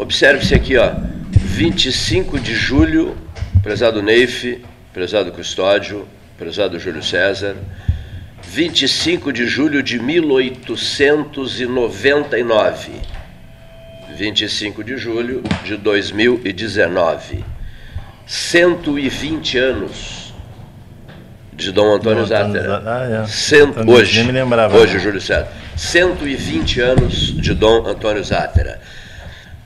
Observe-se 0.00 0.54
aqui, 0.54 0.78
ó, 0.78 0.92
25 1.30 2.40
de 2.40 2.54
julho, 2.54 3.14
prezado 3.62 4.02
Neif, 4.02 4.58
prezado 4.94 5.30
Custódio, 5.30 6.08
prezado 6.38 6.80
Júlio 6.80 7.02
César, 7.02 7.54
25 8.42 9.30
de 9.30 9.46
julho 9.46 9.82
de 9.82 9.98
1899. 9.98 12.92
25 14.16 14.82
de 14.82 14.96
julho 14.96 15.42
de 15.64 15.76
2019. 15.76 17.44
120 18.26 19.58
anos 19.58 20.32
de 21.52 21.70
Dom 21.72 21.96
Antônio 21.96 22.24
Zátera. 22.24 22.82
Ah, 22.86 23.24
é. 23.24 23.26
Cento, 23.26 23.80
Antônio, 23.80 24.00
hoje, 24.00 24.22
lembrava. 24.22 24.78
hoje, 24.78 24.98
Júlio 24.98 25.20
César. 25.20 25.48
120 25.76 26.80
anos 26.80 27.38
de 27.38 27.52
Dom 27.52 27.86
Antônio 27.86 28.24
Zátera. 28.24 28.80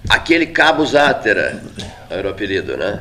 Aquele 0.09 0.47
Cabo 0.47 0.85
Zátera, 0.85 1.63
era 2.11 2.29
o 2.29 2.31
apelido, 2.31 2.77
né? 2.77 3.01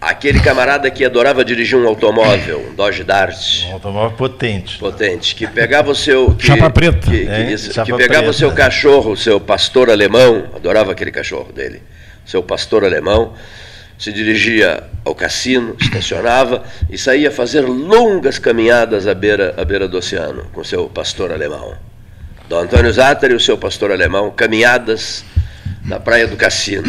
Aquele 0.00 0.40
camarada 0.40 0.90
que 0.90 1.04
adorava 1.04 1.44
dirigir 1.44 1.78
um 1.78 1.86
automóvel, 1.86 2.66
um 2.70 2.74
Dodge 2.74 3.04
Dart, 3.04 3.64
Um 3.68 3.74
automóvel 3.74 4.16
potente. 4.16 4.76
potente, 4.78 5.34
que 5.34 5.46
pegava 5.46 5.90
o 5.92 5.94
seu. 5.94 6.34
Que, 6.34 6.46
Chapa 6.46 6.68
preta. 6.70 7.08
Que, 7.08 7.24
que 7.24 7.30
É, 7.30 7.52
isso, 7.52 7.72
chapa 7.72 7.86
que 7.86 7.96
pegava 7.96 8.22
o 8.22 8.24
preta. 8.24 8.32
seu 8.38 8.52
cachorro, 8.52 9.12
o 9.12 9.16
seu 9.16 9.40
pastor 9.40 9.88
alemão, 9.90 10.48
adorava 10.56 10.90
aquele 10.92 11.12
cachorro 11.12 11.52
dele, 11.52 11.82
seu 12.26 12.42
pastor 12.42 12.84
alemão, 12.84 13.34
se 13.96 14.12
dirigia 14.12 14.82
ao 15.04 15.14
cassino, 15.14 15.76
estacionava 15.80 16.64
e 16.90 16.98
saía 16.98 17.30
fazer 17.30 17.60
longas 17.60 18.38
caminhadas 18.40 19.06
à 19.06 19.14
beira, 19.14 19.54
à 19.56 19.64
beira 19.64 19.86
do 19.86 19.96
oceano 19.98 20.46
com 20.52 20.64
seu 20.64 20.88
pastor 20.88 21.30
alemão. 21.32 21.74
Dom 22.48 22.58
Antônio 22.58 22.92
Zatter 22.92 23.30
e 23.30 23.34
o 23.34 23.40
seu 23.40 23.56
pastor 23.56 23.92
alemão, 23.92 24.32
caminhadas 24.32 25.24
na 25.84 25.98
praia 25.98 26.26
do 26.26 26.36
Cassino. 26.36 26.84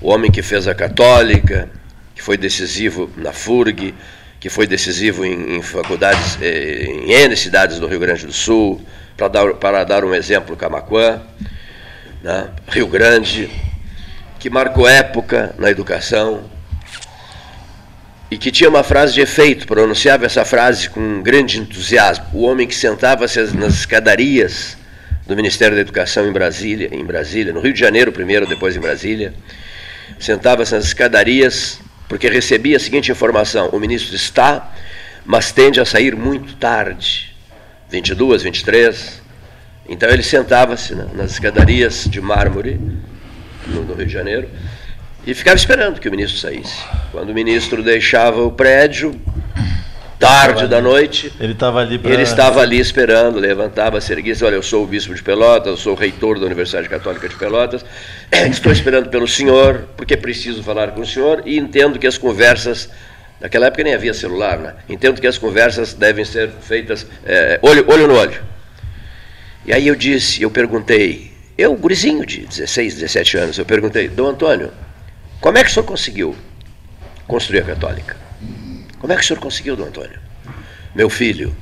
O 0.00 0.08
homem 0.08 0.30
que 0.30 0.42
fez 0.42 0.66
a 0.66 0.74
católica, 0.74 1.68
que 2.14 2.22
foi 2.22 2.36
decisivo 2.36 3.10
na 3.16 3.32
FURG, 3.32 3.94
que 4.40 4.48
foi 4.48 4.66
decisivo 4.66 5.24
em, 5.24 5.56
em 5.56 5.62
faculdades, 5.62 6.38
eh, 6.40 6.84
em 6.84 7.12
N 7.12 7.36
cidades 7.36 7.78
do 7.78 7.86
Rio 7.86 8.00
Grande 8.00 8.26
do 8.26 8.32
Sul, 8.32 8.80
para 9.16 9.28
dar, 9.28 9.54
para 9.54 9.84
dar 9.84 10.04
um 10.04 10.14
exemplo, 10.14 10.56
Camaquã, 10.56 11.20
né? 12.22 12.48
Rio 12.68 12.88
Grande, 12.88 13.48
que 14.38 14.50
marcou 14.50 14.88
época 14.88 15.54
na 15.58 15.70
educação 15.70 16.50
e 18.30 18.38
que 18.38 18.50
tinha 18.50 18.68
uma 18.68 18.82
frase 18.82 19.12
de 19.12 19.20
efeito, 19.20 19.66
pronunciava 19.66 20.24
essa 20.24 20.44
frase 20.44 20.88
com 20.88 21.22
grande 21.22 21.60
entusiasmo. 21.60 22.24
O 22.32 22.42
homem 22.42 22.66
que 22.66 22.74
sentava-se 22.74 23.38
nas 23.56 23.74
escadarias 23.74 24.76
do 25.26 25.36
Ministério 25.36 25.74
da 25.76 25.80
Educação 25.80 26.26
em 26.28 26.32
Brasília, 26.32 26.88
em 26.92 27.04
Brasília, 27.04 27.52
no 27.52 27.60
Rio 27.60 27.72
de 27.72 27.80
Janeiro 27.80 28.12
primeiro, 28.12 28.46
depois 28.46 28.76
em 28.76 28.80
Brasília, 28.80 29.32
sentava-se 30.18 30.74
nas 30.74 30.84
escadarias 30.84 31.80
porque 32.08 32.28
recebia 32.28 32.76
a 32.76 32.80
seguinte 32.80 33.10
informação: 33.10 33.68
o 33.72 33.78
ministro 33.78 34.14
está, 34.14 34.72
mas 35.24 35.52
tende 35.52 35.80
a 35.80 35.84
sair 35.84 36.14
muito 36.16 36.56
tarde, 36.56 37.34
22, 37.90 38.42
23. 38.42 39.22
Então 39.88 40.08
ele 40.10 40.22
sentava-se 40.22 40.94
na- 40.94 41.06
nas 41.06 41.32
escadarias 41.32 42.04
de 42.08 42.20
mármore 42.20 42.78
no 43.66 43.94
Rio 43.94 44.06
de 44.06 44.12
Janeiro 44.12 44.48
e 45.26 45.34
ficava 45.34 45.56
esperando 45.56 46.00
que 46.00 46.08
o 46.08 46.10
ministro 46.10 46.38
saísse. 46.38 46.82
Quando 47.10 47.30
o 47.30 47.34
ministro 47.34 47.82
deixava 47.82 48.42
o 48.42 48.50
prédio, 48.50 49.20
tarde 50.22 50.68
da 50.68 50.80
noite, 50.80 51.32
Ele 51.40 51.52
estava 51.52 51.80
ali 51.80 51.98
para. 51.98 52.12
ele 52.12 52.22
estava 52.22 52.60
ali 52.60 52.78
esperando, 52.78 53.40
levantava, 53.40 54.00
se 54.00 54.12
erguia 54.12 54.30
e 54.30 54.34
disse, 54.34 54.44
olha, 54.44 54.54
eu 54.54 54.62
sou 54.62 54.84
o 54.84 54.86
bispo 54.86 55.12
de 55.12 55.20
Pelotas, 55.20 55.66
eu 55.66 55.76
sou 55.76 55.94
o 55.94 55.96
reitor 55.96 56.38
da 56.38 56.46
Universidade 56.46 56.88
Católica 56.88 57.28
de 57.28 57.34
Pelotas, 57.34 57.84
estou 58.48 58.70
esperando 58.70 59.08
pelo 59.08 59.26
senhor, 59.26 59.88
porque 59.96 60.16
preciso 60.16 60.62
falar 60.62 60.92
com 60.92 61.00
o 61.00 61.06
senhor, 61.06 61.42
e 61.44 61.58
entendo 61.58 61.98
que 61.98 62.06
as 62.06 62.16
conversas, 62.16 62.88
naquela 63.40 63.66
época 63.66 63.82
nem 63.82 63.94
havia 63.94 64.14
celular, 64.14 64.58
né? 64.58 64.74
entendo 64.88 65.20
que 65.20 65.26
as 65.26 65.38
conversas 65.38 65.92
devem 65.92 66.24
ser 66.24 66.50
feitas 66.60 67.04
eh, 67.26 67.58
olho, 67.60 67.84
olho 67.88 68.06
no 68.06 68.14
olho. 68.14 68.40
E 69.66 69.72
aí 69.72 69.88
eu 69.88 69.96
disse, 69.96 70.40
eu 70.40 70.50
perguntei, 70.52 71.32
eu, 71.58 71.74
gurizinho 71.74 72.24
de 72.24 72.46
16, 72.46 72.94
17 72.94 73.36
anos, 73.38 73.58
eu 73.58 73.64
perguntei, 73.64 74.06
Dom 74.06 74.28
Antônio, 74.28 74.70
como 75.40 75.58
é 75.58 75.64
que 75.64 75.70
o 75.70 75.72
senhor 75.72 75.84
conseguiu 75.84 76.36
construir 77.26 77.58
a 77.58 77.64
católica? 77.64 78.21
Como 79.02 79.12
é 79.12 79.16
que 79.16 79.22
o 79.22 79.26
senhor 79.26 79.40
conseguiu, 79.40 79.74
Dom 79.74 79.86
Antônio? 79.86 80.20
Meu 80.94 81.10
filho, 81.10 81.52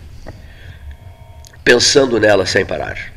pensando 1.64 2.20
nela 2.20 2.44
sem 2.44 2.66
parar. 2.66 3.10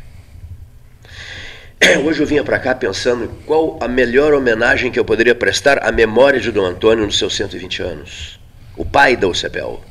Hoje 2.06 2.22
eu 2.22 2.26
vinha 2.26 2.42
para 2.42 2.58
cá 2.58 2.74
pensando 2.74 3.28
qual 3.46 3.78
a 3.82 3.88
melhor 3.90 4.34
homenagem 4.34 4.94
que 4.94 4.98
eu 4.98 5.04
poderia 5.04 5.36
prestar 5.36 5.86
à 5.86 5.92
memória 5.92 6.40
de 6.40 6.54
Dom 6.54 6.64
Antônio 6.64 7.06
nos 7.06 7.18
seus 7.18 7.36
120 7.36 7.82
anos. 7.82 8.40
O 8.78 8.86
pai 8.86 9.18
da 9.18 9.28
UCPEL. 9.28 9.84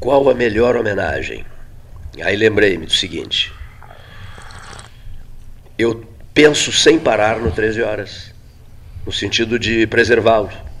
Qual 0.00 0.28
a 0.28 0.34
melhor 0.34 0.74
homenagem? 0.74 1.46
Aí 2.20 2.34
lembrei-me 2.34 2.86
do 2.86 2.92
seguinte. 2.92 3.52
Eu 5.78 6.04
penso 6.34 6.72
sem 6.72 6.98
parar 6.98 7.38
no 7.38 7.52
13 7.52 7.80
horas, 7.80 8.34
no 9.06 9.12
sentido 9.12 9.56
de 9.56 9.86
preservá-lo. 9.86 10.71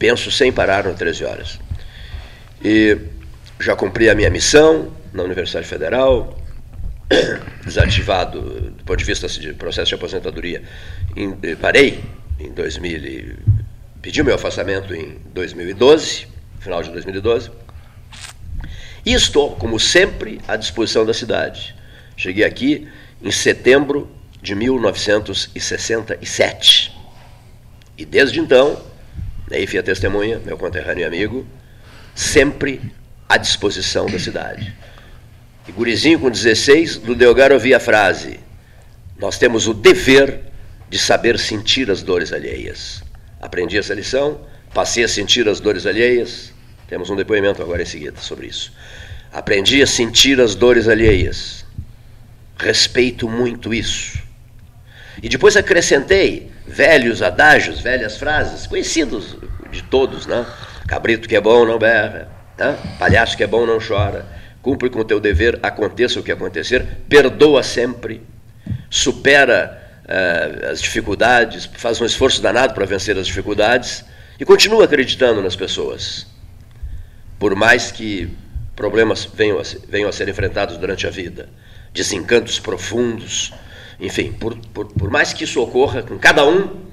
Penso 0.00 0.30
sem 0.30 0.50
parar 0.50 0.84
no 0.84 0.94
13 0.94 1.26
horas. 1.26 1.60
E 2.64 2.96
já 3.60 3.76
cumpri 3.76 4.08
a 4.08 4.14
minha 4.14 4.30
missão 4.30 4.90
na 5.12 5.22
Universidade 5.22 5.66
Federal, 5.66 6.38
desativado 7.66 8.40
do 8.40 8.82
ponto 8.82 8.96
de 8.96 9.04
vista 9.04 9.28
de 9.28 9.52
processo 9.52 9.90
de 9.90 9.96
aposentadoria. 9.96 10.62
Em, 11.14 11.36
eh, 11.42 11.54
parei 11.54 12.02
em 12.38 12.50
2000, 12.50 13.04
e- 13.04 13.36
pedi 14.00 14.22
meu 14.22 14.36
afastamento 14.36 14.94
em 14.94 15.18
2012, 15.34 16.26
final 16.60 16.82
de 16.82 16.90
2012. 16.92 17.50
E 19.04 19.12
estou, 19.12 19.54
como 19.56 19.78
sempre, 19.78 20.40
à 20.48 20.56
disposição 20.56 21.04
da 21.04 21.12
cidade. 21.12 21.74
Cheguei 22.16 22.44
aqui 22.44 22.88
em 23.22 23.30
setembro 23.30 24.10
de 24.40 24.54
1967. 24.54 26.90
E 27.98 28.06
desde 28.06 28.40
então, 28.40 28.88
Neif 29.50 29.76
é 29.76 29.82
testemunha, 29.82 30.38
meu 30.38 30.56
conterrâneo 30.56 31.02
e 31.02 31.04
amigo, 31.04 31.46
sempre 32.14 32.80
à 33.28 33.36
disposição 33.36 34.06
da 34.06 34.18
cidade. 34.18 34.72
E 35.66 35.72
gurizinho 35.72 36.20
com 36.20 36.30
16, 36.30 36.98
do 36.98 37.16
Delgar 37.16 37.52
ouvi 37.52 37.74
a 37.74 37.80
frase: 37.80 38.38
Nós 39.18 39.38
temos 39.38 39.66
o 39.66 39.74
dever 39.74 40.40
de 40.88 40.98
saber 40.98 41.38
sentir 41.38 41.90
as 41.90 42.02
dores 42.02 42.32
alheias. 42.32 43.02
Aprendi 43.40 43.76
essa 43.76 43.92
lição, 43.92 44.40
passei 44.72 45.02
a 45.02 45.08
sentir 45.08 45.48
as 45.48 45.58
dores 45.58 45.84
alheias. 45.84 46.52
Temos 46.88 47.10
um 47.10 47.16
depoimento 47.16 47.60
agora 47.60 47.82
em 47.82 47.86
seguida 47.86 48.20
sobre 48.20 48.46
isso. 48.46 48.72
Aprendi 49.32 49.82
a 49.82 49.86
sentir 49.86 50.40
as 50.40 50.54
dores 50.54 50.88
alheias. 50.88 51.64
Respeito 52.56 53.28
muito 53.28 53.72
isso. 53.72 54.18
E 55.22 55.28
depois 55.28 55.56
acrescentei 55.56 56.50
velhos 56.70 57.20
adágios, 57.20 57.80
velhas 57.80 58.16
frases, 58.16 58.66
conhecidos 58.66 59.36
de 59.70 59.82
todos, 59.82 60.26
né? 60.26 60.46
Cabrito 60.86 61.28
que 61.28 61.36
é 61.36 61.40
bom 61.40 61.64
não 61.64 61.78
berra, 61.78 62.28
né? 62.56 62.78
palhaço 62.98 63.36
que 63.36 63.42
é 63.42 63.46
bom 63.46 63.66
não 63.66 63.78
chora, 63.78 64.24
cumpre 64.62 64.88
com 64.88 65.00
o 65.00 65.04
teu 65.04 65.20
dever, 65.20 65.58
aconteça 65.62 66.20
o 66.20 66.22
que 66.22 66.30
acontecer, 66.30 66.86
perdoa 67.08 67.62
sempre, 67.62 68.22
supera 68.88 69.80
eh, 70.06 70.68
as 70.70 70.80
dificuldades, 70.80 71.68
faz 71.74 72.00
um 72.00 72.04
esforço 72.04 72.40
danado 72.40 72.74
para 72.74 72.86
vencer 72.86 73.16
as 73.18 73.26
dificuldades 73.26 74.04
e 74.38 74.44
continua 74.44 74.84
acreditando 74.84 75.42
nas 75.42 75.56
pessoas. 75.56 76.26
Por 77.38 77.54
mais 77.54 77.90
que 77.90 78.30
problemas 78.76 79.24
venham 79.24 79.58
a, 79.58 79.62
venham 79.88 80.08
a 80.08 80.12
ser 80.12 80.28
enfrentados 80.28 80.76
durante 80.76 81.06
a 81.06 81.10
vida, 81.10 81.48
desencantos 81.92 82.58
profundos, 82.58 83.52
enfim, 84.00 84.32
por, 84.32 84.56
por, 84.56 84.86
por 84.86 85.10
mais 85.10 85.32
que 85.32 85.44
isso 85.44 85.60
ocorra 85.60 86.02
com 86.02 86.18
cada 86.18 86.46
um, 86.46 86.86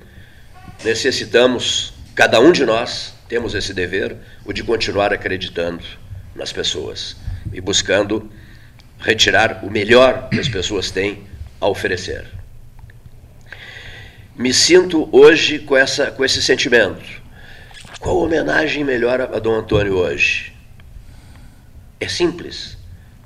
necessitamos, 0.83 1.93
cada 2.13 2.39
um 2.39 2.51
de 2.51 2.65
nós, 2.65 3.13
temos 3.29 3.55
esse 3.55 3.73
dever, 3.73 4.15
o 4.45 4.53
de 4.53 4.63
continuar 4.63 5.13
acreditando 5.13 5.83
nas 6.35 6.51
pessoas 6.51 7.15
e 7.51 7.61
buscando 7.61 8.29
retirar 8.99 9.63
o 9.63 9.69
melhor 9.69 10.29
que 10.29 10.39
as 10.39 10.49
pessoas 10.49 10.91
têm 10.91 11.23
a 11.59 11.67
oferecer. 11.67 12.25
Me 14.35 14.53
sinto 14.53 15.09
hoje 15.11 15.59
com, 15.59 15.75
essa, 15.75 16.11
com 16.11 16.23
esse 16.23 16.41
sentimento. 16.41 17.03
Qual 17.99 18.17
homenagem 18.17 18.83
melhor 18.83 19.21
a 19.21 19.39
Dom 19.39 19.55
Antônio 19.55 19.95
hoje? 19.95 20.53
É 21.99 22.07
simples. 22.07 22.77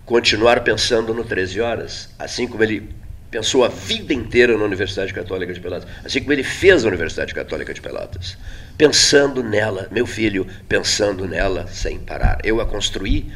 Continuar 0.06 0.62
pensando 0.62 1.14
no 1.14 1.24
13 1.24 1.60
horas, 1.60 2.10
assim 2.18 2.48
como 2.48 2.64
ele 2.64 3.01
pensou 3.32 3.64
a 3.64 3.70
vida 3.70 4.14
inteira 4.14 4.58
na 4.58 4.66
Universidade 4.66 5.14
Católica 5.14 5.54
de 5.54 5.60
Pelotas, 5.62 5.90
assim 6.04 6.20
como 6.20 6.34
ele 6.34 6.44
fez 6.44 6.84
a 6.84 6.90
Universidade 6.90 7.34
Católica 7.34 7.74
de 7.74 7.82
Pelotas. 7.82 8.38
Pensando 8.78 9.42
nela, 9.42 9.88
meu 9.90 10.06
filho, 10.06 10.46
pensando 10.68 11.26
nela 11.26 11.66
sem 11.68 11.98
parar. 11.98 12.40
Eu 12.44 12.60
a 12.60 12.66
construí 12.66 13.32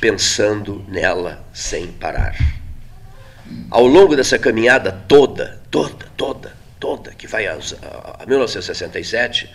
pensando 0.00 0.84
nela 0.88 1.44
sem 1.52 1.88
parar. 1.88 2.36
Ao 3.68 3.84
longo 3.84 4.14
dessa 4.14 4.38
caminhada 4.38 4.92
toda, 4.92 5.60
toda, 5.68 6.06
toda, 6.78 7.10
que 7.10 7.26
vai 7.26 7.48
a, 7.48 7.54
a, 7.54 8.22
a 8.22 8.26
1967, 8.26 9.52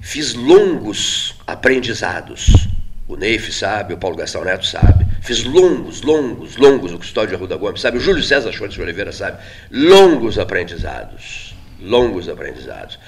fiz 0.00 0.34
longos 0.34 1.36
aprendizados. 1.46 2.68
O 3.06 3.16
Neif 3.16 3.52
sabe, 3.52 3.94
o 3.94 3.98
Paulo 3.98 4.16
Gastão 4.16 4.42
Neto 4.44 4.66
sabe. 4.66 5.09
Fiz 5.20 5.44
longos, 5.44 6.00
longos, 6.02 6.56
longos, 6.56 6.92
o 6.92 6.98
Custódio 6.98 7.36
Arruda 7.36 7.56
Gomes 7.56 7.80
sabe, 7.80 7.98
o 7.98 8.00
Júlio 8.00 8.22
César 8.22 8.52
Schwartz 8.52 8.74
de 8.74 8.82
Oliveira 8.82 9.12
sabe. 9.12 9.38
Longos 9.70 10.38
aprendizados. 10.38 11.54
Longos 11.80 12.28
aprendizados. 12.28 12.98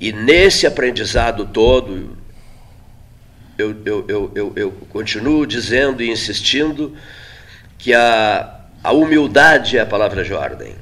E 0.00 0.12
nesse 0.12 0.66
aprendizado 0.66 1.44
todo, 1.46 2.16
eu, 3.58 3.76
eu, 3.84 4.04
eu, 4.08 4.32
eu, 4.34 4.52
eu 4.56 4.70
continuo 4.88 5.46
dizendo 5.46 6.02
e 6.02 6.10
insistindo 6.10 6.96
que 7.76 7.92
a, 7.92 8.60
a 8.82 8.92
humildade 8.92 9.76
é 9.76 9.80
a 9.80 9.86
palavra 9.86 10.24
de 10.24 10.32
ordem. 10.32 10.74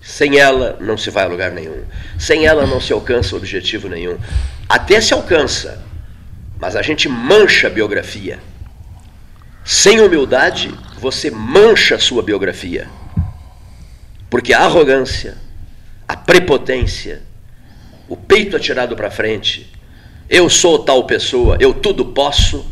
Sem 0.00 0.38
ela 0.38 0.76
não 0.80 0.96
se 0.96 1.10
vai 1.10 1.24
a 1.24 1.28
lugar 1.28 1.52
nenhum. 1.52 1.84
Sem 2.18 2.46
ela 2.46 2.66
não 2.66 2.80
se 2.80 2.92
alcança 2.92 3.36
objetivo 3.36 3.88
nenhum. 3.88 4.18
Até 4.68 5.00
se 5.00 5.14
alcança, 5.14 5.82
mas 6.60 6.76
a 6.76 6.82
gente 6.82 7.08
mancha 7.08 7.66
a 7.68 7.70
biografia. 7.70 8.38
Sem 9.68 10.00
humildade, 10.00 10.74
você 10.98 11.30
mancha 11.30 11.96
a 11.96 11.98
sua 11.98 12.22
biografia. 12.22 12.88
Porque 14.30 14.54
a 14.54 14.60
arrogância, 14.60 15.36
a 16.08 16.16
prepotência, 16.16 17.20
o 18.08 18.16
peito 18.16 18.56
atirado 18.56 18.96
para 18.96 19.10
frente, 19.10 19.70
eu 20.26 20.48
sou 20.48 20.78
tal 20.78 21.04
pessoa, 21.04 21.58
eu 21.60 21.74
tudo 21.74 22.06
posso, 22.06 22.66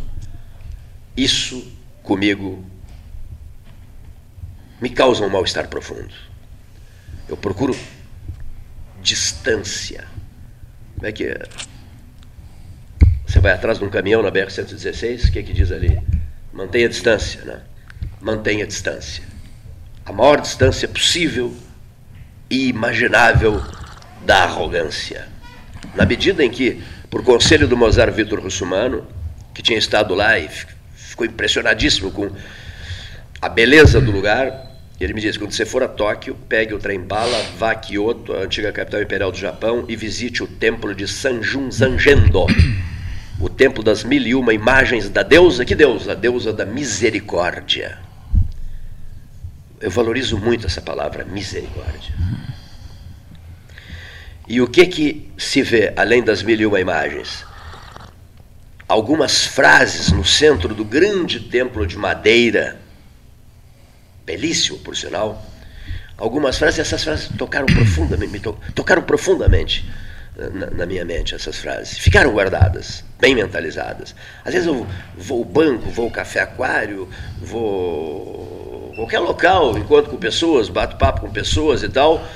isso 1.14 1.70
comigo 2.02 2.64
me 4.80 4.88
causa 4.88 5.22
um 5.22 5.28
mal-estar 5.28 5.68
profundo. 5.68 6.14
Eu 7.28 7.36
procuro 7.36 7.76
distância. 9.02 10.06
Como 10.94 11.06
é 11.06 11.12
que 11.12 11.24
é? 11.24 11.42
Você 13.26 13.38
vai 13.38 13.52
atrás 13.52 13.78
de 13.78 13.84
um 13.84 13.90
caminhão 13.90 14.22
na 14.22 14.32
BR-116, 14.32 15.28
o 15.28 15.32
que, 15.32 15.40
é 15.40 15.42
que 15.42 15.52
diz 15.52 15.70
ali? 15.70 16.15
Mantenha 16.56 16.86
a 16.86 16.88
distância, 16.88 17.44
né? 17.44 17.60
Mantenha 18.18 18.64
a 18.64 18.66
distância. 18.66 19.22
A 20.06 20.10
maior 20.10 20.40
distância 20.40 20.88
possível 20.88 21.54
e 22.48 22.68
imaginável 22.68 23.62
da 24.24 24.44
arrogância. 24.44 25.28
Na 25.94 26.06
medida 26.06 26.42
em 26.42 26.48
que, 26.48 26.82
por 27.10 27.22
conselho 27.22 27.68
do 27.68 27.76
Mozart 27.76 28.10
Vitor 28.14 28.40
Russumano, 28.40 29.06
que 29.52 29.60
tinha 29.60 29.78
estado 29.78 30.14
lá 30.14 30.38
e 30.38 30.48
ficou 30.94 31.26
impressionadíssimo 31.26 32.10
com 32.10 32.30
a 33.42 33.48
beleza 33.50 34.00
do 34.00 34.10
lugar, 34.10 34.78
ele 34.98 35.12
me 35.12 35.20
disse: 35.20 35.38
quando 35.38 35.52
você 35.52 35.66
for 35.66 35.82
a 35.82 35.88
Tóquio, 35.88 36.34
pegue 36.48 36.72
o 36.72 36.78
trem 36.78 37.00
bala, 37.00 37.38
vá 37.58 37.72
a 37.72 37.74
Kyoto, 37.74 38.32
a 38.32 38.38
antiga 38.38 38.72
capital 38.72 39.02
imperial 39.02 39.30
do 39.30 39.36
Japão, 39.36 39.84
e 39.86 39.94
visite 39.94 40.42
o 40.42 40.46
templo 40.46 40.94
de 40.94 41.06
Sanjun 41.06 41.70
Zangendo, 41.70 42.46
o 43.40 43.48
templo 43.48 43.82
das 43.82 44.02
mil 44.02 44.22
e 44.22 44.34
uma 44.34 44.52
imagens 44.52 45.08
da 45.08 45.22
deusa. 45.22 45.64
Que 45.64 45.74
deusa? 45.74 46.12
A 46.12 46.14
deusa 46.14 46.52
da 46.52 46.64
misericórdia. 46.64 47.98
Eu 49.80 49.90
valorizo 49.90 50.38
muito 50.38 50.66
essa 50.66 50.80
palavra, 50.80 51.24
misericórdia. 51.24 52.14
E 54.48 54.60
o 54.60 54.68
que 54.68 54.86
que 54.86 55.32
se 55.36 55.62
vê 55.62 55.92
além 55.96 56.22
das 56.22 56.42
mil 56.42 56.58
e 56.58 56.66
uma 56.66 56.80
imagens? 56.80 57.44
Algumas 58.88 59.44
frases 59.46 60.12
no 60.12 60.24
centro 60.24 60.72
do 60.74 60.84
grande 60.84 61.40
templo 61.40 61.86
de 61.86 61.98
madeira 61.98 62.80
belíssimo, 64.24 64.78
por 64.78 64.96
sinal. 64.96 65.44
Algumas 66.18 66.58
frases, 66.58 66.80
essas 66.80 67.04
frases 67.04 67.28
tocaram 67.36 67.66
profundamente, 67.66 68.32
me 68.32 68.40
to, 68.40 68.58
tocaram 68.74 69.02
profundamente 69.02 69.84
na, 70.36 70.70
na, 70.70 70.86
minha 70.86 71.04
mente, 71.04 71.34
essas 71.34 71.56
frases. 71.56 71.98
Ficaram 71.98 72.32
guardadas, 72.32 73.02
bem 73.18 73.34
mentalizadas. 73.34 74.14
Às 74.44 74.52
vezes 74.52 74.68
eu 74.68 74.86
vou 75.16 75.38
ao 75.38 75.44
banco, 75.44 75.90
vou 75.90 76.06
ao 76.06 76.10
café 76.10 76.40
aquário, 76.40 77.08
vou 77.40 78.92
qualquer 78.96 79.18
local, 79.18 79.78
encontro 79.78 80.10
com 80.10 80.16
pessoas, 80.16 80.68
bato 80.68 80.96
papo 80.96 81.20
com 81.20 81.30
pessoas 81.30 81.82
e 81.82 81.88
tal, 81.88 82.26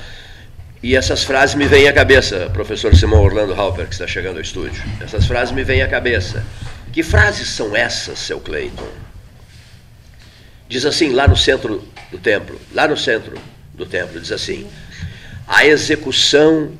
e 0.81 0.95
essas 0.95 1.23
frases 1.23 1.55
me 1.55 1.67
vêm 1.67 1.87
à 1.87 1.93
cabeça, 1.93 2.49
professor 2.53 2.95
Simão 2.95 3.23
Orlando 3.23 3.53
Halper, 3.53 3.85
que 3.85 3.93
está 3.93 4.07
chegando 4.07 4.37
ao 4.37 4.41
estúdio. 4.41 4.83
Essas 4.99 5.25
frases 5.25 5.53
me 5.53 5.63
vêm 5.63 5.83
à 5.83 5.87
cabeça. 5.87 6.43
Que 6.91 7.03
frases 7.03 7.49
são 7.49 7.75
essas, 7.75 8.17
seu 8.17 8.39
Clayton? 8.39 8.87
Diz 10.67 10.85
assim, 10.85 11.11
lá 11.11 11.27
no 11.27 11.37
centro 11.37 11.87
do 12.09 12.17
templo, 12.17 12.59
lá 12.73 12.87
no 12.87 12.97
centro 12.97 13.37
do 13.75 13.85
templo, 13.85 14.19
diz 14.19 14.31
assim: 14.31 14.67
a 15.47 15.65
execução 15.65 16.71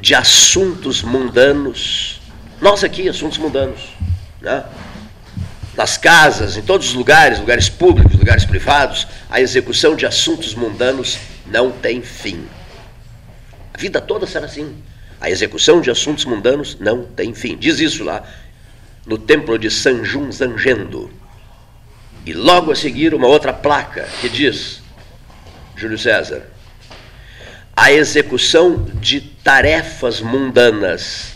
de 0.00 0.14
assuntos 0.14 1.02
mundanos, 1.02 2.20
nós 2.60 2.82
aqui, 2.82 3.08
assuntos 3.08 3.38
mundanos, 3.38 3.80
né? 4.40 4.64
nas 5.76 5.96
casas, 5.96 6.56
em 6.56 6.62
todos 6.62 6.88
os 6.88 6.94
lugares, 6.94 7.38
lugares 7.38 7.68
públicos, 7.68 8.14
lugares 8.14 8.44
privados, 8.44 9.06
a 9.30 9.40
execução 9.40 9.94
de 9.94 10.04
assuntos 10.04 10.54
mundanos 10.54 11.18
não 11.46 11.70
tem 11.70 12.02
fim. 12.02 12.46
A 13.72 13.78
vida 13.78 14.00
toda 14.00 14.26
será 14.26 14.46
assim. 14.46 14.76
A 15.20 15.30
execução 15.30 15.80
de 15.80 15.90
assuntos 15.90 16.24
mundanos 16.24 16.76
não 16.80 17.04
tem 17.04 17.34
fim. 17.34 17.56
Diz 17.56 17.78
isso 17.78 18.04
lá 18.04 18.22
no 19.06 19.16
templo 19.18 19.58
de 19.58 19.70
Sanjun 19.70 20.30
Zangendo. 20.30 21.10
E 22.26 22.32
logo 22.32 22.70
a 22.70 22.76
seguir 22.76 23.14
uma 23.14 23.26
outra 23.26 23.52
placa 23.52 24.06
que 24.20 24.28
diz, 24.28 24.82
Júlio 25.76 25.98
César, 25.98 26.46
a 27.80 27.90
execução 27.90 28.84
de 29.00 29.22
tarefas 29.22 30.20
mundanas 30.20 31.32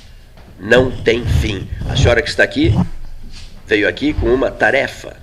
não 0.61 0.91
tem 0.91 1.25
fim. 1.25 1.67
A 1.89 1.97
senhora 1.97 2.21
que 2.21 2.29
está 2.29 2.43
aqui 2.43 2.75
veio 3.67 3.89
aqui 3.89 4.13
com 4.13 4.27
uma 4.27 4.51
tarefa, 4.51 5.17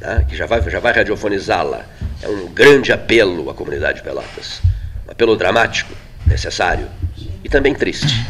né, 0.00 0.24
que 0.26 0.34
já 0.34 0.46
vai, 0.46 0.62
já 0.70 0.80
vai 0.80 0.94
radiofonizá-la. 0.94 1.84
É 2.22 2.28
um 2.28 2.48
grande 2.48 2.92
apelo 2.92 3.50
à 3.50 3.54
comunidade 3.54 3.98
de 3.98 4.04
Pelotas. 4.04 4.62
Um 5.06 5.10
apelo 5.10 5.36
dramático, 5.36 5.92
necessário 6.26 6.88
e 7.44 7.48
também 7.50 7.74
triste. 7.74 8.26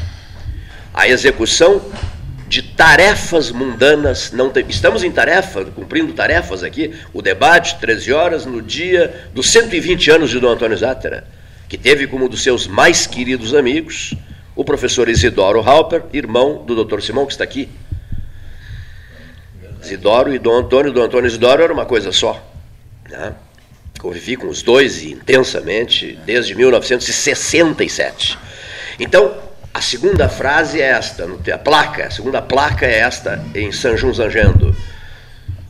A 0.92 1.06
execução 1.06 1.80
de 2.48 2.62
tarefas 2.62 3.52
mundanas. 3.52 4.32
Não 4.32 4.50
tem, 4.50 4.66
estamos 4.68 5.04
em 5.04 5.12
tarefa, 5.12 5.66
cumprindo 5.66 6.12
tarefas 6.12 6.64
aqui. 6.64 6.92
O 7.12 7.22
debate, 7.22 7.78
13 7.78 8.12
horas, 8.12 8.44
no 8.44 8.60
dia 8.60 9.28
dos 9.32 9.52
120 9.52 10.10
anos 10.10 10.30
de 10.30 10.40
Dom 10.40 10.50
Antônio 10.50 10.76
Zátera, 10.76 11.28
que 11.68 11.78
teve 11.78 12.06
como 12.06 12.26
um 12.26 12.28
dos 12.28 12.42
seus 12.42 12.66
mais 12.66 13.06
queridos 13.06 13.54
amigos 13.54 14.14
o 14.56 14.64
professor 14.64 15.08
Isidoro 15.08 15.60
Halper, 15.60 16.04
irmão 16.12 16.64
do 16.64 16.84
Dr. 16.84 17.00
Simão, 17.00 17.26
que 17.26 17.32
está 17.32 17.44
aqui. 17.44 17.68
Isidoro 19.82 20.32
e 20.32 20.38
Dom 20.38 20.58
Antônio. 20.58 20.92
Dom 20.92 21.02
Antônio 21.02 21.26
e 21.26 21.30
Isidoro 21.30 21.62
era 21.62 21.72
uma 21.72 21.84
coisa 21.84 22.12
só. 22.12 22.40
Né? 23.10 23.34
Convivi 23.98 24.36
com 24.36 24.48
os 24.48 24.62
dois 24.62 25.02
intensamente 25.02 26.18
desde 26.24 26.54
1967. 26.54 28.38
Então, 28.98 29.36
a 29.72 29.80
segunda 29.80 30.28
frase 30.28 30.80
é 30.80 30.86
esta, 30.86 31.26
a 31.52 31.58
placa, 31.58 32.06
a 32.06 32.10
segunda 32.10 32.40
placa 32.40 32.86
é 32.86 32.98
esta 32.98 33.44
em 33.54 33.72
João 33.72 34.14
Zangendo. 34.14 34.74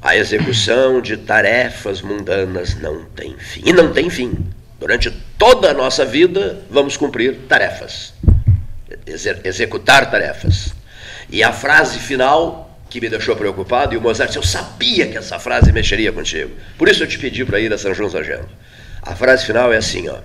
A 0.03 0.15
execução 0.15 1.01
de 1.01 1.17
tarefas 1.17 2.03
mundanas 2.03 2.79
não 2.79 3.05
tem 3.07 3.35
fim. 3.39 3.63
E 3.65 3.73
não 3.73 3.91
tem 3.91 4.11
fim. 4.11 4.47
Durante 4.85 5.11
toda 5.39 5.71
a 5.71 5.73
nossa 5.73 6.05
vida, 6.05 6.61
vamos 6.69 6.95
cumprir 6.95 7.47
tarefas, 7.49 8.13
executar 9.43 10.11
tarefas. 10.11 10.75
E 11.31 11.43
a 11.43 11.55
frase 11.55 11.99
final 11.99 12.79
que 12.91 13.01
me 13.01 13.09
deixou 13.09 13.35
preocupado, 13.35 13.95
e 13.95 13.97
o 13.97 14.01
Mozart 14.03 14.29
disse, 14.29 14.39
eu 14.39 14.43
sabia 14.43 15.07
que 15.07 15.17
essa 15.17 15.39
frase 15.39 15.73
mexeria 15.73 16.13
contigo. 16.13 16.51
Por 16.77 16.87
isso 16.87 17.03
eu 17.03 17.07
te 17.07 17.19
pedi 17.19 17.47
para 17.47 17.59
ir 17.59 17.73
a 17.73 17.79
São 17.79 17.95
João 17.95 18.11
Zangendo. 18.11 18.47
A 19.01 19.17
frase 19.17 19.47
final 19.47 19.73
é 19.73 19.79
assim, 19.79 20.07
ó. 20.07 20.19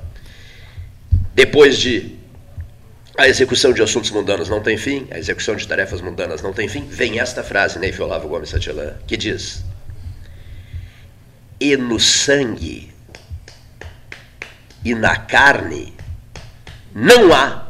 Depois 1.33 1.77
de 1.77 2.17
a 3.17 3.29
execução 3.29 3.71
de 3.71 3.81
assuntos 3.81 4.11
mundanos 4.11 4.49
não 4.49 4.61
tem 4.61 4.75
fim, 4.75 5.07
a 5.09 5.17
execução 5.17 5.55
de 5.55 5.65
tarefas 5.65 6.01
mundanas 6.01 6.41
não 6.41 6.51
tem 6.51 6.67
fim, 6.67 6.85
vem 6.85 7.21
esta 7.21 7.43
frase, 7.43 7.79
Neif 7.79 8.01
Olavo 8.01 8.27
Gomes 8.27 8.49
Santillan, 8.49 8.95
que 9.07 9.15
diz: 9.15 9.63
E 11.61 11.77
no 11.77 11.97
sangue 11.97 12.88
e 14.83 14.95
na 14.95 15.15
carne 15.15 15.93
não 16.93 17.33
há 17.33 17.67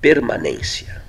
permanência. 0.00 1.02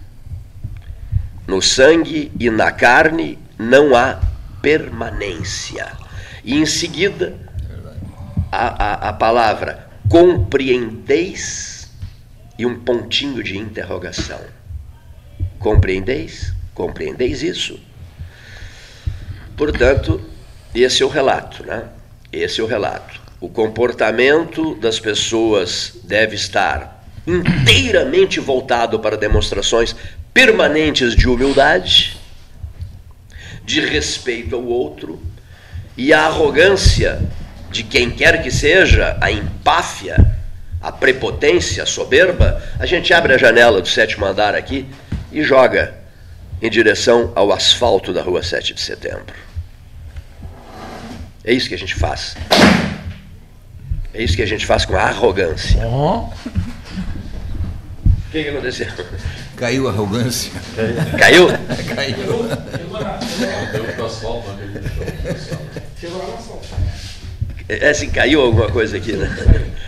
No 1.48 1.62
sangue 1.62 2.32
e 2.40 2.50
na 2.50 2.72
carne 2.72 3.38
não 3.58 3.96
há 3.96 4.20
permanência. 4.62 5.92
E 6.44 6.56
em 6.56 6.66
seguida, 6.66 7.36
a, 8.52 9.08
a, 9.08 9.10
a 9.10 9.14
palavra 9.14 9.90
compreendeis 10.10 11.92
e 12.58 12.66
um 12.66 12.80
pontinho 12.80 13.44
de 13.44 13.58
interrogação. 13.58 14.40
Compreendeis? 15.60 16.54
Compreendeis 16.74 17.42
isso? 17.42 17.80
Portanto, 19.58 20.22
esse 20.74 21.04
é 21.04 21.06
o 21.06 21.10
relato, 21.10 21.66
né? 21.66 21.88
Esse 22.32 22.62
é 22.62 22.64
o 22.64 22.68
relato. 22.68 23.23
O 23.44 23.50
comportamento 23.50 24.74
das 24.76 25.02
pessoas 25.02 25.98
deve 26.06 26.34
estar 26.34 27.06
inteiramente 27.28 28.40
voltado 28.40 29.02
para 29.02 29.18
demonstrações 29.18 29.94
permanentes 30.34 31.14
de 31.14 31.28
humildade, 31.28 32.18
de 33.66 33.82
respeito 33.82 34.56
ao 34.56 34.64
outro, 34.64 35.22
e 35.98 36.14
a 36.14 36.22
arrogância 36.22 37.22
de 37.70 37.84
quem 37.84 38.12
quer 38.12 38.42
que 38.42 38.50
seja, 38.50 39.18
a 39.20 39.30
empáfia, 39.30 40.16
a 40.82 40.90
prepotência, 40.90 41.84
a 41.84 41.86
soberba, 41.86 42.64
a 42.80 42.86
gente 42.86 43.14
abre 43.14 43.34
a 43.34 43.38
janela 43.38 43.82
do 43.82 43.90
sétimo 43.90 44.26
andar 44.26 44.56
aqui 44.56 44.86
e 45.34 45.44
joga 45.44 45.94
em 46.62 46.70
direção 46.70 47.34
ao 47.36 47.52
asfalto 47.52 48.14
da 48.14 48.22
rua 48.22 48.42
7 48.42 48.74
de 48.74 48.80
setembro. 48.80 49.36
É 51.44 51.52
isso 51.52 51.68
que 51.68 51.76
a 51.76 51.78
gente 51.78 51.96
faz. 51.96 52.38
É 54.14 54.22
isso 54.22 54.36
que 54.36 54.44
a 54.44 54.48
gente 54.48 54.66
faz 54.66 54.86
com 54.86 54.96
arrogância. 54.96 55.88
Oh. 55.88 56.28
O 56.28 56.32
que, 58.32 58.44
que 58.44 58.50
aconteceu? 58.50 58.88
Caiu 59.56 59.88
a 59.88 59.92
arrogância. 59.92 60.52
Caiu? 61.18 61.48
Caiu. 61.96 62.18
É 67.70 67.90
assim, 67.90 68.10
caiu 68.10 68.42
alguma 68.42 68.70
coisa 68.70 68.98
aqui, 68.98 69.14
né? 69.14 69.30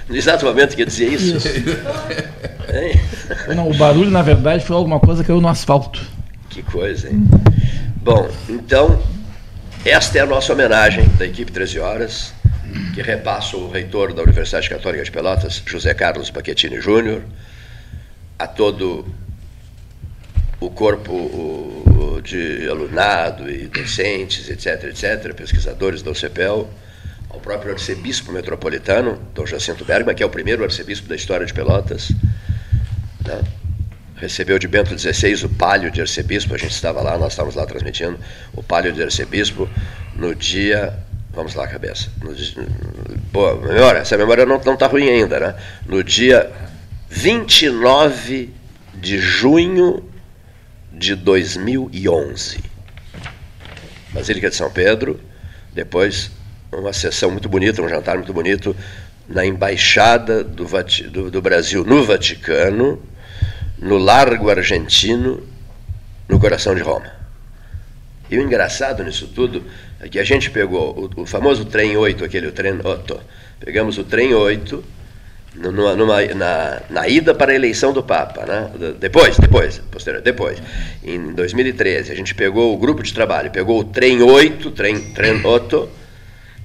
No 0.07 0.15
exato 0.15 0.45
momento 0.45 0.75
que 0.75 0.83
eu 0.83 0.85
dizia 0.85 1.07
isso. 1.07 1.37
Isso. 1.37 1.49
Não, 3.55 3.69
o 3.69 3.77
barulho, 3.77 4.09
na 4.09 4.21
verdade, 4.21 4.65
foi 4.65 4.75
alguma 4.75 4.99
coisa 4.99 5.23
que 5.23 5.27
caiu 5.27 5.41
no 5.41 5.47
asfalto. 5.47 6.01
Que 6.49 6.63
coisa, 6.63 7.09
hein? 7.09 7.27
Bom, 7.97 8.29
então, 8.47 9.01
esta 9.83 10.19
é 10.19 10.21
a 10.21 10.25
nossa 10.25 10.53
homenagem 10.53 11.07
da 11.17 11.25
equipe 11.25 11.51
13 11.51 11.79
Horas, 11.79 12.33
que 12.93 13.01
repassa 13.01 13.57
o 13.57 13.69
reitor 13.69 14.13
da 14.13 14.23
Universidade 14.23 14.69
Católica 14.69 15.03
de 15.03 15.11
Pelotas, 15.11 15.61
José 15.65 15.93
Carlos 15.93 16.29
Paquetini 16.29 16.79
Júnior, 16.79 17.21
a 18.37 18.47
todo 18.47 19.05
o 20.59 20.69
corpo 20.69 22.21
de 22.23 22.67
alunado 22.67 23.49
e 23.49 23.67
docentes, 23.67 24.49
etc., 24.49 24.85
etc., 24.85 25.33
pesquisadores 25.33 26.01
da 26.01 26.11
UCPEL, 26.11 26.69
ao 27.29 27.39
próprio 27.39 27.73
arcebispo 27.73 28.31
metropolitano, 28.31 29.19
Dom 29.33 29.45
Jacinto 29.45 29.85
Bergman, 29.85 30.15
que 30.15 30.23
é 30.23 30.25
o 30.25 30.29
primeiro 30.29 30.63
arcebispo 30.63 31.07
da 31.07 31.15
história 31.15 31.45
de 31.45 31.53
Pelotas. 31.53 32.11
Né? 33.25 33.43
Recebeu 34.15 34.57
de 34.57 34.67
Bento 34.67 34.97
XVI 34.97 35.45
o 35.45 35.49
palio 35.49 35.91
de 35.91 36.01
arcebispo, 36.01 36.55
a 36.55 36.57
gente 36.57 36.71
estava 36.71 37.01
lá, 37.01 37.17
nós 37.17 37.33
estávamos 37.33 37.55
lá 37.55 37.65
transmitindo 37.65 38.17
o 38.53 38.63
palio 38.63 38.93
de 38.93 39.03
arcebispo 39.03 39.69
no 40.15 40.33
dia. 40.33 40.97
Vamos 41.35 41.53
lá, 41.53 41.67
cabeça. 41.67 42.09
No 42.23 42.33
boa, 43.33 43.55
memória, 43.57 43.99
essa 43.99 44.17
memória 44.17 44.45
não 44.45 44.55
está 44.55 44.87
ruim 44.87 45.09
ainda, 45.09 45.37
né? 45.37 45.55
No 45.85 46.01
dia 46.01 46.49
29 47.09 48.53
de 48.93 49.17
junho 49.19 50.09
de 50.93 51.13
2011. 51.13 52.63
Basílica 54.13 54.49
de 54.49 54.55
São 54.55 54.71
Pedro, 54.71 55.19
depois 55.73 56.31
uma 56.71 56.93
sessão 56.93 57.29
muito 57.31 57.49
bonita, 57.49 57.81
um 57.81 57.89
jantar 57.89 58.15
muito 58.15 58.31
bonito 58.31 58.73
na 59.27 59.45
Embaixada 59.45 60.41
do, 60.41 60.65
do, 61.11 61.31
do 61.31 61.41
Brasil 61.41 61.83
no 61.83 62.05
Vaticano, 62.05 63.01
no 63.77 63.97
Largo 63.97 64.49
Argentino, 64.49 65.45
no 66.29 66.39
coração 66.39 66.73
de 66.73 66.81
Roma. 66.81 67.11
E 68.29 68.37
o 68.37 68.41
engraçado 68.41 69.03
nisso 69.03 69.27
tudo 69.27 69.63
que 70.09 70.19
a 70.19 70.23
gente 70.23 70.49
pegou 70.51 71.09
o, 71.17 71.21
o 71.21 71.25
famoso 71.25 71.65
trem 71.65 71.97
8, 71.97 72.23
aquele 72.23 72.47
o 72.47 72.51
trem 72.51 72.79
8, 72.83 73.19
pegamos 73.59 73.97
o 73.97 74.03
trem 74.03 74.33
8 74.33 74.83
numa, 75.55 75.95
numa, 75.95 76.21
na, 76.21 76.81
na, 76.89 77.07
ida 77.07 77.33
para 77.33 77.51
a 77.51 77.55
eleição 77.55 77.93
do 77.93 78.03
Papa, 78.03 78.45
né? 78.45 78.69
depois, 78.99 79.37
depois, 79.37 79.79
posterior, 79.91 80.21
depois, 80.21 80.61
em 81.03 81.33
2013, 81.33 82.11
a 82.11 82.15
gente 82.15 82.35
pegou 82.35 82.73
o 82.73 82.77
grupo 82.77 83.01
de 83.01 83.13
trabalho, 83.13 83.49
pegou 83.51 83.79
o 83.79 83.83
trem 83.83 84.21
8, 84.21 84.71
trem, 84.71 84.99
trem 85.13 85.45
8, 85.45 85.89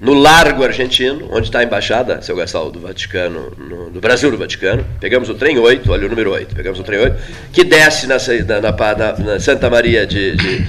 no 0.00 0.14
Largo 0.14 0.64
Argentino, 0.64 1.28
onde 1.30 1.48
está 1.48 1.58
a 1.58 1.64
embaixada, 1.64 2.22
seu 2.22 2.34
Gastal, 2.34 2.70
do 2.70 2.80
Vaticano, 2.80 3.52
no, 3.56 3.90
do 3.90 4.00
Brasil 4.00 4.30
do 4.30 4.38
Vaticano. 4.38 4.84
Pegamos 4.98 5.28
o 5.28 5.34
trem 5.34 5.58
8, 5.58 5.92
olha 5.92 6.06
o 6.06 6.08
número 6.08 6.32
8, 6.32 6.54
pegamos 6.54 6.80
o 6.80 6.82
trem 6.82 7.00
8, 7.00 7.16
que 7.52 7.62
desce 7.62 8.06
na, 8.06 8.16
na, 8.16 8.72
na, 8.72 9.18
na 9.18 9.40
Santa 9.40 9.68
Maria 9.68 10.06
de. 10.06 10.36
de 10.36 10.68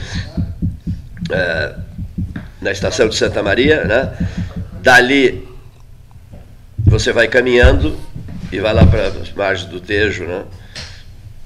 uh, 1.31 1.90
na 2.61 2.71
estação 2.71 3.09
de 3.09 3.15
Santa 3.15 3.41
Maria, 3.41 3.83
né? 3.83 4.15
Dali 4.81 5.47
você 6.85 7.11
vai 7.11 7.27
caminhando 7.27 7.97
e 8.51 8.59
vai 8.59 8.73
lá 8.73 8.85
para 8.85 9.07
as 9.07 9.31
margens 9.31 9.69
do 9.69 9.79
Tejo, 9.79 10.25
né? 10.25 10.45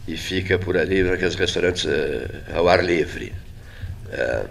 E 0.08 0.18
fica 0.18 0.60
por 0.60 0.78
ali, 0.78 1.04
naqueles 1.04 1.36
restaurantes 1.36 1.86
uh, 1.86 2.28
ao 2.54 2.68
ar 2.68 2.84
livre. 2.84 3.34
Uh, 4.08 4.50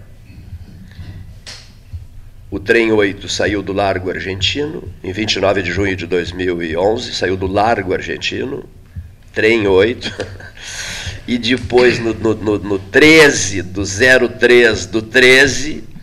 o 2.50 2.60
trem 2.60 2.92
8 2.92 3.28
saiu 3.28 3.62
do 3.62 3.72
Largo 3.72 4.10
Argentino, 4.10 4.88
em 5.02 5.12
29 5.12 5.62
de 5.62 5.72
junho 5.72 5.96
de 5.96 6.06
2011, 6.06 7.12
saiu 7.14 7.36
do 7.36 7.46
Largo 7.46 7.92
Argentino, 7.92 8.64
trem 9.32 9.66
8, 9.66 10.12
e 11.26 11.36
depois 11.36 11.98
no, 11.98 12.14
no, 12.14 12.34
no, 12.34 12.58
no 12.58 12.78
13 12.78 13.62
do 13.62 13.82
03 13.84 14.86
do 14.86 15.02
13, 15.02 15.93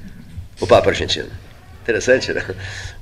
o 0.61 0.67
Papa 0.67 0.89
Argentino. 0.89 1.29
Interessante, 1.81 2.31
né? 2.31 2.45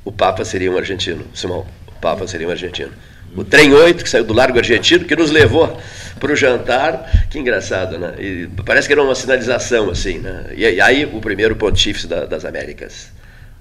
O 0.06 0.12
Papa 0.12 0.46
seria 0.46 0.72
um 0.72 0.78
argentino, 0.78 1.26
Simão. 1.34 1.68
O 1.88 1.92
Papa 2.00 2.26
seria 2.26 2.48
um 2.48 2.52
argentino. 2.52 2.92
O 3.36 3.44
trem 3.44 3.74
8, 3.74 4.04
que 4.04 4.10
saiu 4.10 4.24
do 4.24 4.34
Largo 4.34 4.58
Argentino, 4.58 5.06
que 5.06 5.16
nos 5.16 5.30
levou 5.30 5.80
para 6.20 6.32
o 6.32 6.36
jantar. 6.36 7.28
Que 7.30 7.38
engraçado, 7.38 8.00
né? 8.00 8.16
E 8.18 8.50
parece 8.66 8.88
que 8.88 8.94
era 8.94 9.04
uma 9.04 9.14
sinalização, 9.14 9.90
assim, 9.90 10.18
né? 10.18 10.46
E, 10.56 10.82
aí 10.82 11.06
o 11.06 11.20
primeiro 11.20 11.56
pontífice 11.56 12.08
da, 12.08 12.26
das 12.26 12.46
Américas. 12.46 13.12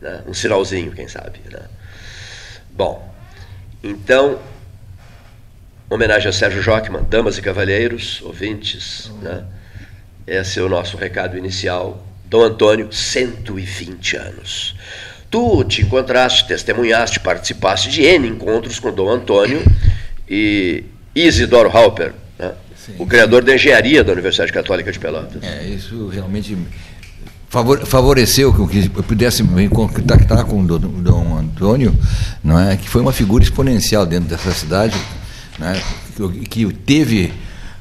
Né? 0.01 0.23
Um 0.27 0.33
sinalzinho, 0.33 0.93
quem 0.93 1.09
sabe. 1.09 1.41
Né? 1.51 1.61
Bom, 2.71 3.13
então, 3.83 4.39
homenagem 5.91 6.29
a 6.29 6.33
Sérgio 6.33 6.63
Jockman, 6.63 7.03
damas 7.03 7.37
e 7.37 7.43
cavalheiros, 7.43 8.23
ouvintes, 8.23 9.11
né? 9.21 9.45
esse 10.27 10.61
é 10.61 10.63
o 10.63 10.69
nosso 10.69 10.97
recado 10.97 11.37
inicial. 11.37 12.08
Dom 12.29 12.43
Antônio, 12.43 12.93
120 12.93 14.17
anos. 14.17 14.75
Tu 15.31 15.65
te 15.65 15.83
encontraste, 15.83 16.47
testemunhaste, 16.47 17.21
participaste 17.21 17.91
de 17.91 18.03
N 18.03 18.29
encontros 18.29 18.79
com 18.79 18.93
Dom 18.93 19.11
Antônio 19.11 19.63
e 20.29 20.85
Isidoro 21.15 21.71
Halper, 21.71 22.13
né? 22.39 22.53
o 22.99 23.07
criador 23.07 23.43
da 23.43 23.55
engenharia 23.55 24.03
da 24.05 24.13
Universidade 24.13 24.53
Católica 24.53 24.91
de 24.91 24.99
Pelotas. 24.99 25.43
É, 25.43 25.67
isso 25.67 26.09
realmente 26.09 26.57
favoreceu 27.49 28.53
que 28.53 28.91
eu 28.95 29.03
pudesse 29.03 29.43
me 29.43 29.69
contactar 29.69 30.45
com 30.45 30.61
o 30.61 30.79
Dom 30.79 31.39
Antônio, 31.39 31.95
não 32.45 32.59
é? 32.59 32.77
que 32.77 32.89
foi 32.89 33.01
uma 33.01 33.13
figura 33.13 33.43
exponencial 33.43 34.05
dentro 34.05 34.29
dessa 34.29 34.53
cidade, 34.53 34.97
né? 35.59 35.81
que 36.51 36.71
teve 36.73 37.33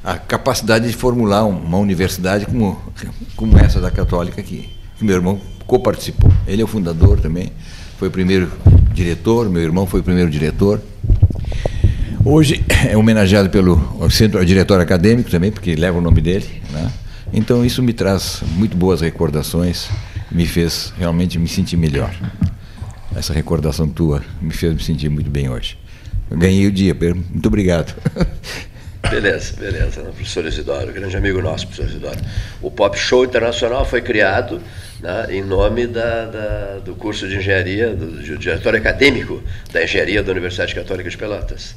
a 0.02 0.16
capacidade 0.16 0.86
de 0.86 0.94
formular 0.94 1.44
uma 1.44 1.76
universidade 1.76 2.46
como, 2.46 2.80
como 3.38 3.56
essa 3.56 3.80
da 3.80 3.88
Católica 3.88 4.40
aqui. 4.40 4.68
Que 4.98 5.04
meu 5.04 5.14
irmão 5.14 5.40
co-participou. 5.64 6.30
Ele 6.44 6.60
é 6.60 6.64
o 6.64 6.66
fundador 6.66 7.20
também, 7.20 7.52
foi 7.96 8.08
o 8.08 8.10
primeiro 8.10 8.50
diretor, 8.92 9.48
meu 9.48 9.62
irmão 9.62 9.86
foi 9.86 10.00
o 10.00 10.02
primeiro 10.02 10.28
diretor. 10.28 10.82
Hoje 12.24 12.64
é 12.90 12.96
homenageado 12.96 13.48
pelo 13.48 14.10
centro 14.10 14.44
diretor 14.44 14.80
acadêmico 14.80 15.30
também, 15.30 15.52
porque 15.52 15.76
leva 15.76 15.98
o 15.98 16.00
nome 16.00 16.20
dele, 16.20 16.46
né? 16.72 16.92
Então 17.32 17.64
isso 17.64 17.80
me 17.80 17.92
traz 17.92 18.42
muito 18.56 18.76
boas 18.76 19.02
recordações, 19.02 19.88
me 20.32 20.44
fez 20.44 20.92
realmente 20.98 21.38
me 21.38 21.46
sentir 21.46 21.76
melhor. 21.76 22.12
Essa 23.14 23.32
recordação 23.32 23.88
tua 23.88 24.20
me 24.42 24.52
fez 24.52 24.74
me 24.74 24.82
sentir 24.82 25.08
muito 25.08 25.30
bem 25.30 25.48
hoje. 25.48 25.78
Eu 26.28 26.36
ganhei 26.36 26.66
o 26.66 26.72
dia, 26.72 26.96
muito 27.30 27.46
obrigado. 27.46 27.94
Beleza, 29.10 29.54
beleza. 29.58 30.02
Professor 30.02 30.44
Isidoro, 30.44 30.92
grande 30.92 31.16
amigo 31.16 31.40
nosso, 31.40 31.66
professor 31.66 31.88
Isidoro. 31.90 32.18
O 32.60 32.70
Pop 32.70 32.96
Show 32.98 33.24
Internacional 33.24 33.84
foi 33.84 34.02
criado 34.02 34.60
né, 35.00 35.26
em 35.30 35.42
nome 35.42 35.86
da, 35.86 36.26
da, 36.26 36.78
do 36.84 36.94
curso 36.94 37.26
de 37.26 37.36
engenharia, 37.36 37.94
do, 37.94 38.06
do 38.06 38.38
diretório 38.38 38.78
acadêmico 38.78 39.42
da 39.72 39.82
engenharia 39.82 40.22
da 40.22 40.30
Universidade 40.30 40.74
Católica 40.74 41.08
de 41.08 41.16
Pelotas. 41.16 41.74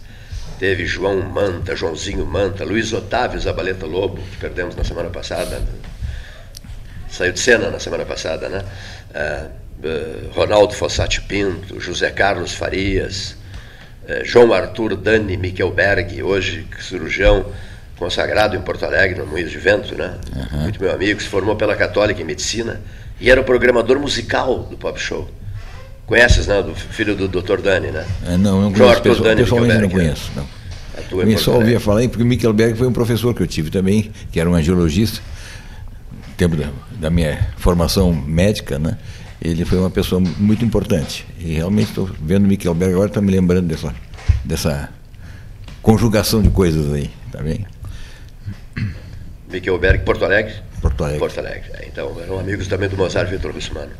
Teve 0.59 0.85
João 0.85 1.21
Manta, 1.21 1.75
Joãozinho 1.75 2.25
Manta, 2.25 2.63
Luiz 2.63 2.91
Otávio 2.93 3.39
Zabaleta 3.39 3.85
Lobo, 3.85 4.21
que 4.21 4.37
perdemos 4.37 4.75
na 4.75 4.83
semana 4.83 5.09
passada. 5.09 5.61
Saiu 7.09 7.31
de 7.31 7.39
cena 7.39 7.69
na 7.69 7.79
semana 7.79 8.05
passada, 8.05 8.47
né? 8.47 8.63
Uh, 9.13 9.87
uh, 9.87 10.31
Ronaldo 10.33 10.73
Fossati 10.73 11.21
Pinto, 11.21 11.79
José 11.79 12.11
Carlos 12.11 12.53
Farias, 12.53 13.35
João 14.23 14.53
Arthur 14.53 14.95
Dani 14.95 15.37
Michelberg, 15.37 16.21
hoje 16.23 16.67
cirurgião 16.79 17.45
consagrado 17.97 18.55
em 18.55 18.61
Porto 18.61 18.83
Alegre, 18.83 19.19
no 19.19 19.27
Moinho 19.27 19.47
de 19.47 19.57
Vento, 19.57 19.95
né? 19.95 20.15
Uhum. 20.35 20.61
Muito 20.61 20.81
meu 20.81 20.91
amigo, 20.91 21.21
se 21.21 21.27
formou 21.27 21.55
pela 21.55 21.75
Católica 21.75 22.21
em 22.21 22.25
Medicina 22.25 22.81
e 23.19 23.29
era 23.29 23.39
o 23.39 23.43
programador 23.43 23.99
musical 23.99 24.59
do 24.63 24.75
Pop 24.75 24.99
Show 24.99 25.29
Conheces, 26.05 26.47
né? 26.47 26.61
Do 26.61 26.75
filho 26.75 27.15
do 27.15 27.27
Dr. 27.27 27.61
Dani, 27.61 27.91
né? 27.91 28.05
É, 28.27 28.37
não, 28.37 28.61
não 28.63 28.73
conheço. 28.73 29.01
Pessoal, 29.01 29.23
Dani 29.23 29.41
pessoalmente 29.43 29.73
não 29.75 29.81
Michelberg, 29.83 30.13
conheço. 30.13 30.31
Não. 30.35 30.61
Eu 31.21 31.37
só 31.37 31.53
ouvia 31.53 31.79
falar 31.79 32.01
porque 32.09 32.23
o 32.23 32.25
Michelberg 32.25 32.77
foi 32.77 32.87
um 32.87 32.93
professor 32.93 33.33
que 33.33 33.41
eu 33.41 33.47
tive 33.47 33.69
também, 33.69 34.11
que 34.31 34.39
era 34.39 34.49
um 34.49 34.53
angiologista, 34.53 35.21
tempo 36.35 36.55
da, 36.55 36.69
da 36.99 37.09
minha 37.09 37.47
formação 37.57 38.13
médica, 38.13 38.77
né? 38.77 38.97
Ele 39.41 39.65
foi 39.65 39.79
uma 39.79 39.89
pessoa 39.89 40.21
muito 40.37 40.63
importante. 40.63 41.25
E 41.39 41.53
realmente 41.53 41.89
estou 41.89 42.09
vendo 42.21 42.45
o 42.45 42.47
Michelberg 42.47 42.93
agora, 42.93 43.07
está 43.07 43.21
me 43.21 43.31
lembrando 43.31 43.67
dessa, 43.67 43.93
dessa 44.45 44.89
conjugação 45.81 46.41
de 46.41 46.49
coisas 46.49 46.93
aí, 46.93 47.09
tá 47.31 47.41
bem? 47.41 47.65
Michelberg, 49.49 50.03
Porto 50.05 50.23
Alegre? 50.23 50.53
Porto 50.81 51.03
Alegre. 51.03 51.19
Porto 51.19 51.39
Alegre. 51.39 51.69
É, 51.73 51.87
Então, 51.87 52.15
eram 52.21 52.39
amigos 52.39 52.67
também 52.67 52.87
do 52.87 52.95
Mozart 52.95 53.29
Vitor 53.29 53.51
Russmano. 53.51 53.91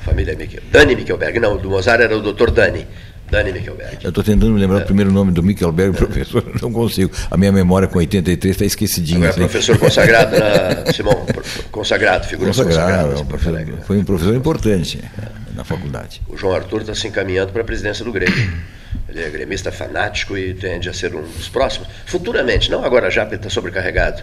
Família 0.00 0.34
Michel. 0.34 0.62
Dani 0.70 0.96
Michelberg. 0.96 1.38
Não, 1.38 1.56
do 1.56 1.70
Mozart 1.70 2.00
era 2.00 2.16
o 2.16 2.20
Dr. 2.20 2.50
Dani. 2.50 2.86
Dani 3.30 3.52
Michelberg. 3.52 3.98
Eu 4.02 4.08
estou 4.08 4.24
tentando 4.24 4.52
me 4.52 4.60
lembrar 4.60 4.82
o 4.82 4.84
primeiro 4.84 5.12
nome 5.12 5.30
do 5.30 5.42
Michelberg, 5.42 5.96
professor, 5.96 6.44
não 6.60 6.72
consigo. 6.72 7.10
A 7.30 7.36
minha 7.36 7.52
memória 7.52 7.86
com 7.86 7.98
83 7.98 8.54
está 8.54 8.64
esquecidinha. 8.64 9.18
Agora, 9.18 9.30
assim. 9.30 9.40
professor 9.40 9.78
consagrado, 9.78 10.36
na, 10.36 10.90
Simão, 10.92 11.26
consagrado, 11.70 12.26
figuras 12.26 12.56
Consagrado, 12.56 13.24
consagradas 13.26 13.80
é 13.80 13.82
foi 13.82 13.98
um 13.98 14.04
professor 14.04 14.34
importante 14.34 15.00
na 15.54 15.64
faculdade. 15.64 16.20
O 16.28 16.36
João 16.36 16.54
Arthur 16.54 16.80
está 16.80 16.94
se 16.94 17.06
encaminhando 17.06 17.52
para 17.52 17.62
a 17.62 17.64
presidência 17.64 18.04
do 18.04 18.12
Grêmio. 18.12 18.52
Ele 19.08 19.22
é 19.22 19.30
gremista 19.30 19.70
fanático 19.70 20.36
e 20.36 20.54
tende 20.54 20.88
a 20.88 20.92
ser 20.92 21.14
um 21.14 21.22
dos 21.22 21.48
próximos. 21.48 21.88
Futuramente, 22.06 22.70
não 22.70 22.84
agora 22.84 23.10
já, 23.10 23.22
porque 23.22 23.36
ele 23.36 23.40
está 23.40 23.50
sobrecarregado. 23.50 24.22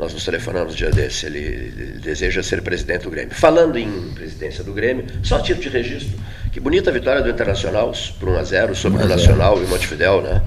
Nós 0.00 0.14
nos 0.14 0.24
telefonamos 0.24 0.72
um 0.72 0.76
dia 0.76 0.90
desse. 0.90 1.26
Ele, 1.26 1.38
ele 1.38 1.98
deseja 2.02 2.42
ser 2.42 2.62
presidente 2.62 3.02
do 3.02 3.10
Grêmio. 3.10 3.34
Falando 3.34 3.78
em 3.78 4.10
presidência 4.14 4.64
do 4.64 4.72
Grêmio, 4.72 5.04
só 5.22 5.36
a 5.36 5.40
título 5.42 5.62
de 5.64 5.68
registro. 5.68 6.18
Que 6.50 6.58
bonita 6.58 6.90
vitória 6.90 7.20
do 7.22 7.28
Internacional 7.28 7.92
por 8.18 8.30
1 8.30 8.38
a 8.38 8.42
0 8.42 8.74
sobre 8.74 8.98
1 8.98 9.02
a 9.02 9.04
o 9.04 9.08
0. 9.08 9.20
Nacional 9.20 9.60
e 9.60 9.64
o 9.66 9.68
Montevidéu, 9.68 10.22
né? 10.22 10.40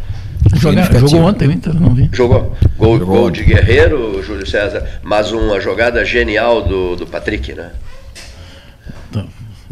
Joga- 0.55 0.59
Significativo. 0.59 1.07
jogou 1.07 1.27
ontem 1.29 1.47
o 1.47 1.51
Inter, 1.51 1.73
não 1.79 1.93
vi. 1.93 2.09
Jogou. 2.11 2.57
Gol, 2.77 2.97
Jogou 2.99 3.15
gol 3.15 3.31
de 3.31 3.43
Guerreiro, 3.43 4.21
Júlio 4.23 4.45
César, 4.45 4.85
mas 5.03 5.31
uma 5.31 5.59
jogada 5.59 6.03
genial 6.03 6.63
do, 6.63 6.95
do 6.95 7.05
Patrick, 7.07 7.53
né? 7.53 7.69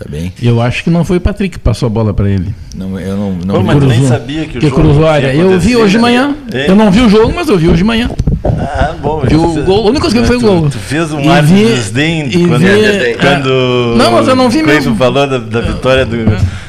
Tá 0.04 0.10
bem? 0.10 0.34
Eu 0.42 0.60
acho 0.60 0.84
que 0.84 0.90
não 0.90 1.06
foi 1.06 1.18
o 1.18 1.22
Patrick 1.22 1.58
que 1.58 1.64
passou 1.64 1.86
a 1.86 1.90
bola 1.90 2.12
para 2.12 2.28
ele. 2.28 2.56
Não, 2.76 3.00
eu 3.00 3.16
não, 3.16 3.32
não 3.34 3.56
Pô, 3.56 3.62
mas 3.62 3.78
tu 3.78 3.86
nem 3.86 4.00
Cruzou. 4.00 4.08
sabia 4.18 4.46
que 4.46 4.58
o 4.58 4.62
que 4.62 4.68
jogo 4.70 4.82
cruzou 4.82 5.06
a 5.08 5.12
área. 5.12 5.34
Eu 5.36 5.60
vi 5.60 5.76
hoje 5.76 5.92
de 5.92 5.98
né? 5.98 6.02
manhã. 6.02 6.36
É. 6.52 6.70
Eu 6.72 6.76
não 6.76 6.90
vi 6.90 7.02
o 7.02 7.10
jogo, 7.10 7.32
mas 7.36 7.48
eu 7.48 7.58
vi 7.58 7.68
hoje 7.68 7.78
de 7.78 7.84
manhã. 7.84 8.10
Ah, 8.44 8.96
bom. 9.00 9.22
Vi 9.28 9.36
o 9.36 9.64
gol, 9.64 9.86
a 9.86 9.90
única 9.90 10.02
coisa 10.02 10.20
que 10.20 10.26
foi 10.26 10.38
o 10.38 10.42
gol. 10.42 10.70
Tu 10.72 10.80
fez 10.80 11.12
um 11.12 11.20
E 11.22 11.30
ar 11.30 11.44
de 11.44 11.54
desdém 11.54 12.32
quando, 12.32 12.58
vi- 12.58 12.66
desdém. 12.66 13.16
quando 13.18 13.94
Não, 13.96 14.12
mas 14.12 14.28
eu 14.28 14.36
não 14.36 14.50
vi 14.50 14.64
mesmo. 14.64 14.96
falou 14.96 15.28
da, 15.28 15.38
da 15.38 15.62
vitória 15.62 16.04
do, 16.04 16.18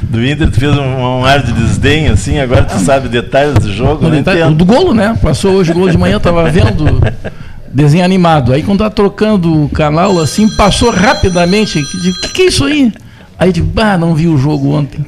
do 0.02 0.22
Inter, 0.26 0.50
tu 0.50 0.60
fez 0.60 0.76
um, 0.76 0.82
um 0.82 1.24
ar 1.24 1.42
de 1.42 1.52
desdém, 1.52 2.08
assim, 2.08 2.38
agora 2.38 2.64
tu 2.64 2.78
sabe 2.80 3.08
detalhes 3.08 3.54
do 3.54 3.72
jogo, 3.72 4.02
não 4.04 4.10
detalhe- 4.10 4.40
entendo. 4.42 4.56
do 4.56 4.66
golo, 4.66 4.92
né? 4.92 5.16
Passou 5.22 5.52
hoje 5.52 5.70
o 5.70 5.74
gol 5.74 5.88
de 5.88 5.96
manhã, 5.96 6.16
eu 6.16 6.20
tava 6.20 6.50
vendo 6.50 7.00
desenho 7.72 8.04
animado. 8.04 8.52
Aí 8.52 8.62
quando 8.62 8.80
tá 8.80 8.90
trocando 8.90 9.64
o 9.64 9.68
canal, 9.70 10.20
assim, 10.20 10.46
passou 10.56 10.90
rapidamente. 10.90 11.78
O 11.78 12.20
que, 12.20 12.28
que 12.34 12.42
é 12.42 12.46
isso 12.48 12.64
aí? 12.64 12.92
Aí 13.42 13.48
eu 13.48 13.52
digo, 13.52 13.72
ah, 13.80 13.98
não 13.98 14.14
vi 14.14 14.28
o 14.28 14.38
jogo 14.38 14.70
ontem. 14.70 15.04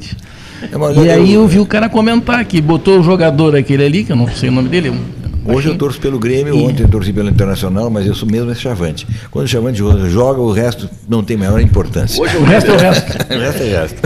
É, 0.61 1.05
E 1.05 1.11
aí 1.11 1.35
eu 1.35 1.47
vi 1.47 1.61
o 1.61 1.67
cara 1.67 1.89
comentar 1.89 2.45
que 2.45 2.61
botou 2.61 2.99
o 2.99 3.03
jogador 3.03 3.55
aquele 3.55 3.85
ali, 3.85 4.03
que 4.03 4.11
eu 4.11 4.17
não 4.17 4.27
sei 4.27 4.49
o 4.49 4.53
nome 4.53 4.69
dele. 4.69 4.91
um- 4.91 5.01
Hoje 5.47 5.69
eu 5.69 5.77
torço 5.79 6.01
pelo 6.01 6.19
Grêmio, 6.19 6.53
E- 6.57 6.63
ontem 6.67 6.83
eu 6.83 6.89
torci 6.89 7.13
pelo 7.13 7.29
Internacional, 7.29 7.89
mas 7.91 8.07
eu 8.07 8.15
sou 8.15 8.27
mesmo 8.29 8.51
é 8.51 8.55
Chavante. 8.57 9.07
Quando 9.31 9.45
o 9.45 9.49
Chavante 9.49 9.79
joga, 10.09 10.41
o 10.41 10.51
resto 10.51 10.91
não 11.09 11.23
tem 11.23 11.37
maior 11.37 11.61
importância. 11.61 12.21
Hoje 12.21 12.35
é 12.37 12.41
O 12.41 12.45
resto 12.45 12.71
é 12.73 12.75
o 12.75 12.79
resto. 12.79 13.13
O 13.33 13.39
resto 13.39 13.63
é 13.63 13.67
resto. 13.81 14.03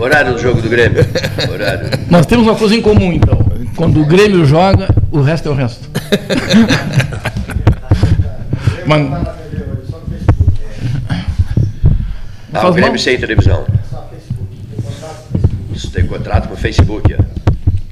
Horário 0.00 0.34
do 0.34 0.38
jogo 0.40 0.62
do 0.62 0.68
Grêmio. 0.68 1.04
Horário. 1.52 1.88
Nós 2.08 2.24
temos 2.26 2.46
uma 2.46 2.54
coisa 2.54 2.76
em 2.76 2.80
comum, 2.82 3.12
então. 3.12 3.36
Quando 3.74 4.00
o 4.00 4.04
Grêmio 4.06 4.44
joga, 4.44 4.86
o 5.10 5.20
resto 5.22 5.48
é 5.48 5.50
o 5.50 5.54
resto. 5.54 5.88
Mas, 8.86 9.32
Ah, 12.54 12.68
o 12.68 12.72
Grêmio 12.72 12.90
mal? 12.92 12.98
sem 12.98 13.18
televisão. 13.18 13.64
Isso 15.82 15.90
tem 15.90 16.06
contrato 16.06 16.48
com 16.48 16.54
o 16.54 16.56
Facebook. 16.56 17.12
ó. 17.12 17.42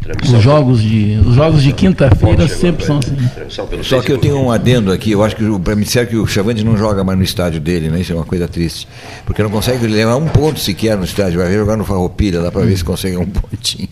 Transmissão 0.00 0.38
os 0.38 0.42
jogos 0.42 0.83
de, 0.83 1.20
os 1.26 1.35
jogos 1.35 1.62
de 1.62 1.72
quinta-feira 1.72 2.48
sempre 2.48 2.87
são 2.87 2.98
agora. 2.98 3.46
assim. 3.46 3.83
Só 3.83 4.00
que 4.00 4.11
eu 4.11 4.16
tenho 4.16 4.40
um 4.40 4.50
adendo 4.50 4.90
aqui, 4.90 5.11
eu 5.12 5.22
acho 5.22 5.37
que 5.37 5.44
para 5.61 5.76
me 5.76 5.85
disser 5.85 6.09
que 6.09 6.16
o 6.16 6.26
Chavante 6.26 6.64
não 6.64 6.76
joga 6.76 7.05
mais 7.05 7.18
no 7.18 7.24
estádio 7.24 7.61
dele, 7.61 7.90
né? 7.90 8.00
Isso 8.00 8.12
é 8.12 8.14
uma 8.14 8.24
coisa 8.24 8.48
triste. 8.48 8.88
Porque 9.26 9.42
não 9.42 9.50
consegue 9.50 9.87
levar 9.87 10.16
um 10.16 10.26
ponto 10.26 10.59
sequer 10.59 10.96
no 10.96 11.05
estádio, 11.05 11.40
vai 11.40 11.53
jogar 11.53 11.76
no 11.76 11.85
Farroupilha, 11.85 12.40
dá 12.40 12.50
para 12.50 12.62
ver 12.62 12.76
se 12.76 12.85
consegue 12.85 13.18
um 13.18 13.26
pontinho. 13.26 13.88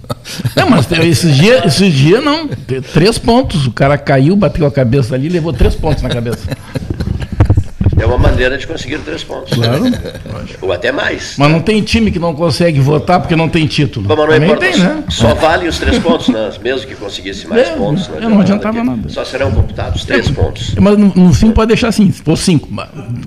Não, 0.57 0.71
mas 0.71 0.91
esses 0.91 1.37
dias 1.37 1.67
esses 1.67 1.93
dia, 1.93 2.21
não. 2.21 2.49
Três 2.93 3.19
pontos. 3.19 3.67
O 3.67 3.73
cara 3.73 3.99
caiu, 3.99 4.35
bateu 4.35 4.67
a 4.67 4.71
cabeça 4.71 5.15
ali 5.15 5.27
e 5.27 5.31
levou 5.31 5.53
três 5.53 5.75
pontos 5.75 6.03
na 6.03 6.09
cabeça. 6.09 6.49
É 8.01 8.07
uma 8.07 8.19
maneira 8.19 8.57
de 8.57 8.67
conseguir 8.67 8.99
três 8.99 9.25
pontos. 9.25 9.53
Claro. 9.55 9.83
Ou 10.63 10.73
até 10.73 10.93
mais. 10.93 11.35
Mas 11.37 11.51
não 11.51 11.61
tem 11.61 11.83
time 11.83 12.11
que 12.11 12.19
não 12.19 12.35
consegue 12.35 12.81
votar 12.81 13.21
porque 13.21 13.35
não 13.35 13.49
tem 13.49 13.67
título. 13.67 14.07
Bom, 14.07 14.17
mas 14.17 14.29
não 14.39 14.47
importa, 14.47 14.67
tem, 14.67 14.79
né? 14.79 15.05
Só 15.09 15.35
vale 15.35 15.69
os 15.69 15.79
três 15.79 15.99
pontos, 15.99 16.29
né? 16.29 16.51
mesmo 16.63 16.87
que 16.87 16.95
conseguisse 16.95 17.47
mais 17.47 17.69
É, 17.69 17.73
pontos. 17.77 18.05
é, 18.09 18.13
adianta 18.13 18.29
não 18.29 18.41
adiantava 18.41 18.75
porque 18.77 18.91
nada. 18.91 19.09
Só 19.09 19.25
serão 19.25 19.51
computados 19.51 20.05
três 20.05 20.31
pontos. 20.31 20.75
Mas 20.81 20.97
no, 20.97 21.13
no 21.15 21.35
fim 21.35 21.51
pode 21.51 21.69
deixar 21.69 21.89
assim, 21.89 22.11
se 22.11 22.23
for 22.23 22.37
cinco. 22.37 22.69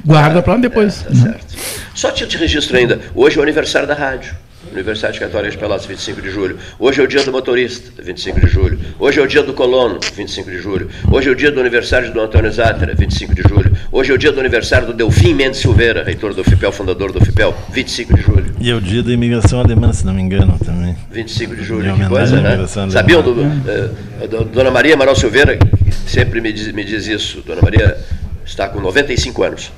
Guarda 0.05 0.41
para 0.41 0.57
depois. 0.57 1.01
Tá 1.03 1.13
certo. 1.13 1.45
Só 1.93 2.09
título 2.11 2.31
de 2.31 2.37
registro 2.37 2.77
ainda. 2.77 2.99
Hoje 3.13 3.37
é 3.37 3.39
o 3.39 3.43
aniversário 3.43 3.87
da 3.87 3.93
rádio. 3.93 4.33
Universidade 4.71 5.19
Católica 5.19 5.51
de 5.51 5.57
Pelotas, 5.57 5.85
25 5.85 6.21
de 6.21 6.29
julho. 6.31 6.57
Hoje 6.79 7.01
é 7.01 7.03
o 7.03 7.07
dia 7.07 7.23
do 7.23 7.31
motorista, 7.31 8.01
25 8.01 8.39
de 8.39 8.47
julho. 8.47 8.79
Hoje 8.99 9.19
é 9.19 9.23
o 9.23 9.27
dia 9.27 9.43
do 9.43 9.53
colono, 9.53 9.99
25 10.15 10.49
de 10.49 10.57
julho. 10.59 10.89
Hoje 11.11 11.27
é 11.29 11.31
o 11.31 11.35
dia 11.35 11.51
do 11.51 11.59
aniversário 11.59 12.11
do 12.13 12.19
Antônio 12.21 12.51
Zátera, 12.51 12.95
25 12.95 13.35
de 13.35 13.41
julho. 13.41 13.71
Hoje 13.91 14.11
é 14.11 14.13
o 14.13 14.17
dia 14.17 14.31
do 14.31 14.39
aniversário 14.39 14.87
do 14.87 14.93
Delfim 14.93 15.33
Mendes 15.33 15.59
Silveira, 15.59 16.03
reitor 16.03 16.33
do 16.33 16.43
FIPEL, 16.43 16.71
fundador 16.71 17.11
do 17.11 17.23
FIPEL, 17.23 17.53
25 17.73 18.15
de 18.15 18.21
julho. 18.21 18.55
E 18.59 18.71
é 18.71 18.75
o 18.75 18.79
dia 18.81 19.03
da 19.03 19.11
imigração 19.11 19.59
alemã, 19.59 19.91
se 19.91 20.05
não 20.05 20.13
me 20.13 20.21
engano, 20.21 20.57
também. 20.63 20.95
25 21.11 21.55
de 21.55 21.63
julho, 21.63 21.93
que 21.95 22.05
coisa, 22.07 22.39
né? 22.41 22.65
Sabiam, 22.89 23.21
do, 23.21 23.41
eh, 23.41 23.89
a 24.23 24.25
do- 24.27 24.45
Dona 24.45 24.71
Maria 24.71 24.93
Amaral 24.93 25.15
Silveira, 25.15 25.57
que 25.57 25.93
sempre 26.09 26.39
me 26.39 26.53
diz, 26.53 26.71
me 26.71 26.83
diz 26.85 27.07
isso, 27.07 27.41
Dona 27.45 27.61
Maria 27.61 27.97
está 28.45 28.69
com 28.69 28.79
95 28.79 29.43
anos, 29.43 29.71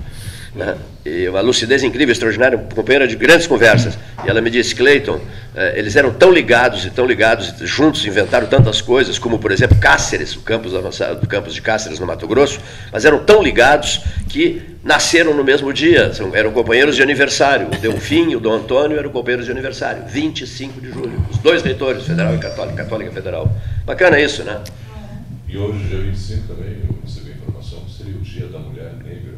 né? 0.55 0.77
e 1.05 1.27
uma 1.27 1.41
lucidez 1.41 1.83
incrível, 1.83 2.11
extraordinária, 2.11 2.57
companheira 2.57 3.07
de 3.07 3.15
grandes 3.15 3.47
conversas, 3.47 3.97
e 4.23 4.29
ela 4.29 4.39
me 4.39 4.49
disse, 4.49 4.73
Cleiton, 4.73 5.19
eh, 5.55 5.73
eles 5.75 5.95
eram 5.95 6.13
tão 6.13 6.31
ligados 6.31 6.85
e 6.85 6.89
tão 6.89 7.05
ligados, 7.05 7.53
juntos 7.61 8.05
inventaram 8.05 8.47
tantas 8.47 8.81
coisas, 8.81 9.19
como, 9.19 9.39
por 9.39 9.51
exemplo, 9.51 9.77
Cáceres, 9.79 10.35
o 10.35 10.41
campus, 10.41 10.73
avançado, 10.73 11.19
do 11.19 11.27
campus 11.27 11.53
de 11.53 11.61
Cáceres, 11.61 11.99
no 11.99 12.05
Mato 12.05 12.27
Grosso, 12.27 12.59
mas 12.91 13.03
eram 13.03 13.23
tão 13.23 13.41
ligados 13.43 14.01
que 14.29 14.61
nasceram 14.83 15.33
no 15.33 15.43
mesmo 15.43 15.73
dia, 15.73 16.11
eram 16.33 16.51
companheiros 16.51 16.95
de 16.95 17.01
aniversário, 17.01 17.67
o 17.67 17.77
Delfim 17.77 18.29
e 18.29 18.35
o 18.35 18.39
Dom 18.39 18.53
Antônio 18.53 18.97
eram 18.97 19.09
companheiros 19.09 19.45
de 19.45 19.51
aniversário, 19.51 20.03
25 20.07 20.79
de 20.79 20.91
julho, 20.91 21.25
os 21.29 21.37
dois 21.39 21.61
reitores, 21.61 22.05
federal 22.05 22.35
e 22.35 22.37
católica, 22.37 22.83
católica 22.83 23.11
federal. 23.11 23.51
Bacana 23.85 24.19
isso, 24.19 24.43
né? 24.43 24.61
E 25.53 25.57
hoje, 25.57 25.83
dia 25.83 25.99
25 25.99 26.47
também, 26.47 26.79
eu 26.81 26.97
recebi 27.03 27.31
a 27.31 27.35
informação 27.35 27.81
que 27.81 27.91
seria 27.91 28.15
o 28.15 28.21
Dia 28.21 28.47
da 28.47 28.57
Mulher 28.57 28.91
Negra. 28.95 29.35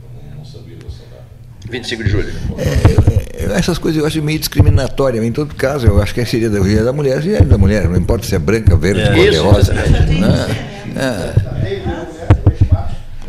Eu 0.00 0.30
não, 0.30 0.36
não 0.36 0.44
sabia 0.44 0.76
dessa 0.76 1.02
data. 1.10 1.24
25 1.70 2.04
de 2.04 2.10
julho. 2.10 2.32
É, 2.58 3.58
Essas 3.58 3.78
coisas 3.78 4.00
eu 4.00 4.06
acho 4.06 4.20
meio 4.22 4.38
discriminatórias. 4.38 5.24
Em 5.24 5.32
todo 5.32 5.54
caso, 5.54 5.86
eu 5.86 6.02
acho 6.02 6.14
que 6.14 6.24
seria 6.24 6.50
da 6.50 6.58
dia 6.60 6.82
da 6.84 6.92
mulher, 6.92 7.22
seria 7.22 7.40
da 7.42 7.56
mulher. 7.58 7.88
Não 7.88 7.96
importa 7.96 8.26
se 8.26 8.34
é 8.34 8.38
branca, 8.38 8.76
verde, 8.76 9.00
É. 9.02 9.14
cor 9.14 9.30
de 9.30 9.36
rosa. 9.36 9.72
exatamente. 9.72 10.20
Né? 10.20 10.46
É. 10.96 11.48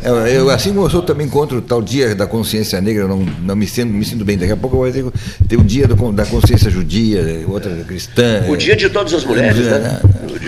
Eu, 0.02 0.16
eu, 0.26 0.50
assim 0.50 0.70
como 0.72 0.86
eu 0.86 0.90
sou 0.90 1.02
também 1.02 1.28
contra 1.28 1.58
o 1.58 1.60
tal 1.60 1.82
dia 1.82 2.14
da 2.14 2.26
consciência 2.26 2.80
negra, 2.80 3.02
eu 3.04 3.08
não, 3.08 3.18
não 3.42 3.54
me, 3.54 3.66
sinto, 3.66 3.92
me 3.92 4.02
sinto 4.02 4.24
bem. 4.24 4.38
Daqui 4.38 4.50
a 4.52 4.56
pouco 4.56 4.78
vai 4.78 4.90
ter, 4.90 5.04
ter 5.46 5.56
o 5.58 5.62
dia 5.62 5.86
do- 5.86 6.10
da 6.12 6.24
consciência 6.24 6.70
judia, 6.70 7.44
outra 7.46 7.70
cristã. 7.86 8.42
O 8.48 8.56
dia 8.56 8.74
de 8.74 8.88
todas 8.88 9.12
as 9.12 9.24
mulheres, 9.26 9.58
né? 9.66 10.00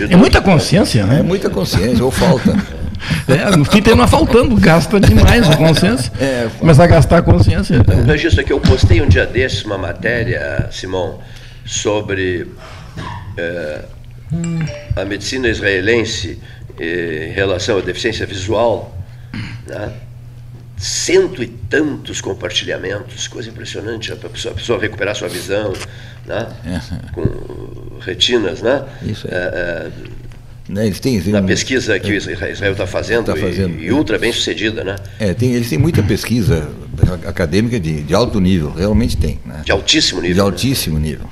É 0.09 0.15
muita 0.15 0.41
consciência, 0.41 1.01
É 1.01 1.05
né? 1.05 1.21
muita 1.21 1.51
consciência, 1.51 2.03
ou 2.03 2.09
falta. 2.09 2.51
É, 3.27 3.55
no 3.55 3.65
fim 3.65 3.81
termina 3.81 4.07
faltando, 4.07 4.55
gasta 4.55 4.99
demais 4.99 5.49
a 5.49 5.57
consciência. 5.57 6.11
É. 6.19 6.49
Começa 6.57 6.83
a 6.83 6.87
gastar 6.87 7.17
a 7.17 7.21
consciência. 7.21 7.81
O 7.81 8.05
registro 8.05 8.41
aqui, 8.41 8.53
eu 8.53 8.59
postei 8.59 9.01
um 9.01 9.07
dia 9.07 9.25
desses 9.25 9.63
uma 9.63 9.77
matéria, 9.77 10.67
Simão, 10.71 11.19
sobre 11.65 12.47
eh, 13.37 13.85
a 14.95 15.05
medicina 15.05 15.47
israelense 15.47 16.39
eh, 16.79 17.29
em 17.29 17.33
relação 17.33 17.77
à 17.77 17.81
deficiência 17.81 18.25
visual. 18.25 18.95
Né? 19.67 19.91
Cento 20.77 21.41
e 21.41 21.47
tantos 21.47 22.19
compartilhamentos, 22.19 23.27
coisa 23.27 23.49
impressionante, 23.49 24.11
a 24.11 24.15
pessoa, 24.17 24.53
a 24.53 24.55
pessoa 24.57 24.79
recuperar 24.79 25.15
sua 25.15 25.29
visão, 25.29 25.71
né? 26.25 26.47
com 27.13 27.99
retinas, 28.01 28.61
né? 28.61 28.83
Isso 29.03 29.25
aí. 29.27 30.13
Né, 30.67 30.85
Eles 30.85 30.99
têm, 30.99 31.19
na 31.27 31.39
um- 31.39 31.45
pesquisa 31.45 31.99
que 31.99 32.09
o 32.11 32.15
Israel 32.15 32.71
está 32.71 32.87
fazendo, 32.87 33.25
Tá 33.25 33.35
fazendo. 33.35 33.77
E, 33.79 33.87
e 33.87 33.91
ultra 33.91 34.17
bem 34.17 34.31
sucedida, 34.31 34.83
né? 34.83 34.95
É, 35.19 35.33
tem, 35.33 35.53
eles 35.53 35.69
têm 35.69 35.77
muita 35.77 36.01
pesquisa 36.01 36.69
acadêmica 37.27 37.79
de, 37.79 38.01
de 38.01 38.15
alto 38.15 38.39
nível, 38.39 38.71
realmente 38.71 39.17
tem. 39.17 39.39
Né? 39.45 39.61
de 39.65 39.71
altíssimo 39.71 40.21
nível. 40.21 40.35
de 40.35 40.39
né? 40.39 40.45
altíssimo 40.45 40.99
nível. 40.99 41.27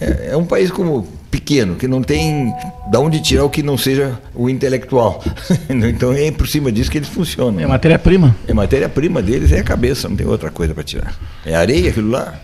é, 0.00 0.30
é 0.32 0.36
um 0.36 0.44
país 0.44 0.70
como 0.70 1.06
pequeno, 1.30 1.76
que 1.76 1.88
não 1.88 2.02
tem 2.02 2.52
da 2.90 2.98
onde 3.00 3.22
tirar 3.22 3.44
o 3.44 3.50
que 3.50 3.62
não 3.62 3.78
seja 3.78 4.18
o 4.34 4.50
intelectual. 4.50 5.22
então 5.70 6.12
é 6.12 6.30
por 6.30 6.46
cima 6.48 6.70
disso 6.70 6.90
que 6.90 6.98
eles 6.98 7.08
funcionam. 7.08 7.60
É 7.60 7.66
matéria-prima. 7.66 8.36
É 8.46 8.52
matéria-prima 8.52 9.22
deles 9.22 9.52
é 9.52 9.60
a 9.60 9.64
cabeça, 9.64 10.08
não 10.08 10.16
tem 10.16 10.26
outra 10.26 10.50
coisa 10.50 10.74
para 10.74 10.82
tirar. 10.82 11.14
É 11.46 11.54
areia 11.54 11.90
aquilo 11.90 12.10
lá. 12.10 12.34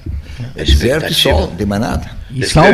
É 0.56 0.62
É 0.62 0.64
deserto 0.64 1.10
e 1.10 1.14
sol, 1.14 1.42
não 1.48 1.56
tem 1.56 1.66
mais 1.66 1.82
nada. 1.82 2.10
E 2.30 2.46
sal. 2.46 2.64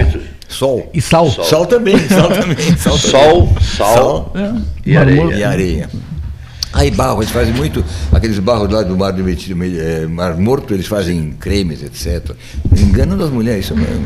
Sol. 0.54 0.90
E 0.94 1.00
sal. 1.00 1.30
Sol. 1.30 1.44
Sol 1.44 1.66
também, 1.66 1.96
sol 2.08 2.28
também. 2.28 2.76
Sol, 2.78 2.98
Sol, 2.98 3.56
sal, 3.76 4.32
É. 4.34 4.52
E 4.86 4.96
areia. 4.96 5.34
E 5.34 5.44
areia. 5.44 5.90
Aí 6.72 6.90
barro, 6.90 7.22
eles 7.22 7.30
fazem 7.30 7.54
muito, 7.54 7.84
aqueles 8.12 8.36
barros 8.40 8.68
lá 8.68 8.82
do 8.82 8.96
Mar, 8.96 9.12
do 9.12 9.22
Meti- 9.22 9.52
eh, 9.52 10.06
Mar 10.08 10.36
Morto, 10.36 10.74
eles 10.74 10.88
fazem 10.88 11.30
cremes, 11.38 11.84
etc. 11.84 12.32
Enganando 12.76 13.22
as 13.22 13.30
mulheres, 13.30 13.66
isso 13.66 13.76
mesmo. 13.76 14.04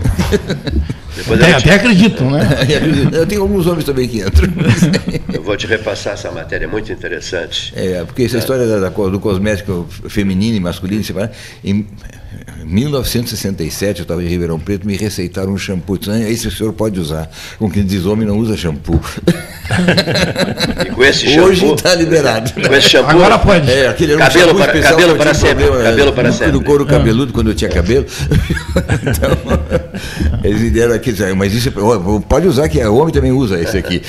Depois 1.16 1.40
eu 1.40 1.46
Até, 1.46 1.56
te, 1.56 1.64
até 1.70 1.74
acreditam, 1.76 2.30
né? 2.30 2.46
Eu 3.10 3.26
tenho 3.26 3.40
alguns 3.40 3.66
homens 3.66 3.84
também 3.84 4.06
que 4.06 4.20
entram. 4.20 4.48
eu 5.32 5.42
vou 5.42 5.56
te 5.56 5.66
repassar 5.66 6.12
essa 6.12 6.30
matéria 6.30 6.68
muito 6.68 6.92
interessante. 6.92 7.72
É, 7.74 8.04
porque 8.04 8.24
essa 8.24 8.36
história 8.36 8.66
da- 8.66 8.78
da 8.80 8.88
do 8.90 9.18
cosmético 9.18 9.86
feminino 10.08 10.56
e 10.58 10.60
masculino 10.60 11.02
separado, 11.02 11.32
em 11.64 11.86
1967, 12.64 14.00
eu 14.00 14.02
estava 14.02 14.22
em 14.22 14.26
Ribeirão 14.28 14.58
Preto, 14.58 14.86
me 14.86 14.96
receitaram 14.96 15.52
um 15.52 15.58
shampoo. 15.58 15.96
Disseram, 15.98 16.18
"Ah, 16.18 16.30
Esse 16.30 16.48
o 16.48 16.50
senhor 16.50 16.72
pode 16.72 16.98
usar. 17.00 17.30
Com 17.58 17.70
quem 17.70 17.84
diz 17.84 18.04
homem 18.06 18.26
não 18.26 18.38
usa 18.38 18.56
shampoo. 18.56 19.00
E 20.86 20.90
com 20.92 21.04
esse 21.04 21.26
shampoo. 21.28 21.48
Hoje 21.50 21.66
está 21.66 21.94
liberado. 21.94 22.50
Com 22.54 22.74
esse 22.74 22.88
shampoo. 22.88 23.10
Agora 23.10 23.38
pode. 23.38 23.70
É, 23.70 23.88
aquele 23.88 24.12
era 24.12 24.22
um 24.22 24.24
Cabelo 24.24 24.46
shampoo 24.48 24.58
para- 24.58 24.66
especial 24.72 24.96
cabelo 24.98 25.16
para 25.18 25.34
sempre, 25.34 25.64
problema, 25.64 25.90
cabelo 25.90 26.12
para 26.14 26.28
no- 26.28 26.34
sempre. 26.34 26.52
No 26.52 26.64
couro 26.64 26.86
cabeludo, 26.86 27.32
quando 27.34 27.48
eu 27.50 27.54
tinha 27.54 27.70
cabelo. 27.70 28.06
então, 29.02 30.40
eles 30.42 30.62
me 30.62 30.70
deram 30.70 30.94
aqui, 30.94 31.14
mas 31.36 31.52
isso 31.54 31.68
é, 31.68 31.72
pode 32.26 32.46
usar, 32.46 32.66
que 32.70 32.82
o 32.82 32.96
homem 32.96 33.12
também 33.12 33.30
usa 33.30 33.60
esse 33.60 33.76
aqui. 33.76 34.00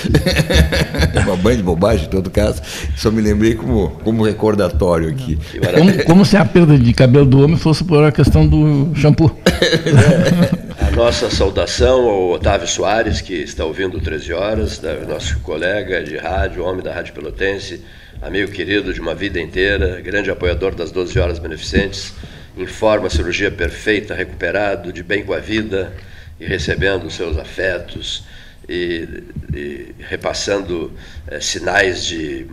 Uma 1.27 1.35
banha 1.35 1.57
de 1.57 1.63
bobagem, 1.63 2.05
em 2.05 2.09
todo 2.09 2.29
caso. 2.29 2.61
Só 2.95 3.11
me 3.11 3.21
lembrei 3.21 3.55
como, 3.55 3.89
como 4.03 4.23
recordatório 4.23 5.09
aqui. 5.09 5.37
Como, 5.75 6.03
como 6.05 6.25
se 6.25 6.37
a 6.37 6.45
perda 6.45 6.77
de 6.77 6.93
cabelo 6.93 7.25
do 7.25 7.43
homem 7.43 7.57
fosse 7.57 7.83
por 7.83 8.09
questão 8.13 8.28
do 8.29 8.93
shampoo. 8.95 9.31
A 10.79 10.91
nossa 10.91 11.29
saudação 11.29 12.07
ao 12.07 12.29
Otávio 12.31 12.67
Soares, 12.67 13.21
que 13.21 13.33
está 13.33 13.65
ouvindo 13.65 13.99
13 13.99 14.33
horas, 14.33 14.81
nosso 15.07 15.39
colega 15.39 16.03
de 16.03 16.15
rádio, 16.17 16.63
homem 16.63 16.83
da 16.83 16.93
Rádio 16.93 17.13
Pelotense, 17.13 17.83
amigo 18.21 18.51
querido 18.51 18.93
de 18.93 19.01
uma 19.01 19.15
vida 19.15 19.39
inteira, 19.39 19.99
grande 20.01 20.29
apoiador 20.29 20.75
das 20.75 20.91
12 20.91 21.19
horas 21.19 21.39
beneficentes, 21.39 22.13
informa 22.57 23.09
cirurgia 23.09 23.51
perfeita, 23.51 24.13
recuperado, 24.13 24.93
de 24.93 25.03
bem 25.03 25.23
com 25.23 25.33
a 25.33 25.39
vida 25.39 25.93
e 26.39 26.45
recebendo 26.45 27.05
os 27.05 27.15
seus 27.15 27.37
afetos 27.37 28.23
e, 28.67 29.23
e 29.53 29.95
repassando 29.99 30.91
eh, 31.27 31.39
sinais 31.39 32.05
de 32.05 32.45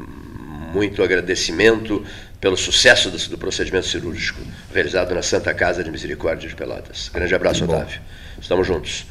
muito 0.73 1.03
agradecimento 1.03 2.05
pelo 2.47 2.57
sucesso 2.57 3.11
do, 3.11 3.19
do 3.31 3.37
procedimento 3.37 3.89
cirúrgico 3.89 4.41
realizado 4.73 5.13
na 5.13 5.21
Santa 5.21 5.53
Casa 5.53 5.83
de 5.83 5.91
Misericórdia 5.91 6.49
de 6.49 6.55
Pelotas. 6.55 7.09
Grande 7.13 7.35
abraço, 7.35 7.65
Otávio. 7.65 8.01
Estamos 8.41 8.65
juntos. 8.65 9.05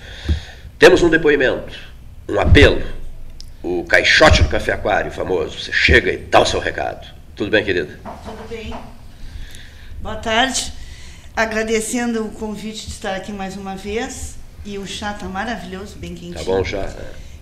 Temos 0.80 1.04
um 1.04 1.10
depoimento, 1.10 1.78
um 2.30 2.40
apelo. 2.40 2.82
O 3.62 3.84
caixote 3.84 4.42
do 4.42 4.48
Café 4.48 4.72
Aquário, 4.72 5.12
famoso. 5.12 5.60
Você 5.60 5.74
chega 5.74 6.14
e 6.14 6.18
dá 6.18 6.40
o 6.40 6.46
seu 6.46 6.62
recado. 6.62 7.06
Tudo 7.36 7.52
bem, 7.52 7.66
querida? 7.66 8.00
Tudo 8.24 8.48
bem? 8.48 8.74
Boa 10.02 10.16
tarde. 10.16 10.72
Agradecendo 11.36 12.24
o 12.28 12.30
convite 12.32 12.86
de 12.86 12.94
estar 12.94 13.16
aqui 13.16 13.34
mais 13.34 13.58
uma 13.58 13.76
vez. 13.76 14.38
E 14.64 14.78
o 14.78 14.88
chá 14.88 15.12
está 15.12 15.26
maravilhoso, 15.26 15.98
bem 15.98 16.16
quentinho. 16.16 16.36
Tá 16.36 16.44
bom 16.46 16.64
já? 16.64 16.90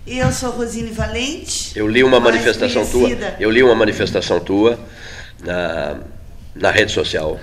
Eu 0.08 0.32
sou 0.32 0.50
Rosine 0.50 0.90
Valente. 0.90 1.78
Eu 1.78 1.88
li 1.88 2.04
uma 2.04 2.20
manifestação 2.20 2.84
tua. 2.84 3.02
conhecida- 3.04 3.36
Eu 3.40 3.52
li 3.52 3.62
uma 3.62 3.76
manifestação 3.76 4.40
tua 4.40 4.80
na, 5.44 6.00
na 6.56 6.72
rede 6.72 6.92
social 6.92 7.40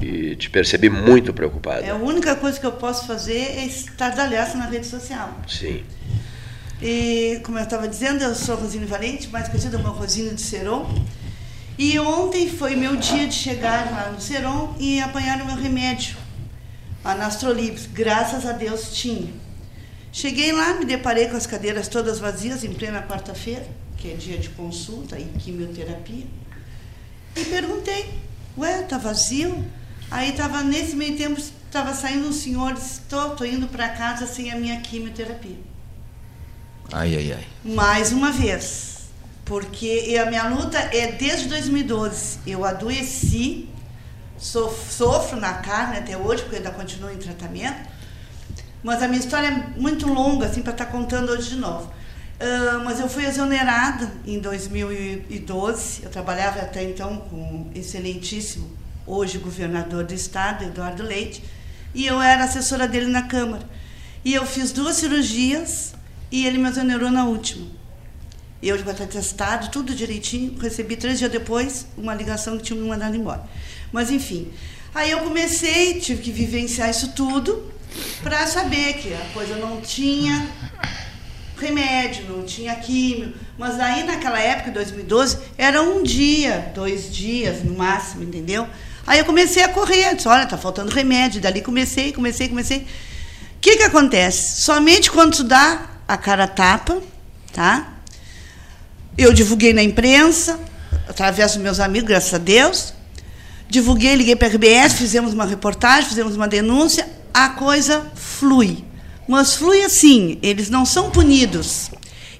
e 0.00 0.36
te 0.36 0.50
percebi 0.50 0.90
muito 0.90 1.32
preocupada. 1.32 1.84
É 1.84 1.90
a 1.90 1.96
única 1.96 2.34
coisa 2.36 2.58
que 2.60 2.66
eu 2.66 2.72
posso 2.72 3.06
fazer 3.06 3.38
é 3.38 3.64
estardalhaço 3.64 4.56
na 4.56 4.66
rede 4.66 4.86
social. 4.86 5.32
Sim. 5.48 5.84
E, 6.82 7.40
como 7.44 7.58
eu 7.58 7.64
estava 7.64 7.88
dizendo, 7.88 8.22
eu 8.22 8.34
sou 8.34 8.56
Rosine 8.56 8.84
Valente, 8.84 9.28
mais 9.28 9.48
conhecida 9.48 9.78
como 9.78 9.94
Rosine 9.94 10.34
de 10.34 10.42
Seron. 10.42 10.86
E 11.78 11.98
ontem 11.98 12.48
foi 12.48 12.76
meu 12.76 12.96
dia 12.96 13.26
de 13.26 13.34
chegar 13.34 13.90
lá 13.90 14.10
no 14.10 14.20
Seron 14.20 14.74
e 14.78 15.00
apanhar 15.00 15.40
o 15.40 15.46
meu 15.46 15.56
remédio, 15.56 16.16
a 17.04 17.14
Nastrolibs. 17.14 17.86
Graças 17.86 18.46
a 18.46 18.52
Deus 18.52 18.94
tinha. 18.94 19.32
Cheguei 20.12 20.52
lá, 20.52 20.74
me 20.74 20.84
deparei 20.84 21.28
com 21.28 21.36
as 21.36 21.46
cadeiras 21.46 21.88
todas 21.88 22.18
vazias 22.18 22.64
em 22.64 22.72
plena 22.72 23.02
quarta-feira, 23.02 23.66
que 23.98 24.12
é 24.12 24.14
dia 24.14 24.38
de 24.38 24.48
consulta 24.50 25.18
e 25.18 25.24
quimioterapia. 25.38 26.24
E 27.36 27.44
perguntei, 27.44 28.18
ué, 28.56 28.82
tá 28.82 28.98
vazio? 28.98 29.64
Aí 30.10 30.30
estava 30.30 30.62
nesse 30.62 30.94
meio 30.96 31.16
tempo, 31.16 31.38
estava 31.38 31.92
saindo 31.94 32.28
um 32.28 32.32
senhor, 32.32 32.72
disse, 32.74 33.00
tô, 33.08 33.30
tô 33.30 33.44
indo 33.44 33.66
para 33.68 33.88
casa 33.90 34.26
sem 34.26 34.50
a 34.52 34.56
minha 34.56 34.80
quimioterapia 34.80 35.56
Ai, 36.92 37.16
ai, 37.16 37.32
ai. 37.32 37.46
mais 37.64 38.12
uma 38.12 38.30
vez. 38.32 38.96
Porque 39.44 40.16
a 40.20 40.26
minha 40.26 40.48
luta 40.48 40.78
é 40.78 41.12
desde 41.12 41.48
2012. 41.48 42.38
Eu 42.46 42.64
adoeci, 42.64 43.68
sof- 44.38 44.92
sofro 44.92 45.38
na 45.38 45.54
carne 45.54 45.98
até 45.98 46.16
hoje, 46.16 46.42
porque 46.42 46.56
ainda 46.56 46.70
continuo 46.72 47.10
em 47.10 47.16
tratamento. 47.18 47.88
Mas 48.82 49.02
a 49.02 49.08
minha 49.08 49.20
história 49.20 49.48
é 49.48 49.80
muito 49.80 50.08
longa, 50.08 50.46
assim, 50.46 50.62
para 50.62 50.72
estar 50.72 50.86
contando 50.86 51.30
hoje 51.30 51.50
de 51.50 51.56
novo. 51.56 51.92
Ah, 52.38 52.82
mas 52.84 53.00
eu 53.00 53.08
fui 53.08 53.24
exonerada 53.24 54.10
em 54.26 54.38
2012. 54.38 56.02
Eu 56.02 56.10
trabalhava 56.10 56.60
até 56.60 56.82
então 56.82 57.16
com 57.30 57.36
o 57.36 57.70
excelentíssimo, 57.74 58.70
hoje 59.06 59.38
governador 59.38 60.04
do 60.04 60.14
estado, 60.14 60.64
Eduardo 60.64 61.02
Leite, 61.02 61.42
e 61.94 62.06
eu 62.06 62.20
era 62.20 62.44
assessora 62.44 62.86
dele 62.86 63.06
na 63.06 63.22
Câmara. 63.22 63.66
E 64.24 64.34
eu 64.34 64.44
fiz 64.44 64.72
duas 64.72 64.96
cirurgias 64.96 65.94
e 66.30 66.46
ele 66.46 66.58
me 66.58 66.68
exonerou 66.68 67.10
na 67.10 67.24
última. 67.24 67.66
Eu, 68.62 68.76
de 68.76 68.82
botar 68.82 69.04
atestado, 69.04 69.70
tudo 69.70 69.94
direitinho, 69.94 70.58
recebi 70.58 70.96
três 70.96 71.18
dias 71.18 71.30
depois 71.30 71.86
uma 71.96 72.14
ligação 72.14 72.56
que 72.56 72.64
tinha 72.64 72.80
me 72.80 72.88
mandado 72.88 73.14
embora. 73.14 73.44
Mas, 73.92 74.10
enfim. 74.10 74.50
Aí 74.94 75.10
eu 75.10 75.20
comecei, 75.20 76.00
tive 76.00 76.22
que 76.22 76.32
vivenciar 76.32 76.90
isso 76.90 77.12
tudo 77.12 77.70
para 78.22 78.46
saber 78.46 78.94
que 78.94 79.12
a 79.12 79.26
coisa 79.32 79.56
não 79.56 79.80
tinha 79.80 80.50
remédio, 81.56 82.24
não 82.28 82.44
tinha 82.44 82.74
químio. 82.76 83.34
Mas 83.58 83.80
aí, 83.80 84.04
naquela 84.04 84.38
época, 84.38 84.70
em 84.70 84.72
2012, 84.72 85.38
era 85.56 85.82
um 85.82 86.02
dia, 86.02 86.70
dois 86.74 87.12
dias 87.14 87.64
no 87.64 87.74
máximo, 87.74 88.22
entendeu? 88.22 88.66
Aí 89.06 89.18
eu 89.18 89.24
comecei 89.24 89.62
a 89.62 89.68
correr, 89.68 90.14
disse, 90.14 90.28
olha, 90.28 90.46
tá 90.46 90.58
faltando 90.58 90.90
remédio. 90.90 91.40
Dali 91.40 91.60
comecei, 91.60 92.12
comecei, 92.12 92.48
comecei. 92.48 92.78
O 92.78 92.86
que 93.60 93.76
que 93.76 93.82
acontece? 93.82 94.62
Somente 94.62 95.10
quando 95.10 95.36
tu 95.36 95.44
dá 95.44 95.90
a 96.06 96.16
cara 96.16 96.46
tapa, 96.46 97.00
tá? 97.52 97.94
Eu 99.16 99.32
divulguei 99.32 99.72
na 99.72 99.82
imprensa, 99.82 100.60
através 101.08 101.52
dos 101.52 101.62
meus 101.62 101.80
amigos, 101.80 102.08
graças 102.08 102.34
a 102.34 102.38
Deus. 102.38 102.92
Divulguei, 103.68 104.14
liguei 104.14 104.36
para 104.36 104.48
a 104.48 104.50
RBS, 104.50 104.94
fizemos 104.94 105.32
uma 105.32 105.44
reportagem, 105.44 106.08
fizemos 106.08 106.36
uma 106.36 106.46
denúncia, 106.46 107.08
a 107.32 107.48
coisa 107.48 108.06
flui. 108.14 108.84
Mas 109.26 109.54
flui 109.54 109.82
assim, 109.82 110.38
eles 110.42 110.70
não 110.70 110.84
são 110.84 111.10
punidos. 111.10 111.90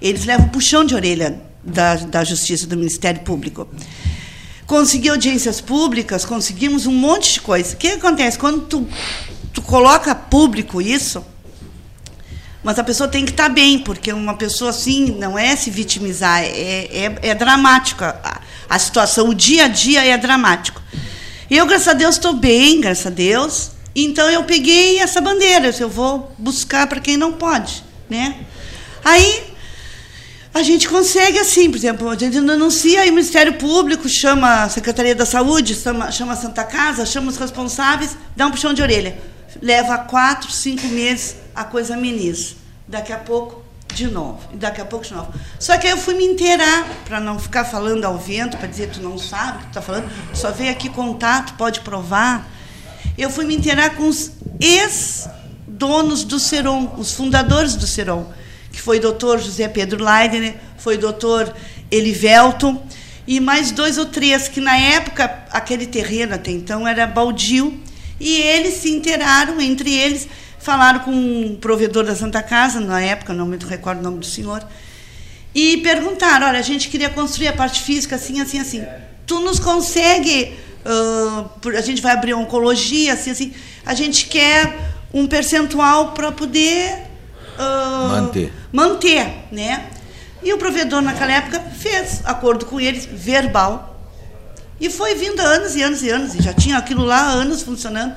Eles 0.00 0.24
levam 0.24 0.48
puxão 0.48 0.84
de 0.84 0.94
orelha 0.94 1.40
da, 1.62 1.96
da 1.96 2.24
Justiça, 2.24 2.66
do 2.66 2.76
Ministério 2.76 3.20
Público. 3.20 3.68
Consegui 4.66 5.08
audiências 5.08 5.60
públicas, 5.60 6.24
conseguimos 6.24 6.86
um 6.86 6.92
monte 6.92 7.34
de 7.34 7.40
coisa. 7.40 7.74
O 7.74 7.76
que 7.76 7.88
acontece? 7.88 8.38
Quando 8.38 8.62
tu, 8.62 8.86
tu 9.52 9.62
coloca 9.62 10.14
público 10.14 10.80
isso, 10.80 11.24
mas 12.62 12.78
a 12.78 12.84
pessoa 12.84 13.08
tem 13.08 13.24
que 13.24 13.30
estar 13.30 13.48
bem, 13.48 13.78
porque 13.78 14.12
uma 14.12 14.34
pessoa 14.34 14.70
assim 14.70 15.16
não 15.18 15.38
é 15.38 15.54
se 15.54 15.70
vitimizar, 15.70 16.42
é, 16.42 16.48
é, 16.50 17.18
é 17.22 17.34
dramático. 17.34 18.04
A, 18.04 18.40
a 18.68 18.78
situação, 18.78 19.28
o 19.28 19.34
dia 19.34 19.66
a 19.66 19.68
dia 19.68 20.04
é 20.04 20.18
dramático. 20.18 20.82
Eu, 21.48 21.64
graças 21.66 21.86
a 21.86 21.92
Deus, 21.92 22.16
estou 22.16 22.32
bem, 22.32 22.80
graças 22.80 23.06
a 23.06 23.10
Deus. 23.10 23.75
Então 23.98 24.30
eu 24.30 24.44
peguei 24.44 24.98
essa 24.98 25.22
bandeira, 25.22 25.74
eu 25.80 25.88
vou 25.88 26.30
buscar 26.36 26.86
para 26.86 27.00
quem 27.00 27.16
não 27.16 27.32
pode. 27.32 27.82
Né? 28.10 28.44
Aí 29.02 29.54
a 30.52 30.62
gente 30.62 30.86
consegue 30.86 31.38
assim, 31.38 31.70
por 31.70 31.78
exemplo, 31.78 32.10
a 32.10 32.14
gente 32.14 32.38
denuncia 32.38 33.00
aí 33.00 33.08
o 33.08 33.14
Ministério 33.14 33.54
Público, 33.54 34.06
chama 34.06 34.64
a 34.64 34.68
Secretaria 34.68 35.14
da 35.14 35.24
Saúde, 35.24 35.74
chama, 35.74 36.10
chama 36.12 36.34
a 36.34 36.36
Santa 36.36 36.62
Casa, 36.62 37.06
chama 37.06 37.30
os 37.30 37.38
responsáveis, 37.38 38.14
dá 38.36 38.46
um 38.46 38.50
puxão 38.50 38.74
de 38.74 38.82
orelha. 38.82 39.16
Leva 39.62 39.96
quatro, 39.96 40.50
cinco 40.50 40.86
meses, 40.88 41.36
a 41.54 41.64
coisa 41.64 41.94
ameniza. 41.94 42.54
Daqui 42.86 43.14
a 43.14 43.18
pouco, 43.18 43.62
de 43.94 44.08
novo. 44.08 44.40
E 44.52 44.56
daqui 44.56 44.82
a 44.82 44.84
pouco, 44.84 45.06
de 45.06 45.14
novo. 45.14 45.32
Só 45.58 45.78
que 45.78 45.86
aí 45.86 45.94
eu 45.94 45.98
fui 45.98 46.12
me 46.12 46.24
inteirar, 46.24 46.86
para 47.06 47.18
não 47.18 47.38
ficar 47.38 47.64
falando 47.64 48.04
ao 48.04 48.18
vento, 48.18 48.58
para 48.58 48.68
dizer 48.68 48.90
tu 48.90 49.00
não 49.00 49.16
sabe 49.16 49.56
o 49.56 49.60
que 49.60 49.64
tu 49.64 49.68
está 49.68 49.80
falando, 49.80 50.10
só 50.34 50.50
veio 50.50 50.70
aqui 50.70 50.90
contato, 50.90 51.54
pode 51.54 51.80
provar. 51.80 52.55
Eu 53.18 53.30
fui 53.30 53.44
me 53.46 53.56
inteirar 53.56 53.96
com 53.96 54.08
os 54.08 54.30
ex 54.60 55.28
donos 55.66 56.22
do 56.22 56.38
Seron, 56.38 56.94
os 56.98 57.12
fundadores 57.12 57.74
do 57.74 57.86
Seron, 57.86 58.30
que 58.70 58.80
foi 58.80 58.98
o 58.98 59.00
doutor 59.00 59.38
José 59.38 59.68
Pedro 59.68 60.04
Leidner, 60.04 60.54
foi 60.76 60.96
o 60.96 61.00
doutor 61.00 61.54
Elivelton, 61.90 62.86
e 63.26 63.40
mais 63.40 63.70
dois 63.70 63.98
ou 63.98 64.06
três, 64.06 64.48
que 64.48 64.60
na 64.60 64.76
época, 64.76 65.24
aquele 65.50 65.86
terreno 65.86 66.34
até 66.34 66.50
então 66.50 66.86
era 66.86 67.06
baldio, 67.06 67.78
e 68.20 68.36
eles 68.36 68.74
se 68.74 68.90
inteiraram 68.90 69.60
entre 69.60 69.92
eles, 69.92 70.28
falaram 70.58 71.00
com 71.00 71.10
um 71.10 71.56
provedor 71.56 72.04
da 72.04 72.14
Santa 72.14 72.42
Casa, 72.42 72.80
na 72.80 73.00
época, 73.00 73.32
não 73.32 73.46
me 73.46 73.56
recordo 73.56 74.00
o 74.00 74.02
nome 74.02 74.18
do 74.18 74.26
senhor, 74.26 74.62
e 75.54 75.78
perguntaram: 75.78 76.48
olha, 76.48 76.58
a 76.58 76.62
gente 76.62 76.88
queria 76.88 77.08
construir 77.08 77.48
a 77.48 77.52
parte 77.54 77.82
física 77.82 78.16
assim, 78.16 78.40
assim, 78.40 78.60
assim. 78.60 78.84
Tu 79.26 79.40
nos 79.40 79.58
consegue. 79.58 80.55
Uh, 80.86 81.68
a 81.76 81.80
gente 81.80 82.00
vai 82.00 82.12
abrir 82.12 82.34
oncologia, 82.34 83.12
assim, 83.14 83.30
assim. 83.30 83.54
A 83.84 83.94
gente 83.94 84.26
quer 84.26 84.94
um 85.12 85.26
percentual 85.26 86.12
para 86.12 86.30
poder 86.30 86.92
uh, 87.58 88.08
Manter. 88.08 88.52
manter, 88.72 89.44
né? 89.50 89.86
E 90.42 90.52
o 90.52 90.58
provedor 90.58 91.02
naquela 91.02 91.32
época 91.32 91.60
fez 91.60 92.20
acordo 92.24 92.66
com 92.66 92.78
eles 92.78 93.06
verbal 93.10 93.96
e 94.80 94.90
foi 94.90 95.14
vindo 95.14 95.40
anos 95.40 95.74
e 95.74 95.82
anos 95.82 96.02
e 96.02 96.10
anos 96.10 96.34
e 96.34 96.42
já 96.42 96.52
tinha 96.52 96.76
aquilo 96.76 97.04
lá 97.04 97.16
há 97.16 97.30
anos 97.30 97.62
funcionando. 97.62 98.14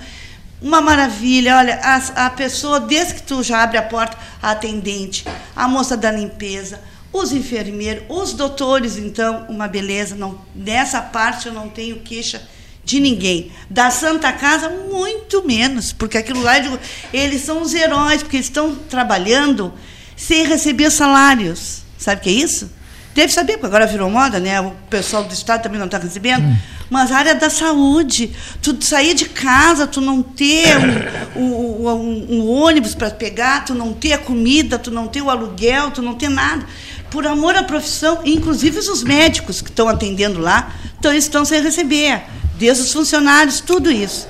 Uma 0.62 0.82
maravilha, 0.82 1.58
olha, 1.58 1.80
a, 1.82 2.26
a 2.26 2.30
pessoa, 2.30 2.82
desde 2.82 3.16
que 3.16 3.24
tu 3.24 3.42
já 3.42 3.64
abre 3.64 3.78
a 3.78 3.82
porta, 3.82 4.18
a 4.42 4.52
atendente, 4.52 5.26
a 5.56 5.70
moça 5.70 5.96
da 5.96 6.12
limpeza, 6.12 6.82
os 7.14 7.32
enfermeiros, 7.32 8.04
os 8.10 8.34
doutores, 8.34 8.98
então, 8.98 9.46
uma 9.48 9.70
beleza. 9.70 10.16
Não, 10.16 10.40
nessa 10.54 11.02
parte 11.02 11.48
eu 11.48 11.54
não 11.54 11.70
tenho 11.70 12.02
queixa 12.02 12.46
de 12.90 13.00
ninguém. 13.00 13.52
Da 13.70 13.92
Santa 13.92 14.34
Casa, 14.34 14.68
muito 14.68 15.46
menos, 15.46 15.94
porque 15.94 16.18
aquilo 16.18 16.42
lá, 16.42 16.58
digo, 16.58 16.80
eles 17.14 17.44
são 17.44 17.62
os 17.62 17.76
heróis, 17.76 18.24
porque 18.24 18.38
eles 18.38 18.48
estão 18.48 18.76
trabalhando 18.90 19.72
sem 20.16 20.44
receber 20.44 20.90
salários. 20.90 21.84
Sabe 22.00 22.20
o 22.20 22.24
que 22.24 22.30
é 22.30 22.34
isso? 22.34 22.72
Deve 23.14 23.32
saber, 23.32 23.54
porque 23.54 23.68
agora 23.68 23.86
virou 23.86 24.10
moda, 24.10 24.40
né? 24.40 24.60
O 24.60 24.72
pessoal 24.90 25.24
do 25.24 25.34
Estado 25.34 25.62
também 25.62 25.78
não 25.78 25.86
está 25.86 26.00
recebendo. 26.00 26.46
Hum. 26.46 26.58
Mas 26.90 27.12
a 27.12 27.18
área 27.18 27.36
da 27.36 27.50
saúde, 27.50 28.32
tu 28.60 28.76
sair 28.84 29.14
de 29.14 29.26
casa, 29.26 29.86
tu 29.86 30.02
não 30.02 30.24
ter 30.24 30.76
um, 31.36 31.40
um, 31.40 31.88
um, 31.88 32.28
um 32.32 32.50
ônibus 32.50 32.96
para 32.96 33.12
pegar, 33.12 33.66
tu 33.66 33.76
não 33.76 33.94
ter 33.94 34.14
a 34.14 34.18
comida, 34.18 34.80
tu 34.80 34.90
não 34.90 35.08
ter 35.08 35.22
o 35.22 35.30
aluguel, 35.30 35.92
tu 35.92 36.02
não 36.02 36.16
ter 36.16 36.30
nada 36.30 36.66
por 37.10 37.26
amor 37.26 37.56
à 37.56 37.64
profissão, 37.64 38.20
inclusive 38.24 38.80
os 38.80 39.04
médicos 39.04 39.62
que 39.62 39.70
estão 39.70 39.88
atendendo 39.88 40.40
lá, 40.40 40.72
então, 41.00 41.14
estão 41.14 41.46
sem 41.46 41.62
receber, 41.62 42.22
desde 42.60 42.84
os 42.84 42.92
funcionários, 42.92 43.62
tudo 43.62 43.90
isso. 43.90 44.28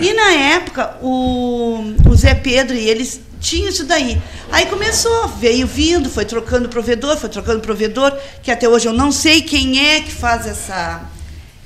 E 0.00 0.14
na 0.14 0.32
época, 0.32 0.96
o, 1.02 1.94
o 2.08 2.16
Zé 2.16 2.34
Pedro 2.34 2.74
e 2.74 2.88
eles 2.88 3.20
tinham 3.40 3.68
isso 3.68 3.84
daí. 3.84 4.20
Aí 4.50 4.66
começou, 4.66 5.28
veio 5.28 5.66
vindo, 5.66 6.08
foi 6.08 6.24
trocando 6.24 6.68
provedor, 6.68 7.16
foi 7.18 7.28
trocando 7.28 7.60
provedor, 7.60 8.16
que 8.42 8.50
até 8.50 8.68
hoje 8.68 8.86
eu 8.86 8.92
não 8.92 9.12
sei 9.12 9.42
quem 9.42 9.78
é 9.78 10.00
que 10.00 10.12
faz 10.12 10.46
essa, 10.46 11.02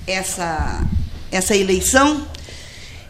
essa, 0.07 0.83
essa 1.31 1.55
eleição, 1.55 2.27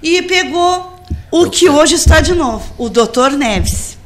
e 0.02 0.20
pegou 0.22 0.98
o 1.30 1.48
que 1.48 1.68
hoje 1.68 1.94
está 1.94 2.20
de 2.20 2.34
novo, 2.34 2.74
o 2.76 2.88
doutor 2.88 3.30
Neves. 3.30 3.96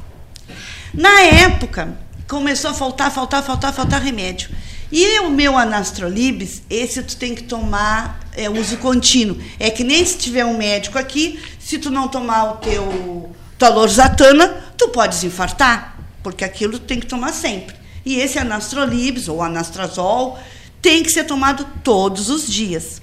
Na 0.93 1.21
época, 1.21 1.97
começou 2.27 2.71
a 2.71 2.73
faltar, 2.73 3.11
faltar, 3.11 3.43
faltar, 3.43 3.73
faltar 3.73 4.01
remédio. 4.01 4.49
E 4.91 5.19
o 5.19 5.29
meu 5.29 5.57
anastrolibes, 5.57 6.61
esse 6.69 7.01
tu 7.03 7.17
tem 7.17 7.35
que 7.35 7.43
tomar 7.43 8.24
é, 8.35 8.49
uso 8.49 8.77
contínuo. 8.77 9.37
É 9.59 9.69
que 9.69 9.83
nem 9.83 10.05
se 10.05 10.17
tiver 10.17 10.45
um 10.45 10.57
médico 10.57 10.97
aqui, 10.97 11.39
se 11.59 11.77
tu 11.77 11.89
não 11.89 12.07
tomar 12.07 12.43
o 12.45 12.57
teu 12.57 13.35
talorzatana, 13.57 14.47
tu 14.77 14.89
podes 14.89 15.23
infartar, 15.23 15.97
porque 16.21 16.43
aquilo 16.43 16.73
tu 16.73 16.85
tem 16.85 16.99
que 16.99 17.07
tomar 17.07 17.33
sempre. 17.33 17.75
E 18.05 18.15
esse 18.19 18.37
anastrolibes 18.37 19.27
ou 19.27 19.41
anastrazol 19.41 20.37
tem 20.81 21.01
que 21.01 21.09
ser 21.09 21.23
tomado 21.23 21.65
todos 21.83 22.29
os 22.29 22.47
dias. 22.47 23.01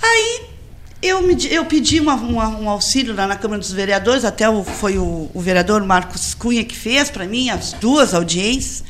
Aí 0.00 0.46
eu, 1.02 1.22
me, 1.22 1.36
eu 1.50 1.64
pedi 1.64 2.00
uma, 2.00 2.14
uma, 2.14 2.48
um 2.48 2.70
auxílio 2.70 3.14
lá 3.14 3.26
na 3.26 3.36
Câmara 3.36 3.60
dos 3.60 3.72
Vereadores, 3.72 4.24
até 4.24 4.48
o, 4.48 4.62
foi 4.62 4.98
o, 4.98 5.30
o 5.32 5.40
vereador 5.40 5.84
Marcos 5.84 6.34
Cunha 6.34 6.64
que 6.64 6.76
fez 6.76 7.10
para 7.10 7.26
mim 7.26 7.50
as 7.50 7.72
duas 7.72 8.14
audiências, 8.14 8.84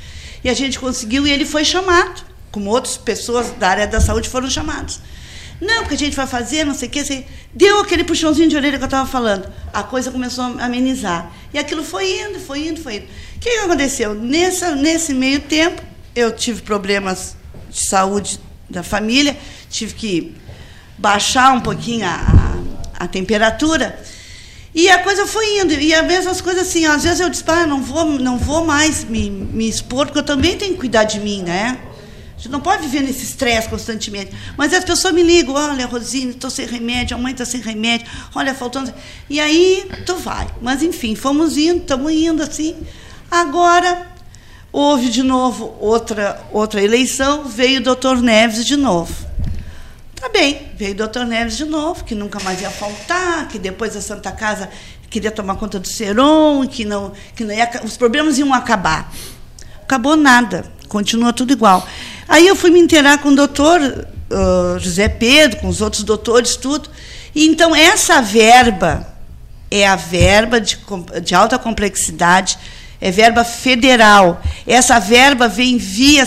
e 0.45 0.49
a 0.49 0.55
gente 0.55 0.79
conseguiu, 0.79 1.27
e 1.27 1.31
ele 1.31 1.45
foi 1.45 1.65
chamado, 1.65 2.23
como 2.53 2.71
outras 2.71 2.97
pessoas 2.97 3.51
da 3.59 3.69
área 3.69 3.87
da 3.87 4.01
saúde 4.01 4.29
foram 4.29 4.49
chamados. 4.49 5.01
Não, 5.61 5.81
porque 5.81 5.95
a 5.95 5.99
gente 5.99 6.17
vai 6.17 6.27
fazer, 6.27 6.65
não 6.65 6.75
sei 6.75 6.89
o 6.89 6.91
quê. 6.91 7.01
Assim, 7.01 7.25
deu 7.55 7.81
aquele 7.81 8.05
puxãozinho 8.05 8.49
de 8.49 8.57
orelha 8.57 8.77
que 8.77 8.85
eu 8.85 8.87
estava 8.87 9.09
falando. 9.09 9.51
A 9.73 9.83
coisa 9.83 10.11
começou 10.11 10.45
a 10.45 10.65
amenizar. 10.65 11.31
E 11.53 11.59
aquilo 11.59 11.83
foi 11.83 12.21
indo, 12.21 12.39
foi 12.39 12.69
indo, 12.69 12.81
foi 12.81 12.97
indo. 12.97 13.07
O 13.37 13.39
que 13.39 13.49
aconteceu? 13.49 14.15
Nesse 14.15 15.15
meio 15.15 15.41
tempo, 15.41 15.83
eu 16.15 16.33
tive 16.33 16.63
problemas 16.63 17.37
de 17.71 17.87
saúde 17.87 18.41
da 18.69 18.83
família, 18.83 19.37
tive 19.71 19.95
que 19.95 20.35
baixar 20.99 21.53
um 21.53 21.61
pouquinho 21.61 22.07
a, 22.07 22.15
a, 22.99 23.05
a, 23.05 23.09
temperatura. 23.09 23.99
E 24.75 24.91
a 24.91 25.03
coisa 25.03 25.27
foi 25.27 25.61
indo. 25.61 25.73
E 25.73 25.95
as 25.95 26.07
mesmas 26.07 26.41
coisas 26.41 26.69
assim, 26.69 26.85
às 26.85 27.03
vezes 27.03 27.21
eu 27.21 27.31
disse, 27.31 27.45
ah, 27.47 27.67
não 27.67 27.83
vou, 27.83 28.05
não 28.05 28.37
vou 28.37 28.65
mais 28.65 29.05
me, 29.05 29.31
me 29.31 29.69
expor, 29.69 30.07
porque 30.07 30.19
eu 30.19 30.25
também 30.25 30.57
tenho 30.57 30.75
que 30.75 30.81
cuidar 30.81 31.05
de 31.05 31.21
mim, 31.21 31.43
né? 31.43 31.79
A 32.37 32.39
gente 32.39 32.51
não 32.51 32.61
pode 32.61 32.83
viver 32.83 33.03
nesse 33.03 33.25
estresse 33.25 33.67
constantemente. 33.69 34.31
Mas 34.59 34.75
as 34.75 34.85
pessoas 34.85 35.15
me 35.15 35.23
ligam, 35.23 35.55
olha, 35.55 35.87
Rosine, 35.87 36.33
estou 36.33 36.51
sem 36.51 36.67
remédio, 36.67 37.17
a 37.17 37.21
mãe 37.21 37.33
está 37.33 37.47
sem 37.47 37.63
remédio, 37.63 38.07
olha, 38.35 38.55
faltando. 38.55 38.93
E 39.31 39.41
aí, 39.41 39.91
tu 40.05 40.17
vai. 40.17 40.47
Mas, 40.61 40.83
enfim, 40.83 41.15
fomos 41.15 41.57
indo, 41.57 41.79
estamos 41.79 42.13
indo 42.13 42.43
assim. 42.43 42.77
Agora, 43.31 44.07
houve 44.71 45.09
de 45.09 45.23
novo 45.23 45.75
outra, 45.81 46.45
outra 46.53 46.83
eleição, 46.83 47.45
veio 47.45 47.81
o 47.81 47.83
doutor 47.83 48.21
Neves 48.21 48.67
de 48.67 48.77
novo. 48.77 49.15
Tá 50.15 50.29
bem, 50.29 50.71
veio 50.77 50.93
o 50.93 50.97
doutor 50.97 51.25
Neves 51.25 51.57
de 51.57 51.65
novo, 51.65 52.05
que 52.05 52.15
nunca 52.15 52.39
mais 52.41 52.61
ia 52.61 52.71
faltar, 52.71 53.49
que 53.49 53.59
depois 53.59 53.97
a 53.97 54.03
Santa 54.03 54.31
Casa 54.31 54.69
queria 55.09 55.31
tomar 55.31 55.57
conta 55.57 55.79
do 55.79 55.89
Seron, 55.89 56.67
que 56.67 56.85
não, 56.85 57.13
que 57.35 57.45
não 57.45 57.55
ia, 57.55 57.71
os 57.83 57.97
problemas 57.97 58.37
iam 58.37 58.53
acabar. 58.53 59.11
Acabou 59.83 60.17
nada, 60.17 60.65
continua 60.89 61.33
tudo 61.33 61.53
igual. 61.53 61.87
Aí 62.29 62.47
eu 62.47 62.57
fui 62.57 62.71
me 62.71 62.81
inteirar 62.81 63.19
com 63.19 63.31
o 63.31 63.37
doutor 63.37 63.81
uh, 63.81 64.79
José 64.79 65.09
Pedro, 65.09 65.61
com 65.61 65.69
os 65.69 65.81
outros 65.81 66.03
doutores, 66.03 66.57
tudo. 66.57 66.89
E 67.35 67.47
então 67.47 67.75
essa 67.75 68.21
verba 68.21 69.07
é 69.71 69.87
a 69.87 69.97
verba 69.97 70.61
de, 70.61 70.79
de 71.23 71.35
alta 71.35 71.59
complexidade 71.59 72.59
é 73.01 73.11
verba 73.11 73.45
federal. 73.45 74.43
Essa 74.67 74.99
verba 74.99 75.49
vem 75.49 75.77
via 75.77 76.27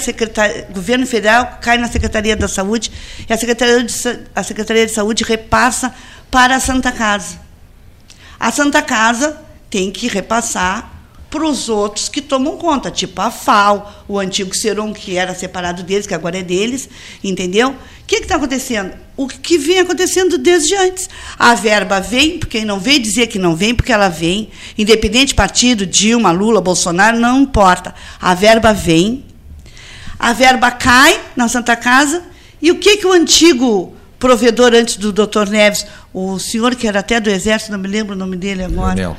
governo 0.72 1.06
federal, 1.06 1.58
cai 1.62 1.78
na 1.78 1.88
Secretaria 1.88 2.36
da 2.36 2.48
Saúde, 2.48 2.91
e 3.28 3.34
a 3.34 3.38
Secretaria 3.38 3.84
de, 3.84 3.93
a 4.36 4.43
Secretaria 4.43 4.86
de 4.86 4.91
Saúde 4.91 5.24
repassa 5.24 5.93
para 6.30 6.56
a 6.56 6.60
Santa 6.60 6.91
Casa. 6.91 7.39
A 8.39 8.52
Santa 8.52 8.82
Casa 8.82 9.38
tem 9.69 9.91
que 9.91 10.08
repassar 10.08 10.98
para 11.30 11.46
os 11.46 11.70
outros 11.70 12.10
que 12.10 12.22
tomam 12.22 12.58
conta, 12.58 12.89
tipo 12.89 13.22
a 13.22 13.30
FAO, 13.30 14.04
o 14.08 14.18
antigo 14.18 14.56
Serum, 14.56 14.92
que 14.92 15.15
era 15.15 15.36
separado 15.36 15.84
deles, 15.84 16.08
que 16.08 16.13
agora 16.13 16.39
é 16.39 16.44
deles, 16.44 16.89
entendeu? 17.24 17.70
O 17.70 17.76
que 18.08 18.15
está 18.15 18.36
acontecendo? 18.36 18.94
O 19.15 19.28
que 19.28 19.58
vem 19.58 19.80
acontecendo 19.80 20.38
desde 20.38 20.76
antes. 20.76 21.08
A 21.38 21.54
verba 21.54 22.00
vem, 22.00 22.39
porque 22.39 22.65
não 22.65 22.80
vem 22.80 23.00
dizer 23.00 23.28
que 23.28 23.38
não 23.38 23.56
vem, 23.56 23.76
porque 23.76 23.92
ela 23.92 24.10
vem, 24.10 24.50
independente 24.78 25.36
partido, 25.36 25.86
Dilma, 25.86 26.32
Lula, 26.32 26.62
Bolsonaro, 26.62 27.20
não 27.20 27.42
importa. 27.42 27.94
A 28.20 28.34
verba 28.34 28.74
vem, 28.74 29.24
a 30.18 30.34
verba 30.34 30.72
cai 30.72 31.20
na 31.36 31.48
Santa 31.48 31.76
Casa, 31.76 32.24
e 32.62 32.72
o 32.72 32.80
que, 32.80 32.98
que 32.98 33.06
o 33.06 33.13
antigo 33.13 33.94
provedor 34.18 34.74
antes 34.74 34.98
do 34.98 35.13
doutor 35.13 35.48
Neves, 35.48 35.86
o 36.13 36.39
senhor 36.39 36.76
que 36.76 36.88
era 36.88 37.00
até 37.00 37.20
do 37.20 37.30
Exército, 37.30 37.72
não 37.72 37.80
me 37.80 37.88
lembro 37.88 38.15
o 38.15 38.18
nome 38.18 38.36
dele 38.36 38.63
agora. 38.63 38.96
Leonel. 38.96 39.18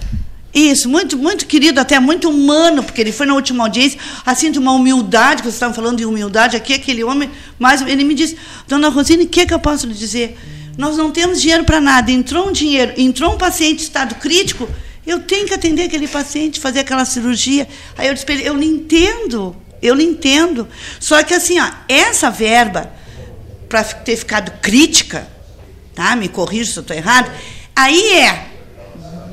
Isso, 0.52 0.88
muito, 0.88 1.16
muito 1.16 1.46
querido, 1.46 1.78
até 1.78 2.00
muito 2.00 2.28
humano, 2.28 2.82
porque 2.82 3.00
ele 3.00 3.12
foi 3.12 3.24
na 3.24 3.34
última 3.34 3.64
audiência, 3.64 3.98
assim, 4.26 4.50
de 4.50 4.58
uma 4.58 4.72
humildade, 4.72 5.36
que 5.36 5.42
vocês 5.42 5.54
estavam 5.54 5.74
falando 5.74 5.98
de 5.98 6.04
humildade 6.04 6.56
aqui, 6.56 6.74
aquele 6.74 7.04
homem, 7.04 7.30
mas 7.58 7.82
ele 7.82 8.02
me 8.02 8.14
disse, 8.14 8.36
dona 8.66 8.88
Rosine, 8.88 9.24
o 9.24 9.28
que, 9.28 9.46
que 9.46 9.54
eu 9.54 9.60
posso 9.60 9.86
lhe 9.86 9.94
dizer? 9.94 10.36
Nós 10.76 10.96
não 10.96 11.12
temos 11.12 11.40
dinheiro 11.40 11.62
para 11.62 11.80
nada, 11.80 12.10
entrou 12.10 12.48
um 12.48 12.52
dinheiro, 12.52 12.92
entrou 12.96 13.34
um 13.34 13.38
paciente 13.38 13.80
em 13.80 13.84
estado 13.84 14.16
crítico, 14.16 14.68
eu 15.06 15.20
tenho 15.20 15.46
que 15.46 15.54
atender 15.54 15.84
aquele 15.84 16.08
paciente, 16.08 16.60
fazer 16.60 16.80
aquela 16.80 17.04
cirurgia. 17.04 17.66
Aí 17.96 18.08
eu 18.08 18.14
disse 18.14 18.26
eu 18.44 18.56
lhe 18.56 18.66
entendo, 18.66 19.56
eu 19.80 19.94
lhe 19.94 20.04
entendo. 20.04 20.68
Só 20.98 21.22
que 21.22 21.34
assim, 21.34 21.58
ó, 21.58 21.68
essa 21.88 22.30
verba, 22.30 22.92
para 23.68 23.82
ter 23.82 24.16
ficado 24.16 24.50
crítica, 24.60 25.26
tá? 25.94 26.14
me 26.16 26.28
corrija 26.28 26.72
se 26.72 26.78
eu 26.78 26.82
estou 26.82 26.96
errado, 26.96 27.30
aí 27.74 28.12
é 28.14 28.46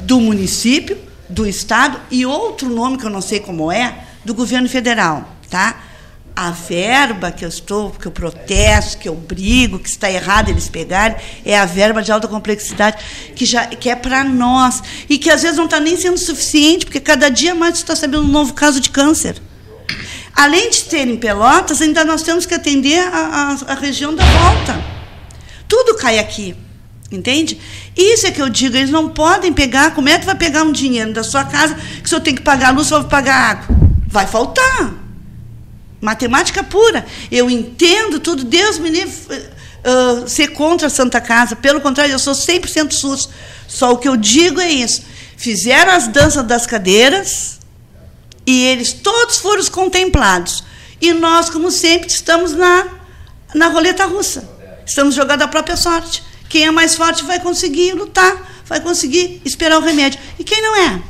do 0.04 0.20
município, 0.20 0.98
do 1.30 1.46
Estado 1.46 2.00
e 2.10 2.26
outro 2.26 2.70
nome 2.70 2.98
que 2.98 3.06
eu 3.06 3.10
não 3.10 3.22
sei 3.22 3.40
como 3.40 3.72
é, 3.72 4.04
do 4.24 4.34
governo 4.34 4.70
federal. 4.70 5.28
Tá? 5.50 5.82
A 6.36 6.52
verba 6.52 7.32
que 7.32 7.44
eu 7.44 7.50
estou, 7.50 7.92
que 7.92 8.06
eu 8.06 8.12
protesto, 8.12 9.00
que 9.00 9.10
eu 9.10 9.16
brigo, 9.16 9.80
que 9.80 9.90
está 9.90 10.10
errado 10.10 10.50
eles 10.50 10.70
pegarem, 10.70 11.18
é 11.44 11.58
a 11.58 11.66
verba 11.66 12.02
de 12.02 12.12
alta 12.12 12.28
complexidade, 12.28 13.04
que, 13.36 13.46
já, 13.46 13.66
que 13.66 13.90
é 13.90 13.96
para 13.96 14.24
nós. 14.24 14.84
E 15.10 15.18
que 15.18 15.30
às 15.30 15.42
vezes 15.42 15.58
não 15.58 15.66
está 15.66 15.80
nem 15.80 15.98
sendo 15.98 16.18
suficiente, 16.18 16.86
porque 16.86 17.00
cada 17.00 17.30
dia 17.30 17.56
mais 17.56 17.76
está 17.76 17.96
sabendo 17.96 18.24
um 18.24 18.28
novo 18.28 18.54
caso 18.54 18.80
de 18.80 18.90
câncer. 18.90 19.42
Além 20.36 20.70
de 20.70 20.84
terem 20.84 21.18
pelotas, 21.18 21.82
ainda 21.82 22.06
nós 22.06 22.22
temos 22.22 22.46
que 22.46 22.54
atender 22.54 23.00
a, 23.00 23.58
a, 23.68 23.72
a 23.72 23.76
região 23.76 24.14
da 24.14 24.24
volta. 24.24 24.80
Tudo 25.68 25.96
cai 25.96 26.20
aqui. 26.20 26.56
Entende? 27.12 27.58
Isso 27.96 28.28
é 28.28 28.32
que 28.32 28.42
eu 28.42 28.50
digo, 28.50 28.76
eles 28.76 28.90
não 28.90 29.10
podem 29.10 29.54
pegar. 29.54 29.92
Como 29.92 30.10
é 30.10 30.20
que 30.20 30.26
vai 30.26 30.36
pegar 30.36 30.64
um 30.64 30.72
dinheiro 30.72 31.14
da 31.14 31.24
sua 31.24 31.46
casa 31.46 31.76
que 31.76 32.06
o 32.06 32.10
senhor 32.10 32.22
tem 32.22 32.36
que 32.36 32.42
pagar 32.42 32.70
a 32.70 32.72
luz 32.72 32.92
ou 32.92 33.04
pagar 33.06 33.36
a 33.36 33.50
água? 33.52 33.78
Vai 34.08 34.28
faltar. 34.28 34.94
Matemática 36.02 36.64
pura. 36.64 37.06
Eu 37.32 37.50
entendo 37.50 38.20
tudo, 38.20 38.44
Deus 38.44 38.78
me 38.78 38.90
livre 38.90 39.14
uh, 39.88 40.28
ser 40.28 40.50
contra 40.50 40.88
a 40.88 40.90
Santa 40.90 41.22
Casa. 41.22 41.56
Pelo 41.56 41.80
contrário, 41.80 42.12
eu 42.12 42.20
sou 42.20 42.34
100% 42.34 42.92
SUS. 42.92 43.30
Só 43.68 43.94
o 43.94 43.98
que 43.98 44.08
eu 44.08 44.18
digo 44.18 44.60
é 44.60 44.70
isso. 44.70 45.04
Fizeram 45.38 45.94
as 45.94 46.08
danças 46.08 46.44
das 46.46 46.66
cadeiras 46.66 47.60
e 48.46 48.64
eles 48.66 48.92
todos 48.92 49.38
foram 49.38 49.64
contemplados. 49.66 50.64
E 51.00 51.14
nós, 51.14 51.50
como 51.50 51.72
sempre, 51.72 52.08
estamos 52.08 52.54
na, 52.54 52.88
na 53.54 53.68
roleta 53.68 54.06
russa. 54.06 54.50
Estamos 54.86 55.16
jogando 55.16 55.44
a 55.44 55.48
própria 55.48 55.78
sorte. 55.78 56.27
Quem 56.50 56.66
é 56.66 56.72
mais 56.72 56.96
forte 56.96 57.24
vai 57.24 57.40
conseguir 57.40 57.94
lutar, 57.94 58.36
vai 58.66 58.80
conseguir 58.80 59.42
esperar 59.44 59.78
o 59.78 59.82
remédio. 59.82 60.20
E 60.40 60.44
quem 60.44 60.62
não 60.62 60.76
é? 60.76 61.02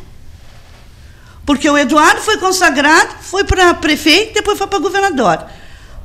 Porque 1.45 1.69
o 1.69 1.77
Eduardo 1.77 2.21
foi 2.21 2.37
consagrado, 2.37 3.09
foi 3.21 3.43
para 3.43 3.73
prefeito, 3.73 4.33
depois 4.33 4.57
foi 4.57 4.67
para 4.67 4.79
governador. 4.79 5.45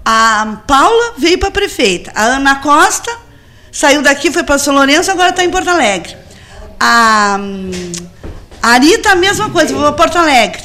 A 0.04 0.62
Paula 0.66 1.14
veio 1.18 1.38
para 1.38 1.50
prefeita. 1.50 2.12
A 2.14 2.24
Ana 2.24 2.56
Costa 2.56 3.10
saiu 3.70 4.02
daqui, 4.02 4.30
foi 4.30 4.42
para 4.42 4.58
São 4.58 4.74
Lourenço, 4.74 5.10
agora 5.10 5.30
está 5.30 5.44
em 5.44 5.50
Porto 5.50 5.68
Alegre. 5.68 6.16
A, 6.78 7.38
a 8.62 8.68
Arita, 8.68 9.10
a 9.10 9.14
mesma 9.16 9.50
coisa, 9.50 9.72
foi 9.72 9.82
para 9.82 9.92
Porto 9.92 10.16
Alegre. 10.16 10.62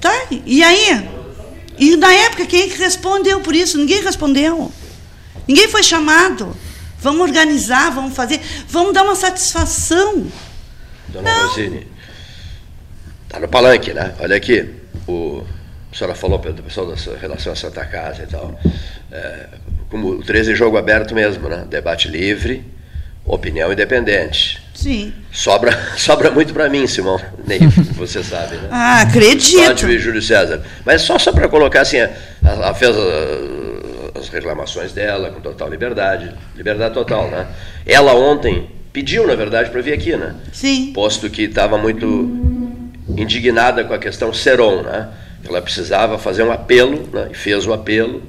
Tá? 0.00 0.12
E 0.30 0.62
aí? 0.62 1.08
E 1.78 1.96
na 1.96 2.12
época, 2.12 2.46
quem 2.46 2.62
é 2.62 2.68
que 2.68 2.78
respondeu 2.78 3.40
por 3.40 3.54
isso? 3.54 3.76
Ninguém 3.76 4.02
respondeu. 4.02 4.72
Ninguém 5.46 5.68
foi 5.68 5.82
chamado. 5.82 6.56
Vamos 6.98 7.22
organizar, 7.22 7.90
vamos 7.90 8.14
fazer, 8.14 8.40
vamos 8.68 8.92
dar 8.92 9.02
uma 9.02 9.14
satisfação. 9.14 10.26
Dona 11.08 11.30
Não. 11.30 11.48
Rosine, 11.48 11.86
está 13.24 13.38
no 13.38 13.48
palanque, 13.48 13.92
né? 13.92 14.14
Olha 14.18 14.36
aqui, 14.36 14.68
o, 15.06 15.42
a 15.92 15.96
senhora 15.96 16.14
falou 16.14 16.38
para 16.38 16.50
o 16.50 16.54
pessoal 16.54 16.86
da 16.86 16.96
relação 17.20 17.52
à 17.52 17.56
Santa 17.56 17.84
Casa 17.84 18.22
e 18.22 18.26
tal. 18.26 18.58
É, 19.12 19.46
como 19.88 20.08
o 20.10 20.22
13 20.22 20.52
é 20.52 20.54
jogo 20.54 20.76
aberto 20.76 21.14
mesmo, 21.14 21.48
né? 21.48 21.64
Debate 21.68 22.08
livre, 22.08 22.64
opinião 23.24 23.72
independente. 23.72 24.62
Sim. 24.74 25.12
Sobra, 25.32 25.72
sobra 25.96 26.30
muito 26.30 26.52
para 26.52 26.68
mim, 26.68 26.86
Simão. 26.86 27.20
Nem 27.46 27.60
você 27.96 28.22
sabe, 28.22 28.56
né? 28.56 28.68
Ah, 28.70 29.02
acredito. 29.02 29.64
Sódio 29.64 29.90
e 29.90 29.98
Júlio 29.98 30.22
César. 30.22 30.62
Mas 30.84 31.02
só, 31.02 31.18
só 31.18 31.32
para 31.32 31.48
colocar 31.48 31.82
assim, 31.82 31.98
a, 31.98 32.10
a, 32.70 32.74
fez 32.74 32.94
a, 32.96 33.00
as 34.16 34.28
reclamações 34.28 34.92
dela 34.92 35.30
com 35.30 35.40
total 35.40 35.68
liberdade, 35.68 36.32
liberdade 36.54 36.94
total, 36.94 37.30
né? 37.30 37.46
Ela 37.84 38.14
ontem 38.14 38.70
pediu, 38.92 39.26
na 39.26 39.34
verdade, 39.34 39.70
para 39.70 39.80
vir 39.80 39.92
aqui, 39.92 40.16
né? 40.16 40.34
Sim. 40.52 40.92
Posto 40.92 41.28
que 41.28 41.42
estava 41.42 41.76
muito 41.76 42.06
indignada 43.16 43.84
com 43.84 43.94
a 43.94 43.98
questão 43.98 44.32
Seron, 44.32 44.82
né? 44.82 45.08
Ela 45.46 45.62
precisava 45.62 46.18
fazer 46.18 46.42
um 46.42 46.50
apelo, 46.50 47.08
né? 47.12 47.28
E 47.30 47.34
fez 47.34 47.66
o 47.66 47.72
apelo. 47.72 48.22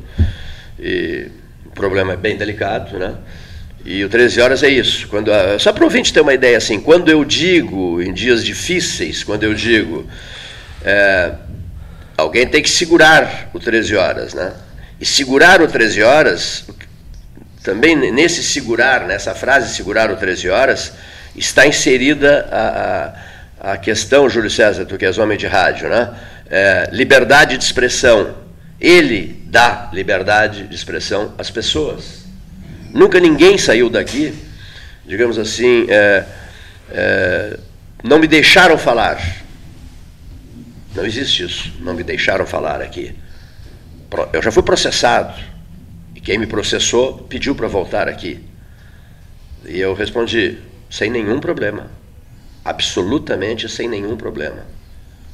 E 0.79 1.27
o 1.65 1.71
problema 1.71 2.13
é 2.13 2.17
bem 2.17 2.37
delicado, 2.37 2.99
né? 2.99 3.15
E 3.85 4.03
o 4.03 4.09
13 4.09 4.41
horas 4.41 4.63
é 4.63 4.69
isso. 4.69 5.07
Quando, 5.07 5.31
só 5.59 5.71
para 5.71 5.83
o 5.83 5.85
ouvinte 5.85 6.11
ter 6.11 6.19
uma 6.19 6.33
ideia 6.33 6.57
assim, 6.57 6.79
quando 6.79 7.09
eu 7.09 7.23
digo 7.23 8.01
em 8.01 8.13
dias 8.13 8.43
difíceis, 8.43 9.23
quando 9.23 9.43
eu 9.43 9.53
digo 9.53 10.05
é, 10.83 11.33
alguém 12.17 12.45
tem 12.47 12.61
que 12.61 12.69
segurar 12.69 13.49
o 13.53 13.59
13 13.59 13.95
horas, 13.95 14.33
né? 14.33 14.53
E 14.99 15.05
segurar 15.05 15.61
o 15.61 15.67
13 15.67 16.01
horas, 16.01 16.65
também 17.63 17.95
nesse 17.95 18.41
segurar, 18.41 19.05
nessa 19.05 19.35
frase 19.35 19.75
segurar 19.75 20.09
o 20.09 20.15
13 20.15 20.49
horas, 20.49 20.93
está 21.35 21.67
inserida 21.67 22.47
a, 22.51 23.69
a, 23.69 23.73
a 23.73 23.77
questão, 23.77 24.27
Júlio 24.27 24.49
César, 24.49 24.85
tu 24.85 24.97
que 24.97 25.05
és 25.05 25.19
homem 25.19 25.37
de 25.37 25.45
rádio, 25.45 25.87
né? 25.87 26.15
É, 26.49 26.89
liberdade 26.91 27.57
de 27.57 27.63
expressão. 27.63 28.35
Ele 28.79 29.43
dá 29.45 29.89
liberdade 29.93 30.67
de 30.67 30.73
expressão 30.73 31.33
às 31.37 31.51
pessoas. 31.51 32.25
Nunca 32.91 33.19
ninguém 33.19 33.57
saiu 33.57 33.89
daqui, 33.89 34.33
digamos 35.05 35.37
assim, 35.37 35.85
é, 35.89 36.23
é, 36.89 37.59
não 38.03 38.17
me 38.17 38.27
deixaram 38.27 38.77
falar. 38.79 39.21
Não 40.95 41.05
existe 41.05 41.43
isso. 41.43 41.71
Não 41.81 41.93
me 41.93 42.01
deixaram 42.01 42.47
falar 42.47 42.81
aqui 42.81 43.13
eu 44.33 44.41
já 44.41 44.51
fui 44.51 44.63
processado. 44.63 45.33
E 46.15 46.21
quem 46.21 46.37
me 46.37 46.47
processou 46.47 47.19
pediu 47.29 47.55
para 47.55 47.67
voltar 47.67 48.07
aqui. 48.07 48.43
E 49.65 49.79
eu 49.79 49.93
respondi: 49.93 50.57
sem 50.89 51.09
nenhum 51.09 51.39
problema. 51.39 51.89
Absolutamente 52.63 53.69
sem 53.69 53.87
nenhum 53.87 54.17
problema. 54.17 54.65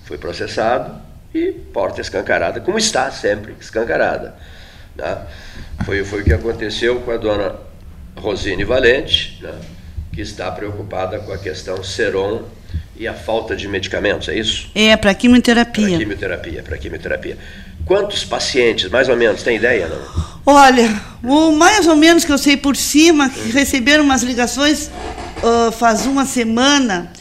Fui 0.05 0.17
processado 0.17 1.01
e 1.33 1.51
porta 1.51 2.01
escancarada, 2.01 2.59
como 2.59 2.77
está 2.77 3.09
sempre 3.09 3.55
escancarada. 3.59 4.35
Né? 4.95 5.25
Foi, 5.85 6.03
foi 6.03 6.21
o 6.21 6.23
que 6.23 6.33
aconteceu 6.33 6.99
com 7.01 7.11
a 7.11 7.17
dona 7.17 7.55
Rosine 8.15 8.63
Valente, 8.63 9.39
né? 9.41 9.53
que 10.13 10.21
está 10.21 10.51
preocupada 10.51 11.19
com 11.19 11.33
a 11.33 11.37
questão 11.37 11.83
Seron 11.83 12.43
e 12.95 13.07
a 13.07 13.13
falta 13.13 13.55
de 13.55 13.67
medicamentos, 13.67 14.29
é 14.29 14.35
isso? 14.35 14.69
É, 14.75 14.95
para 14.95 15.13
quimioterapia. 15.15 15.89
Para 15.89 15.97
quimioterapia, 15.97 16.63
para 16.63 16.77
quimioterapia. 16.77 17.37
Quantos 17.85 18.23
pacientes, 18.23 18.89
mais 18.89 19.09
ou 19.09 19.17
menos, 19.17 19.43
tem 19.43 19.57
ideia? 19.57 19.87
Não? 19.87 20.33
Olha, 20.45 21.01
o 21.23 21.51
mais 21.51 21.87
ou 21.87 21.95
menos 21.95 22.25
que 22.25 22.31
eu 22.31 22.37
sei 22.37 22.57
por 22.57 22.75
cima, 22.75 23.29
que 23.29 23.51
receberam 23.51 24.03
umas 24.03 24.23
ligações 24.23 24.89
uh, 25.41 25.71
faz 25.71 26.05
uma 26.05 26.25
semana, 26.25 27.11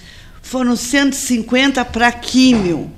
foram 0.41 0.77
150 0.77 1.85
para 1.87 2.11
químio. 2.13 2.91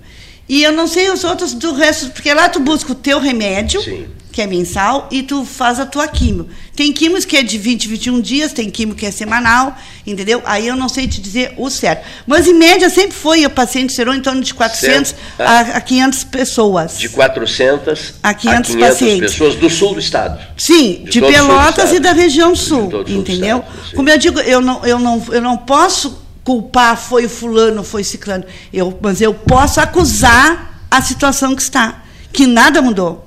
E 0.49 0.63
eu 0.63 0.73
não 0.73 0.87
sei 0.87 1.11
os 1.11 1.25
outros 1.25 1.55
do 1.55 1.73
resto, 1.73 2.11
porque 2.11 2.33
lá 2.33 2.49
tu 2.49 2.61
busca 2.61 2.93
o 2.93 2.95
teu 2.95 3.19
remédio. 3.19 3.81
Sim 3.83 4.07
que 4.35 4.43
é 4.43 4.49
mensal, 4.49 5.07
e 5.13 5.23
tu 5.23 5.45
faz 5.45 5.79
a 5.79 5.87
tua 5.87 6.09
químio. 6.09 6.49
Tem 6.75 6.93
químios 6.93 7.25
que 7.25 7.37
é 7.37 7.43
de 7.45 7.57
20, 7.57 7.87
21 7.87 8.21
dias, 8.21 8.53
tem 8.53 8.69
químio 8.69 8.97
que 8.97 9.07
é 9.07 9.13
semanal, 9.13 9.77
entendeu? 10.05 10.43
Aí 10.45 10.67
eu 10.67 10.75
não 10.75 10.89
sei 10.89 11.07
te 11.07 11.21
dizer 11.21 11.55
o 11.57 11.71
certo. 11.71 12.05
Mas, 12.27 12.49
em 12.49 12.55
média, 12.55 12.91
sempre 12.91 13.13
foi 13.13 13.47
o 13.47 13.51
paciente 13.51 13.93
serou 13.93 14.13
em 14.13 14.21
torno 14.21 14.41
de 14.41 14.53
400 14.53 15.15
a, 15.39 15.61
a 15.61 15.81
500 15.81 16.25
pessoas. 16.25 16.99
De 16.99 17.09
400 17.11 18.15
a 18.21 18.35
500, 18.35 18.59
a 18.59 18.75
500 18.75 18.89
pacientes. 18.91 19.33
pessoas 19.33 19.55
do 19.55 19.71
sul 19.71 19.95
do 19.95 20.01
estado. 20.01 20.45
Sim, 20.57 21.05
de, 21.05 21.11
de 21.13 21.21
Pelotas 21.21 21.93
e 21.93 22.01
da 22.01 22.11
região 22.11 22.57
sul, 22.57 23.05
entendeu? 23.07 23.59
Estado, 23.59 23.95
Como 23.95 24.11
eu 24.11 24.19
digo, 24.19 24.41
eu 24.41 24.61
não, 24.61 24.85
eu, 24.85 24.99
não, 24.99 25.25
eu 25.31 25.41
não 25.41 25.57
posso 25.57 26.24
culpar 26.45 26.97
foi 26.97 27.27
fulano, 27.27 27.83
foi 27.83 28.05
ciclano, 28.05 28.45
eu, 28.73 28.97
mas 29.01 29.21
eu 29.21 29.33
posso 29.33 29.81
acusar 29.81 30.87
a 30.91 31.01
situação 31.01 31.57
que 31.57 31.63
está, 31.63 32.05
que 32.33 32.47
nada 32.47 32.83
mudou. 32.83 33.25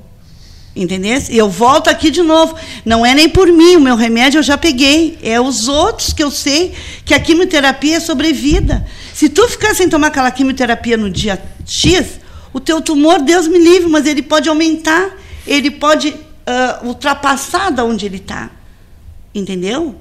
Entendeu? 0.75 1.19
E 1.31 1.35
eu 1.35 1.49
volto 1.49 1.87
aqui 1.87 2.11
de 2.11 2.21
novo. 2.21 2.55
Não 2.85 3.03
é 3.03 3.15
nem 3.15 3.27
por 3.27 3.47
mim, 3.47 3.77
o 3.77 3.81
meu 3.81 3.95
remédio 3.95 4.37
eu 4.37 4.43
já 4.43 4.55
peguei. 4.55 5.17
É 5.23 5.41
os 5.41 5.67
outros 5.67 6.13
que 6.13 6.23
eu 6.23 6.29
sei 6.29 6.75
que 7.03 7.15
a 7.15 7.19
quimioterapia 7.19 7.97
é 7.97 7.99
sobrevida. 7.99 8.85
Se 9.11 9.27
tu 9.27 9.47
ficar 9.47 9.73
sem 9.73 9.89
tomar 9.89 10.07
aquela 10.07 10.29
quimioterapia 10.29 10.95
no 10.95 11.09
dia 11.09 11.41
X, 11.65 12.19
o 12.53 12.59
teu 12.59 12.79
tumor, 12.79 13.23
Deus 13.23 13.47
me 13.47 13.57
livre, 13.57 13.89
mas 13.89 14.05
ele 14.05 14.21
pode 14.21 14.47
aumentar, 14.49 15.17
ele 15.47 15.71
pode 15.71 16.09
uh, 16.09 16.85
ultrapassar 16.85 17.71
da 17.71 17.83
onde 17.83 18.05
ele 18.05 18.17
está. 18.17 18.51
Entendeu? 19.33 19.95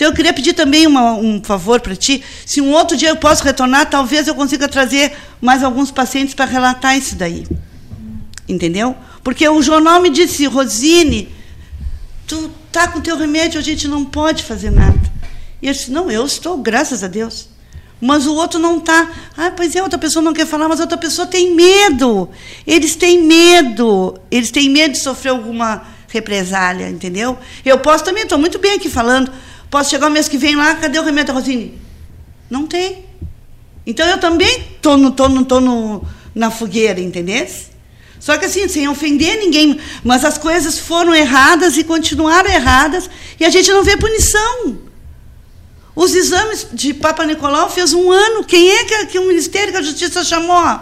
Então 0.00 0.08
eu 0.08 0.14
queria 0.14 0.32
pedir 0.32 0.54
também 0.54 0.86
uma, 0.86 1.12
um 1.12 1.44
favor 1.44 1.78
para 1.78 1.94
ti. 1.94 2.24
Se 2.46 2.58
um 2.58 2.72
outro 2.72 2.96
dia 2.96 3.10
eu 3.10 3.16
posso 3.16 3.44
retornar, 3.44 3.84
talvez 3.90 4.26
eu 4.26 4.34
consiga 4.34 4.66
trazer 4.66 5.12
mais 5.42 5.62
alguns 5.62 5.90
pacientes 5.90 6.32
para 6.32 6.46
relatar 6.46 6.96
isso 6.96 7.16
daí. 7.16 7.46
Entendeu? 8.48 8.96
Porque 9.22 9.46
o 9.46 9.60
jornal 9.60 10.00
me 10.00 10.08
disse, 10.08 10.46
Rosine, 10.46 11.28
tu 12.26 12.50
tá 12.72 12.88
com 12.88 12.98
teu 13.02 13.14
remédio, 13.14 13.60
a 13.60 13.62
gente 13.62 13.86
não 13.86 14.02
pode 14.02 14.42
fazer 14.42 14.70
nada. 14.70 14.98
E 15.60 15.66
eu 15.66 15.72
disse, 15.74 15.90
não, 15.90 16.10
eu 16.10 16.24
estou, 16.24 16.56
graças 16.56 17.04
a 17.04 17.06
Deus. 17.06 17.50
Mas 18.00 18.26
o 18.26 18.34
outro 18.34 18.58
não 18.58 18.78
está. 18.78 19.06
Ah, 19.36 19.52
pois 19.54 19.76
é, 19.76 19.82
outra 19.82 19.98
pessoa 19.98 20.22
não 20.22 20.32
quer 20.32 20.46
falar, 20.46 20.66
mas 20.66 20.80
outra 20.80 20.96
pessoa 20.96 21.26
tem 21.26 21.54
medo. 21.54 22.26
Eles 22.66 22.96
têm 22.96 23.22
medo. 23.22 24.18
Eles 24.30 24.50
têm 24.50 24.70
medo 24.70 24.92
de 24.92 25.00
sofrer 25.00 25.28
alguma 25.28 25.82
represália, 26.08 26.88
entendeu? 26.88 27.38
Eu 27.62 27.78
posso 27.80 28.02
também, 28.02 28.22
estou 28.22 28.38
muito 28.38 28.58
bem 28.58 28.76
aqui 28.76 28.88
falando. 28.88 29.30
Posso 29.70 29.90
chegar 29.90 30.08
o 30.08 30.10
mês 30.10 30.28
que 30.28 30.36
vem 30.36 30.56
lá, 30.56 30.74
cadê 30.74 30.98
o 30.98 31.04
remédio, 31.04 31.32
Rosine? 31.32 31.80
Não 32.50 32.66
tem. 32.66 33.04
Então 33.86 34.06
eu 34.06 34.18
também 34.18 34.60
estou 34.74 34.96
no, 34.96 35.12
tô 35.12 35.28
no, 35.28 35.44
tô 35.44 35.60
no, 35.60 36.04
na 36.34 36.50
fogueira, 36.50 37.00
entendeu? 37.00 37.46
Só 38.18 38.36
que 38.36 38.44
assim, 38.44 38.68
sem 38.68 38.88
ofender 38.88 39.38
ninguém, 39.38 39.80
mas 40.04 40.24
as 40.24 40.36
coisas 40.36 40.78
foram 40.78 41.14
erradas 41.14 41.78
e 41.78 41.84
continuaram 41.84 42.50
erradas 42.50 43.08
e 43.38 43.44
a 43.44 43.50
gente 43.50 43.70
não 43.70 43.82
vê 43.82 43.96
punição. 43.96 44.78
Os 45.94 46.14
exames 46.14 46.66
de 46.72 46.92
Papa 46.92 47.24
Nicolau 47.24 47.70
fez 47.70 47.92
um 47.92 48.10
ano. 48.10 48.44
Quem 48.44 48.70
é 48.70 48.84
que, 48.84 49.06
que 49.06 49.18
o 49.18 49.26
Ministério 49.26 49.72
da 49.72 49.82
Justiça 49.82 50.22
chamou? 50.24 50.80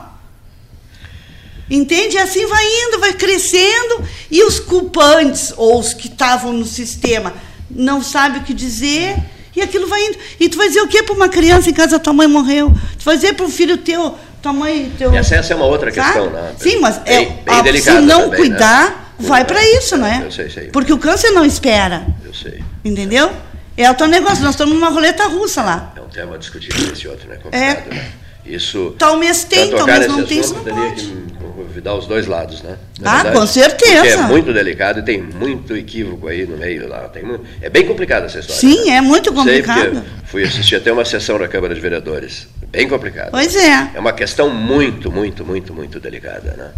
Entende? 1.71 2.17
E 2.17 2.19
assim 2.19 2.47
vai 2.47 2.65
indo, 2.65 2.99
vai 2.99 3.13
crescendo, 3.13 4.03
e 4.31 4.43
os 4.43 4.59
culpantes, 4.59 5.53
ou 5.57 5.79
os 5.79 5.93
que 5.93 6.09
estavam 6.09 6.53
no 6.53 6.65
sistema, 6.65 7.35
não 7.71 8.03
sabem 8.03 8.41
o 8.41 8.45
que 8.45 8.55
dizer, 8.55 9.17
e 9.55 9.61
aquilo 9.63 9.87
vai 9.89 10.01
indo. 10.05 10.19
E 10.39 10.49
tu 10.49 10.57
vai 10.57 10.69
dizer 10.69 10.81
o 10.81 10.89
que 10.89 11.03
para 11.03 11.15
uma 11.15 11.29
criança 11.29 11.69
em 11.71 11.73
casa, 11.75 11.99
tua 11.99 12.13
mãe 12.13 12.27
morreu? 12.27 12.73
Tu 12.99 13.05
vai 13.05 13.17
dizer 13.17 13.35
para 13.35 13.45
um 13.47 13.51
filho 13.51 13.77
teu, 13.79 14.17
tua 14.43 14.53
mãe. 14.53 14.93
Teu, 14.97 15.15
essa, 15.15 15.35
essa 15.37 15.53
é 15.53 15.57
uma 15.57 15.67
outra 15.67 15.93
sabe? 15.93 16.07
questão, 16.13 16.31
né? 16.31 16.53
Sim, 16.59 16.79
mas 16.81 17.01
é, 17.05 17.19
Bem- 17.19 17.43
bem 17.45 17.55
a- 17.59 17.63
delicada 17.63 18.01
se 18.01 18.07
não 18.07 18.23
também, 18.23 18.39
cuidar, 18.39 18.91
né? 18.91 18.95
vai 19.29 19.45
para 19.45 19.63
isso, 19.63 19.97
não 19.97 20.07
é? 20.07 20.23
Eu 20.25 20.31
sei, 20.31 20.49
sei. 20.51 20.69
Porque 20.69 20.93
o 20.93 20.99
câncer 20.99 21.31
não 21.33 21.45
espera, 21.45 22.07
Eu 22.25 22.33
sei. 22.35 22.63
entendeu? 22.85 23.31
É 23.77 23.89
o 23.91 23.95
teu 23.95 24.09
negócio, 24.09 24.43
nós 24.43 24.55
estamos 24.55 24.75
numa 24.75 24.89
roleta 24.91 25.25
russa 25.29 25.63
lá. 25.63 25.93
É 25.97 26.01
um 26.01 26.09
tema 26.09 26.37
discutível 26.39 26.93
esse 26.93 27.07
outro, 27.07 27.29
né? 27.29 27.37
Complicado, 27.37 27.89
né? 27.95 28.11
Isso. 28.49 28.95
Tal 28.99 29.17
mês 29.17 29.45
tem, 29.45 29.69
pra 29.69 29.79
tal 29.79 29.87
tocar 29.87 29.99
mês 30.01 30.09
nesse 30.09 30.21
não 30.21 30.27
tem, 30.29 30.41
isso 30.41 30.55
assunto, 30.55 30.69
não 30.69 30.75
teria 30.75 30.91
pode. 30.91 31.07
que 31.07 31.39
convidar 31.57 31.95
os 31.95 32.07
dois 32.07 32.27
lados, 32.27 32.63
né? 32.63 32.77
Na 33.01 33.21
Ah, 33.21 33.25
com 33.33 33.47
certeza. 33.47 33.95
Porque 34.01 34.09
é 34.09 34.23
muito 34.23 34.53
delicado 34.53 35.01
e 35.01 35.03
tem 35.03 35.21
muito 35.23 35.77
equívoco 35.77 36.27
aí 36.29 36.47
no 36.47 36.57
meio 36.57 36.89
lá. 36.89 37.09
Tem 37.09 37.23
mu- 37.23 37.41
É 37.61 37.69
bem 37.69 37.87
complicada 37.87 38.27
essa 38.27 38.39
história. 38.39 38.61
Sim, 38.61 38.87
né? 38.87 38.97
é 38.97 39.01
muito 39.01 39.27
Sei 39.31 39.35
complicado. 39.35 40.03
fui 40.25 40.45
assistir 40.45 40.77
até 40.77 40.93
uma 40.93 41.05
sessão 41.05 41.39
na 41.39 41.47
Câmara 41.49 41.75
de 41.75 41.81
Vereadores. 41.81 42.49
Bem 42.71 42.89
complicado. 42.89 43.31
Pois 43.31 43.55
é. 43.55 43.91
É 43.95 44.01
uma 44.01 44.13
questão 44.13 44.51
muito, 44.51 45.11
muito, 45.13 45.45
muito, 45.45 45.73
muito 45.75 46.01
delicada, 46.01 46.55
né? 46.57 46.71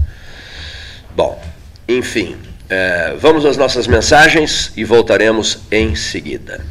Bom, 1.16 1.40
enfim, 1.88 2.36
eh, 2.68 3.14
vamos 3.18 3.44
às 3.44 3.56
nossas 3.56 3.86
mensagens 3.86 4.72
e 4.76 4.84
voltaremos 4.84 5.58
em 5.70 5.94
seguida. 5.96 6.64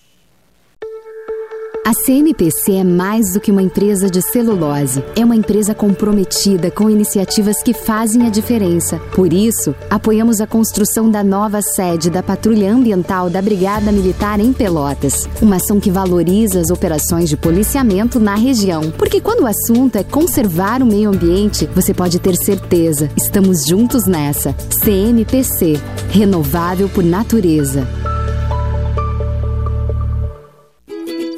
A 1.83 1.93
CMPC 1.95 2.73
é 2.73 2.83
mais 2.83 3.33
do 3.33 3.39
que 3.39 3.51
uma 3.51 3.61
empresa 3.61 4.07
de 4.07 4.21
celulose. 4.21 5.03
É 5.15 5.25
uma 5.25 5.35
empresa 5.35 5.73
comprometida 5.73 6.69
com 6.69 6.87
iniciativas 6.87 7.63
que 7.63 7.73
fazem 7.73 8.27
a 8.27 8.29
diferença. 8.29 8.99
Por 9.15 9.33
isso, 9.33 9.73
apoiamos 9.89 10.39
a 10.41 10.45
construção 10.45 11.09
da 11.09 11.23
nova 11.23 11.59
sede 11.59 12.11
da 12.11 12.21
Patrulha 12.21 12.71
Ambiental 12.71 13.31
da 13.31 13.41
Brigada 13.41 13.91
Militar 13.91 14.39
em 14.39 14.53
Pelotas. 14.53 15.27
Uma 15.41 15.55
ação 15.55 15.79
que 15.79 15.89
valoriza 15.89 16.59
as 16.59 16.69
operações 16.69 17.27
de 17.27 17.35
policiamento 17.35 18.19
na 18.19 18.35
região. 18.35 18.91
Porque 18.91 19.19
quando 19.19 19.41
o 19.41 19.47
assunto 19.47 19.95
é 19.95 20.03
conservar 20.03 20.83
o 20.83 20.85
meio 20.85 21.09
ambiente, 21.09 21.67
você 21.73 21.95
pode 21.95 22.19
ter 22.19 22.35
certeza, 22.35 23.09
estamos 23.17 23.65
juntos 23.65 24.05
nessa. 24.05 24.53
CMPC 24.83 25.79
Renovável 26.11 26.87
por 26.87 27.03
Natureza. 27.03 27.87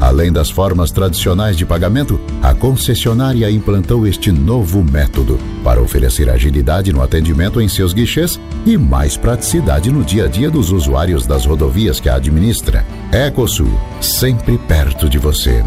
Além 0.00 0.30
das 0.30 0.50
formas 0.50 0.90
tradicionais 0.90 1.56
de 1.56 1.64
pagamento, 1.64 2.20
a 2.42 2.54
concessionária 2.54 3.50
implantou 3.50 4.06
este 4.06 4.30
novo 4.30 4.84
método 4.84 5.38
para 5.64 5.80
oferecer 5.80 6.28
agilidade 6.28 6.92
no 6.92 7.02
atendimento 7.02 7.60
em 7.60 7.68
seus 7.68 7.94
guichês 7.94 8.38
e 8.66 8.76
mais 8.76 9.16
praticidade 9.16 9.90
no 9.90 10.04
dia 10.04 10.26
a 10.26 10.28
dia 10.28 10.50
dos 10.50 10.70
usuários 10.70 11.26
das 11.26 11.46
rodovias 11.46 11.98
que 11.98 12.08
a 12.08 12.16
administra. 12.16 12.84
Ecosul, 13.10 13.70
sempre 14.00 14.58
perto 14.58 15.08
de 15.08 15.18
você. 15.18 15.64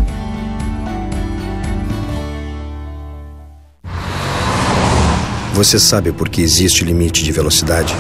Você 5.54 5.80
sabe 5.80 6.12
por 6.12 6.30
que 6.30 6.42
existe 6.42 6.86
limite 6.86 7.24
de 7.24 7.32
velocidade? 7.32 7.96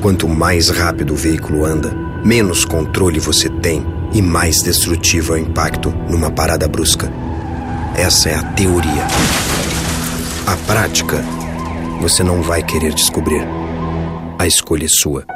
Quanto 0.00 0.26
mais 0.26 0.70
rápido 0.70 1.12
o 1.12 1.16
veículo 1.16 1.64
anda, 1.64 1.94
menos 2.24 2.64
controle 2.64 3.20
você 3.20 3.48
tem 3.48 3.95
e 4.16 4.22
mais 4.22 4.62
destrutivo 4.62 5.36
é 5.36 5.36
o 5.36 5.42
impacto 5.42 5.90
numa 5.90 6.30
parada 6.30 6.66
brusca. 6.66 7.12
Essa 7.94 8.30
é 8.30 8.34
a 8.34 8.42
teoria. 8.54 9.06
A 10.46 10.56
prática, 10.66 11.22
você 12.00 12.24
não 12.24 12.40
vai 12.40 12.62
querer 12.62 12.94
descobrir. 12.94 13.42
A 14.38 14.46
escolha 14.46 14.86
é 14.86 14.88
sua. 14.88 15.26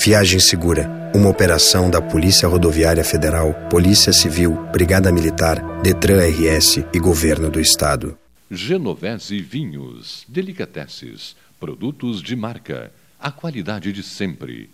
Viagem 0.00 0.40
Segura, 0.40 0.90
uma 1.14 1.28
operação 1.28 1.88
da 1.88 2.02
Polícia 2.02 2.48
Rodoviária 2.48 3.04
Federal, 3.04 3.54
Polícia 3.70 4.12
Civil, 4.12 4.54
Brigada 4.72 5.12
Militar, 5.12 5.80
Detran 5.80 6.26
RS 6.26 6.84
e 6.92 6.98
Governo 6.98 7.50
do 7.50 7.60
Estado. 7.60 8.18
Genovese 8.50 9.40
Vinhos, 9.40 10.24
Delicateces, 10.26 11.36
produtos 11.60 12.20
de 12.20 12.34
marca, 12.34 12.90
a 13.20 13.30
qualidade 13.30 13.92
de 13.92 14.02
sempre. 14.02 14.73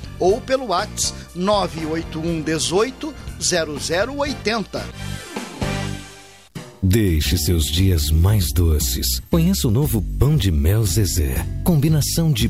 ou 0.21 0.39
pelo 0.39 0.67
WhatsApp 0.67 1.19
981 1.35 2.41
18 2.41 3.13
0080. 3.41 4.85
Deixe 6.83 7.37
seus 7.37 7.65
dias 7.65 8.09
mais 8.09 8.51
doces. 8.51 9.19
Conheça 9.29 9.67
o 9.67 9.71
novo 9.71 10.01
pão 10.17 10.35
de 10.35 10.51
mel 10.51 10.83
Zezé. 10.83 11.35
Combinação 11.63 12.31
de 12.31 12.49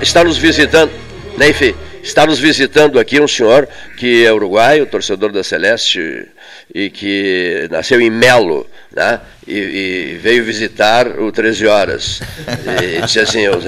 Está, 0.00 0.24
nos 0.24 0.36
visitando, 0.36 0.90
né, 1.36 1.48
enfim, 1.48 1.74
está 2.02 2.26
nos 2.26 2.38
visitando 2.38 2.98
aqui 2.98 3.20
um 3.20 3.28
senhor 3.28 3.68
que 3.96 4.24
é 4.24 4.32
uruguaio, 4.32 4.86
torcedor 4.86 5.32
da 5.32 5.42
Celeste 5.42 6.28
e 6.74 6.90
que 6.90 7.68
nasceu 7.70 8.00
em 8.00 8.10
Melo, 8.10 8.66
né? 8.92 9.20
E, 9.46 10.14
e 10.14 10.18
veio 10.20 10.44
visitar 10.44 11.20
o 11.20 11.30
13 11.30 11.66
Horas. 11.66 12.20
E 12.48 13.00
disse 13.02 13.20
assim, 13.20 13.40
eu, 13.40 13.62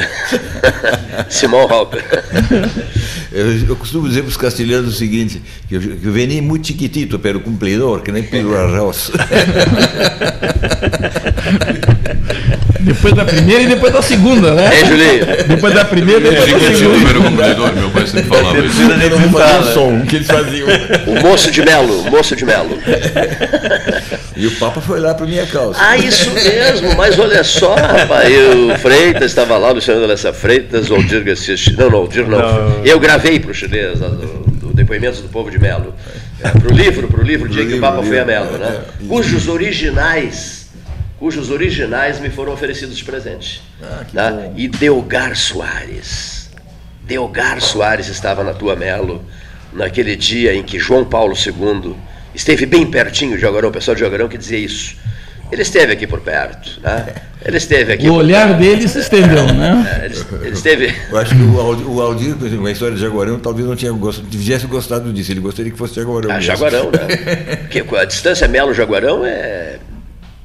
Simão 1.31 1.64
Hopper. 1.66 2.05
Eu, 3.31 3.68
eu, 3.68 3.76
costumo 3.76 4.09
dizer 4.09 4.22
para 4.22 4.31
os 4.31 4.37
castelhanos 4.37 4.95
o 4.95 4.99
seguinte, 4.99 5.41
que 5.68 5.76
eu, 5.76 5.81
que 5.81 6.05
eu 6.05 6.12
veni 6.12 6.41
muito 6.41 6.66
chiquitito, 6.66 7.18
pero 7.18 7.39
cumpridor, 7.41 8.01
que 8.01 8.11
nem 8.11 8.22
Pedro 8.22 8.57
Arroz. 8.57 9.12
Depois 12.81 13.14
da 13.14 13.24
primeira 13.24 13.62
e 13.62 13.66
depois 13.66 13.93
da 13.93 14.01
segunda, 14.01 14.55
né? 14.55 14.70
É, 14.72 14.87
Julinho. 14.87 15.26
Depois 15.47 15.74
da 15.74 15.85
primeira 15.85 16.26
e 16.26 16.31
depois 16.31 16.53
da 16.53 16.74
segunda. 16.74 16.99
número 16.99 17.22
computador, 17.22 17.74
meu 17.74 17.91
pai 17.91 18.07
sempre 18.07 18.29
falava 18.29 18.59
isso. 18.59 18.76
Se 18.76 19.29
fala. 19.31 19.72
som 19.74 20.07
que 20.07 20.16
eles 20.16 20.26
faziam. 20.26 20.68
O 21.07 21.20
moço 21.20 21.51
de 21.51 21.62
Melo, 21.62 22.01
o 22.01 22.11
moço 22.11 22.35
de 22.35 22.45
Melo. 22.47 22.79
E 24.37 24.47
o 24.47 24.53
Papa 24.53 24.81
foi 24.81 25.01
lá 25.01 25.14
para 25.14 25.26
minha 25.26 25.47
causa. 25.47 25.68
Ah, 25.77 25.97
isso 25.97 26.31
mesmo, 26.31 26.95
mas 26.97 27.19
olha 27.19 27.43
só, 27.45 27.75
rapaz, 27.75 28.31
eu, 28.31 28.73
o 28.73 28.79
Freitas 28.79 29.25
estava 29.25 29.57
lá, 29.57 29.71
o 29.71 29.75
Luciano 29.75 30.05
Alessa 30.05 30.33
Freitas, 30.33 30.91
o 30.91 30.95
Aldir 30.95 31.25
Garcia 31.25 31.55
Não, 31.77 31.91
não, 31.91 31.99
Aldir 31.99 32.27
não. 32.27 32.39
Não. 32.39 32.85
Eu 32.85 32.99
gravei 32.99 33.39
para 33.41 33.51
o 33.51 33.55
chinês, 33.55 34.01
o 34.01 34.09
do 34.09 34.73
Depoimentos 34.75 35.21
do 35.21 35.29
Povo 35.29 35.51
de 35.51 35.59
Melo. 35.59 35.95
Para 36.41 36.69
o 36.69 36.73
livro, 36.73 37.09
para 37.09 37.21
o 37.21 37.25
livro 37.25 37.49
Dia 37.49 37.62
que 37.62 37.69
o 37.69 37.73
livro, 37.73 37.81
Papa 37.81 38.03
foi 38.03 38.21
a 38.21 38.25
livro, 38.25 38.27
Melo, 38.27 38.59
né? 38.59 38.81
é. 39.03 39.07
Cujos 39.09 39.49
originais, 39.49 40.71
cujos 41.19 41.51
originais 41.51 42.21
me 42.21 42.31
foram 42.31 42.53
oferecidos 42.53 42.97
de 42.97 43.05
presente. 43.05 43.61
Ah, 43.83 44.05
né? 44.12 44.31
bom. 44.31 44.55
E 44.57 44.69
Delgar 44.69 45.37
Soares. 45.37 46.49
Delgar 47.03 47.61
Soares 47.61 48.09
estava 48.09 48.45
na 48.45 48.53
tua 48.53 48.77
Melo 48.77 49.25
naquele 49.73 50.14
dia 50.14 50.55
em 50.55 50.62
que 50.62 50.79
João 50.79 51.05
Paulo 51.05 51.35
II 51.35 51.97
esteve 52.35 52.66
bem 52.66 52.87
pertinho 52.87 53.35
de 53.35 53.43
Jaguarão, 53.43 53.69
o 53.69 53.73
pessoal 53.73 53.95
de 53.95 54.01
Jaguarão 54.01 54.29
que 54.29 54.39
dizia 54.39 54.59
isso. 54.59 54.97
Ele 55.51 55.62
esteve 55.62 55.92
aqui 55.92 56.07
por 56.07 56.20
perto, 56.20 56.80
né? 56.80 57.07
Ele 57.44 57.57
esteve 57.57 57.92
aqui. 57.92 58.09
O 58.09 58.14
olhar 58.14 58.49
perto. 58.49 58.61
dele 58.61 58.88
se 58.88 58.99
estendeu, 58.99 59.46
né? 59.55 60.01
É, 60.03 60.05
ele, 60.07 60.16
ele 60.42 60.55
esteve. 60.55 60.94
Eu 61.11 61.18
acho 61.18 61.34
que 61.34 61.42
o 61.42 62.01
Aldir, 62.03 62.36
por 62.36 62.46
exemplo, 62.46 62.66
a 62.66 62.70
história 62.72 62.94
de 62.94 63.01
Jaguarão, 63.01 63.38
talvez 63.38 63.66
não 63.66 63.76
tinha 63.76 63.92
gostado, 63.92 64.28
tivesse 64.28 64.66
gostado 64.66 65.12
disso. 65.12 65.32
Ele 65.32 65.40
gostaria 65.40 65.70
que 65.70 65.78
fosse 65.78 65.94
Jaguarão. 65.94 66.30
Ah, 66.30 66.34
mesmo. 66.34 66.46
Jaguarão, 66.46 66.90
né? 66.90 67.57
Porque 67.70 67.84
a 67.96 68.05
distância 68.05 68.46
Melo-Jaguarão 68.49 69.24
é 69.24 69.78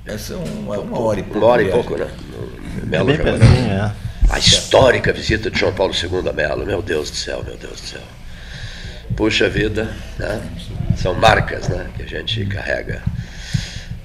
Essa 0.06 0.34
é 0.34 0.38
uma, 0.38 0.78
uma 0.80 0.99
hora 0.99 1.20
e 1.20 1.24
pouco. 1.24 1.39
uma 1.39 1.47
hora 1.47 1.64
e 1.64 1.70
pouco, 1.70 1.97
né? 1.97 2.08
Bem 2.84 3.04
Melo-Jaguarão. 3.04 3.39
pertinho, 3.39 3.72
é. 3.72 3.91
A 4.30 4.39
histórica 4.39 5.12
visita 5.12 5.51
de 5.51 5.60
João 5.60 5.74
Paulo 5.74 5.93
II 5.93 6.30
a 6.30 6.34
Melo. 6.34 6.66
Meu 6.66 6.82
Deus 6.82 7.12
do 7.12 7.18
céu, 7.18 7.43
meu 7.45 7.58
Deus 7.58 7.82
do 7.82 7.88
céu. 7.88 8.01
Puxa 9.16 9.49
vida, 9.49 9.89
né? 10.18 10.41
São 10.95 11.14
marcas 11.16 11.68
né, 11.68 11.88
que 11.95 12.04
a 12.04 12.06
gente 12.06 12.45
carrega 12.45 13.01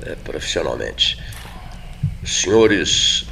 eh, 0.05 0.17
profissionalmente. 0.25 1.19
Senhores, 2.25 3.27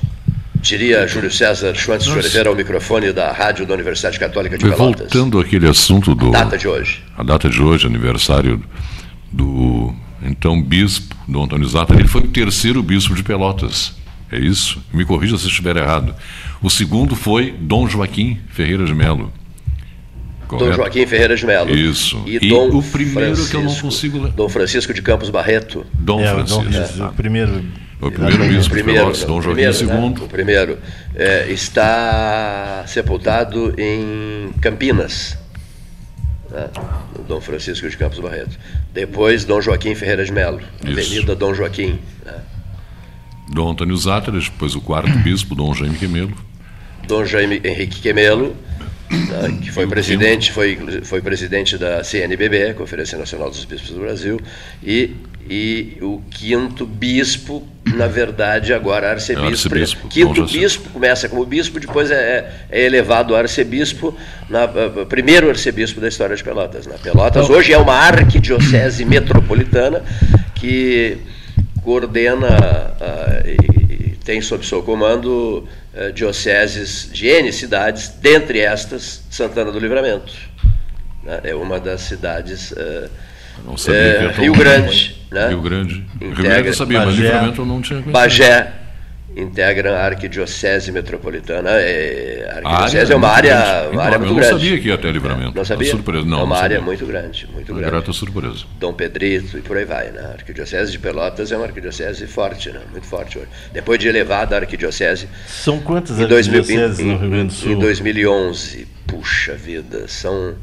diria 0.61 1.07
Júlio 1.07 1.31
César 1.31 1.75
Schwantz 1.75 2.05
de. 2.05 2.11
Oliveira 2.11 2.49
ao 2.49 2.57
microfone 2.57 3.13
da 3.13 3.33
Rádio 3.33 3.67
da 3.67 3.75
Universidade 3.75 4.19
Católica 4.19 4.57
de 4.57 4.65
Pelotas. 4.65 5.13
Voltando 5.13 5.39
àquele 5.39 5.69
assunto 5.69 6.15
do. 6.15 6.31
Data 6.31 6.57
de 6.57 6.67
hoje. 6.67 7.03
A 7.17 7.23
data 7.23 7.49
de 7.49 7.61
hoje, 7.61 7.87
aniversário 7.87 8.63
do 9.33 9.95
então 10.23 10.61
bispo 10.63 11.15
Dom 11.29 11.45
Antônio 11.45 11.69
Zata, 11.69 11.95
ele 11.95 12.09
foi 12.09 12.23
o 12.23 12.29
terceiro 12.29 12.83
bispo 12.83 13.15
de 13.15 13.23
Pelotas. 13.23 13.93
É 14.31 14.39
isso? 14.39 14.83
Me 14.93 15.05
corrija 15.05 15.37
se 15.39 15.47
estiver 15.47 15.77
errado. 15.77 16.15
O 16.63 16.69
segundo 16.69 17.15
foi 17.15 17.53
Dom 17.53 17.89
Joaquim 17.89 18.41
Ferreira 18.49 18.85
de 18.85 18.95
Melo. 18.95 19.33
Dom 20.49 20.59
Correto? 20.59 20.77
Joaquim 20.77 21.07
Ferreira 21.07 21.37
de 21.37 21.45
Melo. 21.47 21.71
Isso. 21.75 22.23
E, 22.27 22.37
E 22.37 22.49
Dom 22.49 22.69
o 22.77 22.83
primeiro 22.83 23.35
que 23.35 23.55
eu 23.55 23.61
não 23.63 23.69
Francisco- 23.71 23.83
consigo 23.83 24.19
ler. 24.23 24.33
Dom 24.33 24.49
Francisco 24.49 24.95
de 24.95 25.03
Campos 25.03 25.29
Barreto. 25.31 25.85
Dom 25.95 26.21
É, 26.21 26.35
Dom- 26.45 26.63
Francisco. 26.63 27.05
o 27.05 27.13
primeiro. 27.13 27.65
O 28.01 28.11
primeiro 28.11 28.45
bispo 28.45 28.63
de 28.65 28.71
primeiro, 28.71 29.01
Pelotas, 29.01 29.25
Dom 29.25 29.39
o 29.39 29.43
Joaquim 29.43 29.63
primeiro, 29.63 29.87
né? 29.87 30.15
II. 30.19 30.25
O 30.25 30.29
primeiro 30.29 30.79
é, 31.15 31.51
está 31.51 32.85
sepultado 32.87 33.75
em 33.79 34.51
Campinas, 34.61 35.37
né? 36.51 36.69
Dom 37.27 37.41
Francisco 37.41 37.89
de 37.89 37.97
Campos 37.97 38.19
Barreto. 38.21 38.59
Depois, 38.93 39.45
Dom 39.45 39.61
Joaquim 39.63 39.95
Ferreira 39.95 40.25
de 40.25 40.33
Melo, 40.33 40.61
Isso. 40.85 40.93
Avenida 40.93 41.35
Dom 41.35 41.55
Joaquim. 41.55 41.99
né? 42.25 42.35
Dom 43.53 43.71
Antônio 43.71 43.97
Zata, 43.97 44.31
depois 44.31 44.75
o 44.75 44.81
quarto 44.81 45.11
bispo, 45.21 45.55
Dom 45.55 45.73
Jaime 45.75 45.97
Quemelo. 45.97 46.33
Dom 47.09 47.25
Jaime 47.25 47.61
Henrique 47.65 48.01
Quemelo, 48.01 48.55
né, 49.11 49.59
que 49.63 49.71
foi 49.71 49.87
presidente, 49.87 50.53
foi, 50.53 50.77
foi 51.03 51.21
presidente 51.21 51.79
da 51.79 52.03
CNBB, 52.03 52.75
Conferência 52.75 53.17
Nacional 53.19 53.51
dos 53.51 53.65
Bispos 53.65 53.91
do 53.91 54.01
Brasil, 54.01 54.41
e, 54.83 55.15
e 55.49 55.99
o 56.01 56.21
quinto 56.31 56.85
bispo, 56.87 57.67
na 57.85 58.07
verdade, 58.07 58.73
agora 58.73 59.11
arcebispo. 59.11 59.47
Arcebispo, 59.47 60.09
quinto 60.09 60.45
bispo 60.45 60.91
começa 60.91 61.29
como 61.29 61.45
bispo, 61.45 61.79
depois 61.79 62.11
é, 62.11 62.51
é 62.71 62.85
elevado 62.85 63.35
a 63.37 63.39
arcebispo, 63.39 64.17
na, 64.49 64.67
primeiro 65.09 65.49
arcebispo 65.49 66.01
da 66.01 66.09
história 66.09 66.35
de 66.35 66.43
Pelotas. 66.43 66.87
Né? 66.87 66.97
Pelotas 67.03 67.45
Então- 67.45 67.57
hoje 67.57 67.73
é 67.73 67.79
uma 67.79 67.95
arquidiocese 67.95 69.05
metropolitana 69.05 70.03
que 70.55 71.19
coordena 71.83 72.49
e 73.45 73.76
tem 74.27 74.41
sob 74.43 74.67
seu 74.67 74.83
comando 74.83 75.67
ah, 75.97 76.11
dioceses 76.11 77.09
de 77.13 77.29
N 77.29 77.53
cidades, 77.53 78.09
dentre 78.21 78.59
estas 78.59 79.25
Santana 79.31 79.71
do 79.71 79.79
Livramento. 79.79 80.33
né? 81.23 81.41
É 81.45 81.55
uma 81.55 81.79
das 81.79 82.01
cidades. 82.03 82.75
ah, 82.77 83.09
Não 83.65 83.77
sabia 83.77 84.01
é, 84.01 84.33
Rio. 84.33 84.53
Grande. 84.53 85.17
Né? 85.31 85.49
Rio 85.49 85.63
Grande. 85.63 86.05
Rio 86.21 86.35
Grande 86.35 86.69
eu 86.69 86.75
sabia, 86.75 86.99
mas 86.99 87.15
Bagé. 87.15 87.23
Livramento 87.23 87.61
eu 87.63 87.67
não 87.67 87.81
tinha 87.81 88.03
conhecido. 88.03 88.13
Bagé 88.13 88.73
integram 89.35 89.95
a 89.95 90.01
arquidiocese 90.05 90.91
metropolitana. 90.93 91.71
É, 91.73 92.49
a 92.65 92.69
A 92.69 92.73
arquidiocese 92.73 93.13
é 93.13 93.17
uma 93.17 93.27
muito 93.29 93.37
área, 93.39 93.55
grande, 93.55 93.93
uma 93.97 94.03
área 94.03 94.19
muito 94.19 94.31
Eu 94.31 94.35
não 94.35 94.41
grande. 94.41 94.63
sabia 94.65 94.81
que 94.81 94.89
ia 94.89 94.95
até 94.95 95.11
Livramento. 95.11 95.57
Não 95.57 95.65
sabia? 95.65 95.91
Surpresa. 95.91 96.25
Não, 96.27 96.41
é 96.41 96.43
uma 96.43 96.47
não 96.57 96.63
área 96.63 96.77
sabia. 96.77 96.85
muito 96.87 97.07
grande, 97.07 97.47
muito 97.53 97.73
Uma 97.73 97.81
grande. 97.81 97.91
grata 97.97 98.13
surpresa. 98.13 98.65
Dom 98.79 98.95
Pedrito 98.95 99.59
e 99.59 99.61
por 99.61 99.77
aí 99.77 99.85
vai. 99.85 100.11
Né? 100.11 100.21
A 100.21 100.29
arquidiocese 100.33 100.91
de 100.93 100.99
Pelotas 100.99 101.53
é 101.53 101.57
uma 101.57 101.67
arquidiocese 101.67 102.27
forte, 102.27 102.71
né? 102.71 102.81
muito 102.91 103.07
forte 103.07 103.39
hoje. 103.39 103.49
Depois 103.73 103.99
de 103.99 104.09
elevada 104.09 104.55
a 104.57 104.61
arquidiocese 104.61 105.29
São 105.47 105.81
quantas 105.81 106.17
2000, 106.17 106.37
arquidioceses 106.61 107.01
em, 107.01 107.05
no 107.07 107.19
Rio 107.19 107.31
Grande 107.31 107.47
do 107.49 107.53
Sul? 107.53 107.73
em 107.73 107.79
2011. 107.79 108.89
Puxa 109.07 109.55
vida, 109.55 110.09
são. 110.09 110.55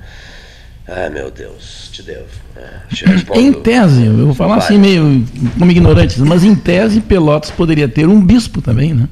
Ah, 0.88 1.10
meu 1.10 1.32
Deus, 1.32 1.90
te 1.94 2.02
devo. 2.04 2.26
né? 2.56 2.82
Te. 2.94 3.06
Em 3.40 3.54
tese, 3.54 4.06
eu 4.06 4.26
vou 4.26 4.34
falar 4.34 4.58
assim 4.58 4.78
meio 4.78 5.26
como 5.58 5.72
ignorante, 5.72 6.20
mas 6.22 6.44
em 6.44 6.54
tese 6.56 7.00
Pelotas 7.02 7.50
poderia 7.52 7.88
ter 7.88 8.08
um 8.08 8.20
bispo 8.22 8.62
também, 8.62 8.94
né? 8.94 9.08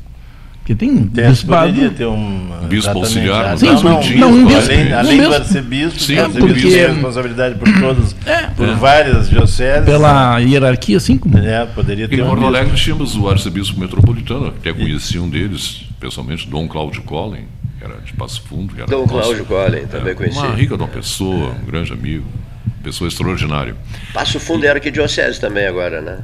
Porque 0.59 0.76
tem 0.76 1.05
Tese 1.07 1.30
bispado. 1.30 1.69
poderia 1.69 1.89
ter 1.89 2.05
um. 2.05 2.49
Bispo 2.69 2.91
auxiliar, 2.91 3.45
ah, 3.45 3.53
um 3.53 3.57
Sim, 3.57 3.65
não, 3.67 3.82
não, 3.84 4.03
sim, 4.03 4.15
não, 4.15 4.32
um 4.32 4.45
bispo. 4.45 4.61
Além, 4.72 4.93
Um 4.93 4.97
além 4.99 5.17
do 5.17 5.24
bispo. 5.24 5.34
arcebispo, 5.41 5.99
Sim, 5.99 6.13
o 6.13 6.17
é, 6.17 6.22
arcebispo 6.22 6.47
porque- 6.53 6.69
tem 6.69 6.88
responsabilidade 6.88 7.55
por 7.55 7.80
todos, 7.80 8.13
por 8.55 8.67
É. 8.69 8.76
várias 8.76 9.30
dioceses. 9.30 9.86
Pela 9.86 10.38
hierarquia, 10.39 10.97
assim 10.97 11.17
como. 11.17 11.38
É, 11.38 11.65
poderia 11.65 12.05
Em 12.05 12.09
ter 12.09 12.22
um 12.22 12.26
Porto 12.28 12.39
bispo. 12.41 12.47
Alegre 12.55 12.76
tínhamos 12.76 13.15
o 13.15 13.28
arcebispo 13.28 13.80
metropolitano, 13.80 14.47
até 14.47 14.72
conheci 14.72 15.17
um 15.17 15.28
deles, 15.28 15.82
pessoalmente, 15.99 16.47
Dom 16.47 16.67
Cláudio 16.67 17.01
Collin, 17.01 17.45
que 17.82 17.91
era 17.91 17.99
de 18.01 18.13
Passo 18.13 18.41
Fundo. 18.43 18.73
Que 18.75 18.82
era 18.82 18.89
Dom 18.89 19.07
Cláudio 19.07 19.45
Collin, 19.45 19.88
também 19.88 20.13
conheci. 20.13 20.38
Uma 20.38 20.53
rica 20.55 20.77
de 20.77 20.84
uma 20.84 20.89
pessoa, 20.89 21.55
um 21.61 21.65
grande 21.65 21.91
amigo, 21.91 22.25
pessoa 22.84 23.07
extraordinária. 23.07 23.75
Passo 24.13 24.39
Fundo 24.39 24.65
é 24.65 24.69
arquidiocese 24.69 25.39
também 25.39 25.65
agora, 25.65 26.01
né? 26.01 26.19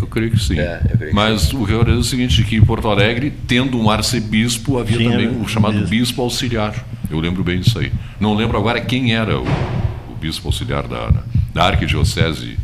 Eu 0.00 0.06
creio 0.06 0.30
que 0.30 0.38
sim. 0.38 0.58
É, 0.58 0.80
creio 0.96 1.10
que 1.10 1.14
Mas 1.14 1.52
o 1.52 1.64
que 1.66 1.72
eu 1.72 1.82
é 1.82 1.92
o 1.92 2.02
seguinte, 2.04 2.42
que 2.44 2.56
em 2.56 2.62
Porto 2.64 2.88
Alegre, 2.88 3.32
tendo 3.46 3.78
um 3.80 3.90
arcebispo, 3.90 4.78
havia 4.78 4.96
Tinha 4.98 5.10
também 5.10 5.28
o 5.28 5.46
chamado 5.48 5.74
bispo. 5.74 5.88
bispo. 5.90 6.22
auxiliar. 6.22 6.74
Eu 7.10 7.18
lembro 7.20 7.42
bem 7.44 7.60
disso 7.60 7.78
aí. 7.78 7.92
Não 8.20 8.34
lembro 8.34 8.58
agora 8.58 8.80
quem 8.80 9.14
era 9.14 9.38
o, 9.38 9.44
o 9.44 10.14
bispo 10.20 10.48
auxiliar 10.48 10.86
da, 10.88 11.12
da 11.54 11.64
arquidiocese 11.64 12.58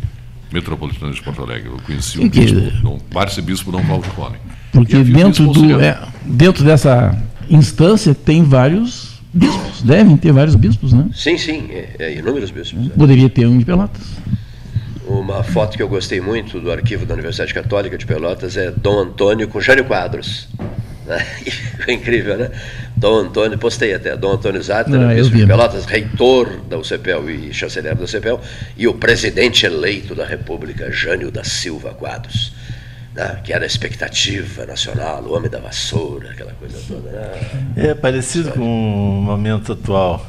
metropolitana 0.53 1.13
de 1.13 1.23
Porto 1.23 1.43
Alegre. 1.43 1.69
Eu 1.71 1.79
conheci 1.87 2.19
Sim, 2.19 2.27
o 2.27 2.31
que- 2.31 2.41
bispo, 2.41 2.61
Dom- 2.83 2.99
o 3.15 3.19
arcebispo 3.19 3.73
Dom 3.73 3.83
Cláudio 3.85 4.11
Collin. 4.13 4.37
Porque 4.73 4.97
E 4.97 5.05
dentro, 5.05 5.47
do, 5.53 5.81
é, 5.81 5.99
dentro 6.25 6.65
dessa 6.65 7.17
instância 7.57 8.15
tem 8.15 8.43
vários 8.43 9.21
bispos. 9.33 9.83
Devem 9.83 10.17
ter 10.17 10.33
vários 10.33 10.55
bispos, 10.55 10.93
né? 10.93 11.09
Sim, 11.15 11.37
sim, 11.39 11.69
é, 11.71 11.89
é, 11.99 12.15
inúmeros 12.19 12.51
bispos. 12.51 12.81
né? 12.87 12.91
Poderia 12.97 13.29
ter 13.29 13.47
um 13.47 13.59
de 13.59 13.65
Pelotas. 13.65 14.03
Uma 15.07 15.43
foto 15.43 15.77
que 15.77 15.83
eu 15.83 15.89
gostei 15.89 16.21
muito 16.21 16.61
do 16.61 16.71
arquivo 16.71 17.05
da 17.05 17.15
Universidade 17.15 17.53
Católica 17.53 17.99
de 17.99 18.07
Pelotas 18.07 18.57
é 18.57 18.71
Dom 18.71 19.01
Antônio 19.01 19.49
com 19.49 19.61
Jânio 19.61 19.85
Quadros. 19.85 20.49
Né? 21.05 21.19
Foi 21.85 21.95
incrível, 21.95 22.39
né? 22.39 22.49
Dom 22.97 23.17
Antônio, 23.17 23.59
postei 23.59 23.93
até, 23.93 24.17
Dom 24.17 24.35
Antônio 24.35 24.63
Zatter, 24.63 24.95
Ah, 25.01 25.13
bispo 25.13 25.37
de. 25.37 25.45
Pelotas, 25.45 25.85
reitor 25.85 26.61
da 26.71 26.79
UCPEL 26.79 27.29
e 27.29 27.53
chanceler 27.53 27.97
da 27.97 28.05
UCPEL, 28.05 28.41
e 28.77 28.87
o 28.87 28.95
presidente 28.95 29.67
eleito 29.67 30.15
da 30.15 30.25
República, 30.25 30.93
Jânio 30.93 31.29
da 31.33 31.43
Silva 31.43 31.91
Quadros. 31.93 32.55
Né? 33.15 33.41
Que 33.45 33.53
era 33.53 33.65
a 33.65 33.67
expectativa 33.67 34.65
nacional, 34.67 35.23
o 35.23 35.35
homem 35.37 35.51
da 35.51 35.59
vassoura, 35.61 36.31
aquela 36.31 36.53
coisa 36.53 36.79
toda. 36.89 37.11
Né? 37.11 37.31
É 37.77 37.95
parecido 37.95 38.51
com 38.53 38.61
o 39.19 39.23
momento 39.23 39.73
atual. 39.73 40.27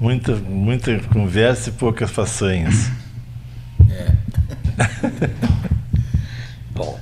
Muita, 0.00 0.34
muita 0.36 0.98
conversa 1.12 1.70
e 1.70 1.72
poucas 1.72 2.10
façanhas. 2.10 2.90
Bom, 6.74 6.98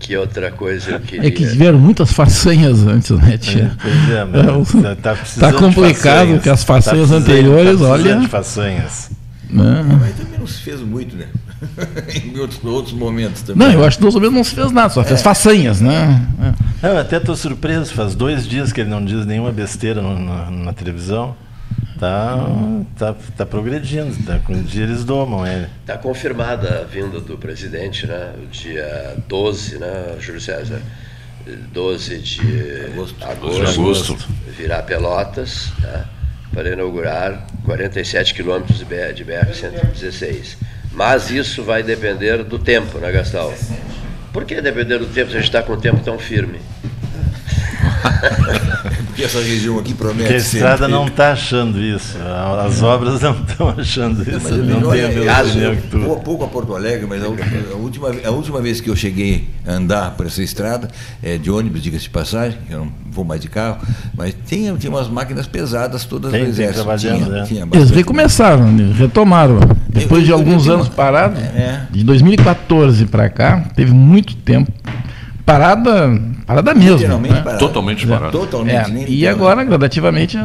que 0.00 0.16
outra 0.16 0.50
coisa 0.50 0.90
eu 0.92 1.00
queria. 1.00 1.28
É 1.28 1.30
que 1.30 1.46
tiveram 1.48 1.78
muitas 1.78 2.12
façanhas 2.12 2.84
antes, 2.86 3.10
né, 3.10 3.38
tia? 3.38 3.72
Pois 3.80 4.10
é, 4.10 4.24
mas 4.24 4.74
É, 4.74 4.82
tá- 4.82 4.96
tá 4.96 5.14
precisando 5.14 5.52
tá 5.52 5.58
complicado, 5.58 6.40
que 6.40 6.48
as 6.50 6.64
façanhas 6.64 7.08
Tá 7.08 7.14
precisando- 7.16 7.22
anteriores, 7.22 7.80
tá 7.80 7.86
olha. 7.86 8.16
de 8.20 8.28
façanhas. 8.28 9.10
Né? 9.48 9.82
Mas 10.00 10.16
também 10.16 10.38
não 10.40 10.46
se 10.46 10.58
fez 10.60 10.80
muito, 10.80 11.14
né? 11.16 11.26
em 12.24 12.38
outros, 12.38 12.62
outros 12.64 12.94
momentos 12.94 13.42
também. 13.42 13.66
Não, 13.68 13.74
eu 13.74 13.84
acho 13.84 13.98
que 13.98 14.04
no 14.04 14.30
não 14.30 14.44
se 14.44 14.54
fez 14.54 14.70
nada, 14.72 14.88
só 14.90 15.02
fez 15.04 15.20
É. 15.20 15.22
façanhas, 15.22 15.80
né? 15.80 16.26
É. 16.82 16.88
Eu 16.88 16.98
até 16.98 17.16
estou 17.16 17.34
surpreso, 17.36 17.92
faz 17.94 18.14
dois 18.14 18.46
dias 18.46 18.72
que 18.72 18.80
ele 18.80 18.90
não 18.90 19.04
diz 19.04 19.24
nenhuma 19.24 19.50
besteira 19.52 20.00
no- 20.02 20.18
na, 20.18 20.50
na 20.50 20.72
televisão. 20.72 21.34
Tá, 21.98 22.36
tá, 22.98 23.14
tá 23.38 23.46
progredindo, 23.46 24.14
tá, 24.26 24.38
com 24.40 24.52
um 24.52 24.62
dia 24.62 24.82
eles 24.82 25.02
domam 25.02 25.46
ele. 25.46 25.66
Está 25.80 25.96
confirmada 25.96 26.80
a 26.82 26.84
vinda 26.84 27.20
do 27.20 27.38
presidente, 27.38 28.06
né? 28.06 28.32
O 28.42 28.46
dia 28.48 29.16
12, 29.26 29.78
né, 29.78 30.14
Júlio 30.20 30.40
César? 30.40 30.82
12 31.72 32.18
de 32.18 32.40
agosto, 32.92 33.16
De 33.54 33.66
agosto. 33.66 34.16
virá 34.58 34.82
Pelotas, 34.82 35.72
né? 35.80 36.04
para 36.52 36.70
inaugurar 36.72 37.46
47 37.64 38.34
quilômetros 38.34 38.78
de 38.78 38.84
BR, 38.84 39.12
de 39.14 39.24
BR-116. 39.24 40.56
Mas 40.96 41.30
isso 41.30 41.62
vai 41.62 41.82
depender 41.82 42.42
do 42.42 42.58
tempo, 42.58 42.98
né, 42.98 43.12
Gastão? 43.12 43.52
Por 44.32 44.44
que 44.46 44.60
depender 44.62 44.98
do 44.98 45.04
tempo 45.06 45.30
se 45.30 45.36
a 45.36 45.40
gente 45.40 45.48
está 45.48 45.62
com 45.62 45.74
o 45.74 45.76
tempo 45.76 46.00
tão 46.02 46.18
firme? 46.18 46.58
Porque 49.06 49.24
essa 49.24 49.38
região 49.40 49.78
aqui 49.78 49.94
promete 49.94 50.20
Porque 50.22 50.34
a 50.34 50.36
estrada 50.36 50.76
sempre- 50.78 50.92
não 50.92 51.06
está 51.06 51.32
achando 51.32 51.80
isso, 51.80 52.16
as 52.66 52.82
obras 52.82 53.20
não 53.20 53.32
estão 53.32 53.68
achando 53.70 54.22
isso, 54.22 54.40
Mas, 54.42 54.52
não 54.52 54.90
tem 54.90 55.04
a 55.04 55.08
mesma 55.08 55.42
opinião 55.42 55.76
que 55.76 55.88
tu. 55.88 55.98
Vou 56.00 56.20
pouco 56.20 56.44
a 56.44 56.48
Porto 56.48 56.74
Alegre, 56.74 57.06
mas 57.06 57.22
a 57.22 57.28
última, 57.28 57.46
a 57.72 57.76
última, 57.76 58.08
a 58.26 58.30
última 58.30 58.60
vez 58.60 58.80
que 58.80 58.90
eu 58.90 58.96
cheguei 58.96 59.48
a 59.66 59.72
andar 59.72 60.10
por 60.12 60.26
essa 60.26 60.42
estrada, 60.42 60.88
é, 61.22 61.38
de 61.38 61.50
ônibus, 61.50 61.82
diga-se 61.82 62.04
de 62.04 62.10
passagem, 62.10 62.58
eu 62.70 62.80
não 62.80 62.92
vou 63.10 63.24
mais 63.24 63.40
de 63.40 63.48
carro, 63.48 63.78
mas 64.14 64.34
tinha, 64.46 64.74
tinha 64.76 64.90
umas 64.90 65.08
máquinas 65.08 65.46
pesadas 65.46 66.04
todas 66.04 66.30
Tem, 66.32 66.44
do 66.44 66.50
exército. 66.50 66.86
tinha, 66.98 67.16
né? 67.26 67.44
tinha 67.46 67.68
Eles 67.72 67.90
recomeçaram, 67.90 68.70
né? 68.70 68.92
retomaram. 68.96 69.60
Depois 69.98 70.24
de 70.24 70.30
eu- 70.30 70.36
eu 70.36 70.40
alguns 70.40 70.64
vi 70.64 70.70
uma- 70.70 70.74
anos 70.76 70.88
parados, 70.88 71.38
É. 71.42 71.82
de 71.90 72.04
2014 72.04 73.06
para 73.06 73.28
cá, 73.28 73.64
teve 73.74 73.92
muito 73.92 74.34
tempo. 74.36 74.70
Parada, 75.44 76.20
parada 76.46 76.74
mesmo. 76.74 77.18
Né? 77.18 77.40
parada. 77.42 77.58
Totalmente 77.58 78.06
parado. 78.06 78.32
Totalmente. 78.32 78.74
É, 78.74 78.88
nem- 78.88 79.08
e 79.10 79.26
agora, 79.26 79.62
gradativamente, 79.64 80.38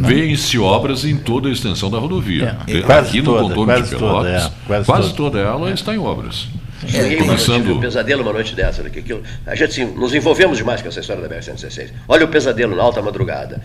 Vêem-se 0.00 0.56
obras 0.60 1.04
em 1.04 1.16
toda 1.16 1.48
a 1.48 1.52
extensão 1.52 1.90
da 1.90 1.98
rodovia. 1.98 2.56
É. 2.68 2.82
Quase 2.82 3.08
Aqui 3.08 3.18
no 3.18 3.24
toda, 3.24 3.42
contorno 3.42 3.64
quase 3.64 3.82
de 3.82 3.96
Pelotas, 3.96 4.16
toda, 4.16 4.28
é, 4.30 4.50
quase 4.64 4.86
quase 4.86 5.08
toda. 5.14 5.16
toda 5.16 5.38
ela 5.40 5.70
está 5.72 5.92
em 5.92 5.98
obras. 5.98 6.46
Uma 6.84 7.02
noite, 7.02 7.16
começando- 7.16 7.56
tive 7.62 7.72
um 7.72 7.80
pesadelo 7.80 8.22
uma 8.22 8.32
noite 8.32 8.54
dessa. 8.54 8.80
né, 8.84 8.90
que 8.90 9.00
aquilo- 9.00 9.22
a 9.44 9.56
gente 9.56 9.70
assim, 9.72 9.84
nos 9.86 10.14
envolvemos 10.14 10.56
demais 10.56 10.80
com 10.80 10.86
essa 10.86 11.00
história 11.00 11.20
da 11.20 11.28
BR-116. 11.28 11.90
Olha 12.06 12.24
o 12.24 12.28
pesadelo 12.28 12.76
na 12.76 12.82
alta 12.84 13.02
madrugada. 13.02 13.60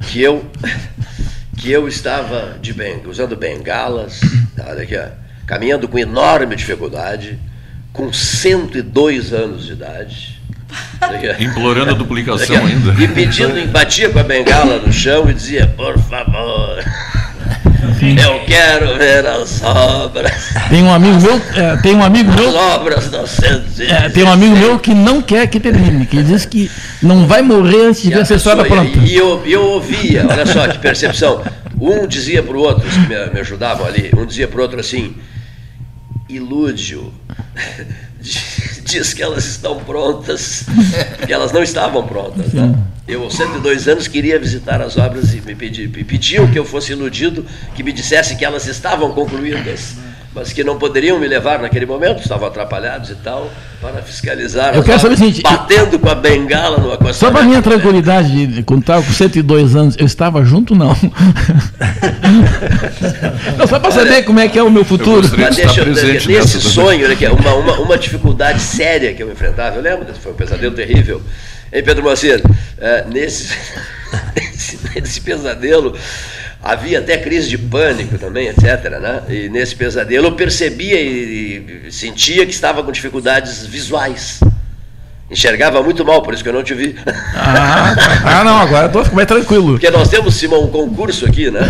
Que 0.00 0.22
eu, 0.22 0.42
que 1.56 1.70
eu 1.70 1.88
estava 1.88 2.58
de 2.60 2.72
ben, 2.72 3.00
usando 3.06 3.36
bengalas, 3.36 4.20
tá, 4.56 4.66
olha 4.68 4.82
aqui, 4.82 4.96
ó, 4.96 5.08
caminhando 5.46 5.88
com 5.88 5.98
enorme 5.98 6.56
dificuldade, 6.56 7.38
com 7.92 8.12
102 8.12 9.32
anos 9.32 9.66
de 9.66 9.72
idade. 9.72 10.34
Implorando 11.38 11.92
a 11.92 11.94
duplicação 11.94 12.56
aqui, 12.56 12.66
ainda. 12.66 13.02
E 13.02 13.08
pedindo, 13.08 13.68
batia 13.70 14.10
com 14.10 14.18
a 14.18 14.24
bengala 14.24 14.78
no 14.78 14.92
chão 14.92 15.30
e 15.30 15.34
dizia, 15.34 15.66
por 15.66 15.98
favor, 15.98 16.82
eu 18.12 18.40
quero 18.46 18.98
ver 18.98 19.26
as 19.26 19.62
obras. 19.62 20.32
tem 20.68 20.82
um 20.82 20.92
amigo 20.92 21.20
meu, 21.20 21.40
é, 21.54 21.76
tem 21.78 21.94
um 21.94 22.04
amigo 22.04 22.30
As 22.30 22.36
meu, 22.36 22.54
obras 22.54 23.08
do 23.08 23.26
116. 23.26 23.90
é, 23.90 24.08
tem 24.10 24.24
um 24.24 24.30
amigo 24.32 24.56
meu 24.56 24.78
que 24.78 24.94
não 24.94 25.22
quer 25.22 25.46
que 25.46 25.58
termine, 25.58 26.06
que 26.06 26.22
diz 26.22 26.44
que 26.44 26.70
não 27.02 27.26
vai 27.26 27.42
morrer 27.42 27.86
antes 27.86 28.02
de 28.02 28.10
ver 28.10 28.18
a 28.18 28.20
essa 28.20 28.34
pessoa- 28.34 28.64
pronta. 28.64 28.98
E, 28.98 29.14
eu, 29.16 29.42
eu 29.46 29.62
ouvia, 29.62 30.26
olha 30.28 30.46
só 30.46 30.66
que 30.68 30.78
percepção. 30.78 31.42
Um 31.80 32.06
dizia 32.06 32.42
para 32.42 32.56
o 32.56 32.60
outro, 32.60 32.86
os 32.86 32.94
que 32.94 33.00
me, 33.00 33.26
me 33.32 33.40
ajudavam 33.40 33.86
ali, 33.86 34.10
um 34.16 34.24
dizia 34.24 34.46
para 34.46 34.58
o 34.58 34.62
outro 34.62 34.78
assim: 34.80 35.14
ilude-o. 36.28 37.12
Diz 38.84 39.12
que 39.12 39.22
elas 39.22 39.44
estão 39.44 39.78
prontas, 39.80 40.64
porque 41.18 41.32
elas 41.32 41.52
não 41.52 41.62
estavam 41.62 42.06
prontas. 42.06 42.52
Né? 42.52 42.74
Eu, 43.06 43.22
aos 43.22 43.34
102 43.34 43.88
anos, 43.88 44.08
queria 44.08 44.38
visitar 44.38 44.80
as 44.80 44.96
obras 44.96 45.34
e 45.34 45.40
me, 45.40 45.54
pedi, 45.54 45.88
me 45.88 46.04
pediam 46.04 46.50
que 46.50 46.58
eu 46.58 46.64
fosse 46.64 46.92
iludido, 46.92 47.44
que 47.74 47.82
me 47.82 47.92
dissesse 47.92 48.36
que 48.36 48.44
elas 48.44 48.66
estavam 48.66 49.12
concluídas, 49.12 49.96
mas 50.34 50.52
que 50.52 50.64
não 50.64 50.78
poderiam 50.78 51.18
me 51.18 51.28
levar 51.28 51.60
naquele 51.60 51.86
momento, 51.86 52.20
estavam 52.20 52.48
atrapalhados 52.48 53.10
e 53.10 53.14
tal, 53.14 53.50
para 53.80 54.02
fiscalizar 54.02 54.74
Eu 54.74 54.82
quero 54.82 54.98
saber 54.98 55.14
o 55.14 55.18
seguinte, 55.18 55.42
batendo 55.42 55.98
com 55.98 56.08
a 56.08 56.14
bengala 56.14 56.78
no 56.78 56.88
acostamento. 56.92 57.18
Só 57.18 57.30
para 57.30 57.42
minha 57.44 57.62
tranquilidade, 57.62 58.46
de- 58.46 58.62
quando 58.64 58.80
estava 58.80 59.02
com 59.02 59.12
102 59.12 59.76
anos, 59.76 59.94
eu 59.98 60.06
estava 60.06 60.44
junto 60.44 60.74
não? 60.74 60.94
não 63.58 63.66
só 63.66 63.78
para 63.78 63.90
saber 63.90 64.24
como 64.24 64.40
é 64.40 64.48
que 64.48 64.58
é 64.58 64.62
o 64.62 64.70
meu 64.70 64.84
futuro. 64.84 65.28
Mas 65.38 65.56
deixa 65.56 65.80
eu, 65.82 65.86
nesse 65.86 66.28
nessa 66.28 66.60
sonho, 66.60 67.04
olha 67.04 67.14
aqui, 67.14 67.26
uma, 67.26 67.54
uma, 67.54 67.72
uma 67.80 67.98
dificuldade 67.98 68.60
séria 68.60 69.12
que 69.14 69.22
eu 69.22 69.30
enfrentava, 69.30 69.76
eu 69.76 69.82
lembro, 69.82 70.04
desse- 70.04 70.20
foi 70.20 70.32
um 70.32 70.36
pesadelo 70.36 70.74
terrível. 70.74 71.20
Hein, 71.72 71.82
Pedro 71.84 72.02
Moacir? 72.04 72.42
É, 72.78 73.04
nesse, 73.08 73.52
nesse, 74.36 74.78
nesse 74.94 75.20
pesadelo 75.20 75.96
havia 76.64 76.98
até 77.00 77.18
crise 77.18 77.48
de 77.48 77.58
pânico 77.58 78.16
também, 78.18 78.48
etc. 78.48 78.98
Né? 79.00 79.22
E 79.28 79.48
nesse 79.50 79.76
pesadelo 79.76 80.28
eu 80.28 80.32
percebia 80.32 80.98
e, 81.00 81.82
e 81.86 81.92
sentia 81.92 82.46
que 82.46 82.52
estava 82.52 82.82
com 82.82 82.90
dificuldades 82.90 83.66
visuais. 83.66 84.40
Enxergava 85.30 85.82
muito 85.82 86.04
mal, 86.04 86.22
por 86.22 86.32
isso 86.34 86.42
que 86.42 86.48
eu 86.48 86.52
não 86.52 86.62
te 86.62 86.74
vi. 86.74 86.94
Ah, 87.34 87.94
ah, 88.40 88.44
não, 88.44 88.58
agora 88.58 88.86
eu 88.86 88.92
tô 88.92 89.14
mais 89.14 89.26
tranquilo. 89.26 89.72
Porque 89.72 89.90
nós 89.90 90.08
temos, 90.08 90.34
Simão, 90.34 90.64
um 90.64 90.68
concurso 90.70 91.26
aqui, 91.26 91.50
né? 91.50 91.60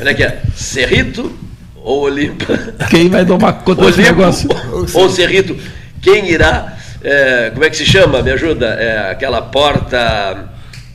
Olha 0.00 0.10
aqui, 0.10 0.24
ó, 0.24 0.30
Cerrito 0.54 1.36
ou 1.76 2.02
Olimpa? 2.02 2.58
Quem 2.90 3.08
vai 3.08 3.24
tomar 3.24 3.52
conta 3.64 3.86
desse 3.86 4.00
Olimpo 4.00 4.18
negócio? 4.18 4.48
ou 4.94 5.08
Cerrito? 5.10 5.56
Quem 6.02 6.30
irá? 6.30 6.76
é, 7.02 7.50
como 7.52 7.64
é 7.64 7.70
que 7.70 7.76
se 7.76 7.86
chama? 7.86 8.22
Me 8.22 8.30
ajuda? 8.32 8.66
É, 8.66 9.10
aquela 9.10 9.40
porta, 9.42 10.48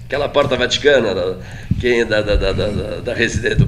aquela 0.05 0.29
porta 0.29 0.55
vaticana, 0.55 1.13
da- 1.15 1.35
quem 1.81 2.05
da 2.05 2.21
da 2.21 2.35
da 2.35 2.51
da, 2.53 2.67
da, 2.67 2.95
da, 3.01 3.13
residen- 3.13 3.55
do, 3.57 3.65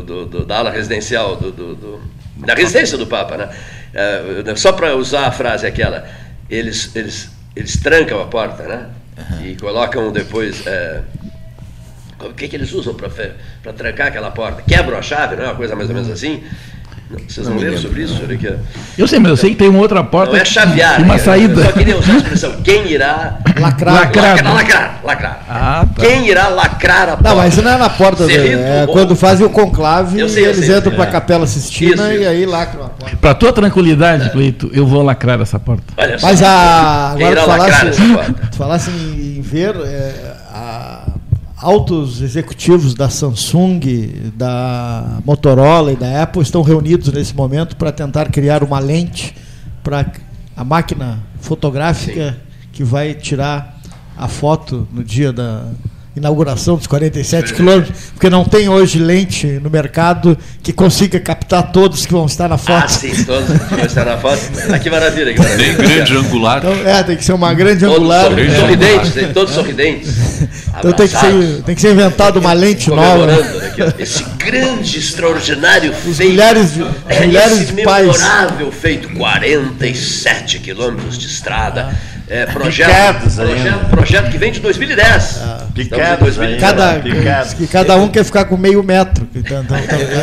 do, 0.00 0.26
do- 0.26 0.44
da 0.46 0.58
ala 0.58 0.70
residencial 0.70 1.36
do, 1.36 1.50
do- 1.52 1.74
do- 1.74 2.00
da 2.36 2.54
residência 2.54 2.96
do 2.96 3.06
Papa, 3.06 3.36
né? 3.36 3.48
É, 3.92 4.54
só 4.56 4.72
para 4.72 4.94
usar 4.94 5.26
a 5.26 5.32
frase 5.32 5.66
aquela, 5.66 6.06
eles 6.48 6.94
eles 6.94 7.28
eles 7.56 7.76
trancam 7.82 8.20
a 8.22 8.26
porta, 8.26 8.62
né? 8.64 8.86
E 9.42 9.56
colocam 9.56 10.12
depois 10.12 10.66
é, 10.66 11.00
o 12.20 12.32
que, 12.34 12.46
que 12.48 12.54
eles 12.56 12.72
usam 12.72 12.94
para 12.94 13.72
trancar 13.72 14.08
aquela 14.08 14.30
porta? 14.30 14.62
Quebram 14.62 14.98
a 14.98 15.02
chave, 15.02 15.36
não 15.36 15.44
é 15.44 15.46
uma 15.48 15.54
coisa 15.56 15.74
mais 15.74 15.88
ou 15.88 15.94
menos 15.94 16.10
assim? 16.10 16.44
Vocês 17.28 17.46
não, 17.46 17.54
Não 17.54 17.62
lembro. 17.62 17.78
sobre 17.78 18.02
isso? 18.02 18.20
Olha 18.24 18.34
aqui, 18.34 18.48
ó. 18.48 18.54
Eu 18.98 19.06
sei, 19.06 19.18
mas 19.20 19.30
eu 19.30 19.36
sei 19.36 19.50
que 19.50 19.56
tem 19.56 19.68
uma 19.68 19.78
outra 19.78 20.02
porta 20.02 20.32
Não 20.32 20.40
é 20.40 20.44
chavear. 20.44 21.00
uma 21.00 21.14
né? 21.14 21.18
saída. 21.20 21.60
Eu 21.60 21.64
só 21.66 21.72
queria 21.72 21.96
usar 21.98 22.12
a 22.12 22.16
expressão. 22.16 22.52
Quem 22.64 22.90
irá 22.90 23.38
Lacrar. 23.60 23.94
lacrar? 23.94 24.44
Lacrar, 24.54 25.00
lacrar. 25.04 25.40
Ah, 25.48 25.86
tá. 25.94 26.02
Quem 26.04 26.26
irá 26.28 26.48
lacrar 26.48 27.02
a 27.10 27.16
porta? 27.16 27.28
Não, 27.28 27.36
mas 27.36 27.52
isso 27.52 27.62
não 27.62 27.70
é 27.70 27.76
na 27.76 27.88
porta, 27.90 28.24
é 28.24 28.84
ou- 28.86 28.92
quando 28.92 29.14
fazem 29.14 29.46
o 29.46 29.50
conclave 29.50 30.18
Eu 30.18 30.28
sei, 30.28 30.44
eu 30.46 30.50
eles 30.50 30.66
sei, 30.66 30.76
entram 30.76 30.90
sei. 30.90 30.96
para 30.96 31.04
a 31.04 31.08
É. 31.08 31.10
Capela 31.12 31.46
Sistina 31.46 32.12
e 32.12 32.26
aí 32.26 32.44
lacram 32.44 32.86
a 32.86 32.88
porta. 32.88 33.16
Para 33.18 33.34
tua 33.34 33.52
tranquilidade, 33.52 34.30
Cleito, 34.30 34.68
eu 34.72 34.84
vou 34.86 35.02
lacrar 35.02 35.40
essa 35.40 35.60
porta. 35.60 35.84
Olha 35.96 36.18
só. 36.18 36.26
Mas 36.26 36.42
a, 36.42 37.10
agora 37.12 37.40
tu 37.42 37.48
lacrar 37.48 37.78
falasse, 37.80 38.32
tu 38.50 38.56
falasse 38.56 38.90
em, 38.90 39.36
em 39.38 39.40
ver 39.42 39.76
é, 39.76 40.12
a- 40.52 40.95
altos 41.56 42.20
executivos 42.20 42.94
da 42.94 43.08
Samsung, 43.08 43.80
da 44.34 45.18
Motorola 45.24 45.92
e 45.92 45.96
da 45.96 46.22
Apple 46.22 46.42
estão 46.42 46.62
reunidos 46.62 47.12
nesse 47.12 47.34
momento 47.34 47.76
para 47.76 47.90
tentar 47.92 48.30
criar 48.30 48.62
uma 48.62 48.78
lente 48.78 49.34
para 49.82 50.06
a 50.56 50.64
máquina 50.64 51.18
fotográfica 51.40 52.36
que 52.72 52.84
vai 52.84 53.14
tirar 53.14 53.78
a 54.18 54.28
foto 54.28 54.86
no 54.92 55.02
dia 55.02 55.32
da 55.32 55.64
inauguração 56.14 56.76
dos 56.76 56.86
47 56.86 57.52
quilômetros, 57.52 57.94
porque 58.14 58.30
não 58.30 58.42
tem 58.42 58.70
hoje 58.70 58.98
lente 58.98 59.46
no 59.62 59.68
mercado 59.68 60.36
que 60.62 60.72
consiga 60.72 61.20
captar 61.20 61.70
todos 61.72 62.06
que 62.06 62.12
vão 62.12 62.24
estar 62.24 62.48
na 62.48 62.56
foto. 62.56 62.84
Ah, 62.84 62.88
sim, 62.88 63.22
todos 63.24 63.46
que 63.50 63.74
vão 63.74 63.84
estar 63.84 64.06
na 64.06 64.16
foto. 64.16 64.40
Ah, 64.72 64.78
que 64.78 64.88
maravilha. 64.88 65.34
Que 65.34 65.38
maravilha. 65.40 65.66
Nem 65.66 65.76
grande 65.76 66.16
angular. 66.16 66.56
Então, 66.58 66.72
é, 66.72 67.02
tem 67.02 67.16
que 67.18 67.24
ser 67.24 67.34
uma 67.34 67.52
grande 67.52 67.80
Todos 67.80 67.98
angular. 67.98 68.24
sorri- 68.30 68.46
É. 68.46 68.60
sorridentes, 68.60 69.12
tem- 69.12 69.32
todos 69.34 69.52
sorridentes. 69.52 70.35
Então 70.78 70.92
tem 70.92 71.08
que, 71.08 71.16
ser, 71.18 71.62
tem 71.64 71.74
que 71.74 71.80
ser 71.80 71.92
inventado 71.92 72.38
uma 72.38 72.52
lente 72.52 72.88
nova. 72.90 73.26
Né, 73.26 73.92
Esse 73.98 74.24
grande, 74.38 74.98
extraordinário 74.98 75.92
feito. 75.92 76.18
milhares 76.30 76.72
de- 76.74 76.86
é, 77.08 77.26
milhares 77.26 77.60
esse 77.62 77.72
de 77.72 77.82
pais. 77.82 78.06
memorável 78.06 78.72
feito, 78.72 79.08
47 79.10 80.58
quilômetros 80.60 81.18
de 81.18 81.26
estrada. 81.26 81.94
É, 82.28 82.44
projeto, 82.50 82.88
Picados 82.88 83.34
projeto, 83.36 83.90
projeto 83.90 84.30
que 84.32 84.38
vem 84.38 84.50
de 84.52 84.60
2010. 84.60 85.40
Picados 85.74 86.28
Estamos 86.28 86.38
em 86.38 86.56
2019. 86.56 86.58
Cada, 86.60 87.00
Picados. 87.00 87.54
que 87.54 87.66
cada 87.66 87.96
um 87.96 88.08
quer 88.08 88.24
ficar 88.24 88.44
com 88.46 88.56
meio 88.56 88.82
metro. 88.82 89.26
Então, 89.36 89.62
então, 89.62 89.78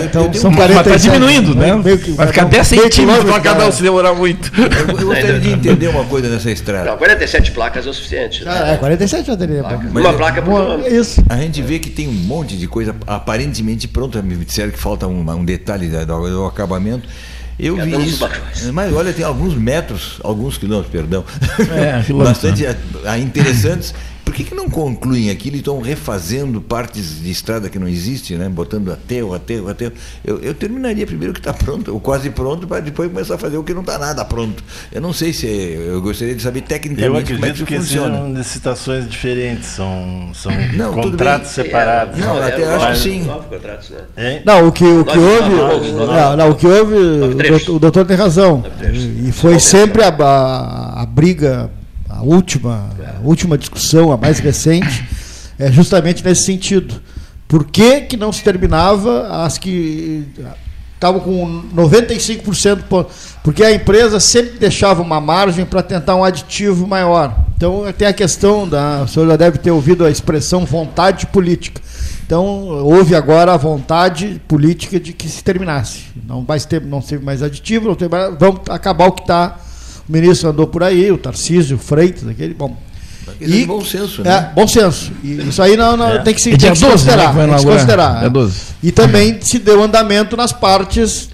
então, 0.06 0.26
então 0.26 0.34
são 0.34 0.52
Mas 0.52 0.60
tá 0.68 0.74
47. 0.84 1.02
diminuindo, 1.04 1.56
né? 1.56 1.74
Meio 1.76 1.98
que- 1.98 2.12
Vai 2.12 2.28
ficar 2.28 2.42
meio 2.42 2.52
10 2.54 2.68
centímetros 2.68 3.24
para 3.32 3.40
cada 3.40 3.68
um 3.68 3.72
se 3.72 3.82
demorar 3.82 4.14
muito. 4.14 4.52
Eu, 4.60 4.98
eu 5.00 5.06
gostaria 5.08 5.40
de 5.40 5.50
entender 5.52 5.88
uma 5.88 6.04
coisa 6.06 6.28
nessa 6.30 6.50
estrada. 6.52 6.90
Não, 6.90 6.98
47 6.98 7.52
placas 7.52 7.86
é 7.86 7.90
o 7.90 7.94
suficiente. 7.94 8.44
Ah, 8.46 8.66
né? 8.66 8.74
é, 8.74 8.78
47 8.78 9.28
já 9.28 9.38
teria. 9.38 9.62
bom. 9.64 10.00
Uma 10.00 10.14
placa 10.14 10.42
por 10.42 10.52
Uma- 10.52 10.62
quilômetro. 10.62 10.96
Isso. 10.96 11.24
A 11.30 11.38
gente 11.38 11.62
vê 11.62 11.80
que 11.80 11.90
tem 11.90 12.08
um 12.08 12.12
monte 12.12 12.58
de 12.58 12.68
coisa 12.68 12.96
aparentemente 13.08 13.88
pronta. 13.88 14.22
Me 14.22 14.36
disseram 14.36 14.72
que 14.72 14.80
falta 14.80 15.08
um, 15.08 15.22
um 15.32 15.46
detalhe 15.46 15.88
da- 15.88 16.04
do, 16.04 16.28
do 16.30 16.46
acabamento. 16.46 17.08
Eu 17.60 17.78
Já 17.78 17.86
vi 17.86 18.08
isso. 18.08 18.28
Mas 18.74 18.94
olha, 18.94 19.14
tem 19.14 19.24
alguns 19.24 19.56
metros, 19.56 20.20
alguns 20.24 20.58
quilômetros, 20.58 20.92
perdão. 20.92 21.24
É, 21.60 22.02
Bastante 22.14 22.66
ah, 23.06 23.18
interessantes. 23.18 23.94
Por 24.26 24.34
que, 24.34 24.46
que 24.46 24.56
não 24.56 24.70
concluem 24.70 25.30
aquilo 25.30 25.58
e 25.58 25.60
estão 25.60 25.82
refazendo 25.82 26.60
partes 26.62 27.22
de 27.22 27.30
estrada 27.30 27.70
que 27.70 27.78
não 27.78 27.88
existe, 27.88 28.36
né? 28.36 28.48
botando 28.50 28.92
aterro, 28.92 29.34
aterro, 29.34 29.70
aterro? 29.70 29.92
Eu, 30.24 30.40
eu 30.40 30.54
terminaria 30.54 31.06
primeiro 31.06 31.32
o 31.32 31.34
que 31.34 31.40
está 31.40 31.54
pronto, 31.54 31.94
ou 31.94 32.00
quase 32.00 32.30
pronto, 32.30 32.66
para 32.66 32.80
depois 32.80 33.10
começar 33.12 33.36
a 33.36 33.38
fazer 33.38 33.58
o 33.58 33.64
que 33.64 33.74
não 33.74 33.82
está 33.82 33.98
nada 34.00 34.24
pronto. 34.26 34.64
Eu 34.92 35.02
não 35.02 35.12
sei 35.14 35.34
se. 35.34 35.46
Eu 35.46 36.02
gostaria 36.02 36.34
de 36.34 36.42
saber 36.42 36.60
Eu 36.60 36.64
tecnicamente 36.68 37.08
como 37.10 37.18
é 37.18 37.24
que 37.24 37.34
acredito 37.34 37.56
isso 37.58 37.66
que 37.66 37.76
funciona. 37.78 38.16
sejam 38.16 38.34
licitações 38.34 39.10
diferentes, 39.10 39.68
são, 39.68 40.32
são 40.34 40.52
Não, 40.74 40.94
contratos 40.94 41.52
separados. 41.52 42.18
Não, 42.18 42.42
É, 42.42 42.48
até 42.48 42.66
nove- 42.66 42.86
acho 42.86 43.04
que 43.04 43.10
sim. 43.10 43.24
Contratos, 43.50 43.90
né? 43.90 44.02
Hein? 44.18 44.42
Não, 44.46 44.68
o 44.68 44.72
que, 44.72 44.86
o 44.86 45.04
que 45.06 45.18
houve. 45.18 45.92
Não, 45.92 46.38
não, 46.38 46.50
o 46.50 46.56
que 46.56 46.66
houve. 46.66 46.94
o 46.96 47.34
doutor- 47.36 47.76
O 47.76 47.80
doutor 47.80 48.06
tem 48.06 48.16
razão. 48.18 48.64
E 49.28 49.32
foi 49.32 49.60
sempre 49.60 50.02
a, 50.04 50.08
a, 50.10 51.02
a 51.02 51.06
briga, 51.06 51.70
última, 52.24 52.90
a 53.18 53.28
última 53.28 53.58
discussão, 53.58 54.12
a 54.12 54.18
mais 54.18 54.40
recente, 54.40 55.06
é 55.60 55.72
justamente 55.72 56.24
nesse 56.24 56.44
sentido. 56.44 57.02
Por 57.48 57.66
que, 57.66 58.02
que 58.02 58.18
não 58.18 58.32
se 58.32 58.44
terminava 58.44 59.44
as 59.46 59.58
que 59.58 60.26
estavam 60.96 61.20
com 61.22 61.64
95%? 61.76 62.84
po- 62.90 63.06
Porque 63.44 63.64
a 63.64 63.72
empresa 63.74 64.20
sempre 64.20 64.58
deixava 64.58 65.02
uma 65.02 65.20
margem 65.22 65.66
para 65.66 65.84
tentar 65.84 66.16
um 66.16 66.24
aditivo 66.24 66.88
maior. 66.88 67.36
Então 67.56 67.84
tem 67.98 68.08
a 68.08 68.14
questão 68.14 68.68
da. 68.68 69.04
O 69.04 69.08
senhor 69.08 69.28
já 69.28 69.36
deve 69.36 69.58
ter 69.60 69.72
ouvido 69.72 70.06
a 70.06 70.10
expressão 70.10 70.66
vontade 70.66 71.28
política. 71.28 71.82
Então 72.26 72.46
houve 72.46 73.16
agora 73.16 73.54
a 73.54 73.58
vontade 73.58 74.42
política 74.48 75.00
de 75.00 75.14
que 75.14 75.28
se 75.30 75.44
terminasse. 75.44 76.06
Não 76.28 76.44
vai 76.44 76.60
ter, 76.60 76.82
não 76.82 77.02
ser 77.02 77.20
mais 77.20 77.44
aditivo, 77.44 77.88
não 77.90 77.96
tem 77.96 78.10
mais, 78.10 78.34
vamos 78.40 78.62
acabar 78.70 79.08
o 79.08 79.12
que 79.12 79.22
está. 79.22 79.60
O 80.08 80.12
ministro 80.12 80.50
andou 80.50 80.68
por 80.68 80.84
aí, 80.84 81.12
o 81.12 81.18
Tarcísio, 81.18 81.78
o 81.78 81.80
Freitas, 81.80 82.28
aquele. 82.28 82.54
Bom, 82.54 82.76
Isso 83.40 83.64
é 83.64 83.66
bom 83.66 83.84
senso, 83.86 84.22
é, 84.22 84.26
né? 84.26 84.52
bom 84.54 84.68
senso. 84.68 85.12
E 85.24 85.48
isso 85.48 85.62
aí 85.62 85.78
não, 85.78 85.96
não 85.96 86.10
É. 86.10 86.20
tem 86.20 86.34
que 86.34 86.42
se, 86.42 86.50
É 86.54 86.58
tem 86.58 86.72
que 86.72 86.78
se 86.78 86.86
12, 86.86 87.06
né, 87.06 87.12
considerar. 87.14 87.30
que 87.32 87.36
vai 87.38 87.48
tem 87.48 87.58
que 87.58 87.66
considerar. 87.66 88.24
É 88.26 88.30
12. 88.30 88.56
E 88.84 88.92
também 88.92 89.38
se 89.42 89.60
deu 89.60 89.82
andamento 89.82 90.36
nas 90.36 90.52
partes 90.52 91.30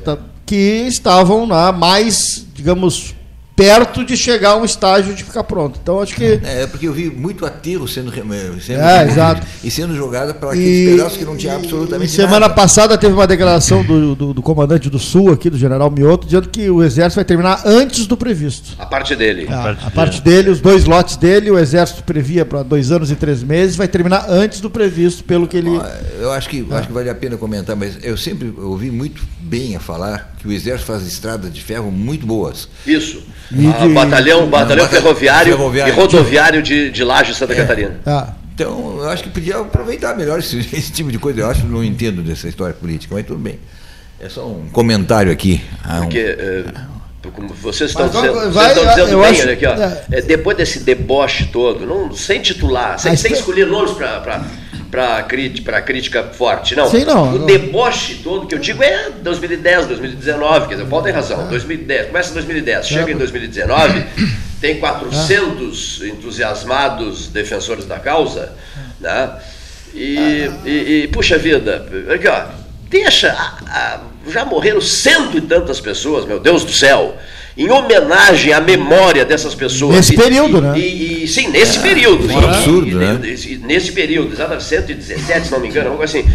que 0.45 0.55
estavam 0.87 1.47
lá 1.47 1.71
mais, 1.71 2.45
digamos, 2.53 3.15
perto 3.59 4.05
de 4.05 4.15
chegar 4.15 4.51
a 4.51 4.55
um 4.57 4.63
estágio 4.63 5.13
de 5.13 5.21
ficar 5.23 5.43
pronto. 5.43 5.77
Então 5.83 6.01
acho 6.01 6.15
que 6.15 6.39
É, 6.43 6.65
porque 6.65 6.87
eu 6.87 6.93
vi 6.93 7.09
muito 7.09 7.45
aterro 7.45 7.87
sendo, 7.89 8.09
rem- 8.09 8.23
sendo 8.61 8.79
É, 8.79 9.03
exato. 9.05 9.45
e 9.61 9.69
sendo 9.69 9.93
jogado 9.95 10.33
para 10.35 10.51
aqueles 10.51 10.87
E- 10.87 10.91
pedaços 10.95 11.17
que 11.17 11.25
não 11.25 11.35
tinha 11.35 11.53
e 11.53 11.55
absolutamente 11.57 12.11
semana 12.11 12.39
nada. 12.41 12.53
passada 12.53 12.97
teve 12.97 13.13
uma 13.13 13.27
declaração 13.27 13.83
do, 13.83 14.15
do, 14.15 14.33
do 14.33 14.41
comandante 14.41 14.89
do 14.89 14.97
Sul 14.97 15.31
aqui, 15.33 15.49
do 15.49 15.57
general 15.57 15.91
Mioto, 15.91 16.25
dizendo 16.25 16.47
que 16.47 16.69
o 16.69 16.81
exército 16.81 17.15
vai 17.15 17.25
terminar 17.25 17.61
antes 17.65 18.07
do 18.07 18.15
previsto. 18.15 18.75
A 18.79 18.85
parte 18.85 19.13
dele. 19.15 19.45
A, 19.49 19.57
parte 19.61 19.85
a 19.87 19.91
parte 19.91 20.21
dele, 20.21 20.49
os 20.51 20.61
dois 20.61 20.85
lotes 20.85 21.17
dele, 21.17 21.51
o 21.51 21.59
exército 21.59 22.01
previa 22.03 22.45
para 22.45 22.63
dois 22.63 22.91
anos 22.93 23.11
e 23.11 23.15
três 23.15 23.43
meses, 23.43 23.75
vai 23.75 23.87
terminar 23.89 24.25
antes 24.29 24.61
do 24.61 24.69
previsto, 24.69 25.23
pelo 25.25 25.47
que 25.47 25.57
ele. 25.57 25.69
Eu 26.19 26.31
acho 26.31 26.47
que, 26.47 26.65
acho 26.71 26.87
que 26.87 26.93
vale 26.93 27.09
a 27.09 27.15
pena 27.15 27.35
comentar, 27.35 27.75
mas 27.75 27.97
eu 28.03 28.15
sempre 28.15 28.53
ouvi 28.57 28.89
muito 28.89 29.21
bem 29.41 29.75
a 29.75 29.79
falar 29.79 30.33
que 30.39 30.47
o 30.47 30.51
Exército 30.51 30.91
faz 30.91 31.05
estradas 31.05 31.51
de 31.53 31.61
ferro 31.61 31.91
muito 31.91 32.25
boas. 32.25 32.69
Isso. 32.87 33.21
E 33.51 33.67
Ah, 33.67 33.87
batalhão, 33.87 33.93
batalhão 33.93 34.49
Batalhão 34.49 34.87
ferroviário, 34.87 35.51
ferroviário. 35.57 35.93
e 35.93 35.95
rodoviário 35.95 36.61
de, 36.61 36.91
de 36.91 37.03
Laje, 37.03 37.33
Santa 37.33 37.55
Catarina. 37.55 37.99
Ah, 38.05 38.33
Então, 38.53 38.97
eu 39.01 39.09
acho 39.09 39.23
que 39.23 39.29
podia 39.29 39.57
aproveitar 39.57 40.15
melhor 40.15 40.39
esse, 40.39 40.57
esse 40.73 40.91
tipo 40.91 41.11
de 41.11 41.17
coisa. 41.17 41.39
Eu 41.41 41.49
acho 41.49 41.61
que 41.61 41.67
não 41.67 41.83
entendo 41.83 42.21
dessa 42.21 42.47
história 42.47 42.73
política, 42.73 43.15
mas 43.15 43.25
tudo 43.25 43.39
bem. 43.39 43.59
É 44.19 44.27
só 44.29 44.45
um 44.47 44.67
comentário 44.71 45.31
aqui. 45.31 45.61
Ah, 45.83 45.99
um- 45.99 46.01
Porque, 46.01 46.19
eh, 46.19 46.63
como 47.33 47.49
vocês 47.53 47.89
estão 47.91 48.05
Mas 48.07 48.15
dizendo, 48.15 48.33
vai- 48.51 48.73
vocês 48.73 48.77
estão 48.77 48.85
dizendo 48.89 49.11
eu 49.11 49.21
bem, 49.21 49.29
acho- 49.31 49.41
olha 49.43 49.53
aqui, 49.53 49.65
ó, 49.65 50.15
é. 50.15 50.21
depois 50.21 50.57
desse 50.57 50.79
deboche 50.81 51.45
todo, 51.45 51.85
não, 51.85 52.11
sem 52.13 52.41
titular, 52.41 52.99
sem, 52.99 53.15
sem 53.15 53.31
escolher 53.33 53.65
nomes 53.67 53.91
para 53.91 54.41
crítica, 55.27 55.81
crítica 55.81 56.23
forte, 56.23 56.75
não. 56.75 56.89
Sim, 56.89 57.05
não, 57.05 57.35
o 57.35 57.39
não. 57.39 57.45
deboche 57.45 58.15
todo 58.23 58.47
que 58.47 58.55
eu 58.55 58.59
digo 58.59 58.83
é 58.83 59.09
2010, 59.21 59.87
2019, 59.87 60.67
quer 60.67 60.73
dizer, 60.75 60.83
o 60.83 60.87
Paulo 60.87 61.05
tem 61.05 61.13
razão, 61.13 61.47
2010, 61.47 62.07
começa 62.07 62.31
em 62.31 62.33
2010, 62.33 62.87
chega 62.87 63.11
em 63.11 63.17
2019, 63.17 64.03
tem 64.59 64.79
400 64.79 66.01
entusiasmados 66.03 67.27
defensores 67.29 67.85
da 67.85 67.99
causa, 67.99 68.51
né? 68.99 69.31
E, 69.93 70.49
e- 70.65 71.03
e, 71.03 71.07
puxa 71.07 71.37
vida, 71.37 71.85
aqui, 72.13 72.27
ó, 72.27 72.43
deixa, 72.89 73.31
a- 73.31 73.57
a- 73.67 73.99
já 74.27 74.45
morreram 74.45 74.81
cento 74.81 75.37
e 75.37 75.41
tantas 75.41 75.79
pessoas, 75.79 76.25
meu 76.25 76.39
Deus 76.39 76.63
do 76.63 76.71
céu, 76.71 77.15
em 77.57 77.69
homenagem 77.71 78.53
à 78.53 78.59
memória 78.61 79.25
dessas 79.25 79.53
pessoas. 79.55 79.95
Nesse 79.95 80.13
E- 80.13 80.17
período, 80.17 80.57
e- 80.57 80.61
né? 80.61 80.79
E, 80.79 81.27
sim, 81.27 81.47
nesse 81.49 81.79
período. 81.79 82.27
um 82.27 82.41
E- 82.41 82.45
absurdo, 82.45 82.97
né? 82.97 83.19
Nesse 83.63 83.91
período, 83.91 84.33
exatamente, 84.33 84.63
117, 84.63 85.47
se 85.47 85.51
não 85.51 85.59
me 85.59 85.67
engano, 85.67 85.91
algo 85.91 86.03
assim. 86.03 86.25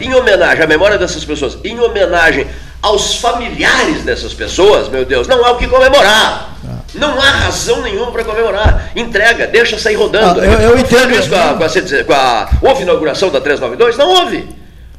Em 0.00 0.14
homenagem 0.14 0.62
à 0.62 0.66
memória 0.66 0.98
dessas 0.98 1.24
pessoas, 1.24 1.56
em 1.64 1.78
homenagem 1.80 2.46
aos 2.82 3.14
familiares 3.16 4.02
dessas 4.02 4.34
pessoas, 4.34 4.88
meu 4.88 5.04
Deus, 5.06 5.26
não 5.26 5.42
há 5.44 5.52
o 5.52 5.56
que 5.56 5.66
comemorar. 5.66 6.50
Não 6.94 7.18
há 7.20 7.24
razão 7.30 7.82
nenhuma 7.82 8.12
para 8.12 8.22
comemorar. 8.24 8.92
Entrega, 8.94 9.46
deixa 9.48 9.76
sair 9.78 9.94
rodando. 9.96 10.40
Ah, 10.40 10.44
eu- 10.44 10.60
eu 10.70 10.78
entendo. 10.78 11.28
com 11.28 11.34
a, 11.34 11.54
com 11.54 11.64
a 11.64 11.68
117 11.68 12.04
com 12.04 12.12
a- 12.12 12.48
Houve 12.62 12.82
inauguração 12.82 13.30
da 13.30 13.40
392? 13.40 13.96
Não 13.96 14.08
houve. 14.08 14.44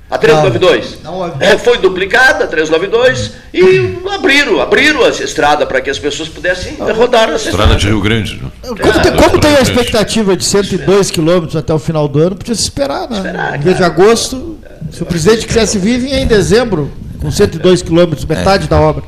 A 0.10 0.20
392 0.20 1.00
Não, 1.04 1.28
não. 1.28 1.36
É, 1.40 1.58
foi 1.58 1.80
duplicada, 1.80 2.44
a 2.44 2.48
392, 2.48 3.32
e 3.52 3.98
abriram, 4.14 4.62
abriram 4.62 5.04
essa 5.06 5.24
estrada 5.24 5.66
para 5.66 5.82
que 5.82 5.90
as 5.90 5.98
pessoas 5.98 6.30
pudessem 6.30 6.78
rodar 6.96 7.32
nessa 7.32 7.50
Estrada 7.50 7.76
de 7.76 7.88
Rio 7.88 8.02
Grande. 8.02 8.36
né? 8.36 8.52
Como, 8.62 9.02
tem, 9.02 9.16
como 9.16 9.40
tem 9.40 9.56
a 9.56 9.62
expectativa 9.62 10.38
de 10.38 10.46
102 10.46 11.10
quilômetros 11.10 11.56
até 11.56 11.74
o 11.74 11.80
final 11.80 12.08
do 12.08 12.20
ano, 12.20 12.36
podia 12.36 12.54
se 12.54 12.62
esperar, 12.62 13.10
né? 13.10 13.18
Esperar, 13.18 13.56
em 13.56 13.62
vez 13.62 13.78
de 13.78 13.84
agosto, 13.84 14.60
se 14.92 15.02
o 15.02 15.06
presidente 15.08 15.48
quisesse 15.48 15.80
vir, 15.80 15.98
vinha 16.00 16.20
em 16.20 16.28
dezembro, 16.28 16.92
com 17.20 17.32
102 17.32 17.82
quilômetros, 17.82 18.26
metade 18.26 18.68
da 18.68 18.80
obra. 18.80 19.04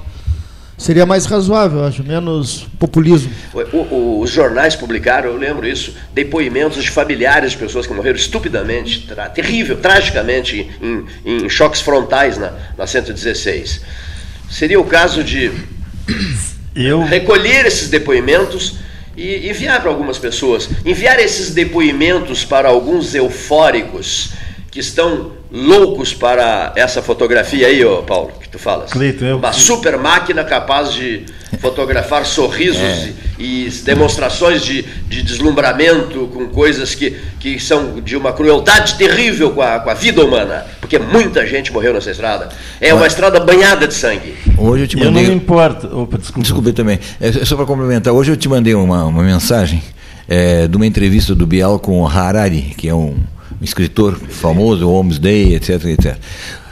Seria 0.78 1.08
mais 1.08 1.26
razoável, 1.26 1.84
acho, 1.86 2.04
menos 2.04 2.68
populismo. 2.78 3.32
O- 3.52 3.78
o- 3.96 4.20
os 4.22 4.30
jornais 4.30 4.76
publicaram, 4.76 5.30
eu 5.32 5.36
lembro 5.38 5.68
isso, 5.68 5.94
depoimentos 6.14 6.84
de 6.84 6.92
familiares 6.92 7.52
de 7.54 7.58
pessoas 7.58 7.88
que 7.88 7.94
morreram 7.94 8.16
estupidamente, 8.16 9.08
tra- 9.08 9.28
terrível, 9.28 9.78
tragicamente, 9.78 10.70
em, 10.80 11.06
em 11.26 11.50
choques 11.50 11.82
frontais 11.82 12.38
na, 12.38 12.54
na 12.78 12.86
116. 12.86 13.82
Seria 14.52 14.80
o 14.80 14.84
caso 14.84 15.24
de 15.24 15.52
Eu, 16.76 17.04
recolher 17.04 17.66
esses 17.66 17.90
depoimentos 17.90 18.76
e 19.18 19.50
enviar 19.50 19.82
para 19.82 19.90
algumas 19.90 20.20
pessoas. 20.20 20.70
Enviar 20.86 21.20
esses 21.20 21.56
depoimentos 21.56 22.46
para 22.46 22.70
alguns 22.70 23.16
eufóricos 23.16 24.30
que 24.70 24.80
estão 24.80 25.32
loucos 25.52 26.14
para 26.14 26.74
essa 26.76 27.02
fotografia 27.02 27.68
aí, 27.68 27.84
ô 27.86 28.04
Paulo, 28.04 28.32
que 28.42 28.50
tu 28.50 28.60
falas. 28.60 28.92
Cleiton, 28.92 29.26
eu- 29.26 29.38
Uma 29.38 29.54
super 29.54 29.98
máquina 29.98 30.44
capaz 30.44 30.94
de 30.94 31.26
fotografar 31.62 32.26
sorrisos 32.26 32.78
É. 32.82 33.10
e, 33.40 33.68
e 33.68 33.70
demonstrações 33.84 34.62
de, 34.62 34.84
de 35.08 35.24
deslumbramento 35.24 36.28
com 36.34 36.48
coisas 36.48 36.94
que, 36.94 37.16
que 37.40 37.60
são 37.60 38.00
de 38.02 38.16
uma 38.18 38.34
crueldade 38.34 38.96
terrível 38.96 39.52
com 39.52 39.62
a, 39.62 39.80
com 39.80 39.90
a 39.90 39.94
vida 39.94 40.24
humana. 40.24 40.66
Porque 40.82 41.00
muita 41.00 41.46
gente 41.48 41.72
morreu 41.72 41.94
nessa 41.94 42.12
estrada. 42.12 42.50
É 42.82 42.94
uma 42.94 43.02
Mas- 43.04 43.14
estrada 43.14 43.40
banhada 43.40 43.88
de 43.88 43.94
sangue. 43.94 44.36
Hoje 44.58 44.84
eu 44.84 44.88
te 44.88 44.98
eu 44.98 45.06
não 45.06 45.12
mandei. 45.14 45.30
me 45.30 45.36
importo. 45.36 45.88
Opa, 45.98 46.18
desculpa. 46.18 46.42
Desculpe 46.42 46.74
também. 46.74 47.00
É 47.22 47.32
só 47.46 47.56
para 47.56 47.66
complementar. 47.66 48.14
Hoje 48.14 48.32
eu 48.32 48.38
te 48.38 48.50
mandei 48.50 48.76
uma, 48.76 49.06
uma 49.06 49.24
mensagem 49.24 49.82
é, 50.28 50.68
de 50.68 50.76
uma 50.76 50.86
entrevista 50.86 51.34
do 51.34 51.48
Bial 51.48 51.80
com 51.80 52.02
o 52.02 52.08
Harari, 52.08 52.74
que 52.78 52.90
é 52.90 52.94
um, 52.94 53.16
um 53.60 53.64
escritor 53.64 54.16
famoso, 54.16 54.88
Holmes 54.88 55.20
Day, 55.20 55.56
etc, 55.56 55.86
etc. 55.86 56.18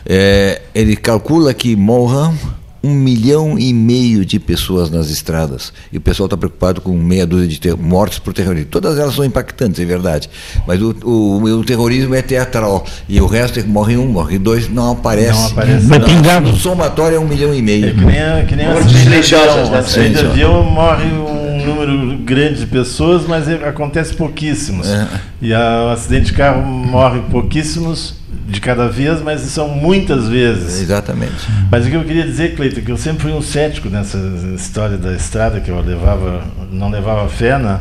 É, 0.05 0.61
ele 0.73 0.95
calcula 0.95 1.53
que 1.53 1.75
morram 1.75 2.37
um 2.85 2.93
milhão 2.93 3.57
e 3.57 3.73
meio 3.73 4.23
de 4.25 4.39
pessoas 4.39 4.89
nas 4.91 5.09
estradas. 5.09 5.73
E 5.91 5.97
o 5.97 6.01
pessoal 6.01 6.25
está 6.27 6.37
preocupado 6.37 6.81
com 6.81 6.91
meia 6.97 7.25
dúzia 7.25 7.47
de 7.47 7.59
ter- 7.59 7.75
mortes 7.75 8.19
por 8.19 8.33
terrorismo. 8.33 8.67
Todas 8.69 8.97
elas 8.99 9.15
são 9.15 9.25
impactantes, 9.25 9.79
é 9.79 9.85
verdade. 9.85 10.29
Mas 10.67 10.81
o, 10.81 10.95
o, 11.03 11.43
o 11.43 11.63
terrorismo 11.63 12.13
é 12.13 12.21
teatral. 12.21 12.85
E 13.09 13.19
o 13.19 13.25
resto 13.25 13.59
é 13.59 13.63
que 13.63 13.69
morre 13.69 13.97
um, 13.97 14.05
morre 14.07 14.37
dois, 14.37 14.69
não 14.69 14.91
aparece. 14.91 15.39
Não 15.39 15.47
aparece. 15.47 15.87
Pingado. 16.05 16.49
O 16.51 16.55
somatório 16.57 17.15
é 17.17 17.19
um 17.19 17.27
milhão 17.27 17.53
e 17.53 17.61
meio. 17.61 17.87
É 17.87 17.91
que 17.93 18.05
nem, 18.05 18.19
a- 18.21 18.45
que 18.47 18.55
nem 18.55 18.67
Mortes 18.67 18.85
acidente 18.95 19.03
de 19.05 19.09
silenciosas, 19.25 19.49
avião. 19.49 19.71
né? 19.71 19.77
Um 19.77 19.79
acidente 19.79 20.19
de 20.19 20.25
avião 20.25 20.63
morre 20.63 21.05
um 21.05 21.65
número 21.65 22.17
grande 22.19 22.59
de 22.59 22.67
pessoas, 22.67 23.23
mas 23.27 23.47
é- 23.47 23.67
acontece 23.67 24.13
pouquíssimos. 24.13 24.87
É. 24.87 25.07
E 25.41 25.53
a- 25.53 25.85
o 25.87 25.89
acidente 25.89 26.27
de 26.27 26.33
carro 26.33 26.61
morre 26.63 27.21
pouquíssimos 27.31 28.13
de 28.47 28.61
cada 28.61 28.87
vez, 28.87 29.21
mas 29.21 29.41
são 29.41 29.67
muitas 29.69 30.27
vezes. 30.29 30.81
Exatamente. 30.81 31.33
Mas 31.71 31.85
o 31.85 31.89
que 31.89 31.95
eu 31.95 32.03
queria 32.03 32.25
dizer, 32.25 32.55
Cleiton, 32.55 32.79
é 32.79 32.83
que 32.83 32.91
eu 32.91 32.97
sempre 32.97 33.23
fui 33.23 33.31
um 33.31 33.41
cético 33.41 33.89
nessa 33.89 34.17
história 34.55 34.97
da 34.97 35.13
estrada, 35.13 35.59
que 35.59 35.69
eu 35.69 35.81
levava, 35.81 36.43
não 36.71 36.89
levava 36.89 37.27
fé, 37.27 37.57
né? 37.57 37.79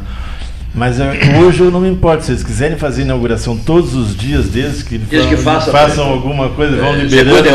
Mas 0.77 0.99
eu, 0.99 1.07
hoje 1.41 1.61
eu 1.61 1.71
não 1.71 1.81
me 1.81 1.89
importo. 1.89 2.25
Se 2.25 2.33
eles 2.33 2.43
quiserem 2.43 2.77
fazer 2.77 3.03
inauguração 3.03 3.57
todos 3.57 3.95
os 3.95 4.17
dias, 4.17 4.49
desde 4.49 4.83
que, 4.83 4.99
Desde 4.99 5.29
que 5.29 5.37
façam, 5.37 5.73
façam 5.73 6.05
alguma 6.05 6.49
coisa, 6.49 6.77
vão 6.77 6.95
É, 6.95 7.05
liberando 7.05 7.49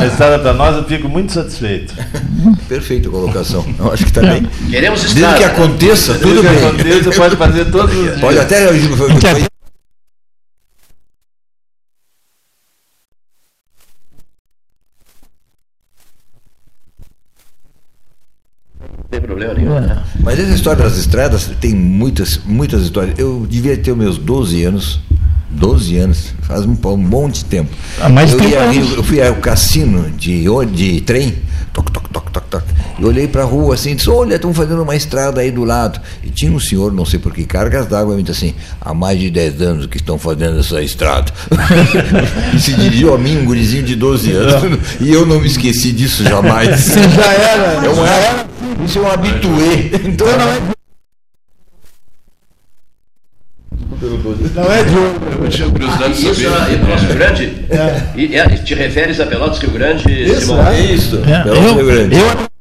a 0.00 0.06
estrada 0.06 0.38
para 0.38 0.54
nós, 0.54 0.74
eu 0.76 0.84
fico 0.84 1.06
muito 1.06 1.30
satisfeito. 1.32 1.92
Perfeita 2.66 3.10
colocação. 3.10 3.66
Eu 3.78 3.92
acho 3.92 4.04
que 4.04 4.08
está 4.10 4.22
bem. 4.22 4.46
Queremos 4.70 5.00
Desde 5.00 5.20
estrada, 5.20 5.36
que 5.38 5.44
aconteça, 5.44 6.12
Desde 6.14 6.26
tudo 6.28 6.40
que 6.42 6.48
bem. 6.54 6.66
aconteça, 6.66 7.10
pode 7.12 7.36
fazer 7.36 7.64
todos 7.66 7.94
os 7.94 8.02
dias. 8.02 8.20
Pode 8.20 8.38
até. 8.38 8.64
problema 19.34 19.54
nenhum. 19.54 19.80
né? 19.80 19.98
Mas 20.20 20.38
essa 20.38 20.52
história 20.52 20.82
das 20.82 20.96
estradas 20.96 21.50
tem 21.60 21.74
muitas, 21.74 22.40
muitas 22.44 22.82
histórias. 22.82 23.18
Eu 23.18 23.46
devia 23.48 23.76
ter 23.76 23.94
meus 23.94 24.18
12 24.18 24.64
anos. 24.64 25.00
12 25.50 25.96
anos, 25.98 26.34
faz 26.42 26.66
um, 26.66 26.76
um 26.84 26.96
monte 26.96 27.36
de 27.36 27.44
tempo. 27.44 27.70
Há 28.00 28.08
mais 28.08 28.32
eu, 28.32 28.40
de 28.40 28.46
ia, 28.48 28.58
30 28.58 28.68
ali, 28.68 28.78
anos. 28.78 28.96
eu 28.96 29.04
fui 29.04 29.22
ao 29.22 29.36
cassino 29.36 30.10
de, 30.10 30.44
de 30.72 31.00
trem, 31.02 31.32
toc, 31.72 31.92
toc, 31.92 32.08
toc, 32.08 32.30
toc, 32.32 32.46
toc. 32.48 32.64
E 32.98 33.04
olhei 33.04 33.28
para 33.28 33.42
a 33.42 33.44
rua 33.44 33.74
assim, 33.74 33.94
disse: 33.94 34.10
Olha, 34.10 34.34
estão 34.34 34.52
fazendo 34.52 34.82
uma 34.82 34.96
estrada 34.96 35.40
aí 35.40 35.52
do 35.52 35.62
lado. 35.62 36.00
E 36.24 36.30
tinha 36.30 36.50
um 36.50 36.58
senhor, 36.58 36.92
não 36.92 37.04
sei 37.04 37.20
por 37.20 37.32
que 37.32 37.44
cargas 37.44 37.86
d'água, 37.86 38.16
me 38.16 38.22
disse 38.24 38.46
assim: 38.46 38.54
Há 38.80 38.92
mais 38.92 39.18
de 39.18 39.30
10 39.30 39.62
anos 39.62 39.86
que 39.86 39.96
estão 39.96 40.18
fazendo 40.18 40.58
essa 40.58 40.82
estrada. 40.82 41.32
e 42.52 42.58
se 42.58 42.72
dirigiu 42.74 43.14
a 43.14 43.18
mim, 43.18 43.38
um 43.38 43.44
gurizinho 43.44 43.84
de 43.84 43.94
12 43.94 44.32
anos. 44.32 44.80
E 45.00 45.12
eu 45.12 45.26
não 45.26 45.40
me 45.40 45.46
esqueci 45.46 45.92
disso 45.92 46.22
jamais. 46.24 46.80
Você 46.80 47.02
já 47.10 47.32
era. 47.32 47.84
É 47.84 47.88
um, 47.88 48.06
é, 48.06 48.46
isso 48.84 48.98
é 48.98 49.02
um 49.02 49.10
habituê. 49.10 49.90
Então 50.04 50.26
não 50.26 50.48
é. 50.48 50.74
Não 54.54 54.72
é 54.72 54.82
de 54.84 54.94
Eu 55.42 55.48
tinha 55.48 55.68
curiosidade 55.70 56.14
de 56.14 56.26
Isso 56.30 56.34
saber. 56.48 56.72
é 56.72 56.76
Pelotas 56.76 57.02
Rio 57.02 57.14
Grande? 57.14 57.66
É. 57.70 58.02
E, 58.20 58.36
é, 58.36 58.48
te 58.48 58.74
referes 58.74 59.20
a 59.20 59.26
Pelotas 59.26 59.58
Rio 59.58 59.70
Grande, 59.70 60.10
Isso, 60.12 60.54
é. 60.54 60.80
Isso, 60.80 61.16
É, 61.26 61.42
Pelotas 61.42 61.72
Rio 61.76 61.86
Grande. 61.86 62.16
eu- 62.16 62.53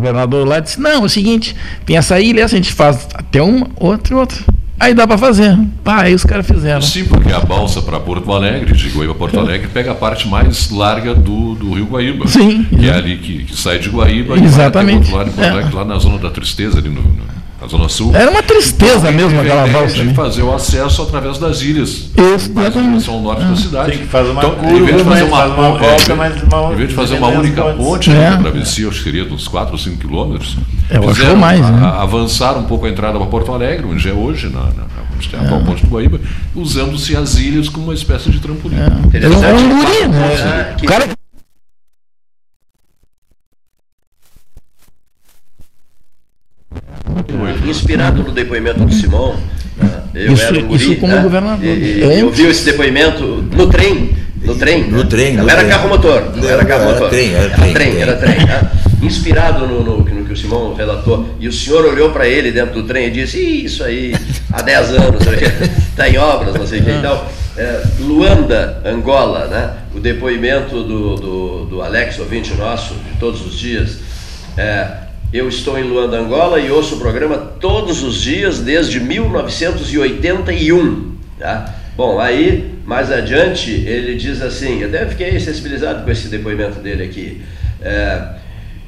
governador 0.00 0.46
lá 0.48 0.58
disse: 0.60 0.80
Não, 0.80 0.90
é 0.90 0.98
o 0.98 1.08
seguinte, 1.08 1.54
tem 1.86 1.96
essa 1.96 2.18
ilha, 2.18 2.42
essa 2.42 2.56
a 2.56 2.58
gente 2.58 2.72
faz 2.72 3.06
até 3.14 3.40
uma, 3.42 3.68
outra 3.76 4.14
e 4.14 4.16
outra. 4.16 4.38
Aí 4.78 4.94
dá 4.94 5.06
pra 5.06 5.18
fazer. 5.18 5.58
Pá, 5.84 6.00
aí 6.04 6.14
os 6.14 6.24
caras 6.24 6.46
fizeram. 6.46 6.80
Sim, 6.80 7.04
porque 7.04 7.30
a 7.30 7.40
balsa 7.40 7.82
para 7.82 8.00
Porto 8.00 8.32
Alegre, 8.32 8.72
de 8.74 8.88
Guaíba 8.88 9.14
Porto 9.14 9.38
Alegre, 9.38 9.68
pega 9.68 9.92
a 9.92 9.94
parte 9.94 10.26
mais 10.26 10.70
larga 10.70 11.14
do, 11.14 11.54
do 11.54 11.74
rio 11.74 11.84
Guaíba. 11.84 12.26
Sim. 12.26 12.64
Que 12.64 12.88
é 12.88 12.94
ali 12.94 13.18
que, 13.18 13.44
que 13.44 13.54
sai 13.56 13.78
de 13.78 13.90
Guaíba 13.90 14.38
Exatamente. 14.38 15.10
e 15.10 15.12
vai 15.12 15.20
até 15.20 15.30
Porto 15.32 15.34
Alegre, 15.34 15.34
Porto 15.34 15.44
É. 15.46 15.50
Alegre, 15.50 15.74
lá 15.76 15.84
na 15.84 15.98
zona 15.98 16.16
da 16.16 16.30
tristeza, 16.30 16.78
ali 16.78 16.88
no, 16.88 17.02
no- 17.02 17.30
na 17.60 17.66
zona 17.66 17.88
sul. 17.88 18.14
Era 18.14 18.30
uma 18.30 18.42
tristeza 18.42 19.10
mesmo 19.10 19.38
a 19.38 19.42
aquela 19.42 19.66
valsa. 19.66 19.94
de 19.96 20.04
né? 20.04 20.14
fazer 20.14 20.42
o 20.42 20.54
acesso 20.54 21.02
através 21.02 21.38
das 21.38 21.60
ilhas. 21.60 21.88
Isso, 21.90 22.10
mais 22.16 22.38
em 22.38 22.60
exatamente. 22.60 22.88
direção 22.90 23.14
ao 23.14 23.20
norte 23.20 23.44
da 23.44 23.56
cidade. 23.56 23.90
Tem 23.90 23.98
que 24.00 24.06
fazer 24.06 24.30
uma 24.30 24.40
então, 24.40 24.54
curva, 24.56 24.76
em 24.78 24.82
vez 24.84 24.96
de 24.96 25.04
fazer 25.04 25.04
mas 25.04 25.28
uma, 25.28 25.36
faz 25.36 25.52
uma 25.52 25.66
é, 25.66 25.68
volta, 25.68 25.84
em 25.84 25.88
vez- 25.90 26.08
mas 26.16 26.42
uma- 26.52 26.72
em 26.72 26.76
vez 26.76 26.88
de 26.88 26.94
fazer 26.94 27.14
uma 27.16 27.28
única 27.28 27.62
pontes. 27.62 27.84
ponte, 27.84 28.10
É. 28.10 28.14
né, 28.14 28.36
que 28.36 28.42
travessia, 28.42 28.88
acho 28.88 28.98
que 28.98 29.04
seria 29.04 29.24
uns 29.24 29.48
4 29.48 29.72
ou 29.72 29.78
5 29.78 29.96
quilômetros, 29.98 30.56
É, 30.88 30.96
eu 30.96 31.02
acho 31.04 31.14
fizeram 31.16 31.36
mais, 31.36 31.60
a- 31.64 31.70
né? 31.70 31.86
a- 31.86 32.02
avançar 32.02 32.56
um 32.56 32.64
pouco 32.64 32.86
a 32.86 32.88
entrada 32.88 33.18
para 33.18 33.26
Porto 33.26 33.52
Alegre, 33.52 33.86
onde 33.86 34.08
é 34.08 34.12
hoje, 34.12 34.48
na, 34.48 34.60
na, 34.60 34.84
onde 35.14 35.28
tem 35.28 35.38
a 35.38 35.42
atual 35.42 35.60
ponte 35.60 35.84
do 35.84 35.90
Guaíba, 35.90 36.18
usando-se 36.54 37.14
as 37.14 37.34
ilhas 37.36 37.68
como 37.68 37.84
uma 37.86 37.94
espécie 37.94 38.30
de 38.30 38.38
trampolim. 38.40 38.76
Um, 38.76 39.44
era 39.44 39.56
um 39.56 39.68
guri, 39.68 40.08
né? 40.08 40.74
O 40.82 40.86
cara 40.86 41.06
Inspirado 47.66 48.22
no 48.22 48.32
depoimento 48.32 48.80
do 48.84 48.92
Simão, 48.92 49.36
né, 49.76 49.90
eu 50.14 50.32
Isso- 50.32 50.44
era 50.44 50.58
um 50.58 50.66
guri, 50.66 50.82
isso 50.82 50.96
como 50.96 51.14
né, 51.14 51.22
governador. 51.22 51.64
E, 51.64 51.98
e 51.98 52.02
Antes- 52.04 52.18
eu 52.18 52.26
ouvi 52.26 52.46
esse 52.46 52.64
depoimento 52.64 53.24
no 53.24 53.66
trem, 53.68 54.10
no 54.44 54.54
trem. 54.54 54.84
No 54.84 54.98
né? 54.98 55.06
trem, 55.08 55.36
Não 55.36 55.48
era 55.48 55.64
carro 55.64 55.88
motor, 55.88 56.32
não 56.36 56.48
era 56.48 56.64
carro 56.64 56.82
era 56.82 56.92
motor. 56.92 57.08
trem, 57.10 57.32
era 57.34 57.44
era 57.44 57.56
trem, 57.56 57.72
trem, 57.74 57.90
trem. 57.90 58.02
era 58.02 58.16
trem. 58.16 58.38
né? 58.46 58.70
Inspirado 59.02 59.66
no, 59.66 59.82
no- 59.82 59.98
no 60.04 60.24
que 60.24 60.32
o 60.32 60.36
Simão 60.36 60.74
relatou, 60.74 61.34
e 61.40 61.48
o 61.48 61.52
senhor 61.52 61.84
olhou 61.86 62.10
para 62.10 62.28
ele 62.28 62.52
dentro 62.52 62.74
do 62.74 62.82
trem 62.86 63.06
e 63.08 63.10
disse: 63.10 63.38
"Ih, 63.38 63.64
Isso 63.64 63.82
aí, 63.82 64.14
há 64.52 64.62
10 64.62 64.90
anos, 64.90 65.22
está 65.88 66.06
em 66.08 66.18
obras, 66.18 66.54
não 66.54 66.66
sei 66.66 66.80
o 66.80 66.84
que. 66.84 66.90
Então, 66.90 67.24
é, 67.56 67.82
Luanda, 68.00 68.80
Angola, 68.84 69.46
né? 69.46 69.70
o 69.94 69.98
depoimento 70.00 70.82
do, 70.84 71.16
do, 71.16 71.64
do 71.66 71.82
Alex, 71.82 72.18
ouvinte 72.18 72.54
nosso, 72.54 72.94
de 72.94 73.18
todos 73.18 73.44
os 73.44 73.58
dias. 73.58 73.98
É, 74.56 74.86
eu 75.32 75.48
estou 75.48 75.78
em 75.78 75.84
Luanda, 75.84 76.18
Angola 76.18 76.58
e 76.58 76.68
ouço 76.70 76.96
o 76.96 76.98
programa 76.98 77.38
todos 77.38 78.02
os 78.02 78.20
dias 78.20 78.58
desde 78.58 78.98
1981. 78.98 81.14
Tá? 81.38 81.72
Bom, 81.96 82.18
aí, 82.18 82.74
mais 82.84 83.12
adiante, 83.12 83.70
ele 83.70 84.16
diz 84.16 84.42
assim: 84.42 84.82
até 84.82 85.06
fiquei 85.06 85.38
sensibilizado 85.38 86.02
com 86.04 86.10
esse 86.10 86.26
depoimento 86.28 86.80
dele 86.80 87.04
aqui. 87.04 87.42
É, 87.80 88.40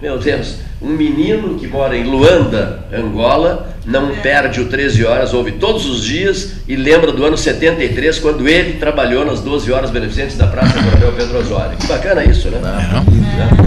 Meu 0.00 0.18
Deus, 0.18 0.56
um 0.80 0.90
menino 0.90 1.58
que 1.58 1.66
mora 1.66 1.96
em 1.96 2.04
Luanda, 2.04 2.84
Angola, 2.92 3.76
não 3.84 4.14
perde 4.16 4.60
o 4.60 4.66
13 4.66 5.04
horas, 5.04 5.32
ouve 5.32 5.52
todos 5.52 5.86
os 5.86 6.04
dias 6.04 6.56
e 6.68 6.76
lembra 6.76 7.10
do 7.10 7.24
ano 7.24 7.36
73, 7.36 8.18
quando 8.18 8.46
ele 8.46 8.74
trabalhou 8.74 9.24
nas 9.24 9.40
12 9.40 9.72
horas 9.72 9.90
beneficentes 9.90 10.36
da 10.36 10.46
Praça 10.46 10.74
Coronel 10.74 11.12
Pedro 11.12 11.38
Osório. 11.38 11.76
Que 11.78 11.86
bacana 11.86 12.22
isso, 12.24 12.48
né? 12.50 12.60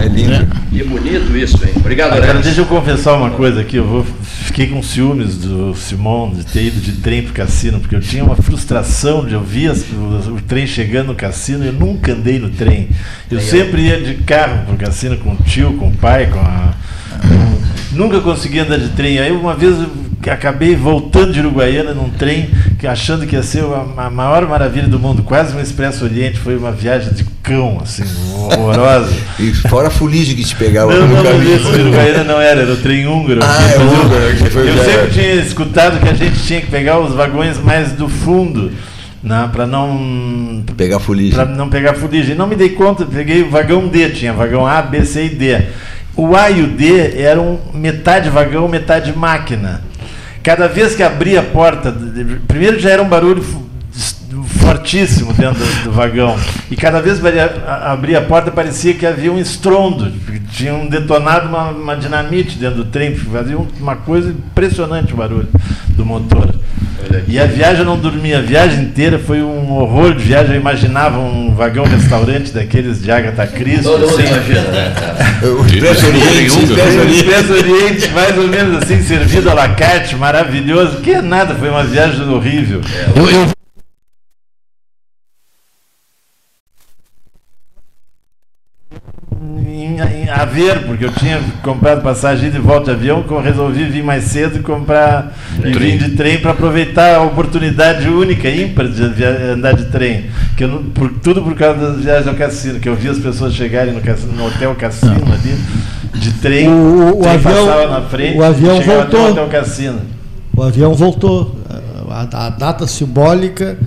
É 0.02 0.08
lindo. 0.08 0.62
Que 0.70 0.82
bonito 0.84 1.36
isso, 1.36 1.58
hein? 1.66 1.72
Obrigado, 1.76 2.14
Agora, 2.14 2.38
deixa 2.38 2.60
eu 2.60 2.66
confessar 2.66 3.14
uma 3.14 3.30
coisa 3.30 3.60
aqui. 3.60 3.76
Eu 3.76 3.84
vou, 3.84 4.06
fiquei 4.22 4.68
com 4.68 4.82
ciúmes 4.82 5.36
do 5.36 5.74
Simão 5.74 6.30
de 6.30 6.46
ter 6.46 6.64
ido 6.64 6.80
de 6.80 6.92
trem 6.92 7.22
pro 7.22 7.34
cassino, 7.34 7.80
porque 7.80 7.94
eu 7.94 8.00
tinha 8.00 8.24
uma 8.24 8.36
frustração 8.36 9.26
de 9.26 9.34
eu 9.34 9.42
ver 9.42 9.72
o 9.72 10.40
trem 10.40 10.66
chegando 10.66 11.08
no 11.08 11.14
cassino. 11.14 11.64
Eu 11.64 11.72
nunca 11.72 12.12
andei 12.12 12.38
no 12.38 12.48
trem. 12.48 12.88
Eu 13.30 13.40
sempre 13.40 13.82
ia 13.82 14.00
de 14.00 14.14
carro 14.22 14.66
pro 14.66 14.76
cassino 14.76 15.16
com 15.18 15.32
o 15.32 15.36
tio, 15.36 15.74
com 15.74 15.88
o 15.88 15.92
pai, 15.92 16.26
com 16.30 16.38
a. 16.38 16.74
Nunca 17.92 18.20
consegui 18.20 18.58
andar 18.60 18.78
de 18.78 18.88
trem. 18.90 19.18
Aí 19.18 19.30
uma 19.32 19.54
vez 19.54 19.76
eu 19.78 19.90
acabei 20.32 20.74
voltando 20.74 21.32
de 21.32 21.40
Uruguaiana 21.40 21.92
num 21.92 22.08
trem, 22.08 22.48
que 22.78 22.86
achando 22.86 23.26
que 23.26 23.36
ia 23.36 23.42
ser 23.42 23.64
a, 23.96 24.08
maior 24.08 24.48
maravilha 24.48 24.88
do 24.88 24.98
mundo, 24.98 25.22
quase 25.22 25.54
um 25.54 25.60
Expresso 25.60 26.04
Oriente. 26.04 26.38
Foi 26.38 26.56
uma 26.56 26.72
viagem 26.72 27.12
de 27.12 27.24
cão, 27.42 27.78
assim, 27.82 28.04
horrorosa. 28.34 29.12
E 29.38 29.52
fora 29.68 29.88
a 29.88 29.90
fuligem 29.90 30.34
que 30.34 30.42
te 30.44 30.56
pegava 30.56 30.94
Não, 30.94 31.06
no 31.06 31.16
não, 31.16 31.22
caminho. 31.22 31.58
de 31.58 31.80
Uruguaiana 31.80 32.24
não 32.24 32.40
era, 32.40 32.62
era 32.62 32.72
o 32.72 32.76
trem 32.78 33.06
húngaro. 33.06 33.40
Ah, 33.42 33.58
é 33.62 33.78
húngaro, 33.78 34.66
Eu 34.66 34.76
já- 34.76 34.84
sempre 34.84 35.10
tinha 35.10 35.34
escutado 35.34 36.00
que 36.00 36.08
a 36.08 36.14
gente 36.14 36.40
tinha 36.46 36.60
que 36.62 36.70
pegar 36.70 36.98
os 36.98 37.12
vagões 37.14 37.58
mais 37.58 37.92
do 37.92 38.08
fundo, 38.08 38.72
né, 39.22 39.50
para 39.52 39.66
não 39.66 40.64
Pegar 40.78 40.98
fuligem. 40.98 41.34
para 41.34 41.44
não 41.44 41.68
pegar 41.68 41.92
fuligem. 41.94 42.34
Não 42.34 42.46
me 42.46 42.56
dei 42.56 42.70
conta, 42.70 43.04
peguei 43.04 43.42
o 43.42 43.50
vagão 43.50 43.86
D, 43.86 44.08
tinha 44.10 44.32
vagão 44.32 44.66
A, 44.66 44.80
B, 44.80 45.04
C 45.04 45.26
e 45.26 45.28
D. 45.28 45.60
O 46.16 46.36
A 46.36 46.50
e 46.50 46.62
o 46.62 46.66
D 46.68 47.18
eram 47.20 47.58
metade 47.72 48.28
vagão, 48.28 48.68
metade 48.68 49.16
máquina. 49.16 49.82
Cada 50.42 50.68
vez 50.68 50.94
que 50.94 51.02
abria 51.02 51.40
a 51.40 51.42
porta, 51.44 51.94
primeiro 52.46 52.78
já 52.78 52.90
era 52.90 53.02
um 53.02 53.08
barulho 53.08 53.42
fortíssimo 54.60 55.32
dentro 55.32 55.64
do, 55.64 55.84
do 55.84 55.92
vagão. 55.92 56.36
E 56.70 56.76
cada 56.76 57.00
vez 57.00 57.18
que 57.18 57.26
abria- 57.26 57.62
a- 57.66 57.92
porta 58.22 58.50
parecia 58.50 58.94
que 58.94 59.06
havia 59.06 59.32
um 59.32 59.38
estrondo, 59.38 60.10
que 60.10 60.40
tinham 60.40 60.86
detonado 60.86 61.48
uma, 61.48 61.70
uma 61.70 61.96
dinamite 61.96 62.58
dentro 62.58 62.78
do 62.78 62.84
trem, 62.86 63.14
fazia 63.14 63.58
um- 63.58 63.68
uma 63.80 63.96
coisa 63.96 64.30
impressionante 64.30 65.12
o 65.12 65.16
barulho 65.16 65.48
do 65.90 66.04
motor. 66.04 66.54
E 67.26 67.38
a 67.38 67.46
viagem 67.46 67.80
eu 67.80 67.84
não 67.84 67.98
dormia, 67.98 68.38
a 68.38 68.42
viagem 68.42 68.84
inteira 68.84 69.18
foi 69.18 69.42
um 69.42 69.72
horror 69.72 70.14
de 70.14 70.24
viagem. 70.24 70.54
Eu 70.54 70.60
imaginava 70.60 71.18
um 71.18 71.54
vagão 71.54 71.84
restaurante 71.84 72.52
daqueles 72.52 73.02
de 73.02 73.10
Agatha 73.10 73.46
Christie. 73.46 73.82
Todo 73.82 74.00
mundo 74.00 74.20
assim. 74.20 74.26
imagina, 74.26 74.62
né? 74.70 74.94
O 75.42 75.66
Expresso 75.66 76.06
Oriente, 76.06 77.12
Expresso 77.12 77.52
Oriente. 77.52 78.08
Mais 78.10 78.38
ou 78.38 78.46
menos 78.48 78.82
assim, 78.82 79.02
servido 79.02 79.50
à 79.50 79.54
la 79.54 79.68
carte, 79.70 80.14
maravilhoso. 80.14 80.98
Que 80.98 81.20
nada, 81.20 81.54
foi 81.54 81.68
uma 81.68 81.84
viagem 81.84 82.28
horrível. 82.28 82.80
Eu, 83.16 83.28
eu 83.28 83.48
em, 89.82 89.96
em 90.00 90.30
a 90.30 90.41
ver, 90.52 90.84
porque 90.86 91.04
eu 91.04 91.12
tinha 91.12 91.40
comprado 91.62 92.02
passagem 92.02 92.50
de 92.50 92.58
volta 92.58 92.92
de 92.92 92.98
avião, 92.98 93.22
que 93.22 93.30
eu 93.32 93.40
resolvi 93.40 93.84
vir 93.84 94.02
mais 94.04 94.24
cedo 94.24 94.58
e 94.58 94.62
comprar 94.62 95.36
e 95.64 95.72
vir 95.72 95.98
de 95.98 96.10
trem 96.16 96.38
para 96.40 96.50
aproveitar 96.52 97.14
a 97.16 97.22
oportunidade 97.22 98.08
única, 98.08 98.48
ímpar 98.48 98.88
de 98.88 99.24
andar 99.24 99.74
de 99.74 99.86
trem. 99.86 100.26
Que 100.56 100.64
eu 100.64 100.68
não- 100.68 100.82
por, 100.84 101.08
tudo 101.22 101.42
por 101.42 101.54
causa 101.54 101.92
das 101.92 102.02
viagens 102.04 102.26
ao 102.28 102.34
cassino, 102.34 102.78
que 102.80 102.88
eu 102.88 102.94
vi 102.94 103.08
as 103.08 103.18
pessoas 103.18 103.54
chegarem 103.54 103.94
no, 103.94 104.00
cassino, 104.00 104.32
no 104.34 104.46
hotel 104.46 104.74
cassino 104.74 105.12
ali, 105.32 105.54
de 106.20 106.32
trem, 106.34 106.68
O- 106.68 107.18
o 107.18 107.22
trem 107.22 107.34
avião- 107.34 107.66
passava 107.66 107.88
na 107.88 108.00
frente, 108.08 108.36
o 108.38 108.42
avião 108.44 108.76
chegava 108.80 109.02
até 109.02 109.16
voltou. 109.16 109.28
o 109.28 109.32
hotel 109.32 109.48
cassino. 109.48 110.00
O 110.56 110.62
avião 110.62 110.94
voltou. 110.94 111.56
A, 112.10 112.46
a 112.46 112.50
data 112.50 112.86
simbólica 112.86 113.78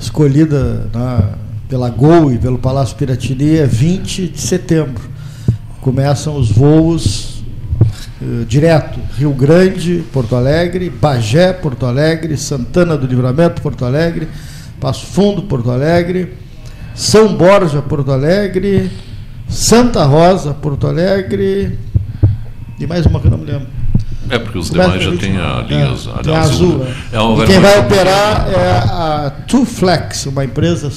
escolhida 0.00 0.86
na- 0.92 1.30
pela 1.68 1.90
Gol 1.90 2.32
e 2.32 2.38
pelo 2.38 2.58
Palácio 2.58 2.96
Piratini 2.96 3.58
é 3.58 3.66
20 3.66 4.26
de 4.28 4.40
setembro. 4.40 5.02
Começam 5.80 6.36
os 6.36 6.50
voos 6.50 7.42
eh, 8.20 8.44
direto: 8.46 8.98
Rio 9.16 9.30
Grande, 9.32 10.04
Porto 10.12 10.34
Alegre, 10.36 10.90
Bagé, 10.90 11.52
Porto 11.52 11.86
Alegre, 11.86 12.36
Santana 12.36 12.96
do 12.96 13.06
Livramento, 13.06 13.62
Porto 13.62 13.84
Alegre, 13.84 14.28
Passo 14.80 15.06
Fundo, 15.06 15.42
Porto 15.42 15.70
Alegre, 15.70 16.34
São 16.94 17.34
Borja, 17.34 17.80
Porto 17.80 18.10
Alegre, 18.10 18.90
Santa 19.48 20.04
Rosa, 20.04 20.52
Porto 20.54 20.86
Alegre 20.86 21.78
e 22.78 22.86
mais 22.86 23.04
uma 23.06 23.18
que 23.20 23.26
eu 23.26 23.30
não 23.32 23.38
me 23.38 23.46
lembro. 23.46 23.66
É, 24.30 24.38
porque 24.38 24.58
os 24.58 24.70
demais 24.70 25.02
já 25.02 25.16
têm 25.16 25.36
a 25.38 25.64
linha 25.66 25.80
É, 25.80 26.34
a 26.34 26.40
azul. 26.40 26.78
azul. 26.78 26.78
né? 26.78 26.94
é. 27.42 27.46
Quem 27.46 27.60
vai 27.60 27.80
operar 27.80 28.48
é 28.50 28.78
a 28.78 29.32
Tuflex, 29.46 30.26
uma 30.26 30.44
empresa 30.44 30.90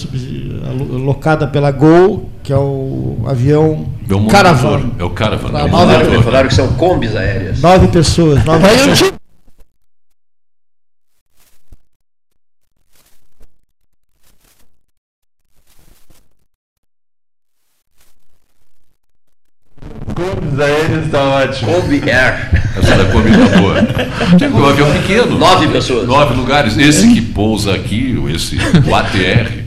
locada 0.70 1.48
pela 1.48 1.72
Gol, 1.72 2.30
que 2.44 2.54
é 2.54 2.58
o 2.58 3.24
avião 3.26 3.88
É 4.10 4.16
um 4.16 4.28
Caravan. 4.28 4.92
É 5.00 5.04
o 5.04 5.10
Caravan. 5.10 5.60
É 5.60 5.64
um 5.64 5.68
nove-. 5.68 5.94
Falaram, 5.94 6.24
falaram 6.24 6.48
que 6.48 6.54
são 6.54 6.68
combis 6.74 7.16
aéreas. 7.16 7.62
Nove 7.62 7.88
pessoas. 7.88 8.44
Nove 8.46 8.68
pessoas. 8.70 9.14
Combis 20.14 20.60
aéreos 20.60 21.06
está 21.06 21.24
ótimo. 21.24 21.72
Kombi 21.74 22.02
Air. 22.10 22.52
Essa 22.78 22.98
da 22.98 23.06
Kombi 23.12 23.32
tá 23.32 23.58
boa. 23.60 23.76
Tem 24.38 24.50
um 24.50 24.66
avião 24.66 24.92
pequeno. 24.92 25.38
Nove 25.38 25.68
pessoas. 25.70 26.08
Nove 26.08 26.36
lugares. 26.36 26.78
Esse 26.78 27.12
que 27.14 27.22
pousa 27.22 27.74
aqui, 27.74 28.22
esse 28.30 28.58
o 28.88 28.96
ATR 28.96 29.61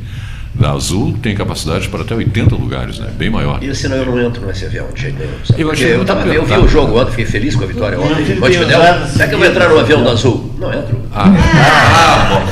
da 0.55 0.71
Azul, 0.73 1.17
tem 1.21 1.35
capacidade 1.35 1.89
para 1.89 2.03
até 2.03 2.15
80 2.15 2.55
lugares, 2.55 2.99
né? 2.99 3.11
Bem 3.17 3.29
maior. 3.29 3.63
E 3.63 3.69
assim, 3.71 3.89
eu 3.93 4.07
não 4.07 4.21
entro 4.21 4.47
nesse 4.47 4.65
avião 4.65 4.87
de 4.95 5.03
jeito 5.03 5.19
nenhum. 5.19 5.33
sabe? 5.45 5.61
Eu 5.63 5.71
achei 5.71 5.95
eu, 5.95 6.05
tava, 6.05 6.27
eu 6.29 6.45
vi 6.45 6.55
o 6.55 6.69
jogo 6.69 6.99
ontem, 7.01 7.11
fiquei 7.11 7.27
feliz 7.27 7.57
com 7.57 7.65
a 7.65 7.67
vitória 7.67 7.99
ontem. 7.99 8.39
usado 8.39 9.09
será 9.11 9.29
que 9.29 9.35
eu 9.35 9.39
vou 9.39 9.47
entrar 9.49 9.69
no 9.69 9.79
avião 9.79 10.03
do 10.03 10.09
Azul? 10.11 10.55
Não 10.59 10.73
entro. 10.73 11.01
Ah, 11.13 12.29
bom. 12.31 12.45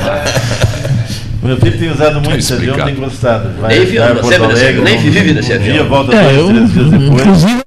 Meu 1.47 1.57
filho 1.57 1.77
tem 1.77 1.91
usado 1.91 2.21
muito 2.21 2.37
esse 2.37 2.53
avião, 2.53 2.75
tem 2.77 2.95
gostado. 2.95 3.49
Nem 3.67 3.85
vi, 3.85 3.97
vai 3.97 4.15
Porto 4.15 4.43
Alegre, 4.43 4.81
nem 4.81 4.97
um- 4.97 5.01
vive 5.01 5.33
nesse 5.33 5.51
um 5.51 5.55
avião. 5.55 5.73
Dia, 5.73 5.83
volta 5.83 6.15
É, 6.15 6.23
dois, 6.23 6.37
eu, 6.37 6.47
três 6.47 6.71
dias 6.71 6.89
depois. 6.91 7.21
inclusive, 7.21 7.63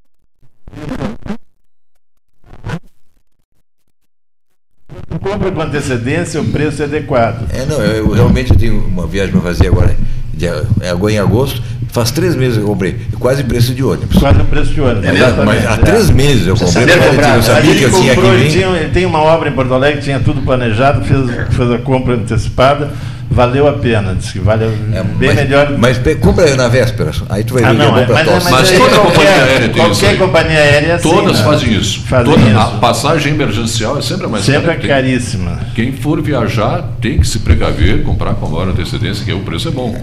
Compra 5.20 5.50
com 5.50 5.60
antecedência, 5.60 6.40
o 6.40 6.44
preço 6.50 6.82
é 6.82 6.84
adequado. 6.84 7.46
É, 7.52 7.64
não, 7.66 7.80
eu, 7.82 7.94
eu 8.08 8.12
realmente 8.12 8.54
tenho 8.54 8.78
uma 8.86 9.06
viagem 9.06 9.32
para 9.32 9.40
fazer 9.42 9.68
agora, 9.68 9.96
de, 10.36 10.46
é 10.46 10.90
agora 10.90 11.12
em 11.12 11.18
agosto. 11.18 11.62
Faz 11.88 12.10
três 12.10 12.36
meses 12.36 12.58
que 12.58 12.62
eu 12.62 12.66
comprei, 12.66 12.96
quase 13.18 13.42
preço 13.42 13.74
de 13.74 13.82
ônibus. 13.82 14.18
Quase 14.18 14.38
o 14.38 14.44
preço 14.44 14.74
de 14.74 14.80
ônibus. 14.82 15.04
Mas, 15.06 15.16
exatamente, 15.16 15.46
mas 15.46 15.66
há 15.66 15.72
é. 15.72 15.76
três 15.78 16.10
meses 16.10 16.46
eu 16.46 16.54
comprei, 16.54 16.84
eu 16.84 17.42
sabia 17.42 17.70
ele 17.70 17.78
que 17.78 17.84
eu 17.84 17.90
tinha 17.90 18.10
que 18.10 18.16
comprou, 18.16 18.34
ele, 18.34 18.44
vir. 18.44 18.50
tinha, 18.50 18.66
ele 18.66 18.90
tem 18.90 19.06
uma 19.06 19.20
obra 19.20 19.48
em 19.48 19.52
Porto 19.52 19.72
Alegre, 19.72 20.02
tinha 20.02 20.20
tudo 20.20 20.42
planejado, 20.42 21.02
fez, 21.06 21.20
fez 21.50 21.70
a 21.70 21.78
compra 21.78 22.14
antecipada, 22.16 22.90
valeu 23.30 23.68
a 23.68 23.72
pena. 23.74 24.14
Disse 24.14 24.32
que 24.34 24.38
vale 24.40 24.64
É, 24.64 25.02
bem 25.02 25.28
mas, 25.28 25.34
melhor. 25.36 25.78
Mas 25.78 25.98
compra 26.20 26.56
na 26.56 26.68
véspera, 26.68 27.10
aí 27.28 27.44
tu 27.44 27.54
vai 27.54 27.64
Ah, 27.64 27.72
ver 27.72 27.76
que 27.76 27.82
é 27.82 27.84
não, 27.86 27.92
bom 27.94 27.98
é, 28.00 28.04
para 28.06 28.14
mas, 28.14 28.28
é-. 28.46 28.50
Mas 28.50 28.70
aí 28.70 28.78
toda 28.78 28.90
qualquer- 28.96 29.12
companhia 29.12 29.30
aérea 29.44 29.68
tem 29.68 29.68
isso 29.68 29.76
Qualquer 30.00 30.08
aí. 30.08 30.16
companhia 30.16 30.58
aérea 30.58 30.86
é 30.86 30.92
assim, 30.94 31.08
Todas 31.10 31.38
né? 31.38 31.44
fazem 31.44 31.72
isso. 31.74 32.00
Fazem 32.06 32.32
Toda, 32.32 32.46
isso. 32.48 32.58
A 32.58 32.64
passagem 32.78 33.32
emergencial 33.34 33.98
é 33.98 34.02
sempre 34.02 34.26
a 34.26 34.28
mais 34.28 34.44
Sempre 34.44 34.62
cara 34.62 34.74
é 34.74 34.78
tem. 34.78 34.88
caríssima. 34.88 35.60
Quem 35.74 35.92
for 35.92 36.20
viajar 36.22 36.82
tem 37.00 37.18
que 37.18 37.26
se 37.26 37.40
precaver, 37.40 38.02
comprar 38.02 38.34
com 38.34 38.46
a 38.46 38.48
maior 38.48 38.68
antecedência, 38.68 39.24
que 39.24 39.30
aí 39.30 39.36
o 39.36 39.40
preço 39.42 39.68
é 39.68 39.70
bom. 39.70 39.94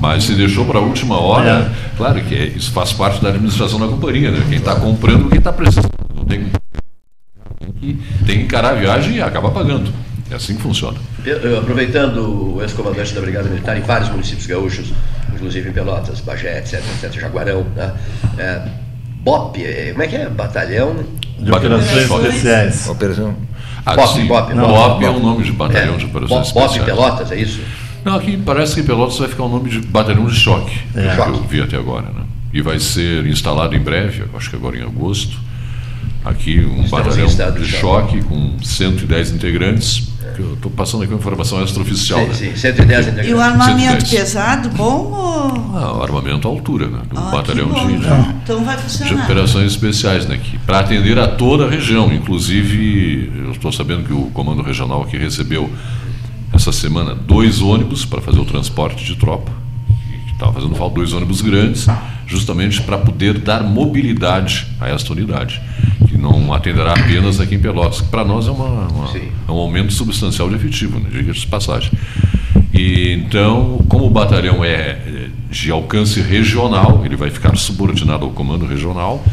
Mas 0.00 0.24
se 0.24 0.32
deixou 0.34 0.64
para 0.66 0.78
a 0.78 0.82
última 0.82 1.18
hora, 1.18 1.70
claro 1.96 2.20
que 2.20 2.34
é- 2.34 2.52
isso 2.56 2.70
faz 2.72 2.92
parte 2.92 3.22
da 3.22 3.30
administração 3.30 3.78
da 3.80 3.86
companhia, 3.86 4.30
né? 4.30 4.42
Quem 4.48 4.58
está 4.58 4.74
comprando, 4.74 5.28
quem 5.30 5.38
está 5.38 5.52
precisando. 5.52 5.88
Tem, 6.28 6.44
tem 8.26 8.38
que 8.38 8.44
encarar 8.44 8.70
a 8.70 8.74
viagem 8.74 9.16
e 9.16 9.22
acaba 9.22 9.50
pagando. 9.50 9.90
É 10.30 10.34
assim 10.34 10.56
que 10.56 10.62
funciona. 10.62 10.98
Aproveitando 11.58 12.54
o 12.56 12.62
ex-comandante 12.62 13.12
da 13.14 13.20
Brigada 13.20 13.48
Militar 13.48 13.76
em 13.76 13.82
vários 13.82 14.08
municípios 14.10 14.46
gaúchos, 14.46 14.92
inclusive 15.34 15.68
em 15.68 15.72
Pelotas, 15.72 16.20
Bagé, 16.20 16.58
etc, 16.58 16.74
etc, 17.02 17.20
Jaguarão, 17.20 17.66
né? 17.76 17.92
É, 18.38 18.62
BOP, 19.22 19.56
é, 19.62 19.90
como 19.92 20.02
é 20.02 20.06
que 20.06 20.16
é? 20.16 20.28
Batalhão 20.28 20.96
De 21.38 21.50
operações 21.52 22.10
especiais. 22.10 22.88
Operação. 22.88 23.34
Ah, 23.86 23.94
BOP, 23.96 24.08
sim, 24.14 24.26
BOP, 24.26 24.54
BOP, 24.54 24.66
BOP. 24.66 25.04
é 25.04 25.10
o 25.10 25.18
nome 25.20 25.44
de 25.44 25.52
batalhão 25.52 25.94
É, 25.94 25.98
de 25.98 26.04
operações 26.06 26.52
BOP, 26.52 26.54
BOP 26.54 26.64
especiais. 26.72 26.84
Pelotas, 26.86 27.32
é 27.32 27.36
isso? 27.36 27.60
Não, 28.04 28.16
aqui 28.16 28.36
parece 28.36 28.74
que 28.74 28.82
Pelotas 28.82 29.18
vai 29.18 29.28
ficar 29.28 29.44
o 29.44 29.48
nome 29.48 29.68
de 29.70 29.80
batalhão 29.80 30.26
de 30.26 30.34
choque, 30.34 30.78
É. 30.94 31.14
que 31.14 31.20
eu 31.30 31.42
vi 31.42 31.60
até 31.62 31.76
agora, 31.76 32.06
né? 32.06 32.22
E 32.52 32.62
vai 32.62 32.78
ser 32.78 33.26
instalado 33.26 33.74
em 33.74 33.80
breve, 33.80 34.24
acho 34.34 34.48
que 34.50 34.56
agora 34.56 34.76
em 34.76 34.82
agosto, 34.82 35.36
aqui 36.24 36.60
um 36.60 36.88
batalhão 36.88 37.26
de 37.26 37.60
de 37.60 37.66
choque 37.68 38.22
com 38.22 38.56
110 38.62 39.32
integrantes. 39.32 40.08
que 40.34 40.40
Eu 40.40 40.54
estou 40.54 40.70
passando 40.70 41.04
aqui 41.04 41.12
uma 41.12 41.18
informação 41.20 41.62
extraoficial. 41.62 42.20
Sim, 42.20 42.26
né? 42.26 42.34
sim, 42.34 42.56
110 42.56 43.06
E 43.06 43.10
o 43.10 43.12
integrantes. 43.12 43.40
armamento 43.40 44.06
110. 44.06 44.10
pesado, 44.10 44.68
bom 44.70 45.12
ou. 45.12 45.76
Ah, 45.76 45.96
o 45.98 46.02
armamento 46.02 46.48
à 46.48 46.50
altura, 46.50 46.88
né? 46.88 47.00
Do 47.12 47.18
Ah, 47.18 47.30
batalhão 47.30 47.68
bom, 47.68 47.86
de, 47.86 47.94
então. 47.94 48.34
Então 48.42 48.64
vai 48.64 48.76
de 48.76 48.82
funcionar. 48.82 49.24
operações 49.24 49.70
especiais, 49.72 50.26
né? 50.26 50.40
Para 50.66 50.80
atender 50.80 51.18
a 51.18 51.28
toda 51.28 51.66
a 51.66 51.70
região. 51.70 52.12
Inclusive, 52.12 53.30
eu 53.44 53.52
estou 53.52 53.70
sabendo 53.70 54.04
que 54.04 54.12
o 54.12 54.30
Comando 54.32 54.62
Regional 54.62 55.02
aqui 55.02 55.16
recebeu 55.18 55.70
essa 56.52 56.72
semana 56.72 57.14
dois 57.14 57.60
ônibus 57.60 58.04
para 58.04 58.20
fazer 58.20 58.38
o 58.40 58.44
transporte 58.44 59.04
de 59.04 59.16
tropa. 59.16 59.52
Estava 60.32 60.52
fazendo 60.52 60.74
falta 60.74 60.96
dois 60.96 61.12
ônibus 61.12 61.40
grandes, 61.42 61.86
justamente 62.26 62.80
para 62.82 62.98
poder 62.98 63.38
dar 63.38 63.62
mobilidade 63.62 64.66
a 64.80 64.88
esta 64.88 65.12
unidade, 65.12 65.60
que 66.08 66.16
não 66.16 66.52
atenderá 66.52 66.92
apenas 66.92 67.40
aqui 67.40 67.54
em 67.54 67.58
Pelotas, 67.58 68.00
que 68.00 68.08
para 68.08 68.24
nós 68.24 68.46
é, 68.46 68.50
uma- 68.50 68.88
uma- 68.88 69.08
é 69.16 69.50
um 69.52 69.56
aumento 69.56 69.92
substancial 69.92 70.48
de 70.48 70.56
efetivo, 70.56 70.98
né, 70.98 71.08
diga 71.12 71.32
de 71.32 71.46
passagem. 71.46 71.90
E 72.72 73.12
então, 73.12 73.78
como 73.88 74.06
o 74.06 74.10
batalhão 74.10 74.64
é 74.64 74.98
de 75.50 75.70
alcance 75.70 76.20
regional, 76.20 77.02
ele 77.04 77.14
vai 77.16 77.30
ficar 77.30 77.56
subordinado 77.56 78.24
ao 78.24 78.30
comando 78.32 78.66
regional. 78.66 79.24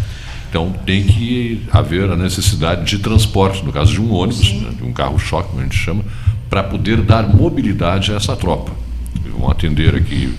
Então 0.49 0.71
tem 0.85 1.03
que 1.03 1.61
haver 1.71 2.09
a 2.11 2.15
necessidade 2.15 2.83
de 2.85 2.99
transporte, 2.99 3.63
no 3.63 3.71
caso 3.71 3.93
de 3.93 4.01
um 4.01 4.11
ônibus, 4.13 4.51
né, 4.53 4.69
de 4.77 4.83
um 4.83 4.91
carro-choque, 4.91 5.49
como 5.49 5.61
a 5.61 5.63
gente 5.63 5.77
chama, 5.77 6.03
para 6.49 6.61
poder 6.61 6.97
dar 7.01 7.23
mobilidade 7.27 8.11
a 8.11 8.15
essa 8.17 8.35
tropa. 8.35 8.73
Vão 9.39 9.49
atender 9.49 9.95
aqui, 9.95 10.29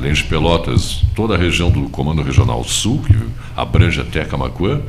além 0.00 0.12
de 0.14 0.24
Pelotas, 0.24 1.02
toda 1.14 1.34
a 1.34 1.38
região 1.38 1.70
do 1.70 1.88
Comando 1.90 2.22
Regional 2.22 2.64
Sul, 2.64 3.02
que 3.06 3.14
abrange 3.54 4.00
até 4.00 4.24
Camacuã, 4.24 4.80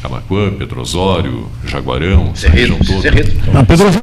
Camacuã, 0.00 0.50
Petrosório, 0.52 1.48
Jaguarão, 1.66 2.30
essa 2.32 2.48
região 2.48 2.78
toda. 2.78 3.10
Não, 3.52 3.64
Pedro, 3.64 4.00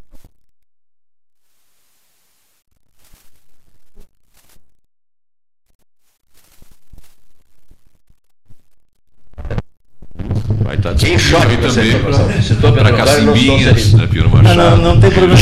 Vai 10.64 10.76
estar 10.76 10.94
Quem 10.96 11.18
disponível 11.18 11.70
também 11.74 12.02
para- 12.02 12.92
não 12.92 12.98
Cacimbinhas, 12.98 13.94
né, 13.94 14.08
Piro 14.08 14.30
Não, 14.30 14.38
Machado. 14.44 14.56
não, 14.78 14.78
não 14.96 15.00
tem 15.02 15.12
problema. 15.12 15.36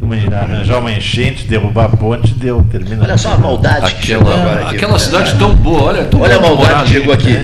Uma- 0.00 0.16
Arranjar 0.36 0.78
uma 0.80 0.90
enchente, 0.92 1.46
derrubar 1.46 1.84
a 1.84 1.88
ponte, 1.96 2.34
deu, 2.34 2.64
termina. 2.64 3.04
Olha 3.04 3.16
só 3.16 3.34
a 3.34 3.38
maldade 3.38 3.94
que 3.94 4.06
chegou 4.06 4.32
agora 4.32 4.66
aqui. 4.66 4.76
Aquela 4.76 4.98
cidade 4.98 5.38
tão 5.38 5.54
boa, 5.54 5.82
olha, 5.84 6.04
tão 6.06 6.20
Olha 6.20 6.36
a 6.36 6.40
maldade 6.40 6.84
que 6.84 6.90
chegou 6.98 7.14
aqui. 7.14 7.34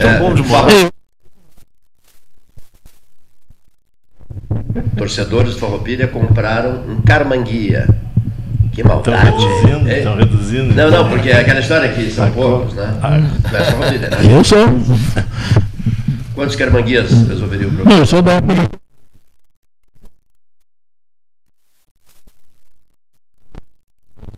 Tão 0.00 0.10
É, 0.10 0.18
bom 0.18 0.34
de 0.34 0.42
morar. 0.42 0.66
Torcedores 4.96 5.54
do 5.54 5.60
Farroupilha 5.60 6.08
compraram 6.08 6.82
um 6.88 7.00
carmanguia. 7.02 7.86
Que 8.72 8.82
maldade. 8.82 9.28
Estão 9.28 9.48
reduzindo, 9.48 9.88
É. 9.88 9.98
estão 9.98 10.16
reduzindo. 10.16 10.74
Não, 10.74 10.90
não, 10.90 11.08
porque 11.08 11.30
é 11.30 11.40
aquela 11.40 11.60
história 11.60 11.88
que 11.90 12.10
são 12.10 12.28
poucos, 12.32 12.74
né? 12.74 12.92
É 13.44 13.48
Farroupilha, 13.62 14.10
né? 14.10 14.16
eu 14.36 14.42
sou. 14.44 14.66
Quantos 16.34 16.56
carmanguias 16.56 17.10
resolveriam 17.28 17.68
o 17.68 17.72
Não, 17.72 17.76
problema? 17.78 18.00
eu 18.02 18.06
sou 18.06 18.20
da 18.22 18.32
época. 18.32 18.54
Claro 18.54 18.68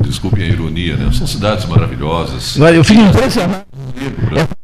Desculpem 0.00 0.44
a 0.44 0.48
ironia, 0.48 0.96
né? 0.96 1.10
São 1.12 1.26
cidades 1.26 1.66
maravilhosas. 1.66 2.56
Eu 2.56 2.84
fico 2.84 3.00
impressionado. 3.00 3.64
E 3.96 4.55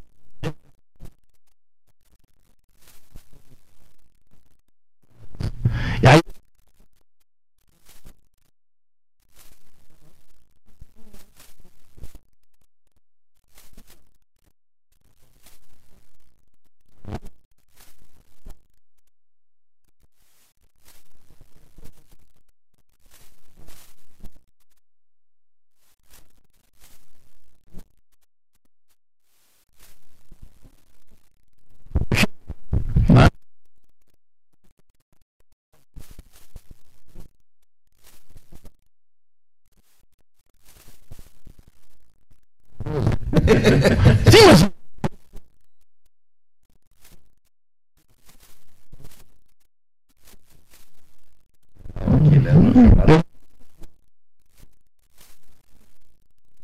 Sim, 44.30 44.46
mas. 44.46 44.72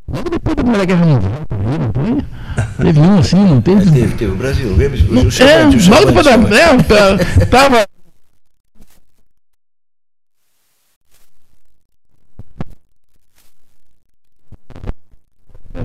Logo 0.07 0.29
depois 0.29 0.55
da 0.55 0.63
Primeira 0.63 0.85
Guerra 0.85 1.05
Mundial, 1.05 1.31
não 1.51 1.93
foi? 1.93 2.83
Teve 2.85 2.99
um 2.99 3.19
assim, 3.19 3.35
não 3.45 3.61
teve? 3.61 3.91
Teve, 3.91 4.15
teve. 4.15 4.31
O 4.31 4.35
Brasil, 4.35 4.75
lembra? 4.75 4.97
O 4.99 5.43
é, 5.43 5.65
o 5.65 5.89
logo 5.89 6.05
depois 6.05 6.25
da. 6.25 6.31
Chavante, 6.31 6.53
É, 6.55 6.83
tá- 6.83 7.45
tava. 7.49 7.85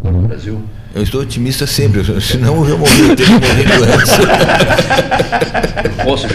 no 0.02 0.28
Brasil. 0.28 0.62
Eu 0.94 1.02
estou 1.15 1.23
otimista 1.23 1.66
sempre, 1.66 2.03
senão 2.20 2.57
eu 2.65 2.70
já 2.70 2.77
morri, 2.77 3.09
eu 3.09 3.16
tenho 3.16 3.41
que 3.41 3.47
morrer 3.47 3.66
antes. 3.95 4.12
Posso. 6.05 6.27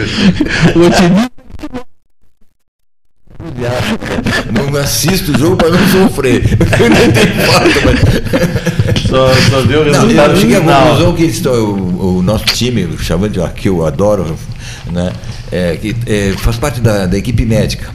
O 0.76 0.88
otimismo. 0.88 1.30
Não 4.52 4.80
assisto 4.80 5.32
o 5.32 5.38
jogo 5.38 5.58
para 5.58 5.70
não 5.70 5.88
sofrer. 5.88 6.44
Eu 6.80 6.90
nem 6.90 7.12
tenho 7.12 7.36
falta, 7.46 7.70
mas. 7.86 9.02
Só, 9.08 9.34
só 9.50 9.62
deu 9.62 9.82
o 9.82 9.86
Não, 9.86 10.02
resultado 10.02 10.34
eu 10.34 10.40
cheguei 10.42 10.58
à 10.58 10.60
final. 10.60 10.82
conclusão 10.82 11.16
que 11.16 11.24
eles 11.24 11.46
o, 11.46 12.18
o 12.18 12.22
nosso 12.22 12.46
time, 12.46 12.84
o 12.86 12.98
Chavante, 13.00 13.40
que 13.56 13.70
eu 13.70 13.86
adoro, 13.86 14.36
né, 14.92 15.14
é, 15.52 15.78
que 15.78 15.96
é, 16.06 16.34
faz 16.38 16.58
parte 16.58 16.82
da, 16.82 17.06
da 17.06 17.18
equipe 17.18 17.46
médica. 17.46 17.92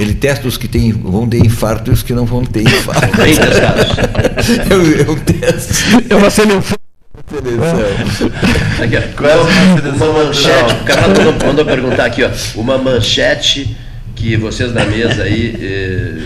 Ele 0.00 0.14
testa 0.14 0.48
os 0.48 0.56
que 0.56 0.66
tem, 0.66 0.92
vão 0.92 1.28
ter 1.28 1.44
infarto 1.44 1.90
e 1.90 1.92
os 1.92 2.02
que 2.02 2.14
não 2.14 2.24
vão 2.24 2.42
ter 2.42 2.62
infarto. 2.62 3.18
Bem 3.18 3.36
testados. 3.36 3.84
eu, 4.70 4.82
eu 4.96 5.16
testo. 5.20 5.74
É 6.08 6.16
uma 6.16 6.30
seleção. 6.30 6.78
Aqui, 8.82 8.96
ó. 8.96 9.02
Quase 9.14 9.88
uma 9.90 10.24
manchete. 10.24 10.74
O 10.80 10.84
cara 10.84 11.08
mandou, 11.08 11.46
mandou 11.46 11.64
perguntar 11.66 12.06
aqui, 12.06 12.24
ó. 12.24 12.30
Uma 12.54 12.78
manchete 12.78 13.76
que 14.16 14.38
vocês 14.38 14.72
da 14.72 14.86
mesa 14.86 15.24
aí 15.24 15.54
eh, 15.60 16.22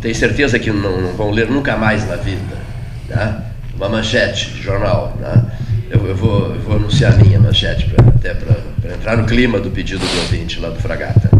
têm 0.00 0.14
certeza 0.14 0.56
que 0.56 0.70
não, 0.70 1.00
não 1.00 1.12
vão 1.14 1.32
ler 1.32 1.50
nunca 1.50 1.76
mais 1.76 2.06
na 2.06 2.14
vida. 2.14 2.56
Né? 3.08 3.36
Uma 3.74 3.88
manchete 3.88 4.48
de 4.50 4.62
jornal. 4.62 5.18
Né? 5.20 5.42
Eu, 5.90 6.06
eu 6.06 6.14
vou, 6.14 6.54
eu 6.54 6.60
vou 6.60 6.76
anunciar 6.76 7.14
a 7.14 7.16
minha 7.16 7.40
manchete, 7.40 7.86
pra, 7.86 8.08
até 8.10 8.32
para 8.32 8.94
entrar 8.94 9.16
no 9.16 9.24
clima 9.24 9.58
do 9.58 9.72
pedido 9.72 10.06
do 10.06 10.20
ouvinte 10.20 10.60
lá 10.60 10.70
do 10.70 10.78
Fragata. 10.78 11.39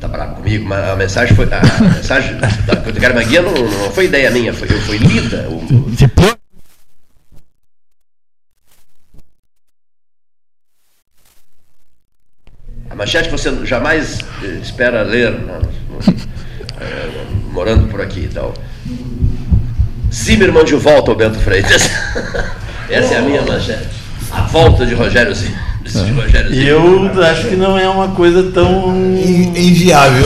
Tá 0.00 0.08
bravo 0.08 0.36
comigo, 0.36 0.64
mas 0.66 0.88
a 0.88 0.96
mensagem 0.96 1.36
foi. 1.36 1.46
A 1.52 1.82
mensagem 1.94 2.34
da, 2.38 2.74
do 2.74 2.98
Garmaguia 2.98 3.42
não, 3.42 3.52
não 3.52 3.90
foi 3.90 4.06
ideia 4.06 4.30
minha, 4.30 4.54
foi, 4.54 4.66
foi 4.66 4.96
lida. 4.96 5.46
O, 5.50 5.90
Depois. 5.90 6.36
A 12.88 12.94
manchete 12.94 13.28
que 13.28 13.32
você 13.32 13.66
jamais 13.66 14.20
eh, 14.42 14.58
espera 14.62 15.02
ler, 15.02 15.32
né, 15.32 15.60
morando 17.52 17.86
por 17.88 18.00
aqui 18.00 18.20
e 18.20 18.28
tal. 18.28 18.54
Zimmermann 20.10 20.64
de 20.64 20.76
volta 20.76 21.10
ao 21.10 21.16
Bento 21.16 21.38
Freitas. 21.38 21.90
Essa 22.88 23.14
é 23.14 23.18
a 23.18 23.22
minha 23.22 23.42
manchete. 23.42 23.88
A 24.30 24.42
volta 24.42 24.86
de 24.86 24.94
Rogério 24.94 25.34
Zimmermann. 25.34 25.69
De 25.92 26.12
Rogério 26.12 26.52
E 26.52 26.54
Zimmermann. 26.56 27.10
eu 27.16 27.22
acho 27.24 27.48
que 27.48 27.56
não 27.56 27.78
é 27.78 27.88
uma 27.88 28.08
coisa 28.14 28.50
tão. 28.52 28.94
Inviável. 28.96 30.24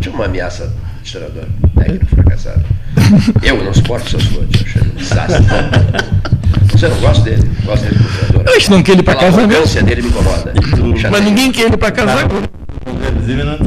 Tinha 0.00 0.14
uma 0.14 0.24
ameaça 0.24 0.72
treinador 1.04 1.44
técnico 1.76 2.06
fracassado. 2.06 2.64
Eu 3.42 3.62
não 3.62 3.72
suporto 3.74 4.06
o 4.06 4.10
seu 4.10 4.18
Slot, 4.18 4.64
acho 4.64 4.78
ele 4.78 4.90
um 4.90 4.94
desastre. 4.94 5.44
Você 6.72 6.88
não 6.88 7.00
gosta 7.00 7.24
dele? 7.24 7.50
Gosta 7.64 7.86
dele 7.86 7.98
como? 8.32 8.48
Eu 8.48 8.56
acho 8.56 8.64
que 8.66 8.70
não 8.70 8.82
quer 8.82 8.92
ele 8.92 9.02
pra 9.02 9.12
Aquela 9.14 9.30
casa 9.30 9.46
mesmo. 9.46 9.52
arrogância 9.54 9.82
dele 9.82 10.02
me 10.02 10.08
incomoda. 10.08 10.52
Mas 11.10 11.24
ninguém 11.24 11.52
quer 11.52 11.66
ele 11.66 11.76
pra 11.76 11.90
casar. 11.90 12.24
Inclusive, 12.86 13.42
não 13.44 13.52
É 13.54 13.58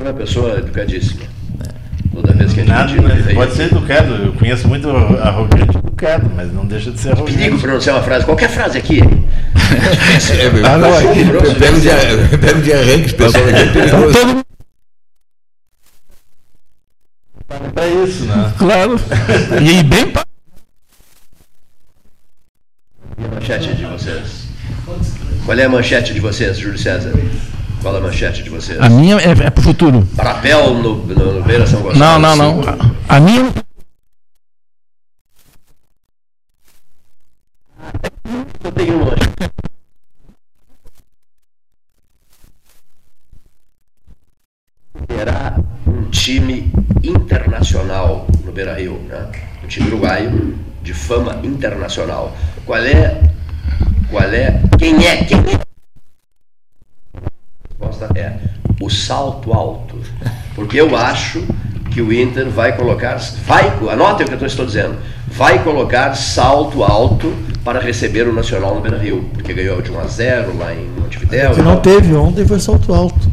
uma 0.00 0.12
pessoa 0.12 0.58
educadíssima. 0.58 1.22
Toda 2.12 2.32
vez 2.34 2.52
que 2.52 2.60
a 2.60 2.64
gente 2.64 2.72
Nada, 2.72 2.92
veio 3.22 3.34
pode 3.36 3.54
ser 3.54 3.64
educado. 3.72 4.14
Eu 4.14 4.32
conheço 4.34 4.68
muito 4.68 4.88
arrogante 4.90 5.76
educado, 5.78 6.30
mas 6.34 6.52
não 6.52 6.66
deixa 6.66 6.90
de 6.90 7.00
ser 7.00 7.14
Perigo 7.16 7.30
arrogante. 7.40 7.62
pronunciar 7.62 7.96
uma 7.96 8.02
frase, 8.02 8.24
qualquer 8.26 8.50
frase 8.50 8.76
aqui. 8.78 9.00
É, 9.00 10.46
eu, 10.46 10.66
Ah, 10.66 10.76
não, 10.76 10.94
é- 10.94 11.04
eu 11.04 11.54
pego 11.54 11.80
de, 11.80 11.88
eu 11.88 12.38
pego 12.38 12.60
de 12.60 12.72
arranque, 12.72 13.14
pessoal, 13.14 13.44
aqui 13.44 13.78
é. 13.78 13.88
Todo 13.88 14.42
É 17.76 18.04
isso, 18.04 18.24
né? 18.24 18.52
Claro. 18.58 19.00
E 19.62 19.82
bem 19.82 20.10
pa- 20.10 20.24
E 23.18 23.24
a 23.24 23.28
manchete 23.28 23.74
de 23.74 23.84
vocês? 23.86 24.44
Qual 25.44 25.58
é 25.58 25.64
a 25.64 25.68
manchete 25.68 26.12
de 26.14 26.20
vocês, 26.20 26.58
Júlio 26.58 26.78
César? 26.78 27.12
Qual 27.82 27.96
é 27.96 27.98
a 27.98 28.00
manchete 28.00 28.44
de 28.44 28.50
vocês? 28.50 28.80
A 28.80 28.88
minha 28.88 29.16
é, 29.16 29.30
é 29.32 29.50
pro 29.50 29.60
futuro. 29.60 30.06
Papel 30.16 30.74
no, 30.74 31.04
no, 31.04 31.32
no 31.32 31.42
Beira 31.42 31.66
São 31.66 31.82
Gonçalo. 31.82 31.98
Não, 31.98 32.36
não, 32.36 32.36
não. 32.36 32.60
A, 33.08 33.16
a 33.16 33.20
minha. 33.20 33.52
Eu 38.62 38.72
tenho 38.72 39.02
uma. 39.02 39.16
Terá 45.08 45.56
um 45.84 46.04
time 46.10 46.72
internacional 47.02 48.28
no 48.44 48.52
Beira 48.52 48.74
Rio, 48.74 49.00
né? 49.08 49.28
um 49.64 49.66
time 49.66 49.88
uruguaio 49.88 50.56
de 50.82 50.94
fama 50.94 51.40
internacional. 51.42 52.36
Qual 52.64 52.78
é? 52.78 53.20
Qual 54.08 54.22
é? 54.22 54.62
Quem 54.78 55.04
é? 55.04 55.24
Quem 55.24 55.38
é? 55.38 55.71
Resposta 57.82 58.08
é 58.14 58.34
o 58.80 58.88
salto 58.88 59.52
alto. 59.52 59.96
Porque 60.54 60.80
eu 60.80 60.96
acho 60.96 61.44
que 61.90 62.00
o 62.00 62.12
Inter 62.12 62.48
vai 62.48 62.76
colocar, 62.76 63.16
vai, 63.46 63.72
anotem 63.90 64.26
o 64.26 64.28
que 64.28 64.42
eu 64.42 64.46
estou 64.46 64.64
dizendo, 64.64 64.96
vai 65.26 65.62
colocar 65.62 66.14
salto 66.14 66.84
alto 66.84 67.32
para 67.64 67.80
receber 67.80 68.26
o 68.28 68.32
Nacional 68.32 68.74
no 68.76 68.80
Beira 68.80 68.98
Rio, 68.98 69.28
porque 69.34 69.52
ganhou 69.52 69.82
de 69.82 69.90
1 69.90 70.00
a 70.00 70.06
0 70.06 70.58
lá 70.58 70.72
em 70.74 70.88
Montevidéu. 71.00 71.50
O 71.50 71.54
que 71.54 71.62
não 71.62 71.76
teve 71.76 72.14
ontem 72.14 72.46
foi 72.46 72.60
salto 72.60 72.94
alto. 72.94 73.30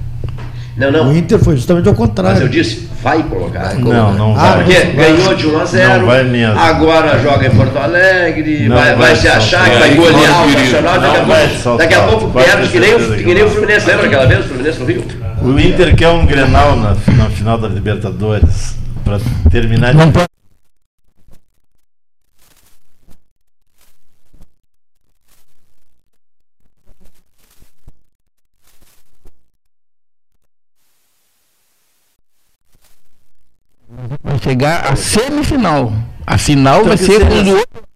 Não, 0.76 0.92
não. 0.92 1.10
O 1.10 1.16
Inter 1.16 1.40
foi 1.40 1.56
justamente 1.56 1.88
ao 1.88 1.94
Mas 1.94 2.02
eu 2.02 2.08
contrário. 2.08 2.50
disse, 2.50 2.89
vai 3.02 3.24
colocar. 3.24 3.76
Não, 3.76 4.14
não 4.14 4.36
Ah, 4.38 4.56
vai. 4.56 4.64
Porque 4.64 4.84
não 4.84 4.96
ganhou 4.96 5.34
de 5.36 5.48
1 5.48 5.60
a 5.60 5.66
0, 5.66 6.00
Não 6.00 6.06
vai 6.06 6.24
mesmo. 6.24 6.60
agora 6.60 7.20
joga 7.20 7.48
em 7.48 7.52
Porto 7.52 7.78
Alegre, 7.78 8.68
Não 8.68 8.76
vai, 8.76 8.86
vai 8.88 8.96
vai 8.96 9.16
se 9.16 9.28
achar 9.28 9.70
que 9.70 9.78
vai 9.78 9.94
golear 9.96 10.44
o. 10.46 10.50
Nacional, 10.50 11.00
daqui 11.00 11.18
a 11.18 11.24
vai 11.24 11.48
pouco, 11.48 11.78
daqui 11.78 11.94
a 11.94 12.02
pouco 12.04 12.30
perde 12.32 12.68
que 12.70 12.80
nem, 12.80 12.96
o- 12.96 13.16
que 13.16 13.34
nem 13.34 13.44
o. 13.44 13.50
Fluminense. 13.50 13.88
Lembra 13.88 14.06
aquela 14.06 14.26
vez 14.28 14.40
o 14.42 14.44
Fluminense 14.50 14.80
no 14.80 14.86
Rio? 14.86 15.04
O 15.42 15.60
Inter 15.60 15.96
quer 15.96 16.10
um 16.10 16.26
Grenal 16.26 16.76
na, 16.76 16.90
na 17.16 17.30
final 17.30 17.58
da 17.58 17.68
Libertadores 17.68 18.76
para 19.06 19.20
terminar 19.50 19.92
de 19.92 19.98
Não 19.98 20.12
pode. 20.12 20.29
Chegar 34.50 34.92
a 34.92 34.96
semifinal. 34.96 35.94
A 36.26 36.38
final 36.38 36.84
vai 36.84 36.98
que 36.98 37.06
ser 37.06 37.20
com 37.20 37.34
o 37.36 37.58
outro. 37.58 37.90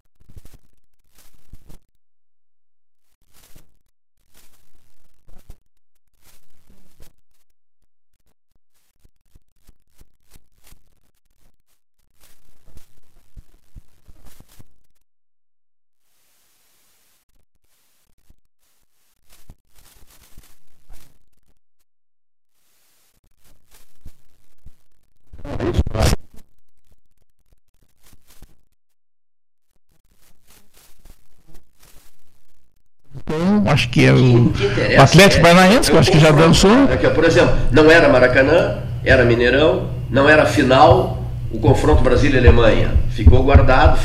acho 33.73 33.81
que 33.93 34.05
é 34.05 34.11
o, 34.11 34.49
que 34.49 34.95
o 34.97 35.01
Atlético 35.01 35.45
é- 35.45 35.53
Paranaense, 35.53 35.81
que 35.83 35.91
é 35.91 35.93
eu 35.93 35.97
o 35.97 35.99
acho 35.99 36.11
que 36.11 36.19
já 36.19 36.31
dançou. 36.31 36.71
É 36.91 36.97
que, 36.97 37.07
por 37.09 37.23
exemplo, 37.25 37.53
não 37.71 37.91
era 37.91 38.09
Maracanã, 38.09 38.77
era 39.05 39.23
Mineirão, 39.23 39.83
não 40.09 40.27
era 40.27 40.45
final, 40.47 41.23
o 41.51 41.59
confronto 41.59 42.01
Brasília 42.01 42.37
e 42.37 42.39
Alemanha. 42.39 42.89
Ficou 43.11 43.43
guardado 43.43 43.99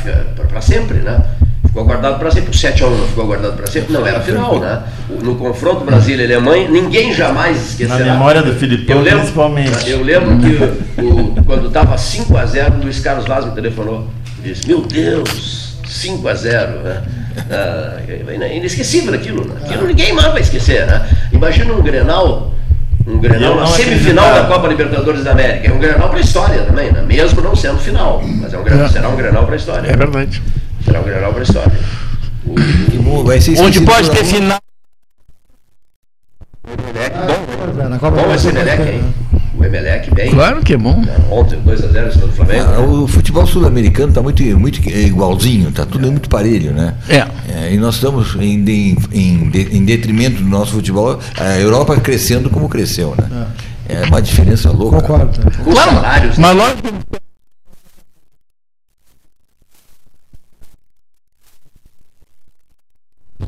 para 0.47 0.61
sempre, 0.61 0.99
né? 0.99 1.19
Ficou 1.65 1.83
guardado 1.85 2.19
para 2.19 2.29
sempre. 2.29 2.49
O 2.49 2.53
7x1 2.53 2.89
não 2.97 3.07
ficou 3.07 3.25
guardado 3.25 3.57
para 3.57 3.65
sempre, 3.67 3.91
não 3.93 4.05
era 4.05 4.19
final, 4.19 4.59
né? 4.59 4.83
O- 5.09 5.23
No 5.23 5.35
confronto 5.35 5.83
Brasília 5.83 6.23
e 6.23 6.33
Alemanha, 6.35 6.69
ninguém 6.69 7.11
jamais 7.13 7.69
esquecerá. 7.71 8.05
Na 8.05 8.13
memória 8.13 8.43
do 8.43 8.53
Filipão, 8.53 8.97
eu 8.97 9.01
lembro, 9.01 9.19
principalmente. 9.21 9.89
Eu 9.89 10.03
lembro 10.03 10.37
que 10.37 11.01
o- 11.01 11.43
quando 11.45 11.67
estava 11.67 11.97
5x0, 11.97 12.75
o 12.79 12.83
Luiz 12.83 12.99
Carlos 12.99 13.25
Vaz 13.25 13.45
me 13.45 13.51
telefonou. 13.53 14.07
Disse: 14.43 14.67
Meu 14.67 14.81
Deus, 14.81 15.77
5x0. 15.87 16.83
Né? 16.83 17.01
Ah, 17.49 17.99
é 18.07 18.57
inesquecível 18.57 19.13
aquilo. 19.13 19.45
Né? 19.47 19.61
Aquilo 19.63 19.87
ninguém 19.87 20.13
mais 20.13 20.31
vai 20.31 20.41
esquecer. 20.41 20.85
Né? 20.85 21.09
Imagina 21.31 21.73
um 21.73 21.81
Grenal. 21.81 22.53
Um 23.07 23.17
Grenal 23.17 23.55
na 23.55 23.65
semifinal 23.65 24.33
da 24.33 24.45
Copa 24.45 24.67
Libertadores 24.67 25.23
da 25.23 25.31
América. 25.31 25.67
É 25.67 25.73
um 25.73 25.79
Grenal 25.79 26.09
para 26.09 26.19
a 26.19 26.21
história 26.21 26.61
também, 26.63 26.91
né? 26.91 27.01
mesmo 27.01 27.41
não 27.41 27.55
sendo 27.55 27.79
final. 27.79 28.21
Mas 28.23 28.53
é 28.53 28.57
um 28.57 28.63
Grenal, 28.63 28.85
É. 28.85 28.89
será 28.89 29.09
um 29.09 29.15
Grenal 29.15 29.45
para 29.45 29.55
a 29.55 29.57
história. 29.57 29.87
É 29.89 29.95
verdade. 29.95 30.41
Será 30.85 30.99
um 30.99 31.03
Grenal 31.03 31.31
para 31.31 31.41
a 31.41 31.43
história. 31.43 31.71
Vai 33.25 33.41
ser 33.41 33.51
Onde 33.59 33.79
esquecido 33.79 33.85
pode 33.85 34.11
ter 34.11 34.25
final. 34.25 34.59
Na 37.89 37.97
Copa 37.97 38.17
Bom 38.21 38.27
do 38.27 38.33
esse 38.35 38.47
hein? 38.49 39.13
O 39.59 39.65
Emelec 39.65 40.13
bem. 40.13 40.31
Claro 40.31 40.61
que 40.61 40.73
é 40.73 40.77
bom. 40.77 41.03
Ontem, 41.29 41.59
2x0 41.65 42.07
em 42.07 42.11
cima 42.11 42.27
do 42.27 42.31
Flamengo. 42.33 42.65
Ah, 42.75 42.79
o 42.81 43.07
futebol 43.07 43.45
sul-americano 43.45 44.09
está 44.09 44.21
muito, 44.21 44.41
muito 44.57 44.79
igualzinho, 44.89 45.69
está 45.69 45.85
tudo 45.85 46.09
muito 46.09 46.29
parelho, 46.29 46.71
né? 46.71 46.93
É. 47.09 47.73
e 47.73 47.77
nós 47.77 47.95
estamos 47.95 48.35
em, 48.35 48.63
em, 49.11 49.49
de- 49.49 49.77
em 49.77 49.83
detrimento 49.83 50.41
do 50.41 50.49
nosso 50.49 50.71
futebol, 50.73 51.19
a 51.37 51.59
Europa 51.59 51.99
crescendo 51.99 52.49
como 52.49 52.69
cresceu, 52.69 53.13
né? 53.17 53.47
É 53.89 54.03
uma 54.05 54.21
diferença 54.21 54.71
louca. 54.71 55.01
Concordo. 55.01 55.39
Com 55.63 55.75
salários. 55.75 56.37
Mas 56.37 56.55
lógico 56.55 56.81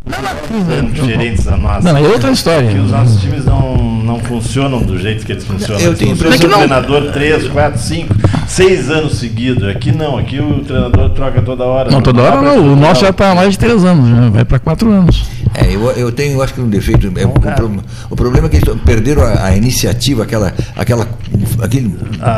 que 0.06 0.76
São 0.76 0.86
diferentes 1.06 1.46
da 1.46 1.56
nossa. 1.58 1.82
Não, 1.94 1.98
é 1.98 2.02
outra 2.08 2.32
história. 2.32 2.70
Que 2.72 2.80
os 2.80 2.90
nossos 2.92 3.22
times 3.22 3.46
não, 3.46 3.78
não 4.04 4.20
funcionam 4.20 4.82
do 4.82 4.98
jeito 4.98 5.26
que 5.26 5.32
eles 5.32 5.44
funcionam. 5.44 5.80
Eu 5.82 5.96
tenho 5.96 6.14
impressão- 6.14 6.50
o 6.50 6.54
treinador 6.54 7.12
3, 7.12 7.48
4, 7.50 7.80
5, 7.80 8.16
6 8.48 8.90
anos 8.90 9.20
seguidos. 9.20 9.64
Aqui 9.68 9.92
não, 9.92 10.18
aqui 10.18 10.40
o 10.40 10.60
treinador 10.64 11.10
troca 11.12 11.42
toda 11.42 11.64
hora. 11.64 11.92
Não, 11.92 12.02
toda 12.02 12.22
hora 12.22 12.42
não. 12.42 12.74
O 12.74 12.76
nosso 12.76 13.02
já 13.02 13.10
está 13.12 13.32
há 13.32 13.36
mais 13.36 13.52
de 13.52 13.60
três 13.60 13.84
anos, 13.86 14.10
já 14.10 14.30
vai 14.30 14.44
para 14.46 14.60
quatro 14.60 14.92
anos. 14.92 15.24
É, 15.54 15.76
eu, 15.76 15.82
eu 15.92 16.12
tenho, 16.14 16.34
eu 16.36 16.42
acho 16.42 16.54
que 16.54 16.62
um 16.62 16.70
defeito. 16.70 17.12
É, 17.18 17.26
o, 17.26 17.30
pro- 17.32 17.84
o 18.10 18.16
problema 18.16 18.48
é 18.48 18.50
que 18.50 18.56
eles 18.58 18.70
perderam 18.86 19.22
a, 19.24 19.48
a 19.48 19.58
iniciativa, 19.58 20.24
aquela, 20.24 20.54
aquela, 20.78 21.06
aquele, 21.62 21.94
Ah. 22.22 22.38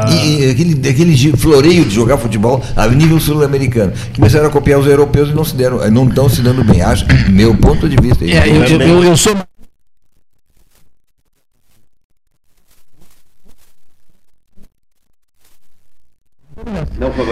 aquele, 0.52 0.90
aquele 0.90 1.38
floreio 1.38 1.86
de 1.86 1.94
jogar 1.94 2.18
futebol 2.18 2.62
a 2.76 2.88
nível 2.88 3.20
sul-americano. 3.20 3.94
Começaram 4.16 4.48
a 4.48 4.50
copiar 4.50 4.80
os 4.80 4.88
europeus 4.88 5.30
e 5.30 5.34
não 5.34 5.44
se 5.46 5.56
deram, 5.56 5.78
não 5.92 6.08
estão 6.08 6.28
se 6.28 6.42
dando 6.42 6.64
bem. 6.64 6.82
Acho, 6.82 7.06
meu 7.30 7.53
ponto 7.58 7.88
de 7.88 7.96
vista. 7.96 8.24
É, 8.26 8.48
eu, 8.50 8.64
eu, 8.64 8.82
eu, 8.82 9.04
eu 9.04 9.18
sou. 9.18 9.36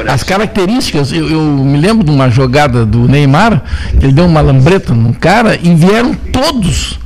As 0.08 0.24
características, 0.24 1.12
eu, 1.14 1.30
eu 1.30 1.42
me 1.42 1.80
lembro 1.80 2.04
de 2.04 2.12
uma 2.12 2.30
jogada 2.30 2.86
do 2.86 3.08
Neymar, 3.08 3.64
que 3.98 4.06
ele 4.06 4.14
deu 4.14 4.26
uma 4.26 4.42
lambreta 4.42 4.94
no 4.94 5.14
cara 5.14 5.56
e 5.56 5.74
vieram 5.74 6.14
todos 6.14 7.00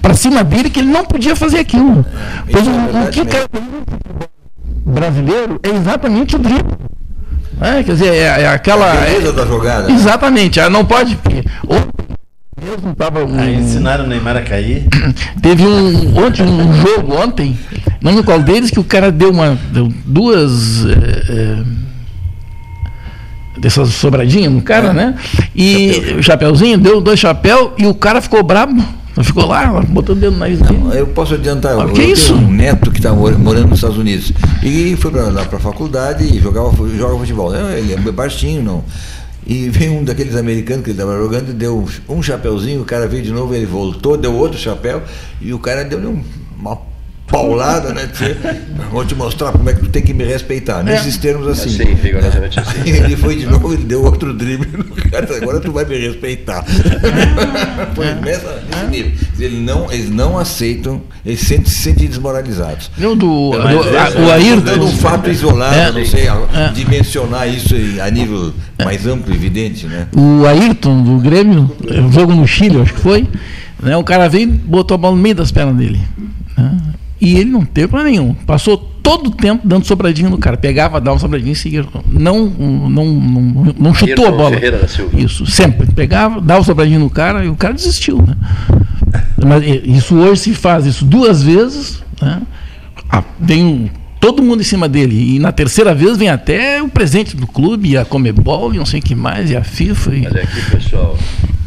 para 0.00 0.14
cima 0.14 0.44
dele 0.44 0.70
que 0.70 0.78
ele 0.78 0.90
não 0.90 1.04
podia 1.04 1.34
fazer 1.34 1.58
aquilo. 1.58 2.06
Pois 2.50 2.66
o, 2.66 2.70
o 2.70 3.10
que 3.10 3.22
brasileiro 4.84 5.58
é 5.62 5.70
exatamente 5.70 6.36
o 6.36 6.38
drible. 6.38 6.72
É, 7.60 7.82
quer 7.82 7.92
dizer, 7.92 8.12
é, 8.14 8.42
é 8.42 8.48
aquela. 8.48 8.92
A 8.92 8.96
beleza 8.96 9.32
da 9.32 9.46
jogada. 9.46 9.90
Exatamente, 9.90 10.60
não 10.68 10.84
pode. 10.84 11.16
porque 11.16 11.42
Ontem 11.66 12.05
mesmo 12.62 12.94
tava 12.94 13.24
um, 13.24 13.38
Aí 13.38 13.54
ensinaram 13.56 14.04
o 14.04 14.06
Neymar 14.06 14.36
a 14.36 14.42
cair. 14.42 14.86
Teve 15.42 15.64
um 15.66 16.16
ontem 16.18 16.42
um 16.44 16.72
jogo 16.80 17.14
ontem, 17.16 17.58
não 18.00 18.10
lembro 18.12 18.24
qual 18.24 18.40
deles, 18.40 18.70
que 18.70 18.80
o 18.80 18.84
cara 18.84 19.10
deu 19.12 19.30
uma 19.30 19.58
deu 19.72 19.92
duas 20.04 20.84
eh, 20.86 21.24
eh, 21.28 21.62
dessas 23.60 23.90
sobradinhas 23.90 24.52
no 24.52 24.62
cara, 24.62 24.92
né? 24.92 25.14
E 25.54 26.14
o 26.18 26.22
chapeuzinho 26.22 26.78
deu 26.78 27.00
dois 27.00 27.18
chapéus 27.20 27.70
e 27.78 27.86
o 27.86 27.94
cara 27.94 28.20
ficou 28.20 28.42
brabo. 28.42 28.82
Ficou 29.22 29.46
lá, 29.46 29.82
botando 29.88 30.18
o 30.18 30.20
dedo 30.20 30.32
no 30.34 30.40
nariz 30.40 30.60
dele. 30.60 30.78
Eu 30.92 31.06
posso 31.06 31.32
adiantar, 31.32 31.72
Ah, 31.72 31.84
eu, 31.84 31.88
que 31.94 32.02
eu 32.02 32.10
isso? 32.12 32.34
tenho 32.34 32.48
um 32.48 32.52
neto 32.52 32.90
que 32.90 32.98
está 32.98 33.14
morando 33.14 33.66
nos 33.68 33.78
Estados 33.78 33.96
Unidos 33.96 34.30
e 34.62 34.94
foi 34.96 35.10
pra, 35.10 35.22
lá 35.30 35.42
para 35.46 35.56
a 35.56 35.60
faculdade 35.60 36.22
e 36.24 36.38
jogava, 36.38 36.70
fu- 36.74 36.86
joga 36.94 37.16
futebol. 37.16 37.54
É, 37.54 37.78
Ele 37.78 37.94
é 37.94 38.12
baixinho, 38.12 38.62
não. 38.62 38.84
E 39.46 39.68
veio 39.68 39.92
um 39.92 40.04
daqueles 40.04 40.34
americanos 40.34 40.82
que 40.82 40.90
ele 40.90 40.98
estava 40.98 41.16
jogando 41.16 41.54
deu 41.54 41.86
um 42.08 42.20
chapeuzinho, 42.20 42.82
o 42.82 42.84
cara 42.84 43.06
veio 43.06 43.22
de 43.22 43.30
novo, 43.30 43.54
ele 43.54 43.64
voltou, 43.64 44.16
deu 44.16 44.34
outro 44.34 44.58
chapéu 44.58 45.02
e 45.40 45.54
o 45.54 45.58
cara 45.58 45.84
deu 45.84 46.00
um, 46.00 46.24
uma 46.58 46.76
paulada, 47.26 47.92
né? 47.92 48.08
Vou 48.90 49.04
te 49.04 49.14
mostrar 49.14 49.52
como 49.52 49.68
é 49.68 49.74
que 49.74 49.80
tu 49.80 49.88
tem 49.88 50.02
que 50.02 50.14
me 50.14 50.24
respeitar. 50.24 50.82
Nesses 50.82 51.16
termos 51.16 51.46
assim. 51.48 51.70
Assim, 51.70 51.94
rigorosamente 51.94 52.58
assim. 52.60 52.80
Aí 52.82 52.90
ele 53.04 53.16
foi 53.16 53.36
de 53.36 53.46
novo, 53.46 53.72
ele 53.74 53.84
deu 53.84 54.02
outro 54.04 54.32
drible 54.32 54.68
no 54.76 54.84
cara, 55.10 55.36
agora 55.36 55.60
tu 55.60 55.72
vai 55.72 55.84
me 55.84 55.96
respeitar. 55.98 56.64
Foi 57.94 58.14
nessa, 58.14 58.62
nesse 58.70 58.86
nível. 58.90 59.12
Ele 59.38 59.60
não, 59.60 59.92
eles 59.92 60.10
não 60.10 60.38
aceitam, 60.38 61.02
eles 61.24 61.40
sentem, 61.40 61.66
se 61.66 61.78
sentem 61.82 62.06
desmoralizados. 62.08 62.90
Eu 62.98 63.14
do, 63.16 63.50
do- 63.50 63.58
Mas 63.58 63.76
a- 63.76 64.18
o 64.20 64.28
é 64.28 64.32
Ayrton. 64.34 64.60
dando 64.64 64.84
um 64.86 64.96
fato 64.96 65.28
isolado, 65.30 65.74
É. 65.74 65.92
não 65.92 66.04
sei, 66.06 66.28
a- 66.28 66.46
É. 66.54 66.68
dimensionar 66.72 67.48
isso 67.48 67.74
a 68.02 68.10
nível 68.10 68.52
mais 68.82 69.06
amplo, 69.06 69.34
evidente, 69.34 69.86
né? 69.86 70.06
O 70.16 70.46
Ayrton 70.46 71.02
do 71.02 71.18
Grêmio, 71.18 71.70
um 71.92 72.12
jogo 72.12 72.34
no 72.34 72.46
Chile, 72.46 72.80
acho 72.80 72.94
que 72.94 73.00
foi. 73.00 73.28
Né, 73.82 73.94
o 73.94 74.02
cara 74.02 74.26
veio 74.26 74.44
e 74.44 74.46
botou 74.52 74.94
a 74.94 74.98
bola 74.98 75.14
no 75.14 75.20
meio 75.20 75.34
das 75.34 75.52
pernas 75.52 75.76
dele. 75.76 76.00
E 77.20 77.36
ele 77.36 77.50
não 77.50 77.64
teve 77.64 77.88
problema 77.88 78.10
nenhum. 78.10 78.34
Passou 78.34 78.76
todo 78.76 79.28
o 79.28 79.30
tempo 79.30 79.66
dando 79.66 79.86
sobradinho 79.86 80.28
no 80.28 80.38
cara. 80.38 80.56
Pegava, 80.56 81.00
dava 81.00 81.16
um 81.16 81.20
sobradinho 81.20 81.52
e 81.52 81.56
seguia. 81.56 81.84
Não, 82.10 82.46
não, 82.46 83.06
não, 83.06 83.74
não 83.78 83.94
chutou 83.94 84.26
a 84.26 84.32
bola. 84.32 84.56
Isso, 85.14 85.46
sempre. 85.46 85.86
Pegava, 85.92 86.40
dava 86.40 86.60
o 86.60 86.64
sobradinho 86.64 87.00
no 87.00 87.08
cara 87.08 87.44
e 87.44 87.48
o 87.48 87.56
cara 87.56 87.74
desistiu. 87.74 88.20
Né? 88.20 88.36
Mas 89.46 89.62
isso 89.84 90.16
hoje 90.16 90.42
se 90.42 90.54
faz 90.54 90.86
isso 90.86 91.04
duas 91.04 91.42
vezes. 91.42 92.02
Né? 92.20 92.42
Ah, 93.08 93.22
vem 93.40 93.64
um- 93.64 93.88
todo 94.20 94.42
mundo 94.42 94.60
em 94.60 94.64
cima 94.64 94.88
dele. 94.88 95.36
E 95.36 95.38
na 95.38 95.52
terceira 95.52 95.94
vez 95.94 96.16
vem 96.18 96.28
até 96.28 96.82
o 96.82 96.88
presidente 96.88 97.36
do 97.36 97.46
clube, 97.46 97.96
a 97.96 98.04
Comebol, 98.04 98.74
e 98.74 98.78
não 98.78 98.86
sei 98.86 99.00
o 99.00 99.02
que 99.02 99.14
mais, 99.14 99.50
e 99.50 99.56
a 99.56 99.62
FIFA. 99.62 100.14
E... 100.14 100.26
Olha 100.26 100.42
aqui, 100.42 100.70
pessoal, 100.70 101.16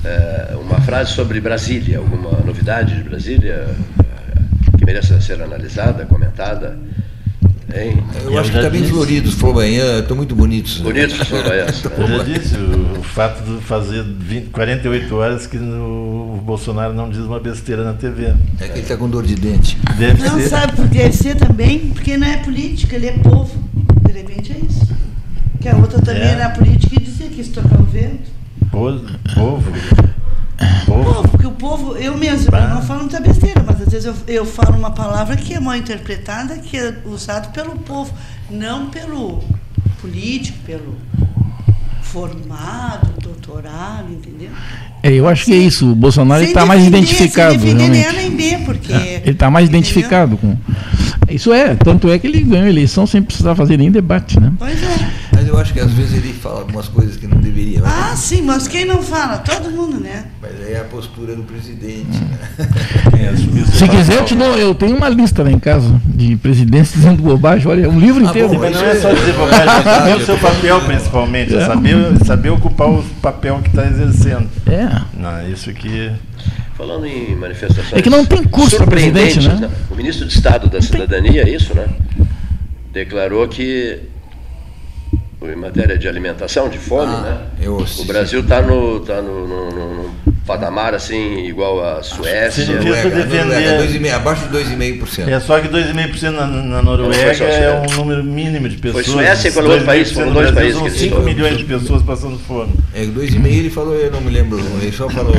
é, 0.04 0.58
uma 0.62 0.82
frase 0.82 1.14
sobre 1.14 1.40
Brasília, 1.40 2.00
alguma 2.00 2.32
novidade 2.46 2.96
de 2.96 3.04
Brasília 3.04 3.66
mereça 4.90 5.22
ser 5.22 5.40
analisada, 5.42 6.04
comentada? 6.06 6.76
Hein? 7.72 8.04
Eu 8.24 8.40
acho 8.40 8.50
que 8.50 8.58
está 8.58 8.70
bem 8.72 8.84
florido, 8.84 9.30
os 9.30 9.36
Flobanhã, 9.36 10.00
estão 10.00 10.18
muito 10.18 10.36
bonitos. 10.36 10.80
Bonitos 10.80 11.20
os 11.22 11.28
Flobanhãs, 11.28 11.84
né? 11.84 11.92
Eu 12.00 12.08
já 12.08 12.24
disse, 12.24 12.56
o, 12.56 13.00
o 13.00 13.04
fato 13.04 13.44
de 13.44 13.62
fazer 13.64 14.04
20, 14.04 14.46
48 14.50 15.16
horas 15.16 15.46
que 15.46 15.58
no- 15.58 16.34
o 16.38 16.42
Bolsonaro 16.44 16.94
não 16.96 17.08
diz 17.12 17.20
uma 17.20 17.40
besteira 17.40 17.84
na 17.84 17.94
TV. 17.94 18.34
É 18.60 18.66
que 18.66 18.72
ele 18.72 18.80
está 18.80 18.98
com 18.98 19.08
dor 19.08 19.24
de 19.24 19.36
dente. 19.36 19.78
Deve 20.00 20.24
Não, 20.24 20.40
ser. 20.40 20.50
sabe, 20.50 20.74
porque 20.76 20.98
deve 20.98 21.16
ser 21.16 21.36
também, 21.36 21.92
porque 21.92 22.18
não 22.18 22.26
é 22.26 22.38
política, 22.38 22.96
ele 22.96 23.06
é 23.08 23.12
povo. 23.12 23.56
De 24.08 24.12
repente 24.12 24.52
é 24.52 24.66
isso. 24.66 24.88
Que 25.62 25.70
a 25.70 25.76
outra 25.76 26.02
também 26.02 26.24
É. 26.24 26.32
era 26.32 26.50
política 26.50 26.96
e 26.96 27.04
dizia 27.04 27.28
que 27.28 27.42
isso 27.42 27.52
tocar 27.52 27.80
o 27.80 27.84
vento. 27.84 28.32
Povo. 28.72 29.06
Povo. 29.36 29.72
Povo, 30.86 31.28
porque 31.30 31.48
o 31.48 31.52
povo, 31.52 31.96
eu 31.98 32.18
mesmo, 32.18 32.54
eu 32.56 32.70
não 32.70 32.82
falo 32.82 33.02
muita 33.02 33.20
besteira, 33.20 33.64
mas 33.66 33.82
às 33.82 33.90
vezes 33.90 34.06
eu, 34.06 34.16
eu 34.28 34.46
falo 34.46 34.78
uma 34.78 34.92
palavra 34.92 35.36
que 35.38 35.54
é 35.54 35.60
mal 35.60 35.76
interpretada, 35.76 36.58
que 36.58 36.78
é 36.78 36.96
usada 37.06 37.50
pelo 37.50 37.78
povo, 37.78 38.14
não 38.50 38.90
pelo 38.90 39.44
político, 40.02 40.58
pelo 40.66 40.98
formado, 42.02 43.14
doutorado, 43.22 44.12
entendeu? 44.12 44.50
É, 45.04 45.14
eu 45.14 45.28
acho 45.28 45.46
que 45.46 45.54
é 45.54 45.58
isso. 45.58 45.92
O 45.92 45.96
Bolsonaro 45.96 46.44
está 46.44 46.66
mais 46.66 46.86
identificado. 46.86 47.60
Sem 47.60 47.74
nem 47.74 47.88
A 47.88 47.92
realmente. 47.92 48.18
nem 48.18 48.58
B, 48.58 48.66
porque. 48.66 48.92
Ele 48.92 49.32
está 49.32 49.50
mais 49.50 49.70
identificado 49.70 50.38
com. 50.38 50.58
Isso 51.30 51.54
é, 51.54 51.76
tanto 51.76 52.10
é 52.10 52.18
que 52.18 52.28
ele 52.28 52.42
ganhou 52.42 52.66
a 52.66 52.70
eleição 52.70 53.06
sem 53.06 53.22
precisar 53.22 53.56
fazer 53.56 53.78
nem 53.78 53.92
debate, 53.92 54.40
né? 54.40 54.52
Pois 54.58 54.82
é. 54.82 55.10
Eu 55.50 55.58
acho 55.58 55.74
que 55.74 55.80
às 55.80 55.92
vezes 55.92 56.14
ele 56.14 56.32
fala 56.32 56.60
algumas 56.60 56.88
coisas 56.88 57.18
que 57.18 57.26
não 57.26 57.38
deveria. 57.40 57.82
Mas, 57.82 57.92
Ah, 57.92 58.16
sim, 58.16 58.44
mas 58.44 58.68
quem 58.68 58.86
não 58.86 59.02
fala? 59.02 59.40
Todo 59.40 59.72
mundo, 59.72 60.00
né? 60.00 60.26
mas 60.40 60.52
aí 60.62 60.74
é 60.74 60.80
a 60.80 60.84
postura 60.84 61.36
do 61.36 61.42
presidente. 61.42 62.06
Né? 62.08 63.34
Se 63.74 63.88
quiser, 63.88 64.18
eu, 64.18 64.26
te 64.26 64.36
dou, 64.36 64.56
eu 64.58 64.76
tenho 64.76 64.96
uma 64.96 65.10
lista 65.10 65.42
lá 65.44 65.52
em 65.52 65.58
casa 65.58 66.00
de 66.06 66.36
presidentes 66.38 66.94
dizendo 66.94 67.24
bobagem. 67.24 67.68
Olha, 67.68 67.86
é 67.86 67.90
um 67.90 68.00
livro 68.00 68.24
Ah, 68.26 68.30
inteiro. 68.30 68.50
bom, 68.50 68.60
Mas 68.60 68.76
não 68.76 68.86
é 68.86 68.96
só 68.96 69.12
dizer 69.12 69.34
bobagem, 69.34 69.66
mas 69.66 69.84
saber 69.84 70.16
o 70.18 70.26
seu 70.26 70.38
papel 70.38 70.82
principalmente, 70.82 71.56
é 71.56 71.66
saber, 71.66 71.96
saber 72.26 72.50
ocupar 72.50 72.88
o 72.90 73.04
papel 73.20 73.60
que 73.64 73.70
está 73.70 73.88
exercendo. 73.88 74.48
É. 74.68 75.02
Não, 75.18 75.50
isso 75.52 75.70
aqui. 75.72 76.12
Falando 76.78 77.08
em 77.08 77.36
manifestações. 77.36 77.94
É 77.94 78.02
que 78.04 78.10
não 78.10 78.24
tem 78.24 78.44
curso 78.44 78.78
para 78.78 78.86
presidente, 78.88 79.42
surpreendentes, 79.42 79.70
né? 79.70 79.78
O 79.90 79.96
ministro 79.96 80.28
de 80.28 80.34
Estado 80.34 80.70
da 80.70 80.80
Cidadania, 80.80 81.42
é 81.42 81.50
isso, 81.50 81.74
né? 81.74 81.88
Declarou 82.94 83.48
que 83.48 84.00
em 85.42 85.56
matéria 85.56 85.98
de 85.98 86.08
alimentação, 86.08 86.68
de 86.68 86.78
fome, 86.78 87.14
Ah, 87.16 87.22
né? 87.22 87.38
eu 87.62 87.78
O. 87.78 88.06
Brasil 88.06 88.42
está 88.42 88.62
no, 88.62 89.00
tá 89.00 89.22
no, 89.22 89.48
no- 89.48 89.70
no- 89.72 90.04
no 90.04 90.34
patamar 90.46 90.94
assim, 90.94 91.46
igual 91.46 91.82
a 91.82 92.04
Suécia. 92.04 92.66
Sim, 92.66 92.74
Noruega, 92.74 93.10
defender- 93.10 93.46
Noruega, 93.46 93.78
dois 93.78 93.96
e 93.96 94.00
meio- 94.00 94.16
abaixo 94.16 94.44
de 94.44 94.50
2,5%. 94.50 95.30
É 95.30 95.40
só 95.40 95.60
que 95.62 95.68
2,5% 95.70 96.32
na, 96.36 96.46
na 96.46 96.62
Não 96.82 96.84
Noruega 96.84 97.34
foi 97.36 97.46
é 97.48 97.84
um 97.90 97.96
número 97.96 98.24
mínimo 98.24 98.68
de 98.68 98.78
pessoas. 98.78 99.06
Suécia 99.06 99.48
e 99.48 99.52
falou 99.52 99.72
outro 99.72 99.86
país, 99.86 100.10
2,5% 100.10 100.14
foram 100.14 100.34
dois 100.34 100.52
países 100.52 100.74
São 100.74 100.82
que 100.84 100.90
eles 100.90 101.00
5 101.00 101.16
falaram. 101.16 101.34
milhões 101.34 101.58
de 101.58 101.64
pessoas 101.64 102.02
passando 102.04 102.38
fome. 102.40 102.74
É, 102.94 103.06
2,5 103.06 103.48
ele 103.48 103.70
falou, 103.70 103.96
eu 103.96 104.12
não 104.12 104.20
me 104.22 104.32
lembro, 104.32 104.60
ele 104.82 104.92
só 104.92 105.10
falou 105.10 105.36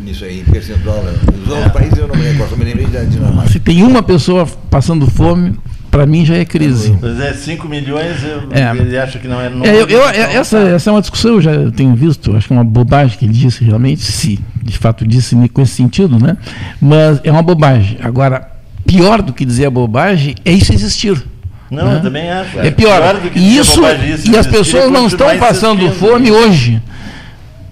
nisso 0.00 0.24
aí, 0.24 0.40
em 0.40 0.44
percentual. 0.44 1.02
né? 1.02 1.12
Os 1.44 1.52
outros 1.52 1.72
países 1.72 1.98
eu 1.98 2.08
não 2.08 2.14
me 2.16 2.22
recordo, 2.22 2.56
me 2.56 2.64
lembrei 2.64 2.86
da 2.86 3.04
Dinamarca. 3.04 3.50
Se 3.50 3.60
tem 3.60 3.82
uma 3.82 4.02
pessoa 4.02 4.46
passando 4.70 5.06
fome, 5.10 5.54
para 5.90 6.06
mim 6.06 6.24
já 6.24 6.36
é 6.36 6.44
crise. 6.44 6.96
Pois 7.00 7.18
é, 7.20 7.32
5 7.32 7.68
milhões, 7.68 8.22
eu- 8.22 8.48
É. 8.52 8.76
ele 8.76 8.98
acha 8.98 9.18
que 9.18 9.26
não 9.28 9.40
é 9.40 9.46
É, 9.46 9.72
eu- 9.72 9.74
eu- 9.80 9.86
então, 9.86 10.08
é- 10.10 10.34
essa, 10.36 10.58
essa 10.58 10.90
é 10.90 10.92
uma 10.92 11.00
discussão, 11.00 11.32
eu 11.34 11.40
já 11.40 11.70
tenho 11.70 11.94
visto, 11.94 12.36
acho 12.36 12.46
que 12.46 12.52
é 12.52 12.56
uma 12.56 12.64
bobagem 12.64 13.18
que 13.18 13.24
ele 13.24 13.32
disse 13.32 13.64
realmente, 13.64 14.02
se 14.02 14.38
de 14.62 14.76
fato 14.76 15.06
disse 15.06 15.34
com 15.52 15.62
esse 15.62 15.74
sentido, 15.74 16.18
né? 16.18 16.36
Mas 16.80 17.20
é 17.24 17.30
uma 17.32 17.42
bobagem. 17.42 17.98
Agora, 18.02 18.48
pior 18.86 19.22
do 19.22 19.32
que 19.32 19.44
dizer 19.44 19.66
a 19.66 19.70
bobagem 19.70 20.34
é 20.44 20.52
isso 20.52 20.72
existir. 20.72 21.22
Não, 21.70 21.84
né? 21.86 21.96
eu 21.96 22.02
também 22.02 22.30
acho. 22.30 22.58
É 22.58 22.70
pior. 22.70 23.00
Pior 23.00 23.14
do 23.20 23.30
que 23.30 23.38
dizer 23.38 23.60
isso, 23.60 23.76
bobagem, 23.80 24.14
isso 24.14 24.30
e 24.30 24.36
as 24.38 24.46
pessoas 24.46 24.84
é 24.84 24.88
não 24.90 25.06
estão 25.06 25.38
passando 25.38 25.90
fome 25.92 26.30
hoje. 26.30 26.82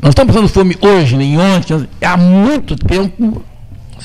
Não 0.02 0.10
estão 0.10 0.26
passando 0.26 0.48
fome 0.48 0.76
hoje, 0.80 1.16
nem 1.16 1.38
ontem. 1.38 1.86
Há 2.02 2.16
muito 2.16 2.76
tempo 2.76 3.42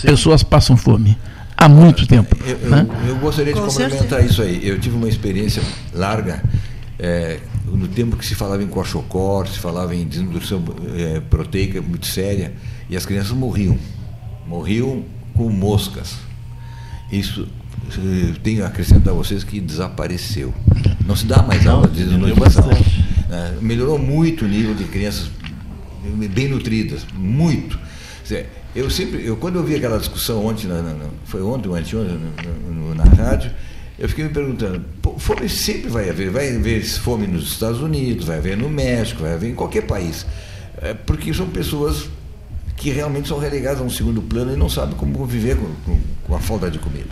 pessoas 0.01 0.41
passam 0.43 0.75
fome. 0.77 1.17
Há 1.61 1.69
muito 1.69 2.07
tempo. 2.07 2.35
Eu, 2.43 2.57
eu- 2.57 2.69
né? 2.71 2.87
eu 3.07 3.15
gostaria 3.17 3.53
de 3.53 3.59
Com 3.59 3.67
complementar 3.67 4.25
isso 4.25 4.41
aí. 4.41 4.67
Eu 4.67 4.79
tive 4.79 4.95
uma 4.95 5.07
experiência 5.07 5.61
larga 5.93 6.41
é, 6.97 7.37
no 7.67 7.87
tempo 7.87 8.15
que 8.17 8.25
se 8.25 8.33
falava 8.33 8.63
em 8.63 8.67
coachocor, 8.67 9.47
se 9.47 9.59
falava 9.59 9.95
em 9.95 10.03
desnutrição 10.07 10.63
é, 10.97 11.19
proteica 11.19 11.79
muito 11.79 12.07
séria, 12.07 12.51
e 12.89 12.97
as 12.97 13.05
crianças 13.05 13.31
morriam. 13.33 13.77
Morriam 14.47 15.03
com 15.35 15.49
moscas. 15.49 16.15
Isso 17.11 17.47
eh, 17.95 18.33
tenho 18.41 18.63
a 18.63 18.67
acrescentar 18.67 19.13
a 19.13 19.15
vocês 19.15 19.43
que 19.43 19.59
desapareceu. 19.59 20.51
Não 21.05 21.15
se 21.15 21.25
dá 21.25 21.43
mais 21.43 21.67
aula 21.67 21.87
de 21.87 22.03
diminuiu 22.05 22.35
nutrição. 22.35 22.63
bastante. 22.67 23.05
né? 23.29 23.53
melhorou 23.61 23.99
muito 23.99 24.45
o 24.45 24.47
nível 24.47 24.73
de 24.73 24.85
crianças 24.85 25.29
bem 26.33 26.47
nutridas, 26.49 27.05
muito. 27.13 27.77
Eu 28.75 28.89
sempre, 28.89 29.25
eu, 29.25 29.35
quando 29.37 29.57
eu 29.57 29.63
vi 29.63 29.75
aquela 29.75 29.97
discussão 29.99 30.45
ontem, 30.45 30.67
na, 30.67 30.81
na- 30.81 30.93
na- 30.93 31.09
foi 31.25 31.41
ontem 31.41 31.67
ou 31.69 31.75
anteontem, 31.75 32.17
no- 32.69 32.95
na 32.95 33.03
rádio, 33.03 33.51
eu 33.99 34.07
fiquei 34.09 34.23
me 34.25 34.31
perguntando, 34.31 34.83
fome 35.17 35.47
sempre 35.49 35.89
vai 35.89 36.09
haver, 36.09 36.29
vai 36.31 36.55
haver 36.55 36.83
fome 36.83 37.27
nos 37.27 37.51
Estados 37.51 37.81
Unidos, 37.81 38.25
vai 38.25 38.37
haver 38.37 38.55
no 38.57 38.69
México, 38.69 39.21
vai 39.21 39.33
haver 39.33 39.49
em 39.51 39.55
qualquer 39.55 39.81
país. 39.85 40.25
É, 40.81 40.93
porque 40.93 41.33
são 41.33 41.47
pessoas 41.47 42.09
que 42.77 42.89
realmente 42.89 43.27
são 43.27 43.37
relegadas 43.37 43.79
a 43.81 43.83
um 43.83 43.89
segundo 43.89 44.21
plano 44.21 44.53
e 44.53 44.55
não 44.55 44.67
sabem 44.69 44.95
como 44.95 45.13
conviver 45.13 45.55
com, 45.55 45.67
com, 45.85 45.99
com 46.23 46.35
a 46.35 46.39
falta 46.39 46.71
de 46.71 46.79
comida. 46.79 47.09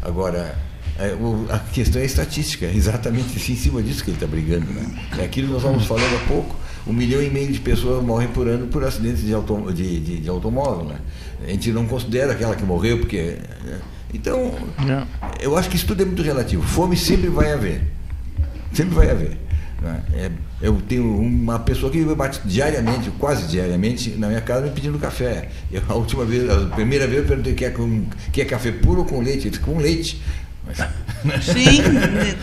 Agora, 0.00 0.56
é, 0.98 1.14
a 1.50 1.58
questão 1.58 2.00
é 2.00 2.04
estatística, 2.06 2.64
é 2.64 2.72
exatamente 2.74 3.34
em 3.52 3.56
cima 3.56 3.82
disso 3.82 4.02
que 4.04 4.10
ele 4.10 4.16
está 4.16 4.26
brigando. 4.26 4.66
Né? 4.72 4.86
É 5.18 5.24
aquilo 5.24 5.48
que 5.48 5.52
nós 5.52 5.62
estávamos 5.62 5.86
falando 5.86 6.14
há 6.16 6.28
pouco. 6.28 6.56
Um 6.86 6.92
milhão 6.92 7.22
e 7.22 7.30
meio 7.30 7.52
de 7.52 7.60
pessoas 7.60 8.02
morrem 8.04 8.28
por 8.28 8.48
ano 8.48 8.66
por 8.66 8.82
acidentes 8.84 9.22
de, 9.24 9.32
auto, 9.32 9.72
de, 9.72 10.00
de, 10.00 10.16
de 10.20 10.28
automóvel. 10.28 10.84
Né? 10.86 10.96
A 11.46 11.50
gente 11.50 11.70
não 11.70 11.86
considera 11.86 12.32
aquela 12.32 12.56
que 12.56 12.64
morreu, 12.64 12.98
porque. 12.98 13.16
é, 13.16 13.38
Então, 14.12 14.52
eu 15.40 15.56
acho 15.56 15.68
que 15.70 15.76
isso 15.76 15.86
tudo 15.86 16.02
é 16.02 16.04
muito 16.04 16.22
relativo. 16.22 16.62
Fome 16.62 16.96
sempre 16.96 17.28
vai 17.28 17.52
haver. 17.52 17.82
Sempre 18.72 18.94
vai 18.94 19.10
haver. 19.10 19.38
né? 19.80 20.02
É, 20.14 20.30
eu 20.60 20.80
tenho 20.88 21.04
uma 21.18 21.58
pessoa 21.58 21.90
que 21.90 21.98
me 21.98 22.14
bate 22.14 22.40
diariamente, 22.44 23.10
quase 23.18 23.46
diariamente, 23.48 24.10
na 24.10 24.28
minha 24.28 24.40
casa 24.40 24.62
me 24.66 24.70
pedindo 24.70 24.98
café. 24.98 25.48
Eu, 25.70 25.82
a 25.88 25.94
última 25.94 26.24
vez, 26.24 26.48
a 26.48 26.66
primeira 26.66 27.06
vez 27.06 27.22
eu 27.22 27.26
perguntei 27.26 27.54
quer, 27.54 27.72
com, 27.72 28.04
quer 28.32 28.44
café 28.44 28.70
puro 28.72 29.00
ou 29.00 29.04
com 29.04 29.20
leite? 29.20 29.42
Ele 29.48 29.50
disse, 29.50 29.60
com 29.62 29.78
leite. 29.78 30.22
Mas- 30.66 30.78
Sim, 31.44 31.82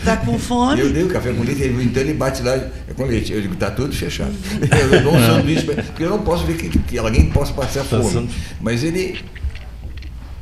tá 0.04 0.16
com 0.16 0.38
fome. 0.38 0.80
Eu 0.80 0.90
dei 0.92 1.02
o 1.04 1.08
café 1.08 1.32
com 1.32 1.42
leite, 1.42 1.62
ele- 1.62 1.84
então 1.84 2.02
ele 2.02 2.14
bate 2.14 2.42
lá, 2.42 2.54
é 2.54 2.94
com 2.96 3.04
leite. 3.04 3.32
Eu 3.32 3.42
digo, 3.42 3.54
tá 3.56 3.70
tudo 3.70 3.94
fechado. 3.94 4.32
Eu 4.92 5.02
dou 5.02 5.14
um 5.14 5.20
sanduíche, 5.20 5.64
porque 5.64 6.02
eu 6.04 6.10
não 6.10 6.22
posso 6.22 6.44
ver 6.46 6.56
que, 6.56 6.78
que 6.78 6.98
alguém 6.98 7.30
possa 7.30 7.52
passar 7.52 7.84
fome. 7.84 8.28
Mas 8.60 8.82
ele. 8.82 9.22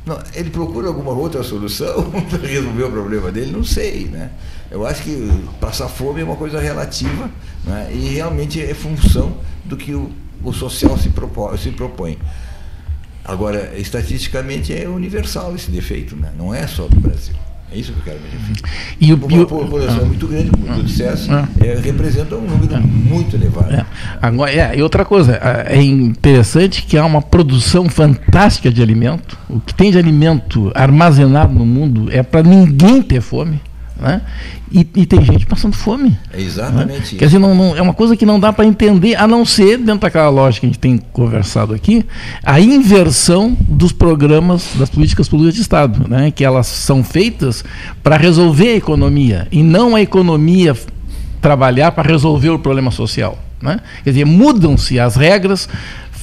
Não, 0.05 0.17
ele 0.33 0.49
procura 0.49 0.87
alguma 0.87 1.11
outra 1.11 1.43
solução 1.43 2.09
para 2.31 2.47
resolver 2.47 2.83
o 2.83 2.91
problema 2.91 3.31
dele? 3.31 3.51
Não 3.51 3.63
sei, 3.63 4.05
né? 4.05 4.31
Eu 4.71 4.85
acho 4.85 5.03
que 5.03 5.29
passar 5.59 5.87
fome 5.89 6.21
é 6.21 6.23
uma 6.23 6.35
coisa 6.35 6.59
relativa 6.59 7.29
né? 7.65 7.89
e 7.93 8.09
realmente 8.15 8.61
é 8.61 8.73
função 8.73 9.37
do 9.65 9.75
que 9.75 9.93
o, 9.93 10.09
o 10.43 10.53
social 10.53 10.97
se, 10.97 11.09
propõe, 11.09 11.57
se 11.57 11.71
propõe. 11.71 12.17
Agora, 13.25 13.73
estatisticamente 13.77 14.73
é 14.73 14.87
universal 14.87 15.53
esse 15.55 15.69
defeito, 15.69 16.15
né? 16.15 16.31
não 16.37 16.53
é 16.53 16.65
só 16.65 16.87
do 16.87 16.99
Brasil. 16.99 17.35
É 17.71 17.77
isso 17.77 17.93
que 17.93 17.99
eu 17.99 18.03
quero 18.03 18.19
me 18.19 18.29
referir. 18.29 18.61
E 18.99 19.13
o- 19.13 19.25
uma 19.25 19.45
população 19.45 20.01
ah. 20.01 20.05
muito 20.05 20.27
grande, 20.27 20.49
como 20.49 20.65
tu 20.73 20.83
disseste, 20.83 21.29
Ah. 21.31 21.47
é, 21.61 21.75
representa 21.79 22.35
um 22.35 22.41
número 22.41 22.81
muito 22.87 23.35
elevado. 23.35 23.71
É. 23.73 23.85
Agora, 24.21 24.51
é, 24.51 24.75
e 24.77 24.81
outra 24.81 25.05
coisa, 25.05 25.35
é 25.35 25.77
é 25.77 25.81
interessante 25.83 26.81
que 26.83 26.97
há 26.97 27.05
uma 27.05 27.21
produção 27.21 27.87
fantástica 27.87 28.71
de 28.71 28.81
alimento. 28.81 29.37
O 29.47 29.59
que 29.59 29.73
tem 29.73 29.91
de 29.91 29.97
alimento 29.99 30.71
armazenado 30.73 31.53
no 31.53 31.65
mundo 31.65 32.09
é 32.11 32.23
para 32.23 32.41
ninguém 32.41 33.01
ter 33.03 33.21
fome. 33.21 33.61
Né? 33.99 34.21
E, 34.71 34.87
e 34.95 35.05
tem 35.05 35.23
gente 35.25 35.45
passando 35.45 35.75
fome. 35.75 36.17
É 36.31 36.41
exatamente 36.41 37.15
Quer 37.15 37.25
dizer, 37.25 37.39
não, 37.39 37.53
não- 37.53 37.75
é 37.75 37.81
uma 37.81 37.93
coisa 37.93 38.15
que 38.15 38.25
não 38.25 38.39
dá 38.39 38.53
para 38.53 38.65
entender, 38.65 39.15
a 39.15 39.27
não 39.27 39.43
ser, 39.43 39.77
dentro 39.77 40.01
daquela 40.01 40.29
lógica 40.29 40.61
que 40.61 40.65
a 40.67 40.69
gente 40.69 40.79
tem 40.79 40.97
conversado 41.11 41.73
aqui, 41.73 42.05
a 42.43 42.59
inversão 42.59 43.57
dos 43.67 43.91
programas, 43.91 44.69
das 44.75 44.89
políticas 44.89 45.27
públicas 45.27 45.53
de 45.53 45.61
Estado, 45.61 46.07
né? 46.07 46.31
que 46.31 46.45
elas 46.45 46.67
são 46.67 47.03
feitas 47.03 47.63
para 48.01 48.15
resolver 48.15 48.69
a 48.69 48.75
economia, 48.75 49.47
e 49.51 49.61
não 49.61 49.95
a 49.95 50.01
economia 50.01 50.75
trabalhar 51.41 51.91
para 51.91 52.07
resolver 52.09 52.49
o 52.49 52.59
problema 52.59 52.91
social. 52.91 53.37
Né? 53.61 53.79
Quer 54.03 54.11
dizer, 54.11 54.25
mudam-se 54.25 54.99
as 54.99 55.15
regras, 55.17 55.67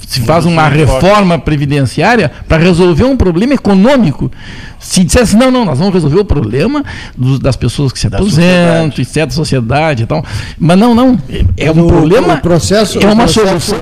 se 0.06 0.20
faz 0.20 0.46
uma 0.46 0.66
o 0.66 0.70
reforma 0.70 1.38
previdenciária 1.38 2.30
para 2.48 2.58
resolver 2.62 3.04
um 3.04 3.16
problema 3.16 3.54
econômico. 3.54 4.30
Se 4.78 5.02
dissesse, 5.02 5.36
não, 5.36 5.50
não, 5.50 5.64
nós 5.64 5.78
vamos 5.78 5.92
resolver 5.94 6.20
o 6.20 6.24
problema 6.24 6.84
dos- 7.16 7.40
das 7.40 7.56
pessoas 7.56 7.92
que 7.92 7.98
se 7.98 8.06
aposentam, 8.06 8.86
etc., 8.98 9.26
da 9.26 9.30
sociedade 9.30 10.04
e 10.04 10.06
tal. 10.06 10.24
Mas 10.58 10.78
não, 10.78 10.94
não. 10.94 11.18
É 11.56 11.66
Mas 11.66 11.76
um 11.76 11.84
o- 11.84 11.88
problema. 11.88 12.34
o 12.34 12.40
processo- 12.40 12.98
é 13.00 13.06
o 13.06 13.12
uma 13.12 13.24
processo- 13.24 13.60
solução. 13.60 13.80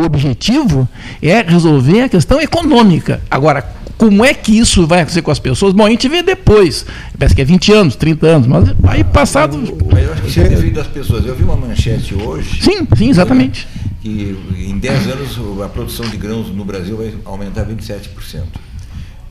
O 0.00 0.04
objetivo 0.04 0.88
é 1.20 1.42
resolver 1.42 2.02
a 2.02 2.08
questão 2.08 2.40
econômica. 2.40 3.20
Agora, 3.28 3.64
como 3.96 4.24
é 4.24 4.32
que 4.32 4.56
isso 4.56 4.86
vai 4.86 5.00
acontecer 5.00 5.22
com 5.22 5.32
as 5.32 5.40
pessoas? 5.40 5.72
Bom, 5.72 5.84
a 5.86 5.90
gente 5.90 6.08
vê 6.08 6.22
depois. 6.22 6.86
Parece 7.18 7.34
que 7.34 7.42
é 7.42 7.44
20 7.44 7.72
anos, 7.72 7.96
30 7.96 8.28
anos, 8.28 8.46
mas 8.46 8.68
aí 8.86 9.02
passado. 9.02 9.58
Mas 9.92 10.04
eu 10.04 10.12
acho 10.12 10.22
que 10.22 10.28
isso 10.28 10.40
é 10.40 10.48
das 10.70 10.86
pessoas. 10.86 11.26
Eu 11.26 11.34
vi 11.34 11.42
uma 11.42 11.56
manchete 11.56 12.14
hoje. 12.14 12.62
Sim, 12.62 12.86
sim, 12.96 13.10
exatamente. 13.10 13.66
Que 14.08 14.64
em 14.70 14.78
10 14.78 15.06
anos 15.08 15.62
a 15.62 15.68
produção 15.68 16.08
de 16.08 16.16
grãos 16.16 16.48
no 16.48 16.64
Brasil 16.64 16.96
vai 16.96 17.14
aumentar 17.26 17.66
27%. 17.66 18.44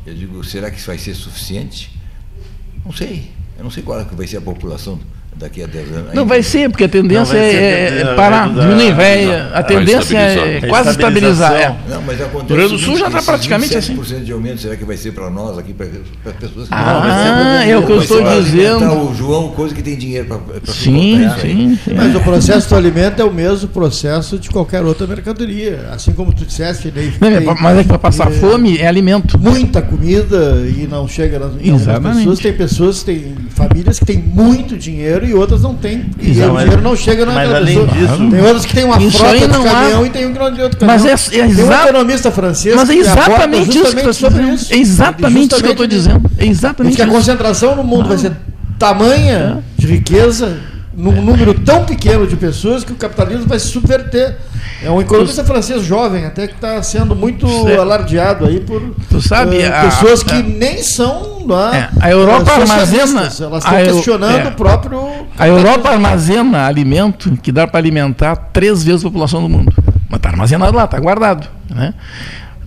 Eu 0.06 0.14
digo, 0.14 0.44
será 0.44 0.70
que 0.70 0.78
isso 0.78 0.86
vai 0.86 1.00
ser 1.00 1.16
suficiente? 1.16 2.00
Não 2.86 2.94
sei. 2.94 3.32
Eu 3.58 3.64
não 3.64 3.72
sei 3.72 3.82
qual 3.82 4.00
é 4.00 4.06
que 4.06 4.14
vai 4.14 4.28
ser 4.28 4.38
a 4.38 4.42
população 4.42 5.00
daqui 5.40 5.64
a 5.64 5.68
10 5.68 5.92
anos. 5.92 6.14
Não 6.14 6.26
vai 6.26 6.42
ser, 6.42 6.70
porque 6.70 6.84
a 6.86 6.90
tendência 6.90 7.34
Não, 7.36 7.42
é, 7.42 8.02
é 8.02 8.16
parar, 8.16 8.50
diminuir, 8.50 8.94
da- 8.96 9.50
a 9.60 9.64
tendência 9.64 10.18
é 10.18 10.62
quase 10.68 10.90
estabilizar. 10.92 11.54
É. 11.54 11.76
Não, 11.90 12.02
mas 12.02 12.20
acontece 12.22 12.54
O 12.54 12.56
Rio 12.56 12.58
Grande 12.58 12.70
do 12.70 12.76
o 12.76 12.80
Sul 12.80 12.98
já 12.98 13.08
está 13.08 13.22
praticamente 13.22 13.78
assim. 13.78 13.96
27% 13.96 14.24
de 14.24 14.32
aumento, 14.32 14.62
será 14.62 14.76
que 14.76 14.84
vai 14.86 14.98
ser 14.98 15.12
para 15.12 15.30
nós 15.30 15.58
aqui, 15.58 15.74
para 15.74 15.86
as 16.32 16.36
pessoas 16.38 16.68
que 16.68 16.74
Ah, 16.74 16.94
não, 16.94 17.02
vai 17.02 17.12
ser 17.12 17.34
pra- 17.34 17.66
é 17.66 17.78
o 17.78 17.86
que 17.86 17.92
eu 17.92 18.02
estou 18.02 18.24
dizendo. 18.42 19.10
O 19.10 19.16
João, 19.16 19.50
coisa 19.50 19.74
que 19.76 19.82
tem 19.84 19.96
dinheiro 19.96 20.26
para 20.28 20.74
Sim, 20.74 21.26
isso 21.26 21.36
aí. 21.36 21.42
sim, 21.42 21.80
sim. 21.86 21.94
Mas 21.96 22.16
o 22.16 22.20
processo 22.22 22.70
do 22.70 22.76
alimento 22.76 23.22
é 23.22 23.26
o 23.26 23.32
mesmo 23.34 23.68
processo 23.70 24.40
de 24.40 24.50
qualquer 24.50 24.84
outra 24.84 25.06
mercadoria. 25.06 25.88
Assim 25.92 26.12
como 26.14 26.34
tu 26.34 26.46
disseste, 26.46 26.92
Não, 27.20 27.28
é 27.28 27.40
mas 27.62 27.78
é 27.80 27.82
que 27.84 27.88
para 27.90 28.00
passar 28.00 28.32
fome 28.32 28.78
é 28.78 28.88
alimento. 28.88 29.38
Muita 29.40 29.82
comida 29.82 30.64
e 30.68 30.88
não 30.90 31.08
chega 31.08 31.40
nas 31.40 31.52
Exatamente. 31.62 32.18
pessoas. 32.20 32.40
Tem 32.40 32.54
pessoas, 32.54 33.04
tem 33.04 33.36
famílias 33.50 34.00
que 34.00 34.06
têm 34.06 34.18
muito 34.18 34.78
dinheiro 34.78 35.27
e 35.28 35.34
outras 35.34 35.62
não 35.62 35.74
têm. 35.76 36.06
E 36.20 36.32
Exato. 36.32 36.54
o 36.54 36.58
dinheiro 36.58 36.82
não 36.82 36.96
chega 36.96 37.26
Mas 37.26 37.36
naquela 37.36 37.58
além 37.58 37.80
pessoa. 37.86 37.88
disso- 37.98 38.30
tem 38.32 38.42
outras 38.42 38.66
que 38.66 38.74
têm 38.74 38.84
uma 38.86 39.00
frota 39.00 39.26
aí 39.34 39.40
de 39.42 39.48
não 39.48 39.62
há- 39.62 39.72
caminhão 39.72 40.06
e 40.06 40.10
tem 40.10 40.26
um 40.26 40.34
grande 40.34 40.56
de 40.56 40.62
outro 40.64 40.86
Mas 40.86 41.02
caminhão. 41.04 41.18
é- 41.18 41.36
é 41.38 41.56
tem 41.56 41.64
um 41.66 41.72
economista 41.74 42.32
francês 42.32 42.76
Mas 42.76 42.90
é 42.90 42.94
que 42.94 43.02
aborda 43.08 43.22
exatamente 43.32 43.70
isso 43.78 43.80
que 43.80 43.86
eu 43.88 43.98
estou 43.98 44.14
sobre 44.14 44.40
dizendo. 44.42 44.56
isso. 44.56 44.74
É 44.74 44.78
exatamente 44.78 45.52
isso 45.54 45.62
que 45.62 45.68
eu 45.68 45.72
estou 45.72 45.88
dizendo. 45.88 46.32
É 46.38 46.46
exatamente 46.46 46.96
que 46.96 47.02
a 47.02 47.08
concentração 47.08 47.76
no 47.76 47.84
mundo 47.84 48.08
vai 48.08 48.18
ser 48.18 48.32
tamanha 48.80 49.64
de 49.78 49.88
riqueza 49.88 50.58
num 50.98 51.22
número 51.22 51.54
tão 51.54 51.86
pequeno 51.86 52.26
de 52.26 52.36
pessoas 52.36 52.84
que 52.84 52.92
o 52.92 52.96
capitalismo 52.96 53.46
vai 53.48 53.60
se 53.60 53.68
subverter. 53.68 54.36
É 54.82 54.90
um 54.90 55.00
economista 55.00 55.44
francês 55.44 55.84
jovem, 55.84 56.26
até 56.26 56.48
que 56.48 56.56
está 56.56 56.82
sendo 56.82 57.16
muito 57.16 57.46
alardeado 57.80 58.46
aí 58.48 58.60
por 58.60 58.82
Tu 59.08 59.22
sabe, 59.22 59.64
a- 59.64 59.82
pessoas 59.84 60.24
que 60.24 60.34
a- 60.34 60.42
nem 60.42 60.82
são 60.82 61.46
lá, 61.48 61.76
É, 61.78 61.90
a 62.02 62.10
Europa 62.12 62.52
eh, 62.52 62.62
armazena- 62.62 63.22
Elas 63.40 63.64
estão 63.64 63.80
Eu- 63.80 63.94
questionando 63.96 64.40
é. 64.40 64.48
o 64.48 64.52
próprio. 64.54 65.08
A 65.38 65.48
Europa 65.48 65.90
armazena 65.90 66.66
alimento 66.66 67.32
que 67.44 67.52
dá 67.52 67.68
para 67.68 67.80
alimentar 67.80 68.36
três 68.52 68.84
vezes 68.84 69.02
a 69.06 69.08
população 69.08 69.42
do 69.44 69.50
mundo. 69.50 69.72
Mas 70.10 70.18
está 70.18 70.30
armazenado 70.30 70.76
lá, 70.76 70.86
está 70.86 71.00
guardado. 71.00 71.48
Né? 71.70 71.94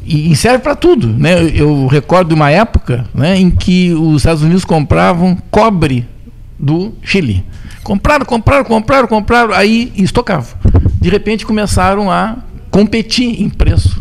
E, 0.04 0.34
serve 0.36 0.58
para 0.60 0.76
tudo. 0.76 1.08
Né? 1.08 1.50
Eu, 1.54 1.86
recordo 1.88 2.28
de 2.28 2.34
uma 2.34 2.50
época 2.50 3.04
né, 3.14 3.36
em 3.36 3.50
que 3.50 3.92
os 3.92 4.18
Estados 4.18 4.42
Unidos 4.42 4.64
compravam 4.64 5.36
cobre 5.50 6.06
do 6.58 6.92
Chile. 7.02 7.44
Compraram, 7.82 8.24
compraram, 8.24 8.64
compraram, 8.64 9.08
compraram, 9.08 9.54
aí 9.54 9.92
estocavam. 9.96 10.58
De 11.00 11.08
repente 11.08 11.46
começaram 11.46 12.10
a 12.10 12.36
competir 12.70 13.42
em 13.42 13.48
preço 13.48 14.00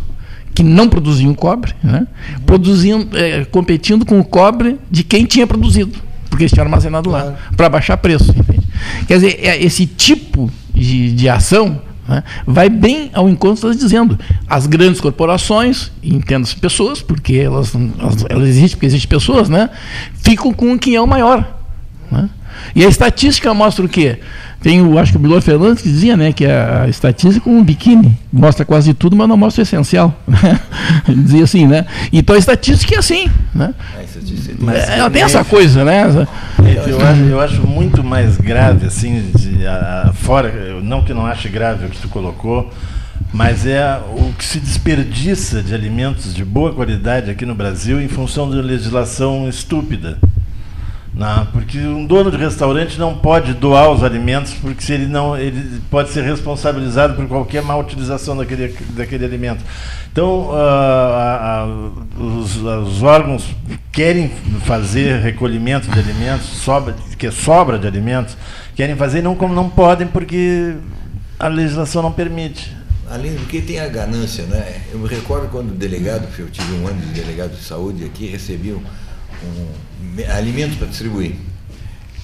que 0.53 0.64
não 0.64 0.89
produziam 0.89 1.34
cobre, 1.34 1.73
né? 1.81 2.06
produzindo, 2.45 3.18
eh, 3.18 3.45
competindo 3.45 4.06
com 4.06 4.19
o 4.19 4.23
cobre 4.26 4.77
de 4.91 5.03
quem 5.03 5.26
tinha 5.26 5.47
produzido, 5.47 5.97
porque 6.30 6.43
eles 6.43 6.51
tinham 6.51 6.65
armazenado 6.65 7.10
lá, 7.10 7.38
para 7.56 7.69
baixar 7.69 7.95
preço. 7.95 8.31
entende? 8.31 8.68
Quer 9.07 9.14
dizer, 9.15 9.39
é 9.41 9.64
esse 9.64 9.85
tipo 9.85 10.51
de, 10.73 11.14
de 11.14 11.30
ação 11.30 11.81
né, 12.10 12.23
vai 12.45 12.69
bem 12.69 13.10
ao 13.14 13.30
encontro 13.30 13.69
está 13.69 13.81
dizendo. 13.81 14.19
As 14.49 14.65
grandes 14.68 14.99
corporações, 14.99 15.91
entendo-se 16.03 16.56
pessoas, 16.56 17.01
porque 17.01 17.35
elas, 17.35 17.73
elas, 17.76 18.26
elas 18.27 18.49
existem 18.49 18.72
porque 18.72 18.88
existem 18.88 19.10
pessoas, 19.10 19.47
né, 19.47 19.69
ficam 20.15 20.51
com 20.51 20.72
um 20.72 20.77
quinhão 20.77 21.07
maior. 21.07 21.57
né? 22.11 22.30
E 22.76 22.86
a 22.86 22.88
estatística 22.90 23.53
mostra 23.53 23.86
o 23.86 23.90
quê? 23.90 24.19
Tem 24.61 24.81
o, 24.81 24.99
acho 24.99 25.11
que 25.14 25.18
o 25.18 25.22
Bilor 25.22 25.41
Fernandes 25.41 25.84
dizia, 25.84 26.18
né, 26.18 26.34
que 26.34 26.45
a 26.45 26.86
estatística 26.90 27.49
é 27.49 27.53
um 27.53 27.64
biquíni, 27.64 28.18
mostra 28.31 28.65
quase 28.65 28.94
tudo, 28.94 29.15
mas 29.15 29.27
não 29.30 29.38
mostra 29.38 29.61
o 29.61 29.64
essencial. 29.64 30.14
né? 30.27 30.60
Dizia 31.07 31.44
assim, 31.45 31.65
né? 31.65 31.86
Então 32.11 32.36
a 32.36 32.40
estatística 32.40 32.95
é 32.95 32.98
assim, 32.98 33.30
né? 33.56 33.73
É, 34.76 34.99
ela 34.99 35.10
tem 35.10 35.22
essa 35.22 35.45
coisa, 35.45 35.86
né? 35.86 36.03
Eu 36.90 37.02
acho, 37.02 37.22
eu 37.22 37.40
acho 37.41 37.68
muito 37.68 38.03
mais 38.03 38.36
grave, 38.38 38.86
assim, 38.86 39.31
de, 39.34 39.65
a- 39.65 40.11
fora, 40.14 40.52
não 40.84 41.03
que 41.03 41.14
não 41.14 41.26
ache 41.26 41.48
grave 41.48 41.86
o 41.86 41.90
que 41.90 41.98
tu 41.98 42.10
colocou, 42.10 42.69
mas 43.31 43.65
é 43.65 43.98
o 44.14 44.34
que 44.38 44.44
se 44.44 44.60
desperdiça 44.60 45.61
de 45.64 45.73
alimentos 45.73 46.34
de 46.34 46.44
boa 46.44 46.73
qualidade 46.73 47.30
aqui 47.31 47.45
no 47.45 47.56
Brasil 47.56 48.02
em 48.02 48.07
função 48.10 48.49
de 48.49 48.56
uma 48.57 48.64
legislação 48.64 49.48
estúpida. 49.48 50.18
Não, 51.20 51.46
porque 51.48 51.78
um 51.78 52.06
dono 52.06 52.32
de 52.32 52.38
restaurante 52.38 52.98
não 52.98 53.14
pode 53.14 53.54
doar 53.54 53.91
os 53.91 54.06
alimentos, 54.06 54.54
porque 54.54 54.82
se 54.82 54.94
ele 54.94 55.06
não, 55.06 55.38
ele 55.38 55.82
pode 55.91 56.12
ser 56.12 56.24
responsabilizado 56.24 57.14
por 57.14 57.28
qualquer 57.28 57.62
má 57.62 57.76
utilização 57.76 58.38
daquele, 58.38 58.74
daquele 58.91 59.26
alimento. 59.26 59.62
Então, 60.10 60.50
ah, 60.54 61.66
ah, 61.68 62.22
os, 62.24 62.56
os 62.56 63.04
órgãos 63.04 63.54
querem 63.91 64.30
fazer 64.64 65.20
recolhimento 65.20 65.91
de 65.91 66.00
alimentos, 66.00 66.46
sobra, 66.46 66.96
que 67.18 67.28
é 67.28 67.32
sobra 67.32 67.78
de 67.78 67.86
alimentos, 67.86 68.38
querem 68.74 68.96
fazer 68.96 69.22
não 69.22 69.36
como 69.36 69.54
não 69.54 69.70
podem, 69.70 70.08
porque 70.08 70.76
a 71.38 71.50
legislação 71.50 72.02
não 72.02 72.14
permite. 72.14 72.74
Além 73.12 73.36
do 73.36 73.46
que 73.46 73.62
tem 73.62 73.82
a 73.82 73.90
ganância, 73.90 74.46
né? 74.46 74.84
Eu 74.90 75.00
me 75.00 75.10
recordo 75.10 75.50
quando 75.50 75.72
o 75.72 75.76
delegado, 75.76 76.30
eu 76.40 76.50
tive 76.50 76.76
um 76.76 76.88
ano 76.88 77.02
de 77.02 77.08
delegado 77.08 77.58
de 77.58 77.62
saúde 77.62 78.06
aqui, 78.06 78.26
recebi 78.26 78.72
um, 78.72 78.78
um 79.44 79.89
alimentos 80.36 80.78
para 80.78 80.88
distribuir. 80.88 81.34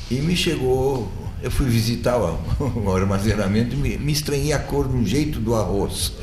E 0.09 0.15
me 0.15 0.35
chegou, 0.35 1.11
eu 1.41 1.49
fui 1.49 1.65
visitar 1.67 2.17
o, 2.17 2.39
o 2.85 2.93
armazenamento 2.95 3.75
e 3.75 3.77
me, 3.77 3.97
me 3.97 4.11
estranhei 4.11 4.53
a 4.53 4.59
cor 4.59 4.87
um 4.87 5.05
jeito 5.05 5.39
do 5.39 5.55
arroz. 5.55 6.13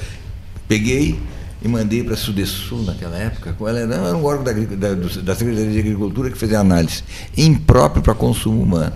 Peguei 0.69 1.19
e 1.63 1.69
mandei 1.69 2.03
para 2.03 2.15
a 2.15 2.17
Sudesul 2.17 2.83
naquela 2.83 3.17
época. 3.17 3.55
Ela 3.61 3.81
era, 3.81 3.95
era 3.95 4.17
um 4.17 4.25
órgão 4.25 4.45
da, 4.45 4.53
da, 4.53 4.95
do- 4.95 5.23
da 5.23 5.35
Secretaria 5.35 5.71
de 5.73 5.79
Agricultura 5.79 6.31
que 6.31 6.39
fazia 6.39 6.59
análise. 6.61 7.03
Impróprio 7.37 8.03
para 8.03 8.15
consumo 8.15 8.63
humano. 8.63 8.95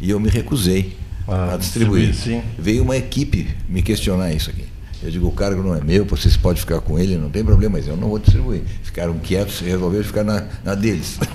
E 0.00 0.10
eu 0.10 0.18
me 0.18 0.28
recusei 0.28 0.96
a 1.28 1.56
distribuir. 1.56 2.10
distribuir. 2.10 2.42
Veio 2.58 2.82
uma 2.82 2.96
equipe 2.96 3.48
me 3.68 3.82
questionar 3.82 4.32
isso 4.32 4.50
aqui. 4.50 4.64
Eu 5.02 5.10
digo, 5.10 5.26
o 5.26 5.32
cargo 5.32 5.62
não 5.62 5.74
é 5.74 5.80
meu, 5.80 6.04
vocês 6.04 6.36
podem 6.36 6.60
ficar 6.60 6.80
com 6.80 6.96
ele, 6.98 7.16
não 7.16 7.28
tem 7.28 7.44
problema, 7.44 7.76
mas 7.76 7.88
eu 7.88 7.96
não 7.96 8.08
vou 8.08 8.18
distribuir. 8.18 8.62
Ficaram 8.82 9.18
quietos 9.18 9.60
resolveram 9.60 10.04
ficar 10.04 10.22
na, 10.24 10.44
na 10.64 10.74
deles. 10.74 11.18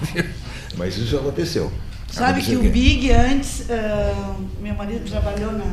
mas 0.77 0.97
isso 0.97 1.17
aconteceu. 1.17 1.71
Sabe 2.09 2.41
que 2.41 2.55
o 2.55 2.63
Big 2.69 3.11
antes, 3.11 3.65
ah, 3.69 4.35
meu 4.61 4.73
marido 4.75 5.09
trabalhou 5.09 5.51
na, 5.51 5.65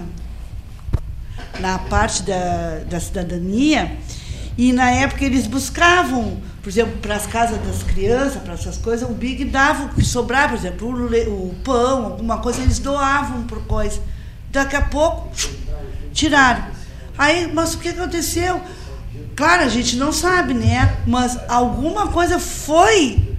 na 1.60 1.78
parte 1.78 2.22
da, 2.22 2.80
da 2.88 2.98
cidadania 2.98 3.96
e 4.58 4.72
na 4.72 4.90
época 4.90 5.24
eles 5.24 5.46
buscavam, 5.46 6.38
por 6.62 6.68
exemplo, 6.68 6.98
para 7.00 7.16
as 7.16 7.26
casas 7.26 7.58
das 7.64 7.82
crianças, 7.82 8.42
para 8.42 8.54
essas 8.54 8.78
coisas, 8.78 9.08
o 9.08 9.12
Big 9.12 9.44
dava 9.44 9.84
o 9.84 9.88
que 9.90 10.04
sobrava, 10.04 10.48
por 10.48 10.58
exemplo, 10.58 10.88
o, 10.88 11.50
o 11.50 11.54
pão, 11.62 12.06
alguma 12.06 12.38
coisa, 12.38 12.60
eles 12.62 12.78
doavam 12.78 13.44
por 13.44 13.62
coisa. 13.66 14.00
Daqui 14.50 14.76
a 14.76 14.82
pouco, 14.82 15.30
tiraram. 16.12 16.66
Aí, 17.16 17.50
mas 17.52 17.74
o 17.74 17.78
que 17.78 17.88
aconteceu? 17.88 18.60
Claro, 19.36 19.62
a 19.62 19.68
gente 19.68 19.96
não 19.96 20.12
sabe, 20.12 20.54
né? 20.54 20.96
Mas 21.06 21.38
alguma 21.48 22.08
coisa 22.08 22.38
foi 22.38 23.33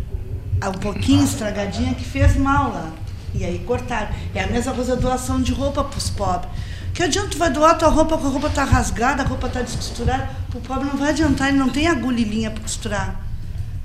um 0.64 0.80
pouquinho 0.80 1.24
estragadinha 1.24 1.94
que 1.94 2.04
fez 2.04 2.36
mal 2.36 2.72
lá. 2.72 2.92
E 3.34 3.44
aí 3.44 3.60
cortaram. 3.60 4.10
É 4.34 4.44
a 4.44 4.48
mesma 4.48 4.74
coisa 4.74 4.96
doação 4.96 5.42
de 5.42 5.52
roupa 5.52 5.84
para 5.84 5.98
os 5.98 6.10
pobres. 6.10 6.50
Que 6.94 7.04
adianta 7.04 7.28
tu 7.28 7.38
vai 7.38 7.50
doar 7.52 7.78
tua 7.78 7.90
roupa, 7.90 8.16
a 8.16 8.18
roupa 8.18 8.50
tá 8.50 8.64
rasgada, 8.64 9.22
a 9.22 9.26
roupa 9.26 9.50
tá 9.50 9.62
descosturada, 9.62 10.30
o 10.54 10.62
pobre 10.62 10.86
não 10.86 10.96
vai 10.98 11.10
adiantar, 11.10 11.50
ele 11.50 11.58
não 11.58 11.68
tem 11.68 11.88
agulha 11.88 12.22
e 12.22 12.24
linha 12.24 12.50
para 12.50 12.62
costurar. 12.62 13.20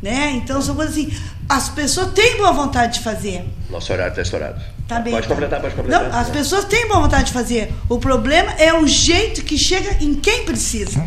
Né? 0.00 0.30
Então 0.36 0.62
são 0.62 0.76
coisas 0.76 0.96
assim. 0.96 1.12
As 1.48 1.68
pessoas 1.68 2.12
têm 2.12 2.36
boa 2.36 2.52
vontade 2.52 2.94
de 2.94 3.00
fazer. 3.00 3.44
Nosso 3.68 3.92
horário 3.92 4.10
está 4.10 4.22
estourado. 4.22 4.62
Tá 4.86 5.00
bem. 5.00 5.12
Pode 5.12 5.26
completar, 5.26 5.60
pode 5.60 5.74
completar. 5.74 6.08
Não, 6.08 6.18
as 6.18 6.30
pessoas 6.30 6.64
têm 6.66 6.86
boa 6.86 7.00
vontade 7.00 7.24
de 7.24 7.32
fazer. 7.32 7.74
O 7.88 7.98
problema 7.98 8.52
é 8.52 8.72
o 8.72 8.86
jeito 8.86 9.42
que 9.42 9.58
chega 9.58 10.02
em 10.02 10.14
quem 10.14 10.44
precisa. 10.44 11.02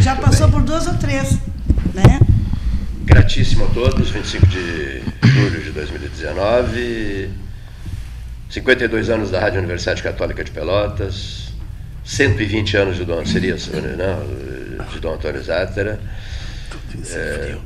Já 0.00 0.16
passou 0.16 0.48
por 0.48 0.62
duas 0.62 0.86
ou 0.86 0.94
três. 0.94 1.38
Né? 1.92 2.20
Gratíssimo 3.08 3.64
a 3.64 3.68
todos, 3.68 4.10
25 4.10 4.46
de 4.48 5.02
julho 5.22 5.62
de 5.62 5.70
2019. 5.70 7.30
52 8.50 9.08
anos 9.08 9.30
da 9.30 9.40
Rádio 9.40 9.60
Universidade 9.60 10.02
Católica 10.02 10.44
de 10.44 10.50
Pelotas. 10.50 11.48
120 12.04 12.76
anos 12.76 12.96
de 12.98 13.06
Dom, 13.06 13.24
seria, 13.24 13.56
não, 13.96 14.86
de 14.92 15.00
Dom 15.00 15.14
Antônio 15.14 15.42
Zátera. 15.42 15.98
É, 17.10 17.56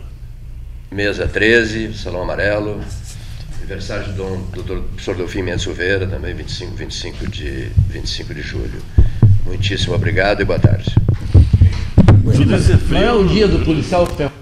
mesa 0.92 1.26
13, 1.26 1.92
Salão 1.92 2.22
Amarelo. 2.22 2.80
Aniversário 3.58 4.04
de 4.04 4.12
Dom, 4.12 4.42
Dr. 4.52 4.78
Professor 4.90 5.16
Delfim 5.16 5.42
Mendes 5.42 5.62
Silveira, 5.62 6.06
também 6.06 6.34
25, 6.34 6.76
25, 6.76 7.26
de, 7.28 7.68
25 7.88 8.32
de 8.32 8.42
julho. 8.42 8.80
Muitíssimo 9.44 9.92
obrigado 9.92 10.40
e 10.40 10.44
boa 10.44 10.60
tarde. 10.60 10.94
Não 12.88 12.96
é 12.96 13.12
o 13.12 13.26
dia 13.26 13.48
do 13.48 13.64
policial 13.64 14.06
ferro 14.06 14.41